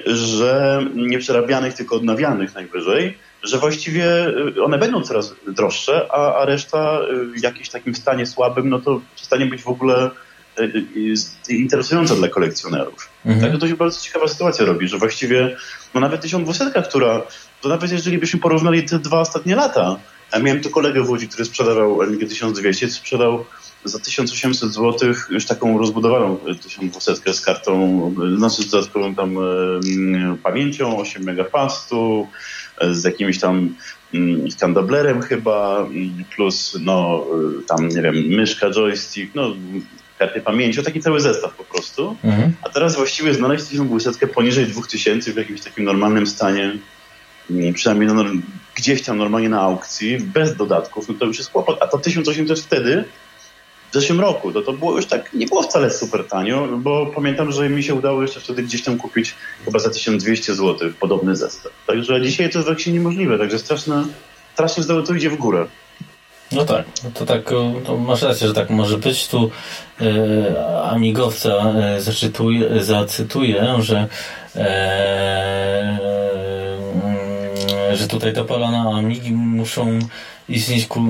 że 0.07 0.81
nie 0.95 1.19
przerabianych, 1.19 1.75
tylko 1.75 1.97
odnawianych 1.97 2.55
najwyżej, 2.55 3.19
że 3.43 3.59
właściwie 3.59 4.29
y, 4.57 4.65
one 4.65 4.79
będą 4.79 5.03
coraz 5.03 5.35
droższe, 5.47 6.07
a, 6.11 6.35
a 6.35 6.45
reszta 6.45 7.01
y, 7.01 7.41
w 7.41 7.43
jakimś 7.43 7.69
takim 7.69 7.95
stanie 7.95 8.27
słabym, 8.27 8.69
no 8.69 8.79
to 8.79 9.01
przestanie 9.17 9.47
być 9.47 9.63
w 9.63 9.69
ogóle 9.69 10.07
y, 10.07 10.11
interesująca 11.49 12.15
dla 12.15 12.29
kolekcjonerów. 12.29 13.09
Mhm. 13.25 13.41
Także 13.41 13.59
to 13.59 13.69
się 13.69 13.77
bardzo 13.77 14.01
ciekawa 14.01 14.29
sytuacja 14.29 14.65
robi, 14.65 14.89
że 14.89 14.99
właściwie 14.99 15.57
no 15.95 16.01
nawet 16.01 16.21
1200, 16.21 16.83
która, 16.89 17.23
to 17.61 17.69
nawet 17.69 17.93
jeżeli 17.93 18.19
byśmy 18.19 18.41
porównali 18.41 18.83
te 18.83 18.99
dwa 18.99 19.21
ostatnie 19.21 19.57
lata, 19.57 19.97
ja 20.33 20.39
miałem 20.39 20.63
tu 20.63 20.71
kolegę 20.71 21.03
w 21.03 21.11
Łodzi, 21.11 21.29
który 21.29 21.45
sprzedawał 21.45 22.03
LG 22.03 22.29
1200, 22.29 22.91
sprzedał 22.91 23.45
za 23.85 23.99
1800 23.99 24.73
zł 24.73 25.15
już 25.31 25.47
taką 25.47 25.79
rozbudowaną 25.79 26.37
1200 26.63 27.35
z 27.35 27.41
kartą, 27.41 28.15
znaczy 28.37 28.63
z 28.63 28.71
dodatkową 28.71 29.15
tam 29.15 29.37
pamięcią, 30.43 30.99
8 30.99 31.23
megapastu, 31.23 32.29
z 32.91 33.05
jakimś 33.05 33.39
tam 33.39 33.75
mm, 34.15 34.51
skandablerem 34.51 35.23
chyba, 35.23 35.79
mm, 35.81 36.25
plus 36.37 36.79
no 36.81 37.27
tam 37.69 37.89
nie 37.89 38.03
wiem, 38.03 38.15
myszka, 38.15 38.71
joystick, 38.71 39.35
no 39.35 39.55
karty 40.19 40.41
pamięci, 40.41 40.83
taki 40.83 41.01
cały 41.01 41.21
zestaw 41.21 41.55
po 41.55 41.65
prostu. 41.65 42.17
Mhm. 42.25 42.53
A 42.63 42.69
teraz 42.69 42.97
właściwie 42.97 43.35
znaleźć 43.35 43.65
tą 43.65 43.71
1200 43.71 44.27
poniżej 44.27 44.67
2000 44.67 45.33
w 45.33 45.37
jakimś 45.37 45.61
takim 45.61 45.85
normalnym 45.85 46.27
stanie, 46.27 46.79
przynajmniej 47.75 48.09
no, 48.09 48.25
gdzieś 48.75 49.03
tam 49.03 49.19
normalnie 49.19 49.49
na 49.49 49.61
aukcji, 49.61 50.19
bez 50.19 50.57
dodatków, 50.57 51.09
no 51.09 51.15
to 51.15 51.25
już 51.25 51.39
jest 51.39 51.51
kłopot. 51.51 51.79
A 51.81 51.87
to 51.87 51.99
1800 51.99 52.61
wtedy 52.61 53.05
w 53.91 53.95
zeszłym 53.95 54.21
roku. 54.21 54.53
To, 54.53 54.63
to 54.63 54.73
było 54.73 54.97
już 54.97 55.07
tak, 55.07 55.33
nie 55.33 55.47
było 55.47 55.63
wcale 55.63 55.91
super 55.91 56.25
tanio, 56.25 56.69
bo 56.77 57.07
pamiętam, 57.07 57.53
że 57.53 57.69
mi 57.69 57.83
się 57.83 57.95
udało 57.95 58.23
jeszcze 58.23 58.41
wtedy 58.41 58.63
gdzieś 58.63 58.83
tam 58.83 58.99
kupić 58.99 59.35
chyba 59.65 59.79
za 59.79 59.91
1200 59.91 60.55
zł 60.55 60.91
podobny 61.01 61.37
zestaw. 61.37 61.73
Także 61.87 62.21
dzisiaj 62.21 62.51
to 62.51 62.59
jest 62.59 62.69
właśnie 62.69 62.93
niemożliwe, 62.93 63.39
także 63.39 63.59
straszne, 63.59 64.05
strasznie 64.55 64.83
znowu 64.83 65.03
to 65.03 65.15
idzie 65.15 65.31
w 65.31 65.37
górę. 65.37 65.67
No 66.53 66.65
tak, 66.65 66.87
no 67.05 67.11
to 67.15 67.27
tak, 67.27 67.45
to 67.87 67.97
masz 67.97 68.23
rację, 68.23 68.47
że 68.47 68.55
tak 68.55 68.71
może 68.71 68.99
być. 68.99 69.29
Tu 69.29 69.51
e, 70.01 70.83
amigowca 70.83 71.49
e, 71.49 72.01
zacytuję, 72.81 73.65
że 73.81 74.07
e, 74.57 75.99
że 77.95 78.09
tutaj 78.09 78.33
dopalone 78.33 78.79
amigi 78.79 79.33
muszą 79.33 79.99
istnieć 80.49 80.87
ku, 80.87 81.01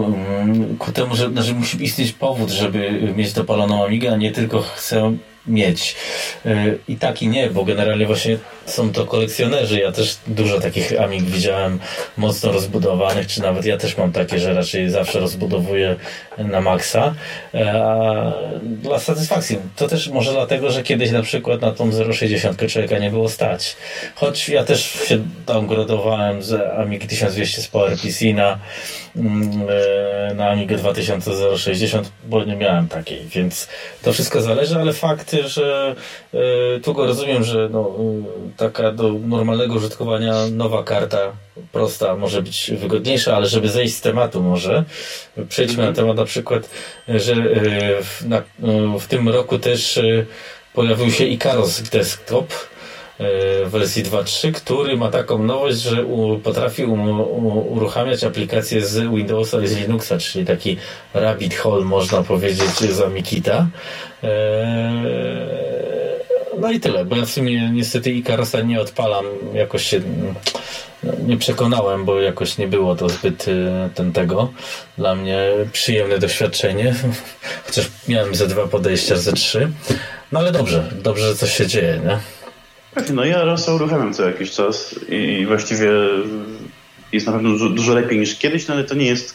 ku 0.78 0.92
temu, 0.92 1.16
że, 1.16 1.30
że 1.42 1.54
musi 1.54 1.84
istnieć 1.84 2.12
powód, 2.12 2.50
żeby 2.50 3.12
mieć 3.16 3.32
dopaloną 3.32 3.84
Amigę, 3.84 4.12
a 4.12 4.16
nie 4.16 4.32
tylko 4.32 4.62
chcę 4.62 5.16
mieć. 5.48 5.96
Y, 6.46 6.78
I 6.88 6.96
tak 6.96 7.22
i 7.22 7.28
nie, 7.28 7.50
bo 7.50 7.64
generalnie 7.64 8.06
właśnie 8.06 8.38
są 8.66 8.92
to 8.92 9.06
kolekcjonerzy. 9.06 9.80
Ja 9.80 9.92
też 9.92 10.16
dużo 10.26 10.60
takich 10.60 11.00
Amig 11.00 11.22
widziałem 11.22 11.78
mocno 12.16 12.52
rozbudowanych, 12.52 13.26
czy 13.26 13.42
nawet 13.42 13.64
ja 13.64 13.76
też 13.76 13.96
mam 13.96 14.12
takie, 14.12 14.38
że 14.38 14.54
raczej 14.54 14.90
zawsze 14.90 15.20
rozbudowuję 15.20 15.96
na 16.38 16.60
maksa. 16.60 17.14
E, 17.54 17.82
a 17.82 18.32
dla 18.62 18.98
satysfakcji. 18.98 19.58
To 19.76 19.88
też 19.88 20.08
może 20.08 20.32
dlatego, 20.32 20.70
że 20.70 20.82
kiedyś 20.82 21.10
na 21.10 21.22
przykład 21.22 21.60
na 21.60 21.72
tą 21.72 21.90
0,60 21.90 22.68
człowieka 22.68 22.98
nie 22.98 23.10
było 23.10 23.28
stać. 23.28 23.76
Choć 24.14 24.48
ja 24.48 24.64
też 24.64 24.82
się 24.82 25.18
downgradowałem 25.46 26.42
z 26.42 26.78
Amig 26.78 27.06
1200 27.06 27.62
z 27.62 27.68
PowerPC 27.68 28.24
na 28.34 28.58
mm, 29.16 29.66
e, 30.30 30.34
na 30.34 30.48
Amigę 30.48 30.76
2060, 30.76 32.12
bo 32.24 32.44
nie 32.44 32.56
miałem 32.56 32.88
takiej, 32.88 33.20
więc 33.28 33.68
to 34.02 34.12
wszystko 34.12 34.40
zależy, 34.40 34.78
ale 34.78 34.92
fakt, 34.92 35.36
że 35.46 35.94
e, 36.34 36.80
tu 36.80 36.94
go 36.94 37.06
rozumiem, 37.06 37.44
że 37.44 37.68
no, 37.72 37.94
taka 38.56 38.92
do 38.92 39.12
normalnego 39.12 39.74
użytkowania 39.74 40.34
nowa 40.52 40.82
karta 40.82 41.32
prosta 41.72 42.16
może 42.16 42.42
być 42.42 42.70
wygodniejsza, 42.78 43.36
ale 43.36 43.46
żeby 43.46 43.68
zejść 43.68 43.94
z 43.94 44.00
tematu 44.00 44.42
może, 44.42 44.84
przejdźmy 45.48 45.82
na 45.82 45.88
mhm. 45.88 45.94
temat 45.94 46.16
na 46.16 46.24
przykład, 46.28 46.70
że 47.08 47.34
w, 48.02 48.24
na, 48.26 48.42
w 49.00 49.06
tym 49.08 49.28
roku 49.28 49.58
też 49.58 50.00
pojawił 50.74 51.10
się 51.10 51.24
Icaros 51.24 51.82
Desktop, 51.82 52.52
w 53.18 53.66
e, 53.66 53.66
wersji 53.66 54.04
2.3, 54.04 54.52
który 54.52 54.96
ma 54.96 55.10
taką 55.10 55.42
nowość, 55.42 55.78
że 55.78 56.04
u, 56.04 56.38
potrafi 56.38 56.84
um, 56.84 57.20
uruchamiać 57.70 58.24
aplikacje 58.24 58.86
z 58.86 59.14
Windowsa 59.14 59.60
i 59.60 59.66
z 59.66 59.76
Linuxa, 59.76 60.18
czyli 60.18 60.46
taki 60.46 60.76
rabbit 61.14 61.54
hole 61.54 61.84
można 61.84 62.22
powiedzieć 62.22 62.78
za 62.78 63.08
Mikita. 63.08 63.66
E, 64.22 66.07
no 66.60 66.70
i 66.70 66.80
tyle, 66.80 67.04
bo 67.04 67.16
ja 67.16 67.24
w 67.24 67.30
sumie 67.30 67.70
niestety 67.70 68.10
Icarosa 68.10 68.60
nie 68.60 68.80
odpalam, 68.80 69.24
jakoś 69.54 69.82
się 69.82 70.00
no, 71.02 71.12
nie 71.26 71.36
przekonałem, 71.36 72.04
bo 72.04 72.20
jakoś 72.20 72.58
nie 72.58 72.68
było 72.68 72.96
to 72.96 73.08
zbyt 73.08 73.48
e, 73.48 73.90
ten 73.94 74.12
tego 74.12 74.52
dla 74.98 75.14
mnie 75.14 75.48
przyjemne 75.72 76.18
doświadczenie, 76.18 76.94
chociaż 77.66 77.90
miałem 78.08 78.34
ze 78.34 78.46
dwa 78.46 78.66
podejścia, 78.66 79.16
ze 79.16 79.32
trzy. 79.32 79.70
No 80.32 80.38
ale 80.38 80.52
dobrze, 80.52 80.90
dobrze, 81.02 81.28
że 81.28 81.34
coś 81.34 81.56
się 81.56 81.66
dzieje, 81.66 82.00
nie? 82.04 82.18
No 83.14 83.24
ja 83.24 83.44
Rosa 83.44 83.74
uruchamiam 83.74 84.14
co 84.14 84.26
jakiś 84.26 84.50
czas 84.50 84.94
i 85.08 85.46
właściwie 85.46 85.90
jest 87.12 87.26
na 87.26 87.32
pewno 87.32 87.50
dużo, 87.50 87.68
dużo 87.68 87.94
lepiej 87.94 88.18
niż 88.18 88.38
kiedyś, 88.38 88.68
no 88.68 88.74
ale 88.74 88.84
to 88.84 88.94
nie 88.94 89.06
jest 89.06 89.34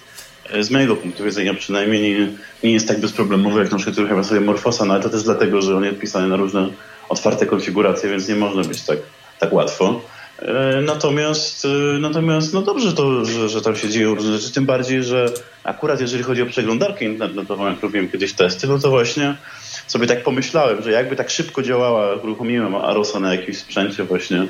e, 0.49 0.63
z 0.63 0.71
mojego 0.71 0.95
punktu 0.95 1.23
widzenia 1.23 1.53
przynajmniej 1.53 2.01
nie, 2.01 2.27
nie 2.63 2.71
jest 2.71 2.87
tak 2.87 2.99
bezproblemowy, 2.99 3.59
jak 3.59 3.71
na 3.71 3.77
przykład 3.77 3.97
uruchamia 3.97 4.23
sobie 4.23 4.41
Morfosa, 4.41 4.85
no 4.85 4.93
ale 4.93 5.03
to 5.03 5.09
też 5.09 5.23
dlatego, 5.23 5.61
że 5.61 5.77
on 5.77 5.83
jest 5.83 5.99
pisany 5.99 6.27
na 6.27 6.35
różne 6.35 6.69
otwarte 7.09 7.45
konfiguracje, 7.45 8.09
więc 8.09 8.27
nie 8.27 8.35
można 8.35 8.63
być 8.63 8.81
tak, 8.81 8.97
tak 9.39 9.53
łatwo. 9.53 10.01
E, 10.39 10.81
natomiast, 10.81 11.65
e, 11.65 11.99
natomiast 11.99 12.53
no 12.53 12.61
dobrze 12.61 12.93
to, 12.93 13.25
że, 13.25 13.49
że 13.49 13.61
tam 13.61 13.75
się 13.75 13.89
dzieją 13.89 14.15
różne 14.15 14.37
rzeczy, 14.37 14.53
tym 14.53 14.65
bardziej, 14.65 15.03
że 15.03 15.25
akurat 15.63 16.01
jeżeli 16.01 16.23
chodzi 16.23 16.41
o 16.41 16.45
przeglądarkę 16.45 17.05
internetową, 17.05 17.69
jak 17.69 17.81
robiłem 17.81 18.09
kiedyś 18.09 18.33
testy, 18.33 18.67
no 18.67 18.79
to 18.79 18.89
właśnie 18.89 19.35
sobie 19.87 20.07
tak 20.07 20.23
pomyślałem, 20.23 20.83
że 20.83 20.91
jakby 20.91 21.15
tak 21.15 21.29
szybko 21.29 21.61
działała, 21.61 22.15
uruchomiłem 22.15 22.75
Arosa 22.75 23.19
na 23.19 23.35
jakimś 23.35 23.57
sprzęcie 23.57 24.03
właśnie, 24.03 24.47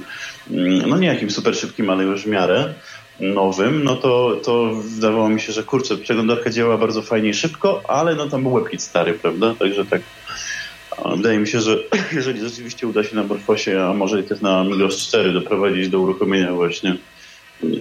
mm, 0.51 0.89
no 0.89 0.97
nie 0.97 1.07
jakimś 1.07 1.33
super 1.33 1.55
szybkim, 1.55 1.89
ale 1.89 2.03
już 2.03 2.23
w 2.23 2.27
miarę 2.27 2.73
nowym, 3.19 3.83
no 3.83 3.95
to, 3.95 4.35
to 4.43 4.71
wydawało 4.73 5.29
mi 5.29 5.41
się, 5.41 5.53
że 5.53 5.63
kurczę, 5.63 5.97
przeglądarka 5.97 6.49
działa 6.49 6.77
bardzo 6.77 7.01
fajnie 7.01 7.29
i 7.29 7.33
szybko, 7.33 7.81
ale 7.87 8.15
no 8.15 8.29
tam 8.29 8.43
był 8.43 8.53
WebKit 8.53 8.81
stary, 8.81 9.13
prawda? 9.13 9.55
Także 9.59 9.85
tak 9.85 10.01
wydaje 11.15 11.39
mi 11.39 11.47
się, 11.47 11.61
że 11.61 11.77
jeżeli 12.15 12.39
rzeczywiście 12.39 12.87
uda 12.87 13.03
się 13.03 13.15
na 13.15 13.23
Morfosie, 13.23 13.83
a 13.83 13.93
może 13.93 14.19
i 14.19 14.23
też 14.23 14.41
na 14.41 14.63
Migos 14.63 14.97
4 14.97 15.33
doprowadzić 15.33 15.89
do 15.89 15.99
uruchomienia 15.99 16.53
właśnie 16.53 16.97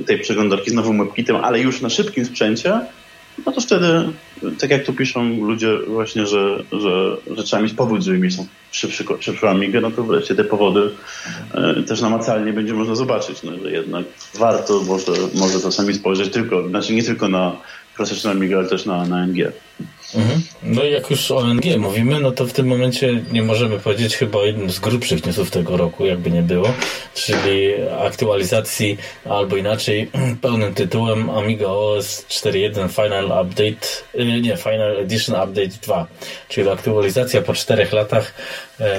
tej 0.07 0.19
przeglądarki 0.19 0.71
z 0.71 0.75
nowym 0.75 0.99
WebKitem, 0.99 1.37
ale 1.37 1.61
już 1.61 1.81
na 1.81 1.91
szybkim 1.91 2.25
sprzęcie, 2.25 2.81
no 3.47 3.53
to 3.53 3.61
wtedy, 3.61 3.87
tak 4.59 4.71
jak 4.71 4.85
tu 4.85 4.93
piszą 4.93 5.47
ludzie 5.47 5.79
właśnie, 5.87 6.27
że, 6.27 6.63
że, 6.73 7.17
że 7.37 7.43
trzeba 7.43 7.63
mieć 7.63 7.75
powód, 7.75 8.03
żeby 8.03 8.29
szybszy, 8.73 9.05
szybszą 9.21 9.49
Amigę, 9.49 9.81
no 9.81 9.91
to 9.91 10.03
wreszcie 10.03 10.35
te 10.35 10.45
powody 10.45 10.91
e, 11.55 11.83
też 11.83 12.01
namacalnie 12.01 12.53
będzie 12.53 12.73
można 12.73 12.95
zobaczyć, 12.95 13.43
no, 13.43 13.53
że 13.63 13.73
jednak 13.73 14.05
warto 14.35 14.81
może, 14.81 15.13
może 15.35 15.61
czasami 15.61 15.95
spojrzeć 15.95 16.33
tylko, 16.33 16.69
znaczy 16.69 16.95
nie 16.95 17.03
tylko 17.03 17.29
na 17.29 17.57
klasyczną 17.95 18.31
Amigę, 18.31 18.59
ale 18.59 18.69
też 18.69 18.87
na, 18.87 19.07
na 19.07 19.27
NG. 19.27 19.53
Mhm. 20.15 20.43
No 20.63 20.85
i 20.85 20.93
jak 20.93 21.11
już 21.11 21.31
ONG 21.31 21.65
mówimy, 21.79 22.21
no 22.21 22.31
to 22.31 22.47
w 22.47 22.53
tym 22.53 22.67
momencie 22.67 23.23
nie 23.33 23.43
możemy 23.43 23.79
powiedzieć 23.79 24.17
chyba 24.17 24.39
o 24.39 24.45
jednym 24.45 24.71
z 24.71 24.79
grubszych 24.79 25.27
newsów 25.27 25.51
tego 25.51 25.77
roku, 25.77 26.07
jakby 26.07 26.31
nie 26.31 26.43
było, 26.43 26.69
czyli 27.15 27.75
aktualizacji, 28.01 28.99
albo 29.25 29.57
inaczej 29.57 30.11
pełnym 30.43 30.75
tytułem 30.75 31.31
Amiga 31.31 31.67
OS 31.67 32.27
4.1 32.29 32.89
Final 32.89 33.25
Update, 33.25 33.87
y, 34.15 34.41
nie, 34.41 34.57
Final 34.57 34.97
Edition 34.97 35.37
Update 35.37 35.79
2, 35.83 36.07
czyli 36.49 36.69
aktualizacja 36.69 37.43
po 37.43 37.55
czterech 37.55 37.93
latach 37.93 38.35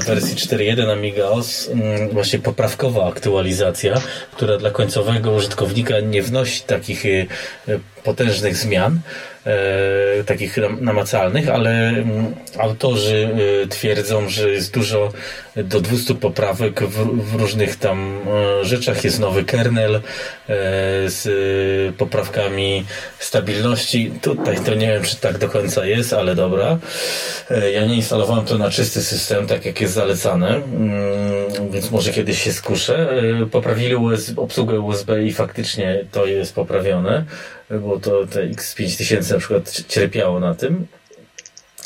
wersji 0.05 0.35
4.1 0.35 0.91
Amiga 0.91 1.26
OS, 1.26 1.69
mm, 1.69 2.10
właśnie 2.10 2.39
poprawkowa 2.39 3.07
aktualizacja, 3.07 4.01
która 4.31 4.57
dla 4.57 4.72
końcowego 4.72 5.31
użytkownika 5.31 5.99
nie 5.99 6.23
wnosi 6.23 6.64
takich 6.64 7.05
y, 7.05 7.27
potężnych 8.03 8.55
zmian, 8.55 8.99
e, 9.45 10.23
takich 10.23 10.57
namacalnych, 10.81 11.49
ale 11.49 11.89
mm, 11.89 12.35
autorzy 12.60 13.30
e, 13.64 13.68
twierdzą, 13.68 14.30
że 14.30 14.49
jest 14.49 14.73
dużo 14.73 15.11
do 15.55 15.81
200 15.81 16.15
poprawek 16.15 16.84
w, 16.84 17.35
różnych 17.35 17.76
tam 17.76 18.19
e, 18.61 18.65
rzeczach. 18.65 19.03
Jest 19.03 19.19
nowy 19.19 19.43
kernel 19.43 19.95
e, 19.95 20.01
z 21.05 21.95
poprawkami 21.95 22.85
stabilności. 23.19 24.11
Tutaj 24.22 24.57
to 24.65 24.76
nie 24.76 24.88
wiem, 24.88 25.03
czy 25.03 25.15
tak 25.15 25.38
do 25.38 25.49
końca 25.49 25.85
jest, 25.85 26.14
ale 26.14 26.35
dobra. 26.35 26.77
E, 27.49 27.72
ja 27.72 27.85
nie 27.85 27.95
instalowałem 27.95 28.45
to 28.45 28.57
na 28.57 28.69
czysty 28.69 29.01
system, 29.01 29.47
tak 29.47 29.65
jak 29.65 29.72
jest 29.81 29.93
zalecane, 29.93 30.55
mm, 30.55 31.71
więc 31.71 31.91
może 31.91 32.11
kiedyś 32.11 32.41
się 32.41 32.53
skuszę. 32.53 33.09
E, 33.41 33.45
poprawili 33.45 33.95
USB, 33.95 34.41
obsługę 34.41 34.79
USB 34.79 35.23
i 35.23 35.33
faktycznie 35.33 36.05
to 36.11 36.25
jest 36.25 36.55
poprawione 36.55 37.25
bo 37.79 37.99
to 37.99 38.27
te 38.27 38.47
X5000 38.49 39.33
na 39.33 39.39
przykład 39.39 39.83
cierpiało 39.87 40.39
na 40.39 40.55
tym. 40.55 40.87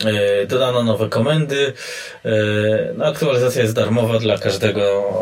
E, 0.05 0.45
dodano 0.45 0.83
nowe 0.83 1.09
komendy. 1.09 1.73
E, 2.25 2.29
no, 2.97 3.05
aktualizacja 3.05 3.61
jest 3.61 3.75
darmowa 3.75 4.19
dla 4.19 4.37
każdego 4.37 5.13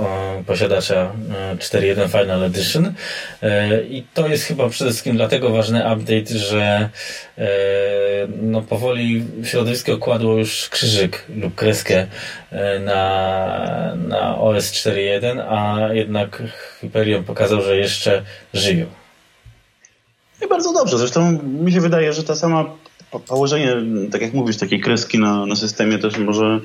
posiadacza 0.48 1.12
4.1 1.58 2.00
e, 2.00 2.08
Final 2.08 2.44
Edition. 2.44 2.94
I 3.90 4.04
to 4.14 4.28
jest 4.28 4.44
chyba 4.44 4.70
przede 4.70 4.90
wszystkim 4.90 5.16
dlatego 5.16 5.50
ważny 5.50 5.80
update, 5.94 6.38
że 6.40 6.90
no, 8.42 8.62
powoli 8.62 9.26
środowisko 9.44 9.98
kładło 9.98 10.38
już 10.38 10.70
krzyżyk 10.70 11.26
lub 11.36 11.56
kreskę 11.56 12.08
na, 12.80 13.96
na 13.96 14.38
OS 14.38 14.72
4.1, 14.72 15.44
a 15.50 15.94
jednak 15.94 16.44
Hyperion 16.82 17.24
pokazał, 17.24 17.62
że 17.62 17.78
jeszcze 17.78 18.24
żyją. 18.54 18.86
I 20.46 20.48
bardzo 20.48 20.74
dobrze. 20.74 20.98
Zresztą 20.98 21.32
mi 21.44 21.72
się 21.72 21.82
wydaje, 21.82 22.14
że 22.14 22.24
ta 22.24 22.36
sama 22.36 22.66
położenie, 23.20 23.76
tak 24.12 24.22
jak 24.22 24.34
mówisz, 24.34 24.58
takiej 24.58 24.80
kreski 24.80 25.20
na, 25.20 25.46
na 25.46 25.56
systemie 25.56 25.98
też 25.98 26.18
może 26.18 26.60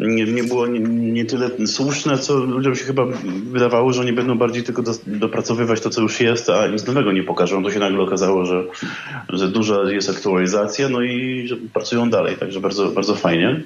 nie, 0.00 0.24
nie 0.24 0.44
było 0.44 0.66
nie, 0.66 0.80
nie, 0.80 1.24
tyle 1.24 1.66
słuszne, 1.66 2.18
co 2.18 2.34
ludziom 2.34 2.74
się 2.74 2.84
chyba 2.84 3.06
wydawało, 3.52 3.92
że 3.92 4.00
oni 4.00 4.12
będą 4.12 4.38
bardziej 4.38 4.62
tylko 4.62 4.82
do, 4.82 4.92
dopracowywać 5.06 5.80
to, 5.80 5.90
co 5.90 6.00
już 6.00 6.20
jest, 6.20 6.50
a 6.50 6.66
nic 6.66 6.86
nowego 6.86 7.12
nie 7.12 7.22
pokażą. 7.22 7.62
To 7.62 7.70
się 7.70 7.78
nagle 7.78 8.02
okazało, 8.02 8.44
że, 8.44 8.64
że 9.28 9.48
duża 9.48 9.90
jest 9.90 10.10
aktualizacja, 10.10 10.88
no 10.88 11.02
i 11.02 11.44
że 11.48 11.56
pracują 11.56 12.10
dalej, 12.10 12.36
także 12.36 12.60
bardzo, 12.60 12.90
bardzo 12.90 13.14
fajnie. 13.14 13.64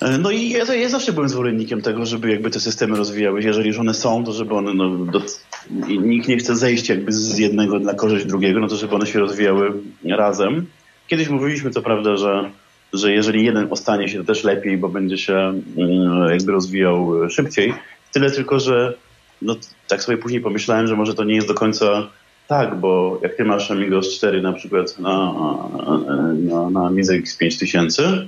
E, 0.00 0.18
no 0.18 0.30
i 0.30 0.50
ja, 0.50 0.74
ja, 0.74 0.88
zawsze 0.88 1.12
byłem 1.12 1.28
zwolennikiem 1.28 1.82
tego, 1.82 2.06
żeby 2.06 2.30
jakby 2.30 2.50
te 2.50 2.60
systemy 2.60 2.96
rozwijały 2.96 3.42
się. 3.42 3.48
Jeżeli 3.48 3.68
już 3.68 3.78
one 3.78 3.94
są, 3.94 4.24
to 4.24 4.32
żeby 4.32 4.54
one, 4.54 4.74
no, 4.74 4.90
do, 4.90 5.22
nikt 5.88 6.28
nie 6.28 6.36
chce 6.36 6.56
zejść 6.56 6.88
jakby 6.88 7.12
z 7.12 7.38
jednego 7.38 7.78
na 7.78 7.94
korzyść 7.94 8.26
drugiego, 8.26 8.60
no 8.60 8.68
to 8.68 8.76
żeby 8.76 8.94
one 8.94 9.06
się 9.06 9.18
rozwijały 9.18 9.72
razem. 10.04 10.66
Kiedyś 11.10 11.28
mówiliśmy 11.28 11.70
co 11.70 11.82
prawda, 11.82 12.16
że, 12.16 12.50
że 12.92 13.12
jeżeli 13.12 13.44
jeden 13.44 13.66
ostanie 13.70 14.08
się, 14.08 14.18
to 14.18 14.24
też 14.24 14.44
lepiej, 14.44 14.78
bo 14.78 14.88
będzie 14.88 15.18
się 15.18 15.34
mm, 15.76 16.30
jakby 16.30 16.52
rozwijał 16.52 17.30
szybciej. 17.30 17.74
Tyle 18.12 18.30
tylko, 18.30 18.60
że 18.60 18.94
no, 19.42 19.56
tak 19.88 20.02
sobie 20.02 20.18
później 20.18 20.40
pomyślałem, 20.40 20.86
że 20.86 20.96
może 20.96 21.14
to 21.14 21.24
nie 21.24 21.34
jest 21.34 21.48
do 21.48 21.54
końca 21.54 22.08
tak, 22.48 22.80
bo 22.80 23.20
jak 23.22 23.34
ty 23.34 23.44
masz 23.44 23.70
Amigos 23.70 24.16
4 24.16 24.42
na 24.42 24.52
przykład 24.52 24.98
na, 24.98 25.34
na, 26.34 26.70
na 26.70 26.86
Amiga 26.86 27.14
X5000, 27.14 28.26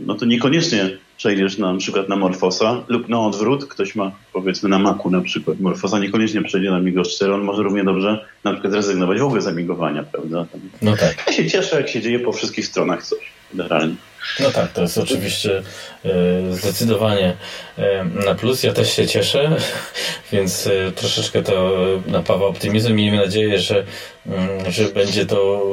no 0.00 0.14
to 0.14 0.26
niekoniecznie 0.26 0.90
przejdziesz 1.16 1.58
na, 1.58 1.72
na 1.72 1.78
przykład 1.78 2.08
na 2.08 2.16
Morfosa 2.16 2.84
lub 2.88 3.08
na 3.08 3.20
odwrót, 3.20 3.66
ktoś 3.66 3.94
ma 3.94 4.12
powiedzmy 4.32 4.68
na 4.68 4.78
Macu 4.78 5.10
na 5.10 5.20
przykład 5.20 5.60
Morfosa, 5.60 5.98
niekoniecznie 5.98 6.42
przejdzie 6.42 6.70
na 6.70 6.80
Migos 6.80 7.16
4, 7.16 7.34
on 7.34 7.42
może 7.42 7.62
równie 7.62 7.84
dobrze 7.84 8.26
na 8.44 8.52
przykład 8.52 8.74
rezygnować 8.74 9.18
w 9.18 9.22
ogóle 9.22 9.40
z 9.40 9.46
amigowania, 9.46 10.02
prawda? 10.02 10.46
No 10.82 10.96
tak. 10.96 11.24
Ja 11.26 11.32
się 11.32 11.46
cieszę, 11.46 11.76
jak 11.76 11.88
się 11.88 12.00
dzieje 12.00 12.18
po 12.18 12.32
wszystkich 12.32 12.66
stronach 12.66 13.06
coś, 13.06 13.18
generalnie. 13.54 13.96
No 14.40 14.50
tak, 14.50 14.72
to 14.72 14.82
jest 14.82 14.98
oczywiście 14.98 15.62
e, 16.04 16.12
zdecydowanie 16.52 17.36
e, 17.78 18.04
na 18.04 18.34
plus. 18.34 18.62
Ja 18.62 18.72
też 18.72 18.96
się 18.96 19.06
cieszę, 19.06 19.56
więc 20.32 20.66
e, 20.66 20.92
troszeczkę 20.92 21.42
to 21.42 21.76
napawa 22.06 22.46
optymizmem. 22.46 22.96
Miejmy 22.96 23.16
nadzieję, 23.16 23.58
że, 23.58 23.84
mm, 24.26 24.70
że 24.70 24.84
będzie 24.84 25.26
to 25.26 25.66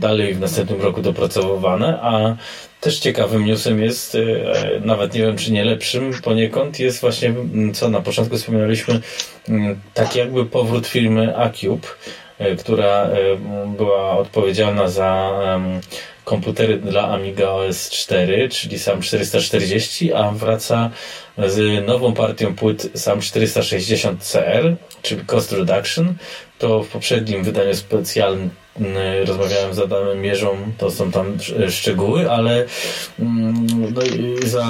dalej 0.00 0.34
w 0.34 0.40
następnym 0.40 0.80
roku 0.80 1.02
dopracowywane, 1.02 1.98
a 2.02 2.36
też 2.80 2.98
ciekawym 2.98 3.44
newsem 3.44 3.82
jest, 3.82 4.16
nawet 4.80 5.14
nie 5.14 5.20
wiem 5.20 5.36
czy 5.36 5.52
nie 5.52 5.64
lepszym 5.64 6.12
poniekąd, 6.22 6.78
jest 6.78 7.00
właśnie, 7.00 7.28
mm, 7.28 7.74
co 7.74 7.88
na 7.88 8.00
początku 8.00 8.36
wspominaliśmy, 8.36 9.00
mm, 9.48 9.80
taki 9.94 10.18
jakby 10.18 10.46
powrót 10.46 10.86
firmy 10.86 11.36
Acube 11.36 11.88
która 12.58 13.10
była 13.76 14.18
odpowiedzialna 14.18 14.88
za 14.88 15.32
komputery 16.28 16.78
dla 16.78 17.08
Amiga 17.08 17.48
OS 17.50 17.90
4, 17.90 18.48
czyli 18.48 18.78
SAM 18.78 19.02
440, 19.02 20.12
a 20.12 20.30
wraca 20.30 20.90
z 21.46 21.86
nową 21.86 22.14
partią 22.14 22.54
płyt 22.54 22.90
SAM 22.94 23.20
460 23.20 24.24
CR, 24.24 24.76
czyli 25.02 25.26
Cost 25.26 25.52
Reduction. 25.52 26.14
To 26.58 26.82
w 26.82 26.88
poprzednim 26.88 27.44
wydaniu 27.44 27.74
specjalnym 27.74 28.50
rozmawiałem 29.26 29.74
z 29.74 29.78
Adamem 29.78 30.20
Mierzą, 30.20 30.56
to 30.78 30.90
są 30.90 31.10
tam 31.10 31.36
szczegóły, 31.70 32.30
ale 32.30 32.64
mm, 33.18 33.66
no 33.94 34.00
za 34.46 34.66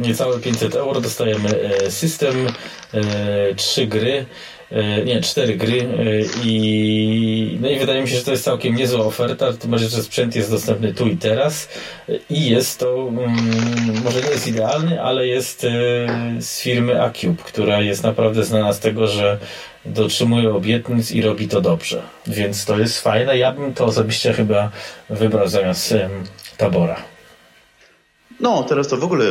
niecałe 0.00 0.38
500 0.38 0.74
euro 0.74 1.00
dostajemy 1.00 1.60
e, 1.60 1.90
system, 1.90 2.46
e, 2.94 3.54
trzy 3.54 3.86
gry, 3.86 4.26
E, 4.55 4.55
nie, 5.04 5.20
cztery 5.20 5.56
gry 5.56 5.80
e, 5.80 5.86
i 6.44 7.58
no 7.60 7.68
i 7.68 7.78
wydaje 7.78 8.02
mi 8.02 8.08
się, 8.08 8.16
że 8.16 8.24
to 8.24 8.30
jest 8.30 8.44
całkiem 8.44 8.74
niezła 8.74 9.04
oferta, 9.04 9.52
tym 9.52 9.70
bardziej, 9.70 9.88
że 9.88 10.02
sprzęt 10.02 10.36
jest 10.36 10.50
dostępny 10.50 10.94
tu 10.94 11.06
i 11.06 11.16
teraz 11.16 11.68
i 12.30 12.50
jest 12.50 12.78
to, 12.78 13.08
mm, 13.08 14.02
może 14.04 14.20
nie 14.20 14.28
jest 14.28 14.48
idealny, 14.48 15.02
ale 15.02 15.26
jest 15.26 15.64
e, 15.64 15.68
z 16.40 16.60
firmy 16.60 17.02
Acube, 17.02 17.42
która 17.44 17.80
jest 17.80 18.02
naprawdę 18.02 18.44
znana 18.44 18.72
z 18.72 18.80
tego, 18.80 19.06
że 19.06 19.38
dotrzymuje 19.84 20.54
obietnic 20.54 21.12
i 21.12 21.22
robi 21.22 21.48
to 21.48 21.60
dobrze, 21.60 22.02
więc 22.26 22.64
to 22.64 22.78
jest 22.78 23.00
fajne. 23.00 23.38
Ja 23.38 23.52
bym 23.52 23.74
to 23.74 23.84
osobiście 23.84 24.32
chyba 24.32 24.70
wybrał 25.10 25.48
zamiast 25.48 25.94
Tabora. 26.56 26.96
No, 28.40 28.62
teraz 28.62 28.88
to 28.88 28.96
w 28.96 29.04
ogóle 29.04 29.24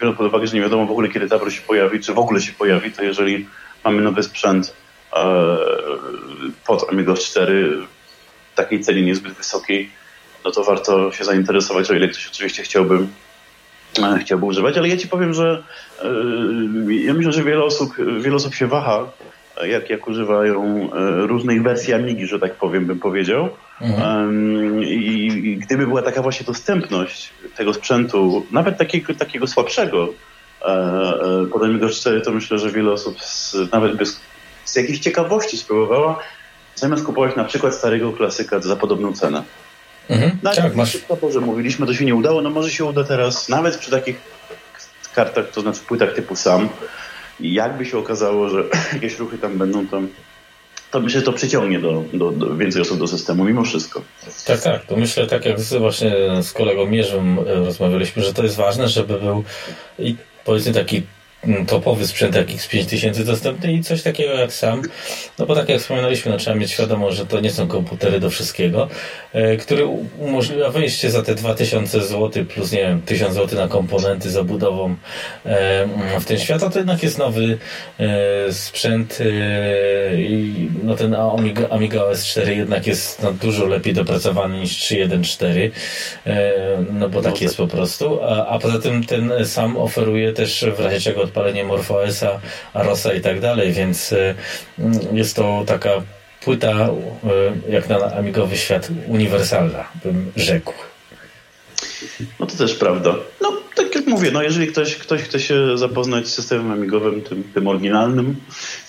biorąc 0.00 0.18
pod 0.18 0.26
uwagę, 0.26 0.46
że 0.46 0.54
nie 0.54 0.62
wiadomo 0.62 0.86
w 0.86 0.90
ogóle 0.90 1.08
kiedy 1.08 1.28
Tabor 1.28 1.52
się 1.52 1.60
pojawi, 1.60 2.00
czy 2.00 2.14
w 2.14 2.18
ogóle 2.18 2.40
się 2.40 2.52
pojawi, 2.52 2.92
to 2.92 3.02
jeżeli 3.02 3.46
mamy 3.84 4.02
nowy 4.02 4.22
sprzęt 4.22 4.74
e, 5.12 5.46
pod 6.66 6.90
Amigo 6.90 7.14
4 7.14 7.78
w 8.52 8.56
takiej 8.56 8.80
cenie 8.80 9.02
niezbyt 9.02 9.32
wysokiej, 9.32 9.90
no 10.44 10.50
to 10.50 10.64
warto 10.64 11.12
się 11.12 11.24
zainteresować, 11.24 11.90
o 11.90 11.94
ile 11.94 12.08
ktoś 12.08 12.28
oczywiście 12.28 12.62
chciałby, 12.62 12.98
e, 14.02 14.18
chciałby 14.20 14.46
używać, 14.46 14.78
ale 14.78 14.88
ja 14.88 14.96
ci 14.96 15.08
powiem, 15.08 15.34
że 15.34 15.62
e, 16.02 16.08
ja 16.94 17.14
myślę, 17.14 17.32
że 17.32 17.44
wiele 17.44 17.64
osób, 17.64 17.94
wiele 18.20 18.36
osób 18.36 18.54
się 18.54 18.66
waha, 18.66 19.12
jak, 19.66 19.90
jak 19.90 20.08
używają 20.08 20.90
różnych 21.26 21.62
wersji 21.62 21.94
Amigi, 21.94 22.26
że 22.26 22.38
tak 22.38 22.54
powiem, 22.54 22.86
bym 22.86 22.98
powiedział. 22.98 23.48
Mhm. 23.80 24.84
I, 24.84 25.26
I, 25.44 25.56
gdyby 25.56 25.86
była 25.86 26.02
taka 26.02 26.22
właśnie 26.22 26.46
dostępność 26.46 27.30
tego 27.56 27.74
sprzętu, 27.74 28.46
nawet 28.50 28.78
takiego, 28.78 29.14
takiego 29.14 29.46
słabszego, 29.46 30.08
E, 30.62 30.66
e, 30.66 31.46
pod 31.52 31.62
Amiga 31.62 31.88
4 31.88 32.20
to 32.20 32.30
myślę, 32.30 32.58
że 32.58 32.70
wiele 32.70 32.92
osób 32.92 33.22
z, 33.22 33.56
nawet 33.72 33.96
bez, 33.96 34.20
z 34.64 34.76
jakiejś 34.76 34.98
ciekawości 34.98 35.58
spróbowała, 35.58 36.18
zamiast 36.74 37.04
kupować 37.04 37.36
na 37.36 37.44
przykład 37.44 37.74
starego 37.74 38.12
klasyka 38.12 38.60
za 38.60 38.76
podobną 38.76 39.12
cenę. 39.12 39.42
Mhm, 40.10 40.38
no, 40.42 40.54
tak, 40.54 40.74
masz... 40.74 40.98
że 41.30 41.40
mówiliśmy, 41.40 41.86
to 41.86 41.94
się 41.94 42.04
nie 42.04 42.14
udało, 42.14 42.42
no 42.42 42.50
może 42.50 42.70
się 42.70 42.84
uda 42.84 43.04
teraz, 43.04 43.48
nawet 43.48 43.76
przy 43.76 43.90
takich 43.90 44.20
kartach, 45.14 45.50
to 45.50 45.60
znaczy 45.60 45.80
płytach 45.80 46.14
typu 46.14 46.36
SAM, 46.36 46.68
jakby 47.40 47.86
się 47.86 47.98
okazało, 47.98 48.48
że 48.48 48.64
jakieś 48.92 49.18
ruchy 49.18 49.38
tam 49.38 49.58
będą, 49.58 49.86
to, 49.86 50.00
to 50.90 51.00
myślę, 51.00 51.20
że 51.20 51.26
to 51.26 51.32
przyciągnie 51.32 51.80
do, 51.80 52.04
do, 52.12 52.30
do, 52.30 52.56
więcej 52.56 52.82
osób 52.82 52.98
do 52.98 53.06
systemu, 53.06 53.44
mimo 53.44 53.64
wszystko. 53.64 54.02
Tak, 54.46 54.60
tak. 54.60 54.84
To 54.84 54.96
myślę, 54.96 55.26
tak 55.26 55.44
jak 55.44 55.60
właśnie 55.60 56.12
z 56.42 56.52
kolegą 56.52 56.86
Mierzem 56.86 57.38
e, 57.38 57.54
rozmawialiśmy, 57.54 58.22
że 58.22 58.34
to 58.34 58.42
jest 58.42 58.56
ważne, 58.56 58.88
żeby 58.88 59.20
był 59.20 59.44
i 59.98 60.16
powiedzmy 60.48 60.72
taki 60.72 60.96
mm, 60.96 61.17
topowy 61.66 62.06
sprzęt 62.06 62.34
jak 62.34 62.46
X5000 62.46 63.24
dostępny 63.24 63.72
i 63.72 63.82
coś 63.82 64.02
takiego 64.02 64.32
jak 64.32 64.52
sam. 64.52 64.82
No 65.38 65.46
bo 65.46 65.54
tak 65.54 65.68
jak 65.68 65.80
wspominaliśmy, 65.80 66.32
no, 66.32 66.38
trzeba 66.38 66.56
mieć 66.56 66.70
świadomość, 66.70 67.16
że 67.16 67.26
to 67.26 67.40
nie 67.40 67.50
są 67.50 67.68
komputery 67.68 68.20
do 68.20 68.30
wszystkiego, 68.30 68.88
e, 69.32 69.56
który 69.56 69.86
umożliwia 70.18 70.70
wejście 70.70 71.10
za 71.10 71.22
te 71.22 71.34
2000 71.34 72.00
zł 72.00 72.44
plus, 72.44 72.72
nie 72.72 72.78
wiem, 72.78 73.02
1000 73.02 73.34
zł 73.34 73.58
na 73.58 73.68
komponenty 73.68 74.30
zabudową 74.30 74.96
e, 75.46 75.88
w 76.20 76.24
ten 76.24 76.38
świat, 76.38 76.62
a 76.62 76.70
to 76.70 76.78
jednak 76.78 77.02
jest 77.02 77.18
nowy 77.18 77.58
e, 77.98 78.52
sprzęt 78.52 79.18
i 80.18 80.68
no 80.82 80.96
ten 80.96 81.14
Amiga, 81.14 81.68
Amiga 81.68 82.02
OS 82.02 82.26
4 82.26 82.54
jednak 82.54 82.86
jest 82.86 83.22
no, 83.22 83.32
dużo 83.32 83.66
lepiej 83.66 83.94
dopracowany 83.94 84.60
niż 84.60 84.72
3.1.4 84.72 85.70
no 86.92 87.08
bo 87.08 87.22
tak 87.22 87.42
jest 87.42 87.56
po 87.56 87.66
prostu, 87.66 88.22
a, 88.22 88.46
a 88.46 88.58
poza 88.58 88.78
tym 88.78 89.04
ten 89.04 89.32
sam 89.44 89.76
oferuje 89.76 90.32
też 90.32 90.64
w 90.76 90.80
razie 90.80 91.00
czego 91.00 91.27
odpalenie 91.28 91.64
MorphOSa, 91.64 92.40
Arosa 92.74 93.12
i 93.12 93.20
tak 93.20 93.40
dalej, 93.40 93.72
więc 93.72 94.14
jest 95.12 95.36
to 95.36 95.64
taka 95.66 95.90
płyta, 96.44 96.70
e, 96.70 96.90
jak 97.72 97.88
na 97.88 97.96
amigowy 97.96 98.56
świat, 98.56 98.88
uniwersalna, 99.06 99.84
bym 100.04 100.32
rzekł. 100.36 100.72
No 102.40 102.46
to 102.46 102.56
też 102.56 102.74
prawda. 102.74 103.14
No, 103.40 103.52
tak 103.74 103.94
jak 103.94 104.06
mówię, 104.06 104.30
no 104.30 104.42
jeżeli 104.42 104.66
ktoś, 104.66 104.96
ktoś 104.96 105.22
chce 105.22 105.40
się 105.40 105.78
zapoznać 105.78 106.28
z 106.28 106.34
systemem 106.34 106.72
amigowym, 106.72 107.22
tym, 107.22 107.44
tym 107.54 107.68
oryginalnym, 107.68 108.36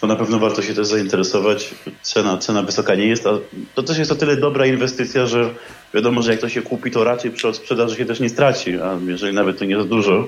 to 0.02 0.08
na 0.08 0.16
pewno 0.16 0.40
warto 0.40 0.62
się 0.62 0.74
też 0.74 0.88
zainteresować. 0.88 1.70
Cena, 2.02 2.38
cena 2.38 2.64
wysoka 2.64 2.96
nie 2.96 3.08
jest, 3.08 3.28
a 3.28 3.38
to 3.76 3.84
też 3.84 3.98
jest 3.98 4.12
o 4.12 4.16
tyle 4.16 4.38
dobra 4.38 4.66
inwestycja, 4.66 5.28
że 5.28 5.50
wiadomo, 5.94 6.22
że 6.22 6.32
jak 6.32 6.40
to 6.40 6.50
się 6.50 6.62
kupi, 6.62 6.92
to 6.92 7.04
raczej 7.04 7.32
przy 7.32 7.48
odsprzedaży 7.48 7.96
się 7.96 8.06
też 8.06 8.20
nie 8.20 8.30
straci, 8.30 8.82
a 8.82 8.98
jeżeli 9.08 9.34
nawet 9.34 9.60
to 9.60 9.66
nie 9.66 9.78
za 9.78 9.86
dużo, 9.86 10.28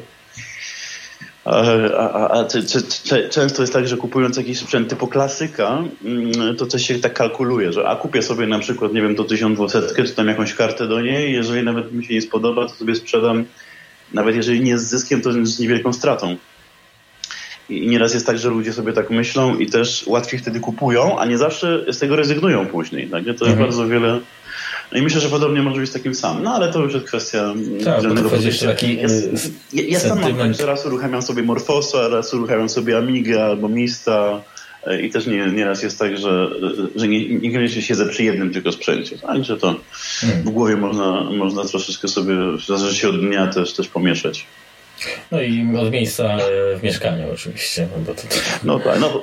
a, 1.45 1.61
a, 1.97 2.39
a 2.39 2.45
czy, 2.45 2.63
często 3.29 3.63
jest 3.63 3.73
tak, 3.73 3.87
że 3.87 3.97
kupując 3.97 4.37
jakiś 4.37 4.59
sprzęt 4.59 4.89
typu 4.89 5.07
klasyka, 5.07 5.83
mm, 6.05 6.55
to 6.55 6.65
coś 6.65 6.87
się 6.87 6.99
tak 6.99 7.13
kalkuluje, 7.13 7.73
że 7.73 7.87
a 7.87 7.95
kupię 7.95 8.21
sobie 8.21 8.47
na 8.47 8.59
przykład, 8.59 8.93
nie 8.93 9.01
wiem, 9.01 9.15
to 9.15 9.23
1200, 9.23 10.03
czy 10.05 10.15
tam 10.15 10.27
jakąś 10.27 10.53
kartę 10.53 10.87
do 10.87 11.01
niej, 11.01 11.33
jeżeli 11.33 11.63
nawet 11.63 11.93
mi 11.93 12.05
się 12.05 12.13
nie 12.13 12.21
spodoba, 12.21 12.67
to 12.67 12.75
sobie 12.75 12.95
sprzedam, 12.95 13.45
nawet 14.13 14.35
jeżeli 14.35 14.61
nie 14.61 14.77
z 14.77 14.83
zyskiem, 14.83 15.21
to 15.21 15.31
z 15.43 15.59
niewielką 15.59 15.93
stratą. 15.93 16.37
I 17.71 17.87
nieraz 17.87 18.13
jest 18.13 18.25
tak, 18.25 18.37
że 18.37 18.49
ludzie 18.49 18.73
sobie 18.73 18.93
tak 18.93 19.09
myślą 19.09 19.57
i 19.57 19.67
też 19.67 20.03
łatwiej 20.07 20.39
wtedy 20.39 20.59
kupują, 20.59 21.19
a 21.19 21.25
nie 21.25 21.37
zawsze 21.37 21.85
z 21.93 21.99
tego 21.99 22.15
rezygnują 22.15 22.67
później. 22.67 23.07
Tak? 23.07 23.23
To 23.23 23.29
jest 23.29 23.41
mhm. 23.41 23.59
bardzo 23.59 23.87
wiele 23.87 24.19
no 24.91 24.97
i 24.97 25.01
myślę, 25.01 25.21
że 25.21 25.29
podobnie 25.29 25.61
może 25.61 25.81
być 25.81 25.91
takim 25.91 26.15
sam. 26.15 26.43
No 26.43 26.53
ale 26.53 26.73
to 26.73 26.79
już 26.79 26.93
jest 26.93 27.05
kwestia 27.05 27.53
tak, 27.83 28.01
żadnego 28.01 28.29
podejścia. 28.29 28.67
Taki, 28.67 28.97
ja, 28.97 29.07
ja, 29.73 29.83
ja 29.87 29.99
sam 29.99 30.21
mam 30.21 30.37
tak, 30.37 30.53
że 30.53 30.65
raz 30.65 30.85
uruchamiam 30.85 31.21
sobie 31.21 31.43
Morfosa, 31.43 32.07
raz 32.07 32.33
uruchamiam 32.33 32.69
sobie 32.69 32.97
Amiga 32.97 33.43
albo 33.43 33.69
Mista. 33.69 34.41
E, 34.87 35.01
I 35.01 35.09
też 35.09 35.27
nie, 35.27 35.47
nieraz 35.47 35.83
jest 35.83 35.99
tak, 35.99 36.17
że, 36.17 36.49
że 36.95 37.07
nie, 37.07 37.29
niekoniecznie 37.29 37.81
siedzę 37.81 38.05
przy 38.05 38.23
jednym 38.23 38.53
tylko 38.53 38.71
sprzęcie. 38.71 39.17
Także 39.17 39.57
to 39.57 39.75
hmm. 40.21 40.41
w 40.43 40.49
głowie 40.49 40.75
można, 40.75 41.23
można 41.23 41.65
troszeczkę 41.65 42.07
sobie, 42.07 42.35
w 42.57 42.65
zależności 42.65 43.07
od 43.07 43.19
dnia 43.19 43.47
też, 43.47 43.73
też 43.73 43.87
pomieszać. 43.87 44.45
No 45.31 45.41
i 45.41 45.67
od 45.77 45.91
miejsca 45.91 46.23
e, 46.23 46.77
w 46.79 46.83
mieszkaniu 46.83 47.31
oczywiście. 47.33 47.87
No, 47.97 48.03
bo 48.05 48.13
to... 48.13 48.21
no 48.63 48.79
tak, 48.79 48.99
no 48.99 49.21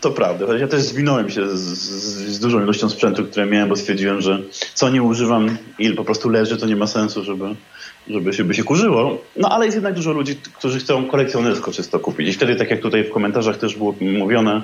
to 0.00 0.10
prawda. 0.10 0.58
Ja 0.58 0.68
też 0.68 0.80
zwinąłem 0.80 1.30
się 1.30 1.48
z, 1.48 1.60
z, 1.60 2.32
z, 2.34 2.40
dużą 2.40 2.62
ilością 2.62 2.90
sprzętu, 2.90 3.24
które 3.24 3.46
miałem, 3.46 3.68
bo 3.68 3.76
stwierdziłem, 3.76 4.20
że 4.20 4.38
co 4.74 4.88
nie 4.88 5.02
używam 5.02 5.58
i 5.78 5.90
po 5.90 6.04
prostu 6.04 6.28
leży, 6.28 6.56
to 6.56 6.66
nie 6.66 6.76
ma 6.76 6.86
sensu, 6.86 7.24
żeby, 7.24 7.44
żeby 8.08 8.32
się, 8.32 8.44
by 8.44 8.54
się 8.54 8.64
kurzyło. 8.64 9.18
No 9.36 9.48
ale 9.48 9.64
jest 9.64 9.76
jednak 9.76 9.94
dużo 9.94 10.12
ludzi, 10.12 10.36
którzy 10.58 10.78
chcą 10.78 11.06
kolekcjonersko 11.06 11.72
czysto 11.72 11.98
kupić. 11.98 12.28
I 12.28 12.32
wtedy, 12.32 12.56
tak 12.56 12.70
jak 12.70 12.80
tutaj 12.80 13.04
w 13.04 13.10
komentarzach 13.10 13.58
też 13.58 13.76
było 13.76 13.94
mówione, 14.00 14.62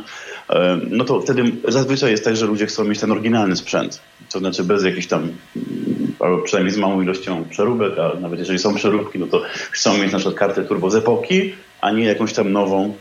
no 0.91 1.05
to 1.05 1.21
wtedy 1.21 1.43
zazwyczaj 1.69 2.11
jest 2.11 2.25
tak, 2.25 2.37
że 2.37 2.47
ludzie 2.47 2.67
chcą 2.67 2.85
mieć 2.85 3.01
ten 3.01 3.13
oryginalny 3.13 3.57
sprzęt. 3.57 4.01
To 4.33 4.39
znaczy 4.39 4.65
bez 4.65 4.85
jakichś 4.85 5.07
tam, 5.07 5.29
albo 6.21 6.39
przynajmniej 6.39 6.75
z 6.75 6.79
małą 6.79 7.03
ilością 7.03 7.45
przeróbek, 7.51 7.93
a 7.99 8.21
nawet 8.21 8.39
jeżeli 8.39 8.59
są 8.59 8.75
przeróbki, 8.75 9.19
no 9.19 9.27
to 9.27 9.43
chcą 9.71 9.99
mieć 9.99 10.13
na 10.13 10.19
przykład 10.19 10.39
kartę 10.39 10.65
turbo 10.65 10.91
z 10.91 10.95
epoki, 10.95 11.55
a 11.81 11.91
nie 11.91 12.05
jakąś 12.05 12.33
tam 12.33 12.53
nową, 12.53 12.95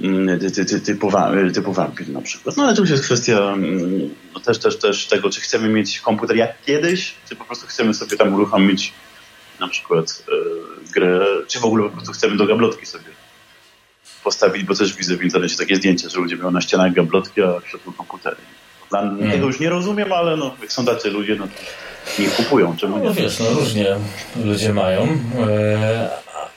mm, 0.00 0.40
typu, 0.84 1.10
typu 1.54 1.72
Vampir 1.72 2.08
na 2.08 2.22
przykład. 2.22 2.56
No 2.56 2.64
ale 2.64 2.74
to 2.74 2.80
już 2.80 2.90
jest 2.90 3.04
kwestia 3.04 3.38
mm, 3.38 4.14
no 4.34 4.40
też, 4.40 4.58
też, 4.58 4.78
też 4.78 5.06
tego, 5.06 5.30
czy 5.30 5.40
chcemy 5.40 5.68
mieć 5.68 6.00
komputer 6.00 6.36
jak 6.36 6.62
kiedyś, 6.62 7.14
czy 7.28 7.36
po 7.36 7.44
prostu 7.44 7.66
chcemy 7.66 7.94
sobie 7.94 8.16
tam 8.16 8.34
uruchomić 8.34 8.92
na 9.60 9.68
przykład 9.68 10.24
e, 10.28 10.92
grę, 10.92 11.26
czy 11.48 11.60
w 11.60 11.64
ogóle 11.64 11.84
po 11.84 11.90
prostu 11.90 12.12
chcemy 12.12 12.36
do 12.36 12.46
gablotki 12.46 12.86
sobie 12.86 13.04
postawić, 14.24 14.64
bo 14.64 14.74
też 14.74 14.96
widzę 14.96 15.16
w 15.16 15.22
internecie 15.22 15.56
takie 15.56 15.76
zdjęcie, 15.76 16.08
że 16.08 16.18
ludzie 16.18 16.36
mają 16.36 16.50
na 16.50 16.60
ścianach 16.60 16.92
gablotki, 16.92 17.42
a 17.42 17.60
w 17.60 17.68
środku 17.68 17.92
komputery. 17.92 18.36
Mm. 18.92 19.30
Tego 19.30 19.46
już 19.46 19.60
nie 19.60 19.70
rozumiem, 19.70 20.12
ale 20.12 20.36
no, 20.36 20.54
jak 20.60 20.72
są 20.72 20.84
tacy 20.84 21.10
ludzie, 21.10 21.36
no 21.36 21.46
to 21.46 22.22
nie 22.22 22.28
kupują. 22.28 22.76
Czemu 22.76 22.98
no, 22.98 23.04
nie? 23.04 23.10
wiesz, 23.10 23.38
no 23.38 23.50
różnie 23.50 23.86
ludzie 24.44 24.72
mają. 24.72 25.08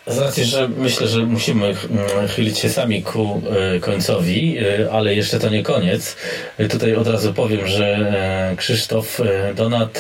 Z 0.08 0.18
racji, 0.18 0.46
że 0.46 0.68
myślę, 0.68 1.08
że 1.08 1.26
musimy 1.26 1.66
mm, 1.66 2.28
chylić 2.36 2.60
się 2.60 2.70
sami 2.70 3.04
ku 3.04 3.42
e, 3.76 3.80
końcowi, 3.80 4.58
e, 4.58 4.92
ale 4.92 5.16
jeszcze 5.16 5.40
to 5.40 5.50
nie 5.50 5.64
koniec. 5.64 6.16
E, 6.58 6.68
tutaj 6.68 6.96
od 6.96 7.08
razu 7.08 7.34
powiem, 7.34 7.68
że 7.68 8.14
Krzysztof 8.58 9.22
Donat 9.56 10.00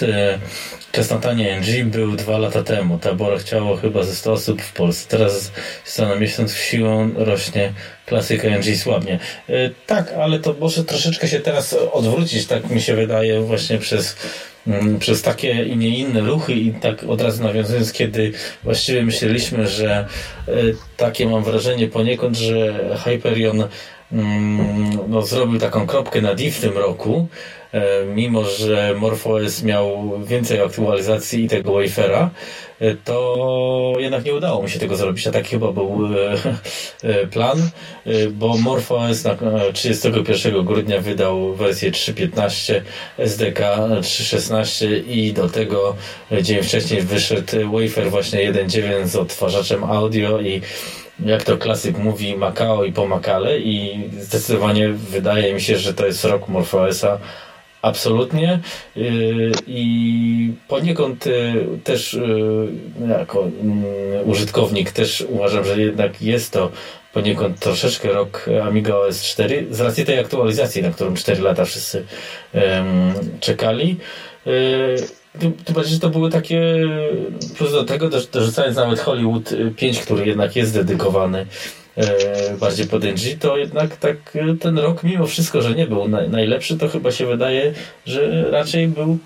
Czesnotanie 0.91 1.59
NG 1.59 1.85
był 1.85 2.15
dwa 2.15 2.37
lata 2.37 2.63
temu. 2.63 2.99
Tabora 2.99 3.37
chciało 3.37 3.77
chyba 3.77 4.03
ze 4.03 4.15
100 4.15 4.31
osób 4.31 4.61
w 4.61 4.73
Polsce. 4.73 5.17
Teraz 5.17 5.51
co 5.85 6.07
na 6.07 6.15
miesiąc 6.15 6.55
siłą 6.55 7.09
rośnie 7.15 7.73
klasyka 8.05 8.47
NG 8.47 8.77
słabnie. 8.77 9.19
Tak, 9.87 10.11
ale 10.11 10.39
to 10.39 10.55
może 10.59 10.83
troszeczkę 10.83 11.27
się 11.27 11.39
teraz 11.39 11.75
odwrócić, 11.91 12.47
tak 12.47 12.69
mi 12.69 12.81
się 12.81 12.95
wydaje, 12.95 13.41
właśnie 13.41 13.77
przez 13.77 14.15
przez 14.99 15.21
takie 15.21 15.65
i 15.65 15.77
nie 15.77 15.97
inne 15.97 16.21
ruchy 16.21 16.53
i 16.53 16.73
tak 16.73 17.03
od 17.03 17.21
razu 17.21 17.43
nawiązując, 17.43 17.93
kiedy 17.93 18.31
właściwie 18.63 19.03
myśleliśmy, 19.03 19.67
że 19.67 20.07
e, 20.47 20.51
takie 20.97 21.27
mam 21.27 21.43
wrażenie 21.43 21.87
poniekąd, 21.87 22.37
że 22.37 22.73
Hyperion 23.03 23.67
mm, 24.11 24.99
no, 25.07 25.21
zrobił 25.21 25.59
taką 25.59 25.87
kropkę 25.87 26.21
na 26.21 26.35
D 26.35 26.51
w 26.51 26.61
tym 26.61 26.77
roku, 26.77 27.27
mimo 28.15 28.43
że 28.43 28.95
MorphOS 28.97 29.63
miał 29.63 30.13
więcej 30.23 30.61
aktualizacji 30.61 31.43
i 31.43 31.47
tego 31.47 31.73
wafera, 31.73 32.29
e, 32.79 32.95
to 32.95 33.93
jednak 33.97 34.25
nie 34.25 34.33
udało 34.33 34.63
mi 34.63 34.69
się 34.69 34.79
tego 34.79 34.95
zrobić, 34.95 35.27
a 35.27 35.31
tak 35.31 35.47
chyba 35.47 35.71
był 35.71 35.99
e, 37.03 37.27
plan, 37.27 37.69
bo 38.31 38.57
MorphOS 38.57 39.23
na 39.23 39.35
31 39.73 40.65
grudnia 40.65 41.01
wydał 41.01 41.53
wersję 41.53 41.91
3.15 41.91 42.81
SDK 43.17 43.59
3.16 44.01 45.07
i 45.07 45.33
do 45.33 45.49
tego 45.49 45.95
dzień 46.41 46.63
wcześniej 46.63 47.01
wyszedł 47.01 47.71
wafer 47.71 48.09
właśnie 48.09 48.53
1.9 48.53 49.07
z 49.07 49.15
odtwarzaczem 49.15 49.83
audio 49.83 50.41
i 50.41 50.61
jak 51.25 51.43
to 51.43 51.57
klasyk 51.57 51.97
mówi, 51.97 52.35
Macao 52.35 52.83
i 52.83 52.91
pomakale 52.91 53.59
i 53.59 54.09
zdecydowanie 54.19 54.89
wydaje 54.89 55.53
mi 55.53 55.61
się, 55.61 55.77
że 55.77 55.93
to 55.93 56.05
jest 56.05 56.25
rok 56.25 56.47
MorphOSa 56.47 57.19
Absolutnie. 57.83 58.59
Y, 58.97 59.51
I 59.67 60.53
poniekąd 60.67 61.27
y, 61.27 61.53
też 61.83 62.13
y, 62.13 62.67
jako 63.09 63.43
mm, 63.43 63.83
użytkownik 64.25 64.91
też 64.91 65.25
uważam, 65.29 65.65
że 65.65 65.81
jednak 65.81 66.21
jest 66.21 66.53
to 66.53 66.71
poniekąd 67.13 67.59
troszeczkę 67.59 68.13
rok 68.13 68.45
Amiga 68.63 68.95
OS 68.95 69.23
4 69.23 69.65
z 69.71 69.81
racji 69.81 70.05
tej 70.05 70.19
aktualizacji, 70.19 70.81
na 70.81 70.91
którą 70.91 71.13
4 71.13 71.41
lata 71.41 71.65
wszyscy 71.65 72.05
czekali. 73.39 73.97
Tym 75.39 75.83
że 75.85 75.99
to 75.99 76.09
były 76.09 76.29
takie, 76.29 76.61
plus 77.57 77.71
do 77.71 77.83
tego 77.83 78.09
dorzucając 78.33 78.77
nawet 78.77 78.99
Hollywood 78.99 79.49
5, 79.75 79.99
który 79.99 80.25
jednak 80.25 80.55
jest 80.55 80.73
dedykowany 80.73 81.45
bardziej 82.59 82.87
pod 82.87 83.03
NG, 83.03 83.39
to 83.39 83.57
jednak 83.57 83.97
tak 83.97 84.17
e, 84.35 84.55
ten 84.59 84.79
rok 84.79 85.03
mimo 85.03 85.27
wszystko, 85.27 85.61
że 85.61 85.75
nie 85.75 85.87
był 85.87 86.07
najlepszy, 86.07 86.77
to 86.77 86.89
chyba 86.89 87.11
się 87.11 87.25
wydaje, 87.25 87.73
że 88.05 88.51
raczej 88.51 88.87
był 88.87 89.17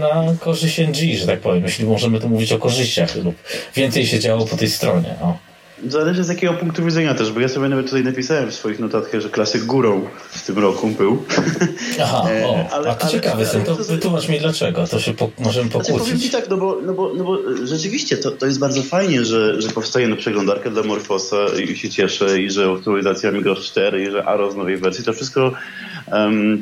na 0.00 0.34
korzyść 0.40 0.78
NG, 0.78 1.18
że 1.18 1.26
tak 1.26 1.40
powiem, 1.40 1.62
jeśli 1.62 1.84
możemy 1.84 2.20
tu 2.20 2.28
mówić 2.28 2.52
o 2.52 2.58
korzyściach 2.58 3.16
lub 3.16 3.34
więcej 3.74 4.06
się 4.06 4.20
działo 4.20 4.46
po 4.46 4.56
tej 4.56 4.68
stronie. 4.68 5.14
O. 5.22 5.47
Zależy 5.86 6.24
z 6.24 6.28
jakiego 6.28 6.54
punktu 6.54 6.84
widzenia 6.84 7.14
też, 7.14 7.32
bo 7.32 7.40
ja 7.40 7.48
sobie 7.48 7.68
nawet 7.68 7.86
tutaj 7.86 8.04
napisałem 8.04 8.50
w 8.50 8.54
swoich 8.54 8.78
notatkach, 8.78 9.20
że 9.20 9.28
klasyk 9.28 9.64
górą 9.64 10.08
w 10.30 10.46
tym 10.46 10.58
roku 10.58 10.88
był. 10.88 11.24
Aha, 12.02 12.22
o, 12.22 12.30
e, 12.30 12.68
ale, 12.70 12.90
a 12.90 12.94
to 12.94 13.02
ale, 13.02 13.12
ciekawe 13.12 13.46
ale, 13.54 13.64
to 13.64 13.74
wytłumacz 13.74 14.28
mi 14.28 14.38
dlaczego, 14.38 14.86
to 14.86 15.00
się 15.00 15.14
po, 15.14 15.30
możemy 15.38 15.70
pokłócić. 15.70 15.94
Znaczy, 15.94 16.04
powiem 16.04 16.20
Ci 16.20 16.30
tak, 16.30 16.48
no 16.50 16.56
bo, 16.56 16.78
no 16.86 16.94
bo, 16.94 17.14
no 17.14 17.24
bo 17.24 17.38
rzeczywiście 17.66 18.16
to, 18.16 18.30
to 18.30 18.46
jest 18.46 18.58
bardzo 18.58 18.82
fajnie, 18.82 19.24
że, 19.24 19.62
że 19.62 19.68
powstaje 19.68 20.08
na 20.08 20.16
przeglądarkę 20.16 20.70
dla 20.70 20.82
Morfosa 20.82 21.36
i 21.62 21.76
się 21.76 21.88
cieszę 21.88 22.40
i 22.40 22.50
że 22.50 22.72
aktualizacja 22.78 23.30
Migos 23.30 23.58
4 23.58 24.02
i 24.02 24.10
że 24.10 24.24
Aro 24.24 24.50
z 24.50 24.56
nowej 24.56 24.76
wersji, 24.76 25.04
to 25.04 25.12
wszystko, 25.12 25.52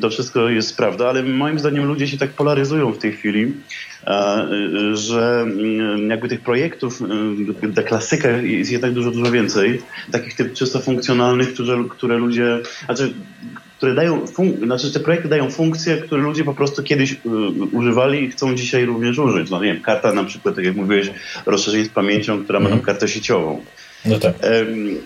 to 0.01 0.09
wszystko 0.09 0.49
jest 0.49 0.77
prawda, 0.77 1.09
ale 1.09 1.23
moim 1.23 1.59
zdaniem 1.59 1.85
ludzie 1.85 2.07
się 2.07 2.17
tak 2.17 2.29
polaryzują 2.29 2.91
w 2.91 2.97
tej 2.97 3.11
chwili, 3.11 3.53
że 4.93 5.41
mm, 5.41 6.09
jakby 6.09 6.27
tych 6.27 6.41
projektów 6.41 7.01
y, 7.63 7.67
dla 7.67 7.83
klasyka 7.83 8.29
jest 8.29 8.71
jednak 8.71 8.93
dużo, 8.93 9.11
dużo 9.11 9.31
więcej. 9.31 9.81
Takich 10.11 10.35
typ 10.35 10.53
czysto 10.53 10.79
funkcjonalnych, 10.79 11.53
które, 11.53 11.83
które 11.89 12.17
ludzie, 12.17 12.59
znaczy, 12.85 13.13
które 13.77 13.93
dają, 13.95 14.25
znaczy 14.63 14.93
te 14.93 14.99
projekty 14.99 15.29
dają 15.29 15.49
funkcje, 15.49 15.97
które 15.97 16.21
ludzie 16.21 16.43
po 16.43 16.53
prostu 16.53 16.83
kiedyś 16.83 17.11
y, 17.11 17.17
używali 17.71 18.23
i 18.23 18.31
chcą 18.31 18.55
dzisiaj 18.55 18.85
również 18.85 19.19
użyć. 19.19 19.49
No 19.49 19.63
nie 19.63 19.73
wiem, 19.73 19.83
karta 19.83 20.13
na 20.13 20.23
przykład, 20.23 20.55
tak 20.55 20.65
jak 20.65 20.75
mówiłeś, 20.75 21.11
rozszerzenie 21.45 21.85
z 21.85 21.89
pamięcią, 21.89 22.43
która 22.43 22.59
ma 22.59 22.65
tam 22.65 22.77
mhm. 22.77 22.85
kartę 22.85 23.07
sieciową. 23.07 23.61
No 24.07 24.19
tak. 24.19 24.33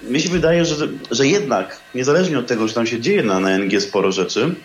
Mnie 0.09 0.19
się 0.19 0.29
wydaje, 0.29 0.65
że, 0.65 0.87
że 1.11 1.27
jednak, 1.27 1.79
niezależnie 1.95 2.39
od 2.39 2.47
tego, 2.47 2.67
że 2.67 2.73
tam 2.73 2.87
się 2.87 2.99
dzieje 2.99 3.23
na, 3.23 3.39
na 3.39 3.57
NG 3.57 3.81
sporo 3.81 4.11
rzeczy, 4.11 4.55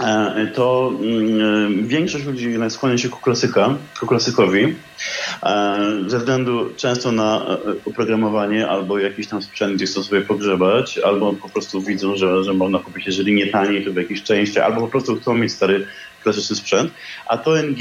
E, 0.00 0.46
to 0.54 0.92
mm, 1.00 1.88
większość 1.88 2.24
ludzi 2.24 2.54
skłania 2.68 2.98
się 2.98 3.08
ku, 3.08 3.20
klasyka, 3.20 3.76
ku 4.00 4.06
klasykowi 4.06 4.74
e, 5.42 5.78
ze 6.06 6.18
względu 6.18 6.70
często 6.76 7.12
na 7.12 7.46
e, 7.46 7.56
oprogramowanie 7.84 8.68
albo 8.68 8.98
jakiś 8.98 9.26
tam 9.26 9.42
sprzęt, 9.42 9.74
gdzie 9.74 9.86
chcą 9.86 10.02
sobie 10.02 10.20
pogrzebać, 10.20 10.98
albo 10.98 11.32
po 11.32 11.48
prostu 11.48 11.82
widzą, 11.82 12.16
że, 12.16 12.44
że 12.44 12.54
można 12.54 12.78
kupić, 12.78 13.06
jeżeli 13.06 13.34
nie 13.34 13.46
taniej, 13.46 13.84
to 13.84 13.92
w 13.92 13.96
jakieś 13.96 14.22
części, 14.22 14.60
albo 14.60 14.80
po 14.80 14.88
prostu 14.88 15.16
chcą 15.16 15.34
mieć 15.34 15.52
stary 15.52 15.86
klasyczny 16.22 16.56
sprzęt, 16.56 16.92
a 17.26 17.38
to 17.38 17.62
NG 17.62 17.78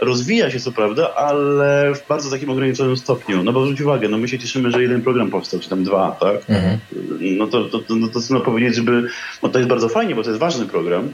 rozwija 0.00 0.50
się 0.50 0.60
co 0.60 0.72
prawda, 0.72 1.14
ale 1.14 1.94
w 1.94 2.08
bardzo 2.08 2.30
takim 2.30 2.50
ograniczonym 2.50 2.96
stopniu. 2.96 3.42
No 3.42 3.52
bo 3.52 3.64
zwróć 3.64 3.80
uwagę, 3.80 4.08
no 4.08 4.18
my 4.18 4.28
się 4.28 4.38
cieszymy, 4.38 4.70
że 4.70 4.82
jeden 4.82 5.02
program 5.02 5.30
powstał, 5.30 5.60
czy 5.60 5.68
tam 5.68 5.84
dwa, 5.84 6.16
tak? 6.20 6.50
Mhm. 6.50 6.78
No 7.20 7.46
to, 7.46 7.64
to, 7.64 7.78
to, 7.78 7.94
no 7.94 8.08
to 8.08 8.40
powiedzieć, 8.40 8.74
żeby, 8.74 9.08
no 9.42 9.48
to 9.48 9.58
jest 9.58 9.68
bardzo 9.68 9.88
fajnie, 9.88 10.14
bo 10.14 10.22
to 10.22 10.30
jest 10.30 10.40
ważny 10.40 10.66
program, 10.66 11.08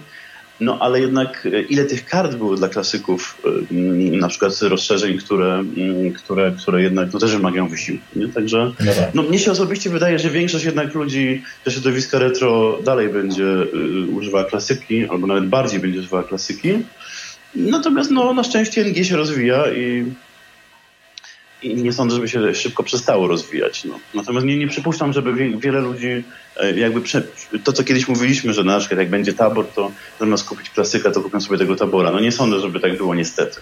no 0.60 0.78
ale 0.80 1.00
jednak 1.00 1.46
e, 1.46 1.62
ile 1.62 1.84
tych 1.84 2.04
kart 2.04 2.34
było 2.34 2.56
dla 2.56 2.68
klasyków, 2.68 3.42
e, 3.70 3.74
na 4.16 4.28
przykład 4.28 4.62
rozszerzeń, 4.62 5.18
które, 5.18 5.64
które, 6.16 6.52
które 6.62 6.82
jednak 6.82 7.12
no, 7.12 7.18
też 7.18 7.36
wymagają 7.36 7.68
wysiłku. 7.68 8.04
Nie? 8.16 8.28
Także 8.28 8.72
no, 8.80 8.92
tak. 8.92 9.14
no, 9.14 9.22
mnie 9.22 9.38
się 9.38 9.50
osobiście 9.50 9.90
wydaje, 9.90 10.18
że 10.18 10.30
większość 10.30 10.64
jednak 10.64 10.94
ludzi 10.94 11.42
ze 11.64 11.72
środowiska 11.72 12.18
retro 12.18 12.78
dalej 12.84 13.08
będzie 13.08 13.44
y, 13.44 14.06
używała 14.12 14.44
klasyki, 14.44 15.08
albo 15.08 15.26
nawet 15.26 15.46
bardziej 15.46 15.80
będzie 15.80 15.98
używała 15.98 16.22
klasyki. 16.22 16.72
Natomiast 17.54 18.10
no, 18.10 18.34
na 18.34 18.44
szczęście 18.44 18.84
NG 18.84 19.04
się 19.04 19.16
rozwija 19.16 19.72
i 19.72 20.04
i 21.62 21.74
nie 21.74 21.92
sądzę, 21.92 22.16
żeby 22.16 22.28
się 22.28 22.54
szybko 22.54 22.82
przestało 22.82 23.28
rozwijać. 23.28 23.84
No. 23.84 23.98
Natomiast 24.14 24.46
nie, 24.46 24.58
nie 24.58 24.68
przypuszczam, 24.68 25.12
żeby 25.12 25.32
wiele 25.58 25.80
ludzi 25.80 26.24
e, 26.56 26.78
jakby 26.78 27.00
prze... 27.00 27.22
to, 27.64 27.72
co 27.72 27.84
kiedyś 27.84 28.08
mówiliśmy, 28.08 28.52
że 28.52 28.64
na 28.64 28.78
przykład 28.78 28.98
jak 28.98 29.10
będzie 29.10 29.32
tabor, 29.32 29.66
to 29.66 29.90
zamiast 30.20 30.48
kupić 30.48 30.70
klasyka, 30.70 31.10
to 31.10 31.20
kupią 31.20 31.40
sobie 31.40 31.58
tego 31.58 31.76
tabora. 31.76 32.10
No 32.10 32.20
nie 32.20 32.32
sądzę, 32.32 32.60
żeby 32.60 32.80
tak 32.80 32.96
było 32.96 33.14
niestety. 33.14 33.60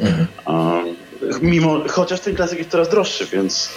Mhm. 0.00 0.26
mimo, 1.42 1.84
chociaż 1.88 2.20
ten 2.20 2.34
klasyk 2.34 2.58
jest 2.58 2.70
coraz 2.70 2.88
droższy, 2.88 3.26
więc 3.32 3.70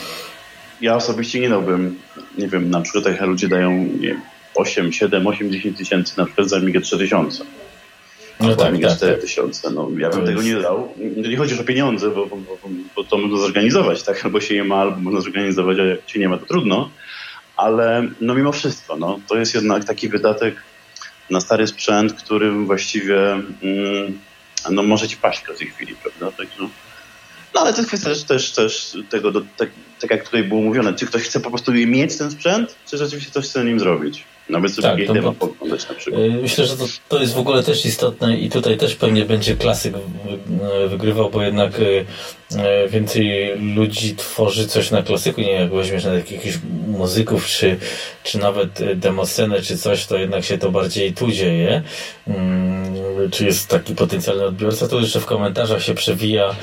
ja 0.82 0.96
osobiście 0.96 1.40
nie 1.40 1.50
dałbym, 1.50 2.00
nie 2.38 2.48
wiem, 2.48 2.70
na 2.70 2.82
przykład 2.82 3.06
jak 3.06 3.22
ludzie 3.22 3.48
dają 3.48 3.72
nie 3.72 4.08
wiem, 4.08 4.22
8, 4.56 4.94
7, 4.94 5.28
8, 5.28 5.52
10 5.52 5.78
tysięcy 5.78 6.18
na 6.18 6.26
przykład 6.26 6.50
za 6.50 6.58
Amigę 6.58 6.82
3000. 6.82 7.44
No 8.44 8.56
tak, 8.56 8.82
tak, 8.82 8.98
4 8.98 9.14
tak. 9.14 9.22
tysiące. 9.22 9.72
No, 9.72 9.90
ja 9.98 10.10
bym 10.10 10.26
tego 10.26 10.42
nie 10.42 10.56
dał. 10.56 10.94
Nie 11.30 11.38
chodzi 11.38 11.60
o 11.60 11.64
pieniądze, 11.64 12.10
bo, 12.10 12.26
bo, 12.26 12.38
bo, 12.96 13.04
to 13.04 13.18
można 13.18 13.38
zorganizować, 13.38 14.04
tak? 14.04 14.26
Albo 14.26 14.42
się 14.42 14.56
je 14.56 14.64
ma, 14.64 14.76
albo 14.76 14.98
można 14.98 15.22
zorganizować, 15.22 15.80
a 15.80 15.84
jak 15.84 16.10
się 16.10 16.20
nie 16.20 16.30
ma, 16.30 16.38
to 16.38 16.46
trudno. 16.46 16.90
Ale 17.58 18.08
no 18.22 18.36
mimo 18.36 18.52
wszystko, 18.52 18.96
no, 18.96 19.20
to 19.28 19.38
jest 19.38 19.56
jednak 19.56 19.86
taki 19.86 20.10
wydatek 20.10 20.56
na 21.30 21.40
stary 21.40 21.68
sprzęt, 21.68 22.14
którym 22.14 22.66
właściwie 22.66 23.32
mm, 23.32 24.20
no, 24.72 24.84
może 24.84 25.08
ci 25.08 25.18
paść 25.18 25.44
w 25.44 25.58
tej 25.58 25.68
chwili, 25.68 25.96
prawda? 25.96 26.38
Tak, 26.38 26.48
no. 26.60 26.70
no 27.56 27.62
ale 27.62 27.74
to 27.74 27.78
jest 27.78 27.88
kwestia 27.88 28.10
też, 28.10 28.24
też, 28.24 28.52
też 28.52 28.98
tego, 29.10 29.32
do, 29.32 29.42
tak, 29.58 29.70
tak 30.00 30.12
jak 30.12 30.24
tutaj 30.24 30.44
było 30.44 30.62
mówione, 30.62 30.94
czy 30.94 31.06
ktoś 31.06 31.24
chce 31.24 31.40
po 31.40 31.50
prostu 31.50 31.72
mieć 31.72 32.18
ten 32.18 32.32
sprzęt, 32.32 32.76
czy 32.90 32.98
rzeczywiście 32.98 33.32
coś 33.32 33.46
chce 33.46 33.66
nim 33.66 33.80
zrobić. 33.80 34.24
Nawet 34.50 34.74
sobie 34.74 34.88
tak, 34.88 35.08
to, 35.08 35.14
demo 35.14 35.34
poglądać 35.34 35.90
na 35.90 35.96
przykład. 35.96 36.22
Y, 36.22 36.30
myślę, 36.42 36.66
że 36.66 36.78
to, 36.78 36.86
to 37.10 37.22
jest 37.22 37.34
w 37.34 37.38
ogóle 37.38 37.64
też 37.64 37.86
istotne 37.86 38.38
i 38.38 38.50
tutaj 38.50 38.78
też 38.78 38.96
pewnie 38.96 39.26
będzie 39.26 39.56
klasyk 39.56 39.94
wygrywał, 40.88 41.30
bo 41.30 41.44
jednak 41.44 41.80
y, 41.80 42.06
więcej 42.90 43.58
ludzi 43.76 44.16
tworzy 44.16 44.68
coś 44.68 44.92
na 44.92 45.04
klasyku, 45.04 45.42
nie 45.42 45.52
jak 45.52 45.74
weźmiesz 45.74 46.06
na 46.06 46.14
jakichś 46.14 46.60
muzyków, 46.88 47.48
czy, 47.48 47.78
czy 48.24 48.38
nawet 48.38 48.80
demoscenę, 48.96 49.62
czy 49.62 49.78
coś, 49.78 50.06
to 50.06 50.18
jednak 50.18 50.44
się 50.44 50.58
to 50.58 50.72
bardziej 50.72 51.14
tu 51.14 51.32
dzieje. 51.32 51.82
Mm, 52.28 52.94
czy 53.32 53.46
jest 53.46 53.70
taki 53.70 53.96
potencjalny 53.96 54.46
odbiorca, 54.46 54.88
to 54.88 55.00
jeszcze 55.00 55.20
w 55.20 55.26
komentarzach 55.26 55.84
się 55.84 55.94
przewija 55.94 56.56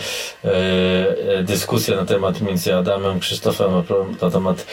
dyskusja 1.42 1.96
na 1.96 2.04
temat 2.04 2.40
między 2.40 2.74
Adamem, 2.74 3.20
Krzysztofem 3.20 3.70
na 4.22 4.30
temat 4.30 4.66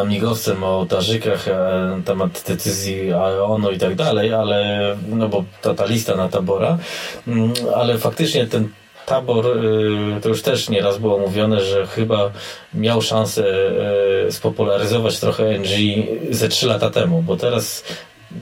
Amigosem, 0.00 0.64
o 0.64 0.66
ołtarzykach, 0.66 1.46
na 1.46 2.02
temat 2.04 2.30
temat 2.30 2.44
decyzji 2.48 3.12
AEON-u 3.12 3.70
i 3.70 3.78
tak 3.78 3.94
dalej, 3.94 4.32
ale, 4.34 4.96
no 5.08 5.28
bo 5.28 5.44
ta, 5.62 5.74
ta 5.74 5.86
lista 5.86 6.16
na 6.16 6.28
tabora, 6.28 6.78
mm, 7.26 7.52
ale 7.74 7.98
faktycznie 7.98 8.46
ten 8.46 8.68
Tabor, 9.10 9.44
to 10.22 10.28
już 10.28 10.42
też 10.42 10.68
nieraz 10.68 10.98
było 10.98 11.18
mówione, 11.18 11.60
że 11.60 11.86
chyba 11.86 12.30
miał 12.74 13.02
szansę 13.02 13.44
spopularyzować 14.30 15.20
trochę 15.20 15.58
NG 15.58 15.68
ze 16.30 16.48
3 16.48 16.66
lata 16.66 16.90
temu, 16.90 17.22
bo 17.22 17.36
teraz 17.36 17.84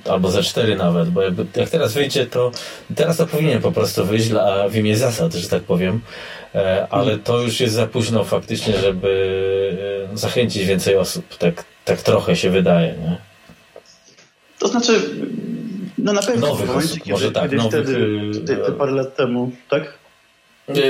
albo 0.08 0.30
ze 0.30 0.42
4 0.42 0.76
nawet, 0.76 1.10
bo 1.10 1.22
jak 1.56 1.70
teraz 1.70 1.92
wyjdzie, 1.92 2.26
to 2.26 2.50
teraz 2.94 3.16
to 3.16 3.26
powinien 3.26 3.60
po 3.60 3.72
prostu 3.72 4.04
wyjść 4.04 4.28
dla, 4.28 4.68
w 4.68 4.76
imię 4.76 4.96
zasad, 4.96 5.34
że 5.34 5.48
tak 5.48 5.62
powiem, 5.62 6.00
ale 6.90 7.18
to 7.18 7.40
już 7.40 7.60
jest 7.60 7.74
za 7.74 7.86
późno 7.86 8.24
faktycznie, 8.24 8.76
żeby 8.78 10.08
zachęcić 10.14 10.64
więcej 10.64 10.96
osób, 10.96 11.36
tak, 11.36 11.64
tak 11.84 12.02
trochę 12.02 12.36
się 12.36 12.50
wydaje. 12.50 12.88
Nie? 12.88 13.18
To 14.58 14.68
znaczy, 14.68 15.10
no 15.98 16.12
na 16.12 16.22
pewno 16.22 16.46
nowych 16.46 16.66
w 16.66 16.68
momencie, 16.68 16.90
osób, 16.90 17.02
kiedy, 17.02 17.12
może 17.12 17.32
tak, 17.32 17.52
nowych, 17.52 17.70
wtedy, 17.70 17.98
y, 18.36 18.40
te, 18.46 18.56
te 18.56 18.72
parę 18.72 18.92
lat 18.92 19.16
temu, 19.16 19.50
tak? 19.68 19.97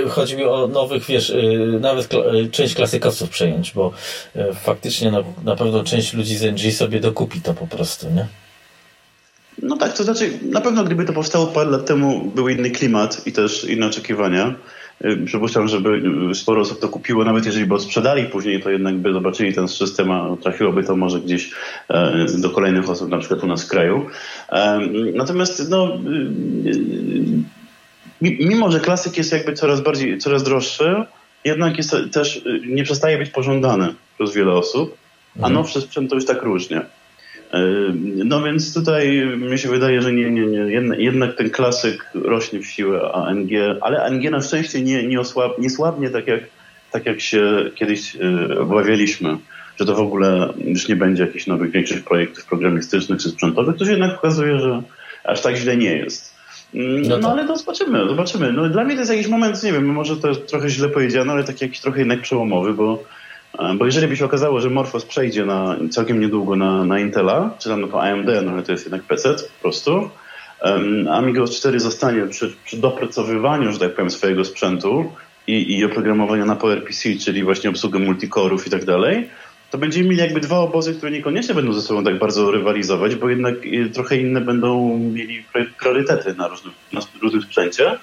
Chodzi 0.08 0.36
mi 0.36 0.44
o 0.44 0.66
nowych, 0.66 1.04
wiesz, 1.06 1.30
y, 1.30 1.78
nawet 1.80 2.14
y, 2.14 2.50
część 2.50 2.74
klasykowców 2.74 3.30
przejąć, 3.30 3.72
bo 3.72 3.92
faktycznie 4.54 5.10
na, 5.10 5.18
na 5.44 5.56
pewno 5.56 5.84
część 5.84 6.14
ludzi 6.14 6.36
z 6.36 6.42
NG 6.42 6.72
sobie 6.72 7.00
dokupi 7.00 7.40
to 7.40 7.54
po 7.54 7.66
prostu, 7.66 8.06
nie? 8.10 8.26
No 9.62 9.76
tak, 9.76 9.92
to 9.92 10.04
znaczy 10.04 10.30
na 10.42 10.60
pewno 10.60 10.84
gdyby 10.84 11.04
to 11.04 11.12
powstało 11.12 11.46
parę 11.46 11.70
lat 11.70 11.86
temu 11.86 12.32
był 12.34 12.48
inny 12.48 12.70
klimat 12.70 13.26
i 13.26 13.32
też 13.32 13.64
inne 13.64 13.86
oczekiwania. 13.86 14.54
Przypuszczam, 15.26 15.68
żeby 15.68 16.02
sporo 16.34 16.60
osób 16.60 16.80
to 16.80 16.88
kupiło, 16.88 17.24
nawet 17.24 17.46
jeżeli 17.46 17.66
by 17.66 17.80
sprzedali 17.80 18.24
później, 18.24 18.62
to 18.62 18.70
jednak 18.70 18.96
by 18.96 19.12
zobaczyli 19.12 19.54
ten 19.54 19.68
system, 19.68 20.10
a 20.10 20.36
trafiłoby 20.42 20.84
to 20.84 20.96
może 20.96 21.20
gdzieś 21.20 21.50
e, 21.88 22.26
do 22.38 22.50
kolejnych 22.50 22.90
osób, 22.90 23.10
na 23.10 23.18
przykład 23.18 23.44
u 23.44 23.46
nas 23.46 23.64
w 23.64 23.68
kraju. 23.68 24.06
E, 24.48 24.80
natomiast 25.14 25.70
no, 25.70 25.98
mimo, 28.20 28.70
że 28.70 28.80
klasyk 28.80 29.16
jest 29.18 29.32
jakby 29.32 29.52
coraz 29.52 29.80
bardziej, 29.80 30.18
coraz 30.18 30.42
droższy, 30.42 31.04
jednak 31.44 31.76
jest 31.76 31.96
też, 32.12 32.44
nie 32.66 32.84
przestaje 32.84 33.18
być 33.18 33.30
pożądany 33.30 33.94
przez 34.14 34.34
wiele 34.34 34.52
osób, 34.52 34.96
a 35.34 35.38
mhm. 35.38 35.54
nowszy 35.54 35.80
sprzęt 35.80 36.10
to 36.10 36.14
już 36.14 36.26
tak 36.26 36.42
różnie. 36.42 36.82
No 38.24 38.42
więc 38.42 38.74
tutaj 38.74 39.26
mi 39.36 39.58
się 39.58 39.68
wydaje, 39.68 40.02
że 40.02 40.12
nie, 40.12 40.30
nie, 40.30 40.46
nie. 40.46 40.58
Jednak, 40.98 41.36
ten 41.36 41.50
klasyk 41.50 42.10
rośnie 42.14 42.60
w 42.60 42.66
siłę, 42.66 43.10
a 43.14 43.34
NG, 43.34 43.50
ale 43.80 44.10
NG 44.10 44.30
na 44.30 44.40
szczęście 44.40 44.82
nie, 44.82 45.06
nie, 45.06 45.20
osłab, 45.20 45.58
nie 45.58 45.70
słabnie 45.70 46.10
tak 46.10 46.26
jak, 46.26 46.40
tak 46.90 47.06
jak 47.06 47.20
się 47.20 47.70
kiedyś 47.74 48.16
e, 48.16 48.60
obawialiśmy, 48.60 49.36
że 49.76 49.86
to 49.86 49.94
w 49.94 50.00
ogóle 50.00 50.48
już 50.64 50.88
nie 50.88 50.96
będzie 50.96 51.22
jakichś 51.22 51.46
nowych, 51.46 51.70
większych 51.70 52.04
projektów 52.04 52.44
programistycznych 52.44 53.20
czy 53.20 53.28
sprzętowych, 53.28 53.76
to 53.76 53.84
się 53.84 53.90
jednak 53.90 54.14
okazuje, 54.14 54.60
że 54.60 54.82
aż 55.24 55.40
tak 55.40 55.56
źle 55.56 55.76
nie 55.76 55.96
jest. 55.96 56.37
Mm, 56.74 57.02
no, 57.02 57.08
no 57.08 57.22
tak. 57.22 57.32
ale 57.32 57.46
to 57.46 57.56
zobaczymy, 57.56 58.08
zobaczymy. 58.08 58.52
No, 58.52 58.68
dla 58.68 58.84
mnie 58.84 58.94
to 58.94 59.00
jest 59.00 59.10
jakiś 59.10 59.28
moment, 59.28 59.62
nie 59.62 59.72
wiem, 59.72 59.86
może 59.86 60.16
to 60.16 60.34
trochę 60.34 60.68
źle 60.68 60.88
powiedziano, 60.88 61.32
ale 61.32 61.44
taki 61.44 61.64
jakiś 61.64 61.80
trochę 61.80 61.98
jednak 61.98 62.20
przełomowy, 62.20 62.74
bo 62.74 63.04
E, 63.58 63.74
bo 63.74 63.86
jeżeli 63.86 64.08
by 64.08 64.16
się 64.16 64.24
okazało, 64.24 64.60
że 64.60 64.70
Morphos 64.70 65.04
przejdzie 65.04 65.44
na, 65.44 65.76
całkiem 65.90 66.20
niedługo 66.20 66.56
na, 66.56 66.84
na 66.84 67.00
Intela, 67.00 67.50
czy 67.58 67.68
tam 67.68 67.80
na 67.80 67.88
to 67.88 68.02
AMD, 68.02 68.28
no 68.44 68.52
ale 68.52 68.62
to 68.62 68.72
jest 68.72 68.84
jednak 68.84 69.02
PC 69.02 69.34
po 69.34 69.62
prostu, 69.62 70.10
um, 70.62 71.08
Amiga 71.08 71.44
4 71.46 71.80
zostanie 71.80 72.26
przy, 72.26 72.54
przy 72.64 72.76
dopracowywaniu, 72.76 73.72
że 73.72 73.78
tak 73.78 73.94
powiem, 73.94 74.10
swojego 74.10 74.44
sprzętu 74.44 75.12
i, 75.46 75.78
i 75.78 75.84
oprogramowania 75.84 76.44
na 76.44 76.56
PowerPC, 76.56 77.08
czyli 77.24 77.44
właśnie 77.44 77.70
obsługę 77.70 77.98
multikorów 77.98 78.66
i 78.66 78.70
tak 78.70 78.84
dalej, 78.84 79.30
to 79.70 79.78
będziemy 79.78 80.08
mieli 80.08 80.20
jakby 80.20 80.40
dwa 80.40 80.58
obozy, 80.58 80.94
które 80.94 81.12
niekoniecznie 81.12 81.54
będą 81.54 81.72
ze 81.72 81.82
sobą 81.82 82.04
tak 82.04 82.18
bardzo 82.18 82.50
rywalizować, 82.50 83.14
bo 83.14 83.28
jednak 83.28 83.54
y, 83.64 83.90
trochę 83.94 84.16
inne 84.16 84.40
będą 84.40 84.98
mieli 84.98 85.44
priorytety 85.78 86.34
na 86.34 86.48
różnym, 86.48 86.74
na 86.92 87.00
różnym 87.22 87.42
sprzęcie 87.42 87.98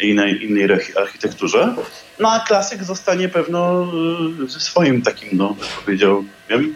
i 0.00 0.14
na 0.14 0.28
innej 0.28 0.68
architekturze. 0.96 1.74
No 2.20 2.30
a 2.30 2.40
klasyk 2.40 2.84
zostanie 2.84 3.28
pewno 3.28 3.86
y, 4.44 4.48
ze 4.48 4.60
swoim 4.60 5.02
takim, 5.02 5.28
no, 5.32 5.56
powiedziałbym, 5.84 6.74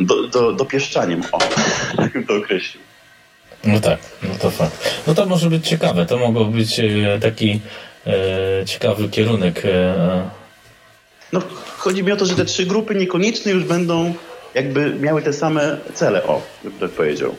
do, 0.00 0.28
do, 0.28 0.52
dopieszczaniem. 0.52 1.22
O, 1.32 1.38
tak 1.96 2.12
bym 2.12 2.26
to 2.26 2.34
określił. 2.34 2.82
No 3.64 3.80
tak, 3.80 3.98
no 4.22 4.34
to 4.40 4.50
fakt. 4.50 5.02
No 5.06 5.14
to 5.14 5.26
może 5.26 5.50
być 5.50 5.68
ciekawe. 5.68 6.06
To 6.06 6.18
mogło 6.18 6.44
być 6.44 6.80
e, 6.80 7.18
taki 7.20 7.60
e, 8.06 8.64
ciekawy 8.66 9.08
kierunek. 9.08 9.62
E, 9.64 10.41
no, 11.32 11.42
chodzi 11.78 12.02
mi 12.02 12.12
o 12.12 12.16
to, 12.16 12.26
że 12.26 12.34
te 12.34 12.44
trzy 12.44 12.66
grupy 12.66 12.94
niekoniecznie 12.94 13.52
już 13.52 13.64
będą 13.64 14.14
jakby 14.54 14.94
miały 14.94 15.22
te 15.22 15.32
same 15.32 15.78
cele, 15.94 16.24
o, 16.24 16.42
bym 16.64 16.72
tak 16.72 16.90
powiedział. 16.90 17.34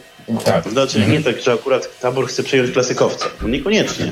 Tak. 0.45 0.69
Znaczy 0.69 0.99
nie 1.07 1.21
tak, 1.21 1.41
że 1.41 1.53
akurat 1.53 1.99
tabor 1.99 2.27
chce 2.27 2.43
przejąć 2.43 2.71
klasykowca. 2.71 3.25
No 3.41 3.47
niekoniecznie. 3.47 4.11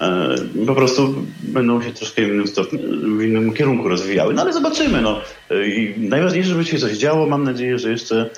E, 0.00 0.34
po 0.66 0.74
prostu 0.74 1.14
będą 1.42 1.82
się 1.82 1.92
troszkę 1.92 2.22
w 2.22 2.28
innym, 2.28 2.48
stopniu, 2.48 2.78
w 3.18 3.22
innym 3.22 3.54
kierunku 3.54 3.88
rozwijały. 3.88 4.34
No 4.34 4.42
ale 4.42 4.52
zobaczymy. 4.52 5.02
No. 5.02 5.20
E, 5.50 5.68
I 5.68 6.00
najważniejsze, 6.08 6.48
żeby 6.48 6.64
się 6.64 6.78
coś 6.78 6.92
działo. 6.92 7.26
Mam 7.26 7.44
nadzieję, 7.44 7.78
że 7.78 7.90
jeszcze 7.90 8.30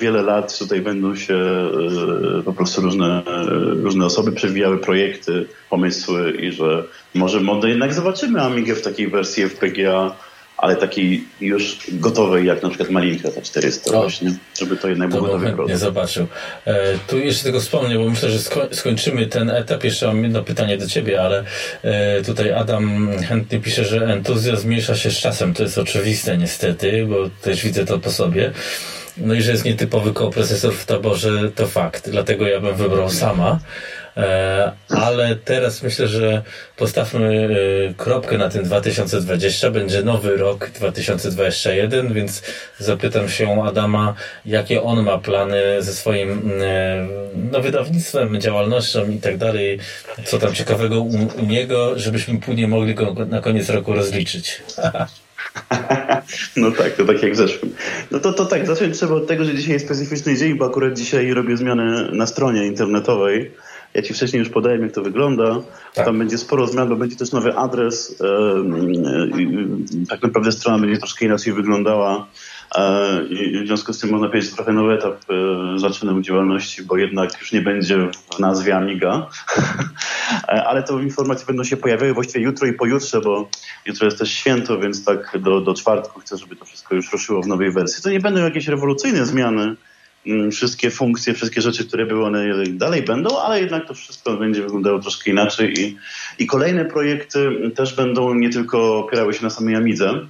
wiele 0.00 0.22
lat 0.22 0.58
tutaj 0.58 0.80
będą 0.80 1.16
się 1.16 1.34
e, 1.34 2.42
po 2.42 2.52
prostu 2.52 2.80
różne, 2.80 3.22
różne 3.82 4.06
osoby 4.06 4.32
przewijały 4.32 4.78
projekty, 4.78 5.46
pomysły 5.70 6.32
i 6.32 6.52
że 6.52 6.84
może, 7.14 7.40
może 7.40 7.68
jednak 7.68 7.94
zobaczymy 7.94 8.40
Amigę 8.40 8.74
w 8.74 8.82
takiej 8.82 9.08
wersji 9.08 9.48
FPGA 9.48 10.16
ale 10.62 10.76
takiej 10.76 11.24
już 11.40 11.78
gotowej, 11.88 12.46
jak 12.46 12.62
na 12.62 12.68
przykład 12.68 12.90
Malinka 12.90 13.30
za 13.30 13.42
400 13.42 13.90
o, 13.90 14.02
właśnie, 14.02 14.34
żeby 14.58 14.76
to 14.76 14.88
jednak 14.88 15.10
było 15.10 15.22
gotowy 15.22 15.46
produkt. 15.46 15.68
Nie 15.68 15.78
zobaczył. 15.78 16.26
E, 16.64 16.98
tu 16.98 17.18
jeszcze 17.18 17.44
tego 17.44 17.60
wspomnę, 17.60 17.98
bo 17.98 18.10
myślę, 18.10 18.30
że 18.30 18.38
sko 18.38 18.68
skończymy 18.72 19.26
ten 19.26 19.50
etap. 19.50 19.84
Jeszcze 19.84 20.06
mam 20.06 20.22
jedno 20.22 20.42
pytanie 20.42 20.78
do 20.78 20.86
Ciebie, 20.86 21.22
ale 21.22 21.44
e, 21.82 22.22
tutaj 22.22 22.52
Adam 22.52 23.10
chętnie 23.28 23.60
pisze, 23.60 23.84
że 23.84 24.06
entuzjazm 24.06 24.62
zmniejsza 24.62 24.96
się 24.96 25.10
z 25.10 25.18
czasem. 25.18 25.54
To 25.54 25.62
jest 25.62 25.78
oczywiste 25.78 26.38
niestety, 26.38 27.06
bo 27.06 27.30
też 27.42 27.62
widzę 27.62 27.86
to 27.86 27.98
po 27.98 28.10
sobie. 28.10 28.52
No 29.16 29.34
i 29.34 29.42
że 29.42 29.50
jest 29.50 29.64
nietypowy 29.64 30.12
koprocesor 30.12 30.74
w 30.74 30.86
taborze, 30.86 31.50
to 31.54 31.66
fakt. 31.66 32.10
Dlatego 32.10 32.46
ja 32.46 32.60
bym 32.60 32.76
wybrał 32.76 33.10
sama. 33.10 33.58
E, 34.16 34.72
ale 34.88 35.36
teraz 35.36 35.82
myślę, 35.82 36.08
że 36.08 36.42
postawmy 36.76 37.48
e, 37.90 37.94
kropkę 37.94 38.38
na 38.38 38.48
tym 38.48 38.64
2020. 38.64 39.70
Będzie 39.70 40.02
nowy 40.02 40.36
rok 40.36 40.70
2021, 40.70 42.12
więc 42.12 42.42
zapytam 42.78 43.28
się 43.28 43.64
Adama, 43.64 44.14
jakie 44.46 44.82
on 44.82 45.02
ma 45.02 45.18
plany 45.18 45.82
ze 45.82 45.92
swoim 45.92 46.52
e, 46.62 47.06
no, 47.52 47.60
wydawnictwem, 47.60 48.40
działalnością 48.40 49.10
i 49.10 49.18
tak 49.18 49.36
dalej. 49.36 49.78
Co 50.24 50.38
tam 50.38 50.54
ciekawego 50.54 51.00
u, 51.00 51.18
u 51.42 51.46
niego, 51.46 51.98
żebyśmy 51.98 52.40
później 52.40 52.68
mogli 52.68 52.94
go 52.94 53.14
na 53.28 53.40
koniec 53.40 53.68
roku 53.68 53.92
rozliczyć. 53.92 54.62
No 56.56 56.70
tak, 56.70 56.92
to 56.92 57.04
tak 57.04 57.22
jak 57.22 57.32
w 57.32 57.36
zeszłym. 57.36 57.74
No 58.10 58.20
to, 58.20 58.32
to 58.32 58.46
tak, 58.46 58.66
zacząć 58.66 58.96
trzeba 58.96 59.14
od 59.14 59.26
tego, 59.26 59.44
że 59.44 59.54
dzisiaj 59.54 59.72
jest 59.72 59.84
specyficzny 59.84 60.36
dzień, 60.36 60.58
bo 60.58 60.66
akurat 60.66 60.96
dzisiaj 60.98 61.34
robię 61.34 61.56
zmiany 61.56 62.08
na 62.12 62.26
stronie 62.26 62.66
internetowej. 62.66 63.50
Ja 63.94 64.02
Ci 64.02 64.14
wcześniej 64.14 64.40
już 64.40 64.48
podałem, 64.48 64.82
jak 64.82 64.92
to 64.92 65.02
wygląda. 65.02 65.62
Tak. 65.94 66.06
Tam 66.06 66.18
będzie 66.18 66.38
sporo 66.38 66.66
zmian, 66.66 66.88
bo 66.88 66.96
będzie 66.96 67.16
też 67.16 67.32
nowy 67.32 67.54
adres. 67.54 68.22
Tak 70.08 70.22
naprawdę 70.22 70.52
strona 70.52 70.78
będzie 70.78 70.98
troszkę 70.98 71.24
inaczej 71.24 71.52
wyglądała. 71.52 72.26
W 73.62 73.66
związku 73.66 73.92
z 73.92 73.98
tym 73.98 74.10
można 74.10 74.28
powiedzieć, 74.28 74.50
że 74.50 74.56
trochę 74.56 74.72
nowy 74.72 74.92
etap 74.92 75.16
e, 75.30 75.78
zaczynam 75.78 76.22
działalności, 76.22 76.82
bo 76.82 76.96
jednak 76.96 77.40
już 77.40 77.52
nie 77.52 77.60
będzie 77.60 78.08
w 78.36 78.38
nazwie 78.38 78.76
Amiga. 78.76 79.26
E, 80.48 80.64
ale 80.64 80.82
te 80.82 80.94
informacje 80.94 81.46
będą 81.46 81.64
się 81.64 81.76
pojawiały 81.76 82.14
właściwie 82.14 82.44
jutro 82.44 82.66
i 82.66 82.72
pojutrze, 82.72 83.20
bo 83.20 83.48
jutro 83.86 84.04
jest 84.04 84.18
też 84.18 84.30
święto, 84.30 84.78
więc 84.78 85.04
tak 85.04 85.38
do, 85.40 85.60
do 85.60 85.74
czwartku 85.74 86.20
chcę, 86.20 86.36
żeby 86.36 86.56
to 86.56 86.64
wszystko 86.64 86.94
już 86.94 87.12
ruszyło 87.12 87.42
w 87.42 87.46
nowej 87.46 87.72
wersji. 87.72 88.02
To 88.02 88.10
nie 88.10 88.20
będą 88.20 88.40
jakieś 88.40 88.68
rewolucyjne 88.68 89.26
zmiany, 89.26 89.76
Mm, 90.26 90.50
wszystkie 90.50 90.90
funkcje, 90.90 91.34
wszystkie 91.34 91.60
rzeczy, 91.60 91.84
które 91.84 92.06
były, 92.06 92.24
one 92.24 92.64
dalej 92.68 93.02
będą, 93.02 93.38
ale 93.38 93.60
jednak 93.60 93.88
to 93.88 93.94
wszystko 93.94 94.36
będzie 94.36 94.62
wyglądało 94.62 94.98
troszkę 94.98 95.30
inaczej 95.30 95.80
i, 95.80 95.96
i 96.38 96.46
kolejne 96.46 96.84
projekty 96.84 97.70
też 97.74 97.96
będą 97.96 98.34
nie 98.34 98.50
tylko 98.50 98.98
opierały 98.98 99.34
się 99.34 99.42
na 99.42 99.50
samej 99.50 99.76
Amidze, 99.76 100.26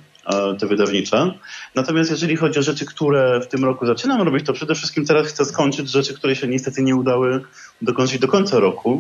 te 0.60 0.66
wydawnicze. 0.66 1.32
Natomiast 1.74 2.10
jeżeli 2.10 2.36
chodzi 2.36 2.58
o 2.58 2.62
rzeczy, 2.62 2.86
które 2.86 3.40
w 3.40 3.48
tym 3.48 3.64
roku 3.64 3.86
zaczynam 3.86 4.22
robić, 4.22 4.46
to 4.46 4.52
przede 4.52 4.74
wszystkim 4.74 5.06
teraz 5.06 5.26
chcę 5.26 5.44
skończyć 5.44 5.90
rzeczy, 5.90 6.14
które 6.14 6.36
się 6.36 6.48
niestety 6.48 6.82
nie 6.82 6.96
udały 6.96 7.40
dokończyć 7.82 8.18
do 8.18 8.28
końca 8.28 8.60
roku. 8.60 8.98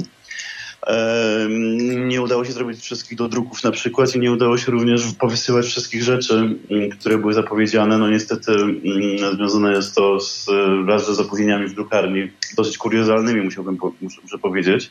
Nie 2.06 2.22
udało 2.22 2.44
się 2.44 2.52
zrobić 2.52 2.80
wszystkich 2.80 3.18
do 3.18 3.28
druków 3.28 3.64
na 3.64 3.70
przykład 3.70 4.14
i 4.14 4.20
nie 4.20 4.32
udało 4.32 4.58
się 4.58 4.72
również 4.72 5.02
powysyłać 5.18 5.66
wszystkich 5.66 6.02
rzeczy, 6.02 6.34
mm, 6.70 6.90
które 6.90 7.18
były 7.18 7.34
zapowiedziane. 7.34 7.98
No 7.98 8.10
niestety 8.10 8.52
mm, 8.52 9.36
związane 9.36 9.72
jest 9.72 9.94
to 9.94 10.20
z, 10.20 10.46
raz 10.86 11.16
z 11.16 11.20
opóźnieniami 11.20 11.66
w 11.66 11.74
drukarni, 11.74 12.30
dosyć 12.56 12.78
kuriozalnymi 12.78 13.40
musiałbym 13.40 13.78
muszę 14.00 14.38
powiedzieć. 14.38 14.90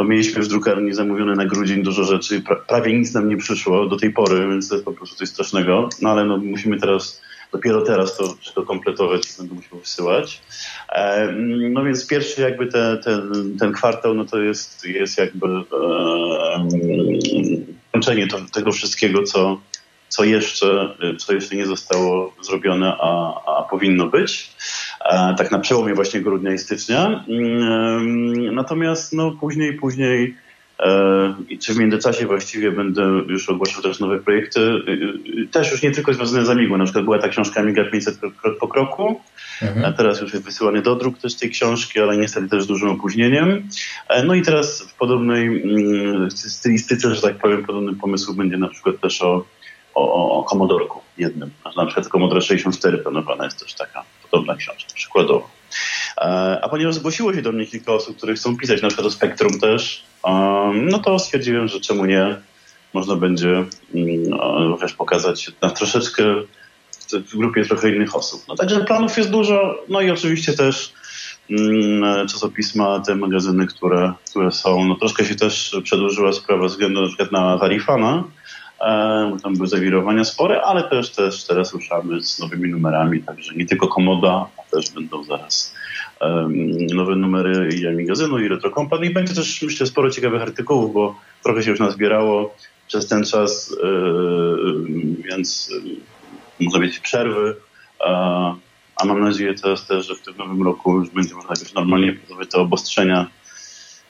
Mieliśmy 0.00 0.42
w 0.42 0.48
drukarni 0.48 0.94
zamówione 0.94 1.34
na 1.34 1.46
grudzień 1.46 1.82
dużo 1.82 2.04
rzeczy, 2.04 2.42
prawie 2.68 2.98
nic 2.98 3.14
nam 3.14 3.28
nie 3.28 3.36
przyszło 3.36 3.86
do 3.86 3.96
tej 3.96 4.10
pory, 4.10 4.48
więc 4.48 4.68
to 4.68 4.74
jest 4.74 4.84
po 4.84 4.92
prostu 4.92 5.16
coś 5.16 5.28
strasznego. 5.28 5.88
No 6.02 6.10
ale 6.10 6.24
no, 6.24 6.36
musimy 6.36 6.80
teraz 6.80 7.20
dopiero 7.52 7.82
teraz 7.82 8.16
to 8.16 8.34
wszystko 8.40 8.62
kompletować 8.62 9.22
będę 9.38 9.54
musiał 9.54 9.78
wysyłać. 9.78 10.42
No 11.70 11.84
więc 11.84 12.06
pierwszy 12.06 12.40
jakby 12.40 12.66
te, 12.66 12.98
ten, 13.04 13.56
ten 13.58 13.72
kwartał, 13.72 14.14
no 14.14 14.24
to 14.24 14.40
jest, 14.40 14.84
jest 14.84 15.18
jakby 15.18 15.46
kończenie 17.92 18.28
tego 18.52 18.72
wszystkiego, 18.72 19.22
co, 19.22 19.60
co 20.08 20.24
jeszcze, 20.24 20.96
co 21.18 21.34
jeszcze 21.34 21.56
nie 21.56 21.66
zostało 21.66 22.34
zrobione, 22.40 22.96
a, 23.00 23.40
a 23.58 23.62
powinno 23.62 24.06
być. 24.06 24.50
E, 25.04 25.34
tak 25.38 25.50
na 25.50 25.58
przełomie 25.58 25.94
właśnie 25.94 26.20
grudnia 26.20 26.52
i 26.52 26.58
stycznia. 26.58 27.24
Mm, 27.28 28.54
natomiast 28.54 29.12
no, 29.12 29.30
później, 29.40 29.72
później 29.74 30.36
e, 30.80 31.34
czy 31.60 31.74
w 31.74 31.78
międzyczasie 31.78 32.26
właściwie 32.26 32.72
będę 32.72 33.02
już 33.28 33.48
ogłaszał 33.48 33.82
też 33.82 34.00
nowe 34.00 34.18
projekty, 34.18 34.60
e, 34.60 35.46
też 35.46 35.72
już 35.72 35.82
nie 35.82 35.90
tylko 35.90 36.14
związane 36.14 36.46
z 36.46 36.50
Amigą, 36.50 36.76
na 36.76 36.84
przykład 36.84 37.04
była 37.04 37.18
ta 37.18 37.28
książka 37.28 37.60
Amiga 37.60 37.84
500 37.84 38.18
krok 38.42 38.58
po 38.58 38.68
kroku, 38.68 39.20
mhm. 39.62 39.84
a 39.84 39.92
teraz 39.92 40.20
już 40.20 40.32
jest 40.32 40.44
wysyłany 40.44 40.82
do 40.82 40.96
druk 40.96 41.18
też 41.18 41.36
tej 41.36 41.50
książki, 41.50 42.00
ale 42.00 42.16
niestety 42.16 42.48
też 42.48 42.62
z 42.62 42.66
dużym 42.66 42.88
opóźnieniem. 42.88 43.68
No 44.24 44.34
i 44.34 44.42
teraz 44.42 44.82
w 44.82 44.94
podobnej 44.94 45.46
mm, 45.46 46.30
stylistyce, 46.30 47.14
że 47.14 47.22
tak 47.22 47.38
powiem, 47.38 47.64
podobny 47.64 47.94
pomysł 47.94 48.34
będzie 48.34 48.56
na 48.56 48.68
przykład 48.68 49.00
też 49.00 49.22
o 49.22 49.44
o, 49.94 50.38
o 50.38 50.44
Commodorku 50.44 51.00
jednym. 51.18 51.50
Na 51.76 51.86
przykład 51.86 52.08
Commodore 52.08 52.40
64 52.40 52.98
planowana 52.98 53.44
jest 53.44 53.60
też 53.60 53.74
taka 53.74 54.04
podobna 54.32 54.56
książka, 54.56 54.92
przykładowo. 54.94 55.50
E, 56.18 56.58
a 56.62 56.68
ponieważ 56.68 56.94
zgłosiło 56.94 57.34
się 57.34 57.42
do 57.42 57.52
mnie 57.52 57.66
kilka 57.66 57.92
osób, 57.92 58.16
które 58.16 58.34
chcą 58.34 58.56
pisać, 58.56 58.82
na 58.82 58.88
przykład 58.88 59.06
o 59.06 59.10
Spektrum 59.10 59.60
też, 59.60 60.02
no 60.74 60.98
to 60.98 61.18
stwierdziłem, 61.18 61.68
że 61.68 61.80
czemu 61.80 62.04
nie, 62.04 62.36
można 62.92 63.16
będzie 63.16 63.64
mm, 63.94 64.34
również 64.68 64.92
pokazać 64.92 65.52
na 65.62 65.70
troszeczkę 65.70 66.24
w 67.12 67.36
grupie 67.36 67.64
trochę 67.64 67.90
innych 67.90 68.16
osób. 68.16 68.44
No 68.48 68.54
także 68.56 68.84
planów 68.84 69.18
jest 69.18 69.30
dużo, 69.30 69.84
no 69.88 70.00
i 70.00 70.10
oczywiście 70.10 70.52
też 70.52 70.92
mm, 71.50 72.28
czasopisma, 72.28 73.00
te 73.00 73.14
magazyny, 73.14 73.66
które, 73.66 74.12
które 74.30 74.52
są, 74.52 74.84
no 74.84 74.94
troszkę 74.94 75.24
się 75.24 75.34
też 75.34 75.76
przedłużyła 75.84 76.32
sprawa 76.32 76.66
względu 76.66 77.00
na 77.00 77.08
przykład 77.08 77.32
na 77.32 77.56
Warifana, 77.56 78.24
bo 79.30 79.36
tam 79.42 79.56
były 79.56 79.68
zawirowania 79.68 80.24
spore, 80.24 80.62
ale 80.62 80.82
też, 80.82 81.10
też 81.10 81.44
teraz 81.44 81.72
ruszamy 81.72 82.22
z 82.22 82.38
nowymi 82.38 82.70
numerami, 82.70 83.22
także 83.22 83.54
nie 83.54 83.66
tylko 83.66 83.88
Komoda, 83.88 84.46
a 84.58 84.76
też 84.76 84.90
będą 84.90 85.24
zaraz 85.24 85.74
nowe 86.94 87.16
numery 87.16 87.68
i 87.76 87.86
Amigazynu 87.86 88.38
i 88.38 88.48
Retro 88.48 88.70
Company. 88.70 89.06
I 89.06 89.10
będzie 89.10 89.34
też 89.34 89.62
myślę 89.62 89.86
sporo 89.86 90.10
ciekawych 90.10 90.42
artykułów, 90.42 90.94
bo 90.94 91.14
trochę 91.42 91.62
się 91.62 91.70
już 91.70 91.80
nazbierało 91.80 92.54
przez 92.88 93.08
ten 93.08 93.24
czas, 93.24 93.76
yy, 93.82 94.84
więc 95.30 95.70
yy, 95.84 96.64
można 96.64 96.80
mieć 96.80 96.98
przerwy, 96.98 97.56
a 98.96 99.04
mam 99.04 99.20
nadzieję 99.20 99.54
teraz 99.54 99.86
też, 99.86 100.06
że 100.06 100.14
w 100.14 100.22
tym 100.22 100.34
nowym 100.36 100.62
roku 100.62 100.98
już 100.98 101.10
będzie 101.10 101.34
można 101.34 101.50
jakoś 101.50 101.74
normalnie 101.74 102.16
te 102.50 102.58
obostrzenia 102.58 103.26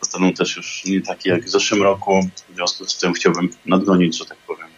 zostaną 0.03 0.33
też 0.33 0.57
już 0.57 0.85
nie 0.85 1.01
takie 1.01 1.31
jak 1.31 1.45
w 1.45 1.51
zeszłym 1.51 1.83
roku. 1.83 2.21
W 2.49 2.55
związku 2.55 2.85
z 2.85 2.99
tym 2.99 3.13
chciałbym 3.13 3.49
nadgonić, 3.67 4.19
że 4.19 4.25
tak 4.25 4.39
powiem, 4.39 4.69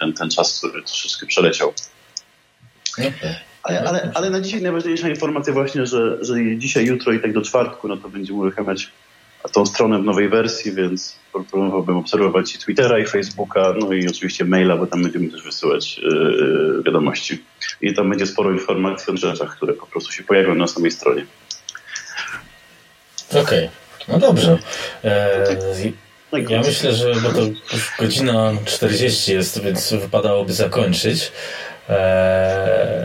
ten, 0.00 0.12
ten 0.12 0.30
czas, 0.30 0.58
który 0.58 0.82
troszeczkę 0.82 1.26
przeleciał. 1.26 1.74
Ale, 3.62 3.84
ale, 3.84 4.10
ale 4.14 4.30
na 4.30 4.40
dzisiaj 4.40 4.62
najważniejsza 4.62 5.08
informacja 5.08 5.52
właśnie, 5.52 5.86
że, 5.86 6.24
że 6.24 6.34
dzisiaj, 6.56 6.86
jutro 6.86 7.12
i 7.12 7.20
tak 7.20 7.32
do 7.32 7.42
czwartku, 7.42 7.88
no 7.88 7.96
to 7.96 8.08
będziemy 8.08 8.38
uruchamiać 8.38 8.90
tą 9.52 9.66
stronę 9.66 9.98
w 9.98 10.04
nowej 10.04 10.28
wersji, 10.28 10.72
więc 10.72 11.16
proponowałbym 11.32 11.96
obserwować 11.96 12.54
i 12.54 12.58
Twittera, 12.58 12.98
i 12.98 13.06
Facebooka, 13.06 13.74
no 13.80 13.92
i 13.92 14.08
oczywiście 14.08 14.44
maila, 14.44 14.76
bo 14.76 14.86
tam 14.86 15.02
będziemy 15.02 15.30
też 15.30 15.42
wysyłać 15.42 15.98
yy, 15.98 16.82
wiadomości. 16.86 17.44
I 17.80 17.94
tam 17.94 18.10
będzie 18.10 18.26
sporo 18.26 18.52
informacji 18.52 19.12
o 19.12 19.16
rzeczach, 19.16 19.56
które 19.56 19.72
po 19.72 19.86
prostu 19.86 20.12
się 20.12 20.22
pojawią 20.22 20.54
na 20.54 20.66
samej 20.66 20.90
stronie. 20.90 21.26
Okej. 23.30 23.42
Okay. 23.42 23.81
No 24.08 24.18
dobrze. 24.18 24.58
E, 25.04 25.46
ja 26.48 26.60
myślę, 26.60 26.92
że 26.92 27.14
bo 27.14 27.28
to 27.32 27.40
godzina 27.98 28.52
40 28.64 29.32
jest, 29.32 29.62
więc 29.62 29.92
wypadałoby 29.92 30.52
zakończyć. 30.52 31.32
E, 31.88 33.02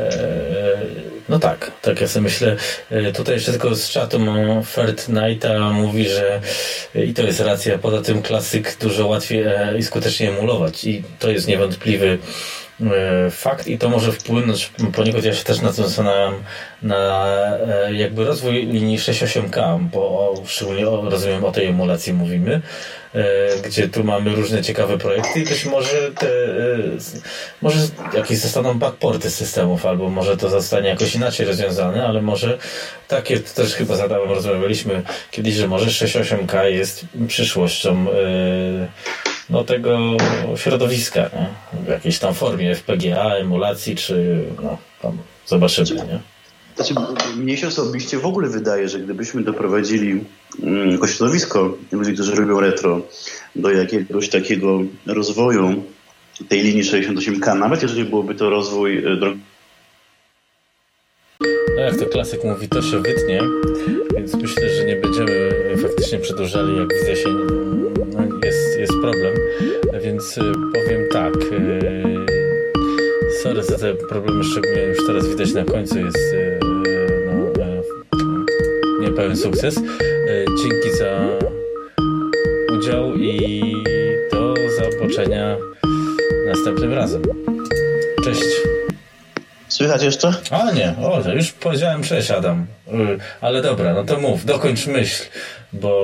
no 1.30 1.40
tak, 1.40 1.72
tak 1.82 2.02
ja 2.02 2.07
sobie 2.07 2.24
myślę. 2.24 2.56
E, 2.91 3.11
tutaj 3.11 3.36
jeszcze 3.36 3.52
tylko 3.52 3.76
z 3.76 3.90
czatu 3.90 4.19
mam 4.19 4.64
Ferd 4.64 5.06
Knighta 5.06 5.60
mówi, 5.60 6.10
że 6.10 6.41
i 6.95 7.14
to 7.14 7.22
jest 7.22 7.40
racja, 7.40 7.78
poza 7.78 8.02
tym 8.02 8.22
klasyk 8.22 8.78
dużo 8.80 9.07
łatwiej 9.07 9.45
i 9.80 9.84
skuteczniej 9.84 10.30
emulować 10.30 10.84
i 10.84 11.03
to 11.19 11.30
jest 11.32 11.48
niewątpliwy 11.48 12.18
fakt 13.31 13.67
i 13.67 13.77
to 13.77 13.89
może 13.89 14.11
wpłynąć 14.11 14.71
poniekąd, 14.95 15.25
ja 15.25 15.33
się 15.33 15.43
też 15.43 15.61
na 15.61 15.73
tym 15.73 15.83
zastanawiam, 15.83 16.43
na 16.81 17.27
e, 17.27 17.93
jakby 17.93 18.25
rozwój 18.25 18.53
linii 18.53 18.99
6.8K, 18.99 19.79
bo 19.79 20.33
szczególnie 20.45 20.85
rozumiem 20.85 21.45
o 21.45 21.51
tej 21.51 21.65
emulacji 21.65 22.13
mówimy, 22.13 22.61
e, 23.15 23.21
gdzie 23.65 23.89
tu 23.89 24.03
mamy 24.03 24.35
różne 24.35 24.61
ciekawe 24.61 24.97
projekty 24.97 25.39
i 25.39 25.43
być 25.43 25.65
może 25.65 26.11
te, 26.11 26.27
może 27.61 27.79
jakieś 28.13 28.37
zostaną 28.37 28.79
backporty 28.79 29.29
systemów, 29.29 29.85
albo 29.85 30.09
może 30.09 30.37
to 30.37 30.49
zostanie 30.49 30.89
jakoś 30.89 31.15
inaczej 31.15 31.45
rozwiązane, 31.45 32.05
ale 32.07 32.21
może 32.21 32.57
takie, 33.07 33.39
to 33.39 33.53
też 33.53 33.73
chyba 33.73 33.95
zadałem, 33.95 34.29
rozmawialiśmy 34.29 35.03
kiedyś, 35.31 35.53
że 35.53 35.67
może 35.67 35.85
6.8K 35.85 36.63
jest 36.63 37.05
przyszłością 37.27 38.05
no, 39.49 39.64
tego 39.64 39.99
środowiska, 40.56 41.19
nie? 41.19 41.48
w 41.86 41.88
jakiejś 41.88 42.19
tam 42.19 42.34
formie 42.34 42.76
FPGA, 42.76 43.36
emulacji, 43.36 43.95
czy 43.95 44.44
no, 44.64 44.78
tam 45.02 45.18
zobaczymy. 45.45 45.95
Nie? 45.95 46.19
Znaczy, 46.76 46.95
mnie 47.38 47.57
się 47.57 47.68
osobiście 47.68 48.18
w 48.18 48.26
ogóle 48.26 48.49
wydaje, 48.49 48.90
że 48.90 48.99
gdybyśmy 48.99 49.44
doprowadzili 49.44 50.24
mm, 50.64 50.91
jako 50.91 51.07
środowisko 51.07 51.78
ludzi, 51.91 52.14
którzy 52.14 52.36
robią 52.36 52.60
retro, 52.60 53.02
do 53.56 53.72
jakiegoś 53.72 54.30
takiego 54.30 54.80
rozwoju 55.06 55.84
tej 56.49 56.61
linii 56.61 56.84
68K, 56.84 57.60
nawet 57.60 57.82
jeżeli 57.82 58.03
byłoby 58.03 58.36
to 58.36 58.49
rozwój 58.49 58.98
e, 58.98 59.15
drogi. 59.15 59.40
No 61.76 61.82
jak 61.82 61.98
to 61.98 62.06
klasyk 62.06 62.44
mówi, 62.44 62.68
to 62.68 62.82
się 62.82 63.02
wytnie, 63.02 63.41
więc 64.15 64.34
myślę, 64.34 64.76
że 64.76 64.86
nie 64.86 64.95
będziemy 64.95 65.52
faktycznie 65.82 66.19
przedłużali, 66.19 66.78
jak 66.78 66.94
widzę 66.94 67.15
się 67.15 67.30
jest, 68.98 69.02
problem, 69.02 69.36
więc 70.03 70.38
y, 70.38 70.41
powiem 70.74 71.07
tak. 71.11 71.34
Y, 71.36 72.26
sorry 73.44 73.64
za 73.64 73.78
te 73.78 73.94
problemy, 73.94 74.44
szczególnie 74.44 74.82
już 74.82 75.07
teraz 75.07 75.28
widać 75.28 75.53
na 75.53 75.65
końcu 75.65 75.99
jest 75.99 76.34
y, 76.34 76.60
no, 77.26 77.53
niepełen 79.02 79.38
sukces. 79.38 79.76
Dzięki 80.64 80.98
za 80.98 81.19
udział 82.78 83.15
i 83.15 83.61
do 84.32 84.53
zobaczenia 84.69 85.57
następnym 86.48 86.94
razem. 86.94 87.22
Cześć. 88.24 88.44
Słychać 89.68 90.03
jeszcze? 90.03 90.34
A 90.52 90.72
nie, 90.72 90.95
o, 91.02 91.32
już 91.36 91.52
powiedziałem 91.52 92.03
cześć 92.03 92.32
Adam. 92.32 92.65
Ale 93.41 93.61
dobra, 93.61 93.94
no 93.94 94.03
to 94.03 94.19
mów, 94.19 94.45
dokończ 94.45 94.88
myśl, 94.88 95.24
bo 95.74 96.03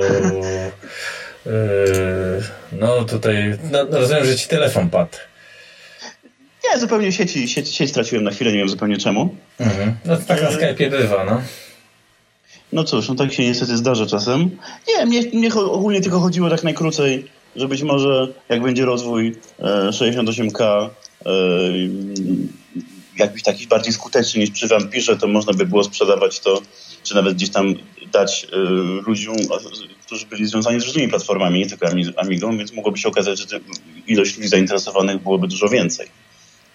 no 2.72 3.04
tutaj, 3.04 3.58
no, 3.70 3.84
rozumiem, 3.90 4.24
że 4.24 4.36
ci 4.36 4.48
telefon 4.48 4.90
padł. 4.90 5.16
Nie, 6.64 6.80
zupełnie 6.80 7.12
sieci, 7.12 7.48
sieć, 7.48 7.68
sieć 7.68 7.90
straciłem 7.90 8.24
na 8.24 8.30
chwilę, 8.30 8.52
nie 8.52 8.58
wiem 8.58 8.68
zupełnie 8.68 8.96
czemu. 8.96 9.36
Mhm. 9.60 9.96
No 10.04 10.16
to 10.16 10.22
tak 10.22 10.42
na 10.42 10.50
Skype'ie 10.50 10.90
bywa, 10.90 11.24
no. 11.24 11.42
No 12.72 12.84
cóż, 12.84 13.08
no 13.08 13.14
tak 13.14 13.32
się 13.32 13.42
niestety 13.42 13.76
zdarza 13.76 14.06
czasem. 14.06 14.50
Nie, 14.88 15.06
mnie, 15.06 15.22
mnie 15.22 15.54
ogólnie 15.54 16.00
tylko 16.00 16.20
chodziło 16.20 16.50
tak 16.50 16.64
najkrócej, 16.64 17.28
że 17.56 17.68
być 17.68 17.82
może 17.82 18.28
jak 18.48 18.62
będzie 18.62 18.84
rozwój 18.84 19.36
e, 19.58 19.64
68K 19.90 20.90
e, 21.26 21.30
jakiś 23.18 23.42
taki 23.42 23.66
bardziej 23.66 23.92
skuteczny 23.92 24.40
niż 24.40 24.50
przy 24.50 24.68
Vampirze, 24.68 25.16
to 25.16 25.28
można 25.28 25.52
by 25.52 25.66
było 25.66 25.84
sprzedawać 25.84 26.40
to, 26.40 26.62
czy 27.02 27.14
nawet 27.14 27.34
gdzieś 27.34 27.50
tam 27.50 27.74
dać 28.12 28.46
e, 28.52 28.56
ludziom, 29.06 29.36
którzy 30.06 30.26
byli 30.26 30.46
związani 30.46 30.80
z 30.80 30.84
różnymi 30.84 31.08
platformami, 31.08 31.58
nie 31.58 31.66
tylko 31.66 31.86
Amigą, 32.16 32.58
więc 32.58 32.72
mogłoby 32.72 32.98
się 32.98 33.08
okazać, 33.08 33.38
że 33.38 33.60
ilość 34.06 34.36
ludzi 34.36 34.48
zainteresowanych 34.48 35.22
byłoby 35.22 35.48
dużo 35.48 35.68
więcej. 35.68 36.08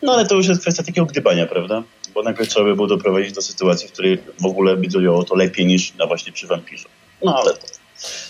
No 0.01 0.13
ale 0.13 0.25
to 0.25 0.35
już 0.35 0.47
jest 0.47 0.61
kwestia 0.61 0.83
takiego 0.83 1.05
gdybania, 1.05 1.45
prawda? 1.45 1.83
Bo 2.13 2.23
najpierw 2.23 2.49
trzeba 2.49 2.65
by 2.65 2.75
było 2.75 2.87
doprowadzić 2.87 3.31
do 3.31 3.41
sytuacji, 3.41 3.87
w 3.87 3.91
której 3.91 4.17
w 4.41 4.45
ogóle 4.45 4.77
by 4.77 4.87
działało 4.87 5.23
to 5.23 5.35
lepiej 5.35 5.65
niż 5.65 5.93
na 5.93 6.05
właśnie 6.05 6.33
przy 6.33 6.47
Vampirze. 6.47 6.89
No 7.23 7.41
ale 7.41 7.53
to, 7.53 7.67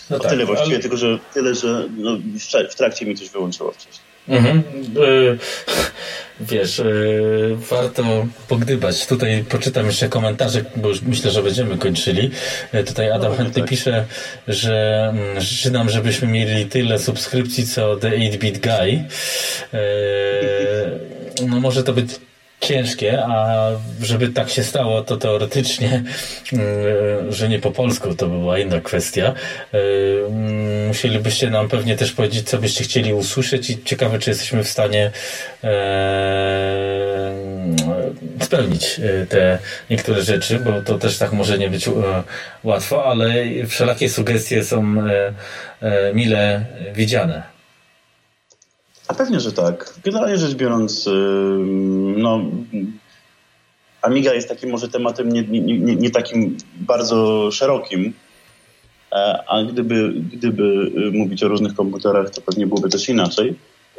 no 0.10 0.20
tak, 0.20 0.32
tyle 0.32 0.46
właściwie, 0.46 0.76
ale... 0.76 0.82
tylko 0.82 0.98
że 0.98 1.20
tyle, 1.34 1.56
że 1.56 1.90
no, 1.98 2.18
w 2.70 2.76
trakcie 2.76 3.06
mi 3.06 3.16
coś 3.16 3.30
wyłączyło 3.30 3.72
wcześniej. 3.72 4.09
Mhm. 4.28 4.64
Y, 4.98 5.38
wiesz, 6.40 6.80
y, 6.80 7.56
warto 7.70 8.28
pogdybać. 8.48 9.08
Tutaj 9.08 9.44
poczytam 9.50 9.86
jeszcze 9.86 10.10
komentarze, 10.10 10.66
bo 10.76 10.90
już 10.90 11.02
myślę, 11.02 11.32
że 11.32 11.44
będziemy 11.44 11.78
kończyli. 11.78 12.32
Y, 12.74 12.84
tutaj 12.84 13.12
Adam 13.12 13.32
no, 13.32 13.38
chętnie 13.38 13.62
tak. 13.62 13.70
pisze, 13.70 14.06
że 14.48 15.08
mm, 15.14 15.42
życzy 15.42 15.72
nam, 15.72 15.90
żebyśmy 15.90 16.28
mieli 16.28 16.66
tyle 16.66 17.00
subskrypcji 17.00 17.68
co 17.68 17.96
The 17.96 18.10
8-Bit 18.10 18.60
Guy. 18.60 19.04
No 21.48 21.60
może 21.60 21.84
to 21.84 21.94
być 21.94 22.10
ciężkie, 22.62 23.24
a 23.26 23.68
żeby 24.02 24.28
tak 24.28 24.50
się 24.50 24.64
stało, 24.64 25.02
to 25.02 25.18
teoretycznie, 25.18 26.04
mm, 26.54 27.32
że 27.32 27.50
nie 27.50 27.60
po 27.60 27.72
polsku, 27.72 28.16
to 28.16 28.28
by 28.28 28.40
była 28.40 28.60
inna 28.60 28.82
kwestia. 28.82 29.34
Mm, 29.72 30.88
musielibyście 30.88 31.50
nam 31.50 31.70
pewnie 31.70 31.96
też 31.98 32.12
powiedzieć, 32.12 32.50
co 32.50 32.58
byście 32.58 32.84
chcieli 32.84 33.14
usłyszeć 33.14 33.70
i 33.70 33.84
ciekawe, 33.84 34.20
czy 34.20 34.30
jesteśmy 34.30 34.64
w 34.64 34.70
stanie 34.70 35.12
e, 35.64 35.70
spełnić 38.42 39.00
e, 39.00 39.26
te 39.26 39.60
niektóre 39.90 40.22
rzeczy, 40.22 40.60
bo 40.60 40.82
to 40.82 40.98
też 40.98 41.18
tak 41.18 41.34
może 41.34 41.58
nie 41.58 41.70
być 41.70 41.88
e, 41.88 41.92
łatwo, 42.64 43.06
ale 43.06 43.34
wszelakie 43.68 44.10
sugestie 44.10 44.64
są 44.64 44.96
mile 46.14 46.66
widziane. 46.94 47.59
Pewnie, 49.14 49.40
że 49.40 49.52
tak. 49.52 49.94
Generalnie 50.04 50.38
rzecz 50.38 50.54
biorąc, 50.54 51.10
no, 52.18 52.42
Amiga 54.02 54.34
jest 54.34 54.50
takim 54.50 54.70
może 54.70 54.90
tematem 54.90 55.30
nie, 55.30 55.44
nie, 55.44 55.62
nie, 55.62 55.96
nie 55.96 56.10
takim 56.10 56.58
bardzo 56.76 57.50
szerokim, 57.52 58.14
e, 59.12 59.44
a 59.48 59.64
gdyby, 59.64 60.14
gdyby 60.14 60.64
y, 60.64 61.12
mówić 61.12 61.44
o 61.44 61.48
różnych 61.48 61.76
komputerach, 61.76 62.30
to 62.30 62.42
pewnie 62.42 62.68
byłoby 62.68 62.90
też 62.90 63.10
inaczej. 63.10 63.56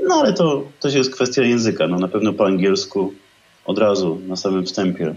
No 0.09 0.15
ale 0.15 0.33
to 0.33 0.65
też 0.81 0.95
jest 0.95 1.15
kwestia 1.15 1.43
języka. 1.43 1.89
No, 1.89 1.99
na 1.99 2.09
pewno 2.09 2.33
po 2.33 2.47
angielsku 2.47 3.13
od 3.65 3.79
razu, 3.79 4.21
na 4.27 4.37
samym 4.37 4.67
wstępie 4.67 5.15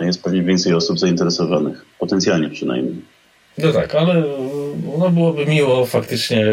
jest 0.00 0.22
pewnie 0.22 0.42
więcej 0.42 0.74
osób 0.74 0.98
zainteresowanych, 0.98 1.84
potencjalnie 1.98 2.50
przynajmniej. 2.50 3.02
No 3.58 3.72
tak, 3.72 3.94
ale 3.94 4.22
no 4.98 5.10
byłoby 5.10 5.46
miło 5.46 5.86
faktycznie, 5.86 6.46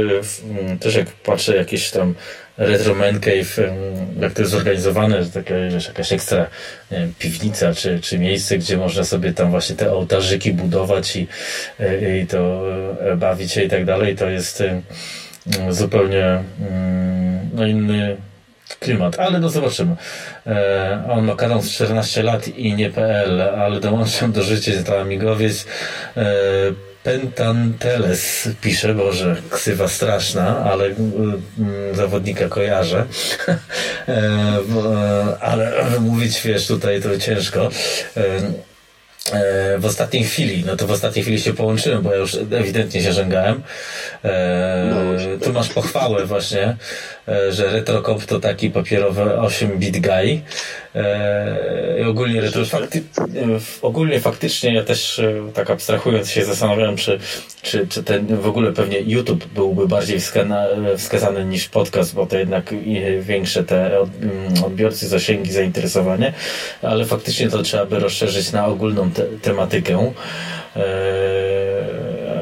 też 0.79 0.95
jak 0.95 1.07
patrzę 1.07 1.55
jakieś 1.55 1.91
tam 1.91 2.15
retro 2.57 2.95
man 2.95 3.19
cave, 3.19 3.59
jak 4.19 4.33
to 4.33 4.41
jest 4.41 4.51
zorganizowane, 4.51 5.23
że 5.23 5.29
taka, 5.29 5.53
wiesz, 5.71 5.87
jakaś 5.87 6.13
ekstra 6.13 6.47
wiem, 6.91 7.13
piwnica 7.19 7.73
czy, 7.73 7.99
czy 7.99 8.19
miejsce, 8.19 8.57
gdzie 8.57 8.77
można 8.77 9.03
sobie 9.03 9.33
tam 9.33 9.51
właśnie 9.51 9.75
te 9.75 9.91
ołtarzyki 9.91 10.53
budować 10.53 11.15
i, 11.15 11.27
e, 11.79 12.19
i 12.19 12.27
to 12.27 12.61
e, 13.01 13.15
bawić 13.15 13.51
się 13.51 13.63
i 13.63 13.69
tak 13.69 13.85
dalej, 13.85 14.15
to 14.15 14.29
jest 14.29 14.63
zupełnie 15.69 16.43
no, 17.53 17.67
inny 17.67 18.17
klimat, 18.79 19.19
ale 19.19 19.39
no 19.39 19.49
zobaczymy. 19.49 19.95
E, 20.47 21.03
on 21.09 21.25
ma 21.25 21.35
kanał 21.35 21.61
z 21.61 21.71
14 21.71 22.23
lat 22.23 22.47
i 22.47 22.73
nie.pl, 22.73 23.41
ale 23.41 23.79
dołączam 23.79 24.31
do 24.31 24.43
życia 24.43 24.71
dla 24.83 25.01
amigowiec. 25.01 25.65
E, 26.17 26.25
Pentanteles 27.05 28.49
pisze, 28.61 28.93
Boże, 28.93 29.35
ksywa 29.49 29.87
straszna, 29.87 30.57
ale 30.57 30.85
mm, 30.85 31.41
zawodnika 31.93 32.47
kojarzę. 32.47 33.05
e, 33.47 33.57
e 34.07 35.37
ale 35.41 35.71
mówić, 35.99 36.41
wiesz, 36.41 36.67
tutaj 36.67 37.01
to 37.01 37.17
ciężko. 37.17 37.69
E, 38.17 38.21
E, 39.31 39.77
w 39.79 39.85
ostatniej 39.85 40.23
chwili, 40.23 40.63
no 40.65 40.75
to 40.75 40.87
w 40.87 40.91
ostatniej 40.91 41.23
chwili 41.23 41.41
się 41.41 41.53
połączyłem, 41.53 42.01
bo 42.01 42.11
ja 42.11 42.17
już 42.17 42.35
ewidentnie 42.35 43.03
się 43.03 43.13
żęgałem. 43.13 43.63
E, 44.23 44.89
no, 44.89 45.45
tu 45.45 45.53
masz 45.53 45.69
pochwałę 45.69 46.25
właśnie, 46.25 46.77
że 47.49 47.71
RetroComp 47.71 48.25
to 48.25 48.39
taki 48.39 48.69
papierowy 48.69 49.21
8-bit 49.21 49.99
guy. 50.01 50.41
E, 50.95 51.99
I 51.99 52.03
ogólnie, 52.03 52.41
retro, 52.41 52.65
fakty, 52.65 53.03
ogólnie 53.81 54.19
faktycznie 54.19 54.73
ja 54.73 54.83
też 54.83 55.21
tak 55.53 55.69
abstrahując 55.69 56.29
się 56.29 56.45
zastanawiałem, 56.45 56.95
czy, 56.95 57.19
czy, 57.61 57.87
czy 57.87 58.03
ten 58.03 58.37
w 58.37 58.47
ogóle 58.47 58.73
pewnie 58.73 58.99
YouTube 58.99 59.45
byłby 59.45 59.87
bardziej 59.87 60.19
wskazany 60.97 61.45
niż 61.45 61.69
podcast, 61.69 62.15
bo 62.15 62.25
to 62.25 62.37
jednak 62.37 62.73
większe 63.21 63.63
te 63.63 63.97
mm, 63.97 64.63
odbiorcy, 64.65 65.07
zasięgi, 65.07 65.51
zainteresowanie, 65.51 66.33
ale 66.81 67.05
faktycznie 67.05 67.49
to 67.49 67.63
trzeba 67.63 67.85
by 67.85 67.99
rozszerzyć 67.99 68.51
na 68.51 68.65
ogólną 68.65 69.11
te, 69.11 69.23
tematykę. 69.23 70.11
E, 70.75 70.81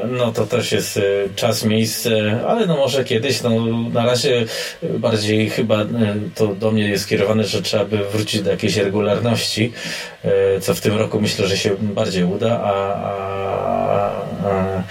no 0.08 0.32
to 0.32 0.46
też 0.46 0.72
jest 0.72 0.96
e, 0.96 1.00
czas, 1.36 1.64
miejsce, 1.64 2.40
ale 2.48 2.66
no 2.66 2.76
może 2.76 3.04
kiedyś, 3.04 3.42
no 3.42 3.66
na 3.92 4.06
razie 4.06 4.44
bardziej 4.82 5.50
chyba 5.50 5.82
e, 5.82 5.86
to 6.34 6.46
do 6.46 6.70
mnie 6.70 6.88
jest 6.88 7.04
skierowane, 7.04 7.44
że 7.44 7.62
trzeba 7.62 7.84
by 7.84 7.98
wrócić 8.04 8.42
do 8.42 8.50
jakiejś 8.50 8.76
regularności, 8.76 9.72
co 10.60 10.74
w 10.74 10.80
tym 10.80 10.98
roku 10.98 11.20
myślę, 11.20 11.46
że 11.46 11.56
się 11.56 11.76
bardziej 11.80 12.24
uda, 12.24 12.60
a, 12.60 12.94
a, 12.94 14.10
a 14.44 14.82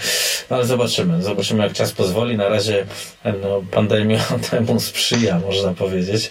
no 0.50 0.56
ale 0.56 0.66
zobaczymy, 0.66 1.22
zobaczymy 1.22 1.62
jak 1.62 1.72
czas 1.72 1.92
pozwoli. 1.92 2.36
Na 2.36 2.48
razie 2.48 2.86
no, 3.24 3.62
pandemia 3.70 4.20
temu 4.50 4.80
sprzyja, 4.80 5.38
można 5.38 5.74
powiedzieć. 5.74 6.30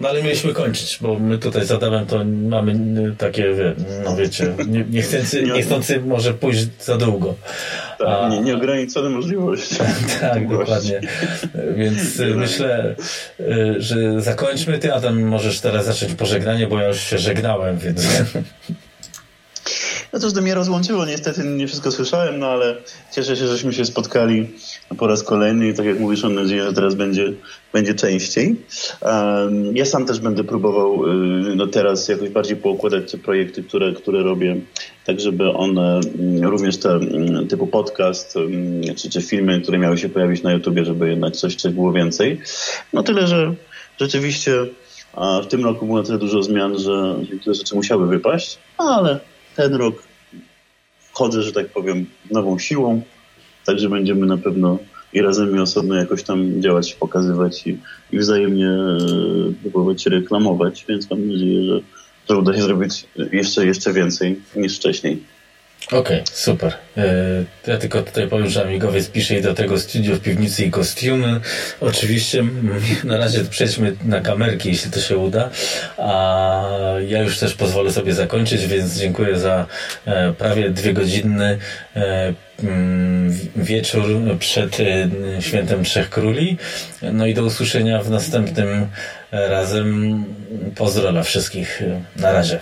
No 0.00 0.08
ale 0.08 0.22
mieliśmy 0.22 0.52
kończyć, 0.52 0.98
bo 1.00 1.18
my 1.18 1.38
tutaj 1.38 1.66
z 1.66 1.72
Adamem 1.72 2.06
to 2.06 2.24
mamy 2.24 2.74
takie, 3.18 3.54
no 4.04 4.16
wiecie, 4.16 4.54
nie, 4.66 4.84
niechcący, 4.90 5.42
niechcący 5.42 6.00
może 6.00 6.34
pójść 6.34 6.66
za 6.80 6.96
długo. 6.96 7.34
Tak, 7.98 8.08
A... 8.08 8.28
nie, 8.28 8.40
nieograniczone 8.40 9.10
możliwości. 9.10 9.76
tak, 10.20 10.48
dokładnie. 10.48 11.00
Więc 11.76 12.18
myślę, 12.18 12.94
y, 13.40 13.74
że 13.78 14.20
zakończmy. 14.20 14.78
Ty, 14.78 14.94
Adam, 14.94 15.22
możesz 15.22 15.60
teraz 15.60 15.86
zacząć 15.86 16.14
pożegnanie, 16.14 16.66
bo 16.66 16.80
ja 16.80 16.88
już 16.88 17.00
się 17.00 17.18
żegnałem, 17.18 17.78
więc... 17.78 18.06
No 20.14 20.20
to 20.20 20.30
do 20.30 20.42
mnie 20.42 20.54
rozłączyło, 20.54 21.06
niestety 21.06 21.44
nie 21.44 21.66
wszystko 21.66 21.92
słyszałem, 21.92 22.38
no 22.38 22.46
ale 22.46 22.76
cieszę 23.12 23.36
się, 23.36 23.46
żeśmy 23.46 23.72
się 23.72 23.84
spotkali 23.84 24.48
po 24.98 25.06
raz 25.06 25.22
kolejny 25.22 25.68
i 25.68 25.74
tak 25.74 25.86
jak 25.86 26.00
mówisz, 26.00 26.22
mam 26.22 26.34
nadzieję, 26.34 26.62
że 26.62 26.72
teraz 26.72 26.94
będzie, 26.94 27.32
będzie 27.72 27.94
częściej. 27.94 28.56
Ja 29.72 29.84
sam 29.84 30.06
też 30.06 30.20
będę 30.20 30.44
próbował 30.44 31.04
y, 31.04 31.56
no 31.56 31.66
teraz 31.66 32.08
jakoś 32.08 32.28
bardziej 32.28 32.56
poukładać 32.56 33.12
te 33.12 33.18
projekty, 33.18 33.62
które, 33.62 33.92
które 33.92 34.22
robię, 34.22 34.56
tak 35.04 35.20
żeby 35.20 35.50
one, 35.50 36.00
mm, 36.18 36.44
również 36.44 36.76
te 36.76 36.90
mm, 36.90 37.48
typu 37.48 37.66
podcast, 37.66 38.36
mm, 38.36 38.94
czy, 38.96 39.10
czy 39.10 39.22
filmy, 39.22 39.60
które 39.60 39.78
miały 39.78 39.98
się 39.98 40.08
pojawić 40.08 40.42
na 40.42 40.52
YouTubie, 40.52 40.84
żeby 40.84 41.10
jednak 41.10 41.36
coś, 41.36 41.54
coś 41.54 41.72
było 41.72 41.92
więcej. 41.92 42.40
No 42.92 43.02
tyle, 43.02 43.26
że 43.26 43.54
rzeczywiście 44.00 44.52
w 45.42 45.46
tym 45.46 45.64
roku 45.64 45.86
było 45.86 46.02
tyle 46.02 46.18
dużo 46.18 46.42
zmian, 46.42 46.78
że 46.78 47.16
niektóre 47.32 47.54
rzeczy 47.54 47.74
musiały 47.74 48.06
wypaść, 48.06 48.58
ale 48.78 49.20
ten 49.56 49.74
rok 49.74 50.02
wchodzę, 50.98 51.42
że 51.42 51.52
tak 51.52 51.68
powiem, 51.68 52.06
nową 52.30 52.58
siłą, 52.58 53.02
także 53.64 53.88
będziemy 53.88 54.26
na 54.26 54.36
pewno 54.36 54.78
i 55.12 55.22
razem 55.22 55.56
i 55.56 55.58
osobno 55.58 55.94
jakoś 55.94 56.22
tam 56.22 56.62
działać, 56.62 56.94
pokazywać 56.94 57.66
i, 57.66 57.78
i 58.12 58.18
wzajemnie 58.18 58.68
e, 58.68 58.98
próbować 59.62 60.06
reklamować, 60.06 60.84
więc 60.88 61.10
mam 61.10 61.28
nadzieję, 61.28 61.64
że, 61.64 61.80
że 62.28 62.38
uda 62.38 62.54
się 62.54 62.62
zrobić 62.62 63.06
jeszcze, 63.32 63.66
jeszcze 63.66 63.92
więcej 63.92 64.40
niż 64.56 64.76
wcześniej. 64.76 65.22
Okej, 65.86 65.98
okay, 66.00 66.22
super. 66.32 66.72
E, 66.96 67.04
ja 67.66 67.78
tylko 67.78 68.02
tutaj 68.02 68.28
powiem, 68.28 68.48
że 68.48 68.62
Amigowiec 68.62 69.08
pisze 69.08 69.38
i 69.38 69.42
do 69.42 69.54
tego 69.54 69.78
studio 69.78 70.16
w 70.16 70.20
piwnicy 70.20 70.64
i 70.64 70.70
kostiumy. 70.70 71.40
Oczywiście 71.80 72.44
na 73.04 73.16
razie 73.16 73.44
przejdźmy 73.44 73.96
na 74.04 74.20
kamerki, 74.20 74.68
jeśli 74.68 74.90
to 74.90 75.00
się 75.00 75.18
uda. 75.18 75.50
A 75.98 76.62
ja 77.08 77.22
już 77.22 77.38
też 77.38 77.54
pozwolę 77.54 77.92
sobie 77.92 78.14
zakończyć, 78.14 78.66
więc 78.66 78.98
dziękuję 78.98 79.38
za 79.38 79.66
e, 80.06 80.32
prawie 80.32 80.70
dwie 80.70 80.92
godzinny 80.92 81.58
e, 81.96 82.34
mm, 82.62 83.38
wieczór 83.56 84.04
przed 84.38 84.78
świętem 85.40 85.84
Trzech 85.84 86.10
Króli. 86.10 86.56
No 87.12 87.26
i 87.26 87.34
do 87.34 87.44
usłyszenia 87.44 88.02
w 88.02 88.10
następnym 88.10 88.86
razem. 89.32 90.24
Pozdro 90.76 91.12
dla 91.12 91.22
wszystkich. 91.22 91.82
Na 92.16 92.32
razie. 92.32 92.58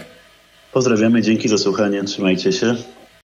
Pozdrawiamy, 0.72 1.22
dzięki 1.22 1.48
za 1.48 1.58
słuchanie, 1.58 2.04
trzymajcie 2.04 2.52
się. 2.52 2.74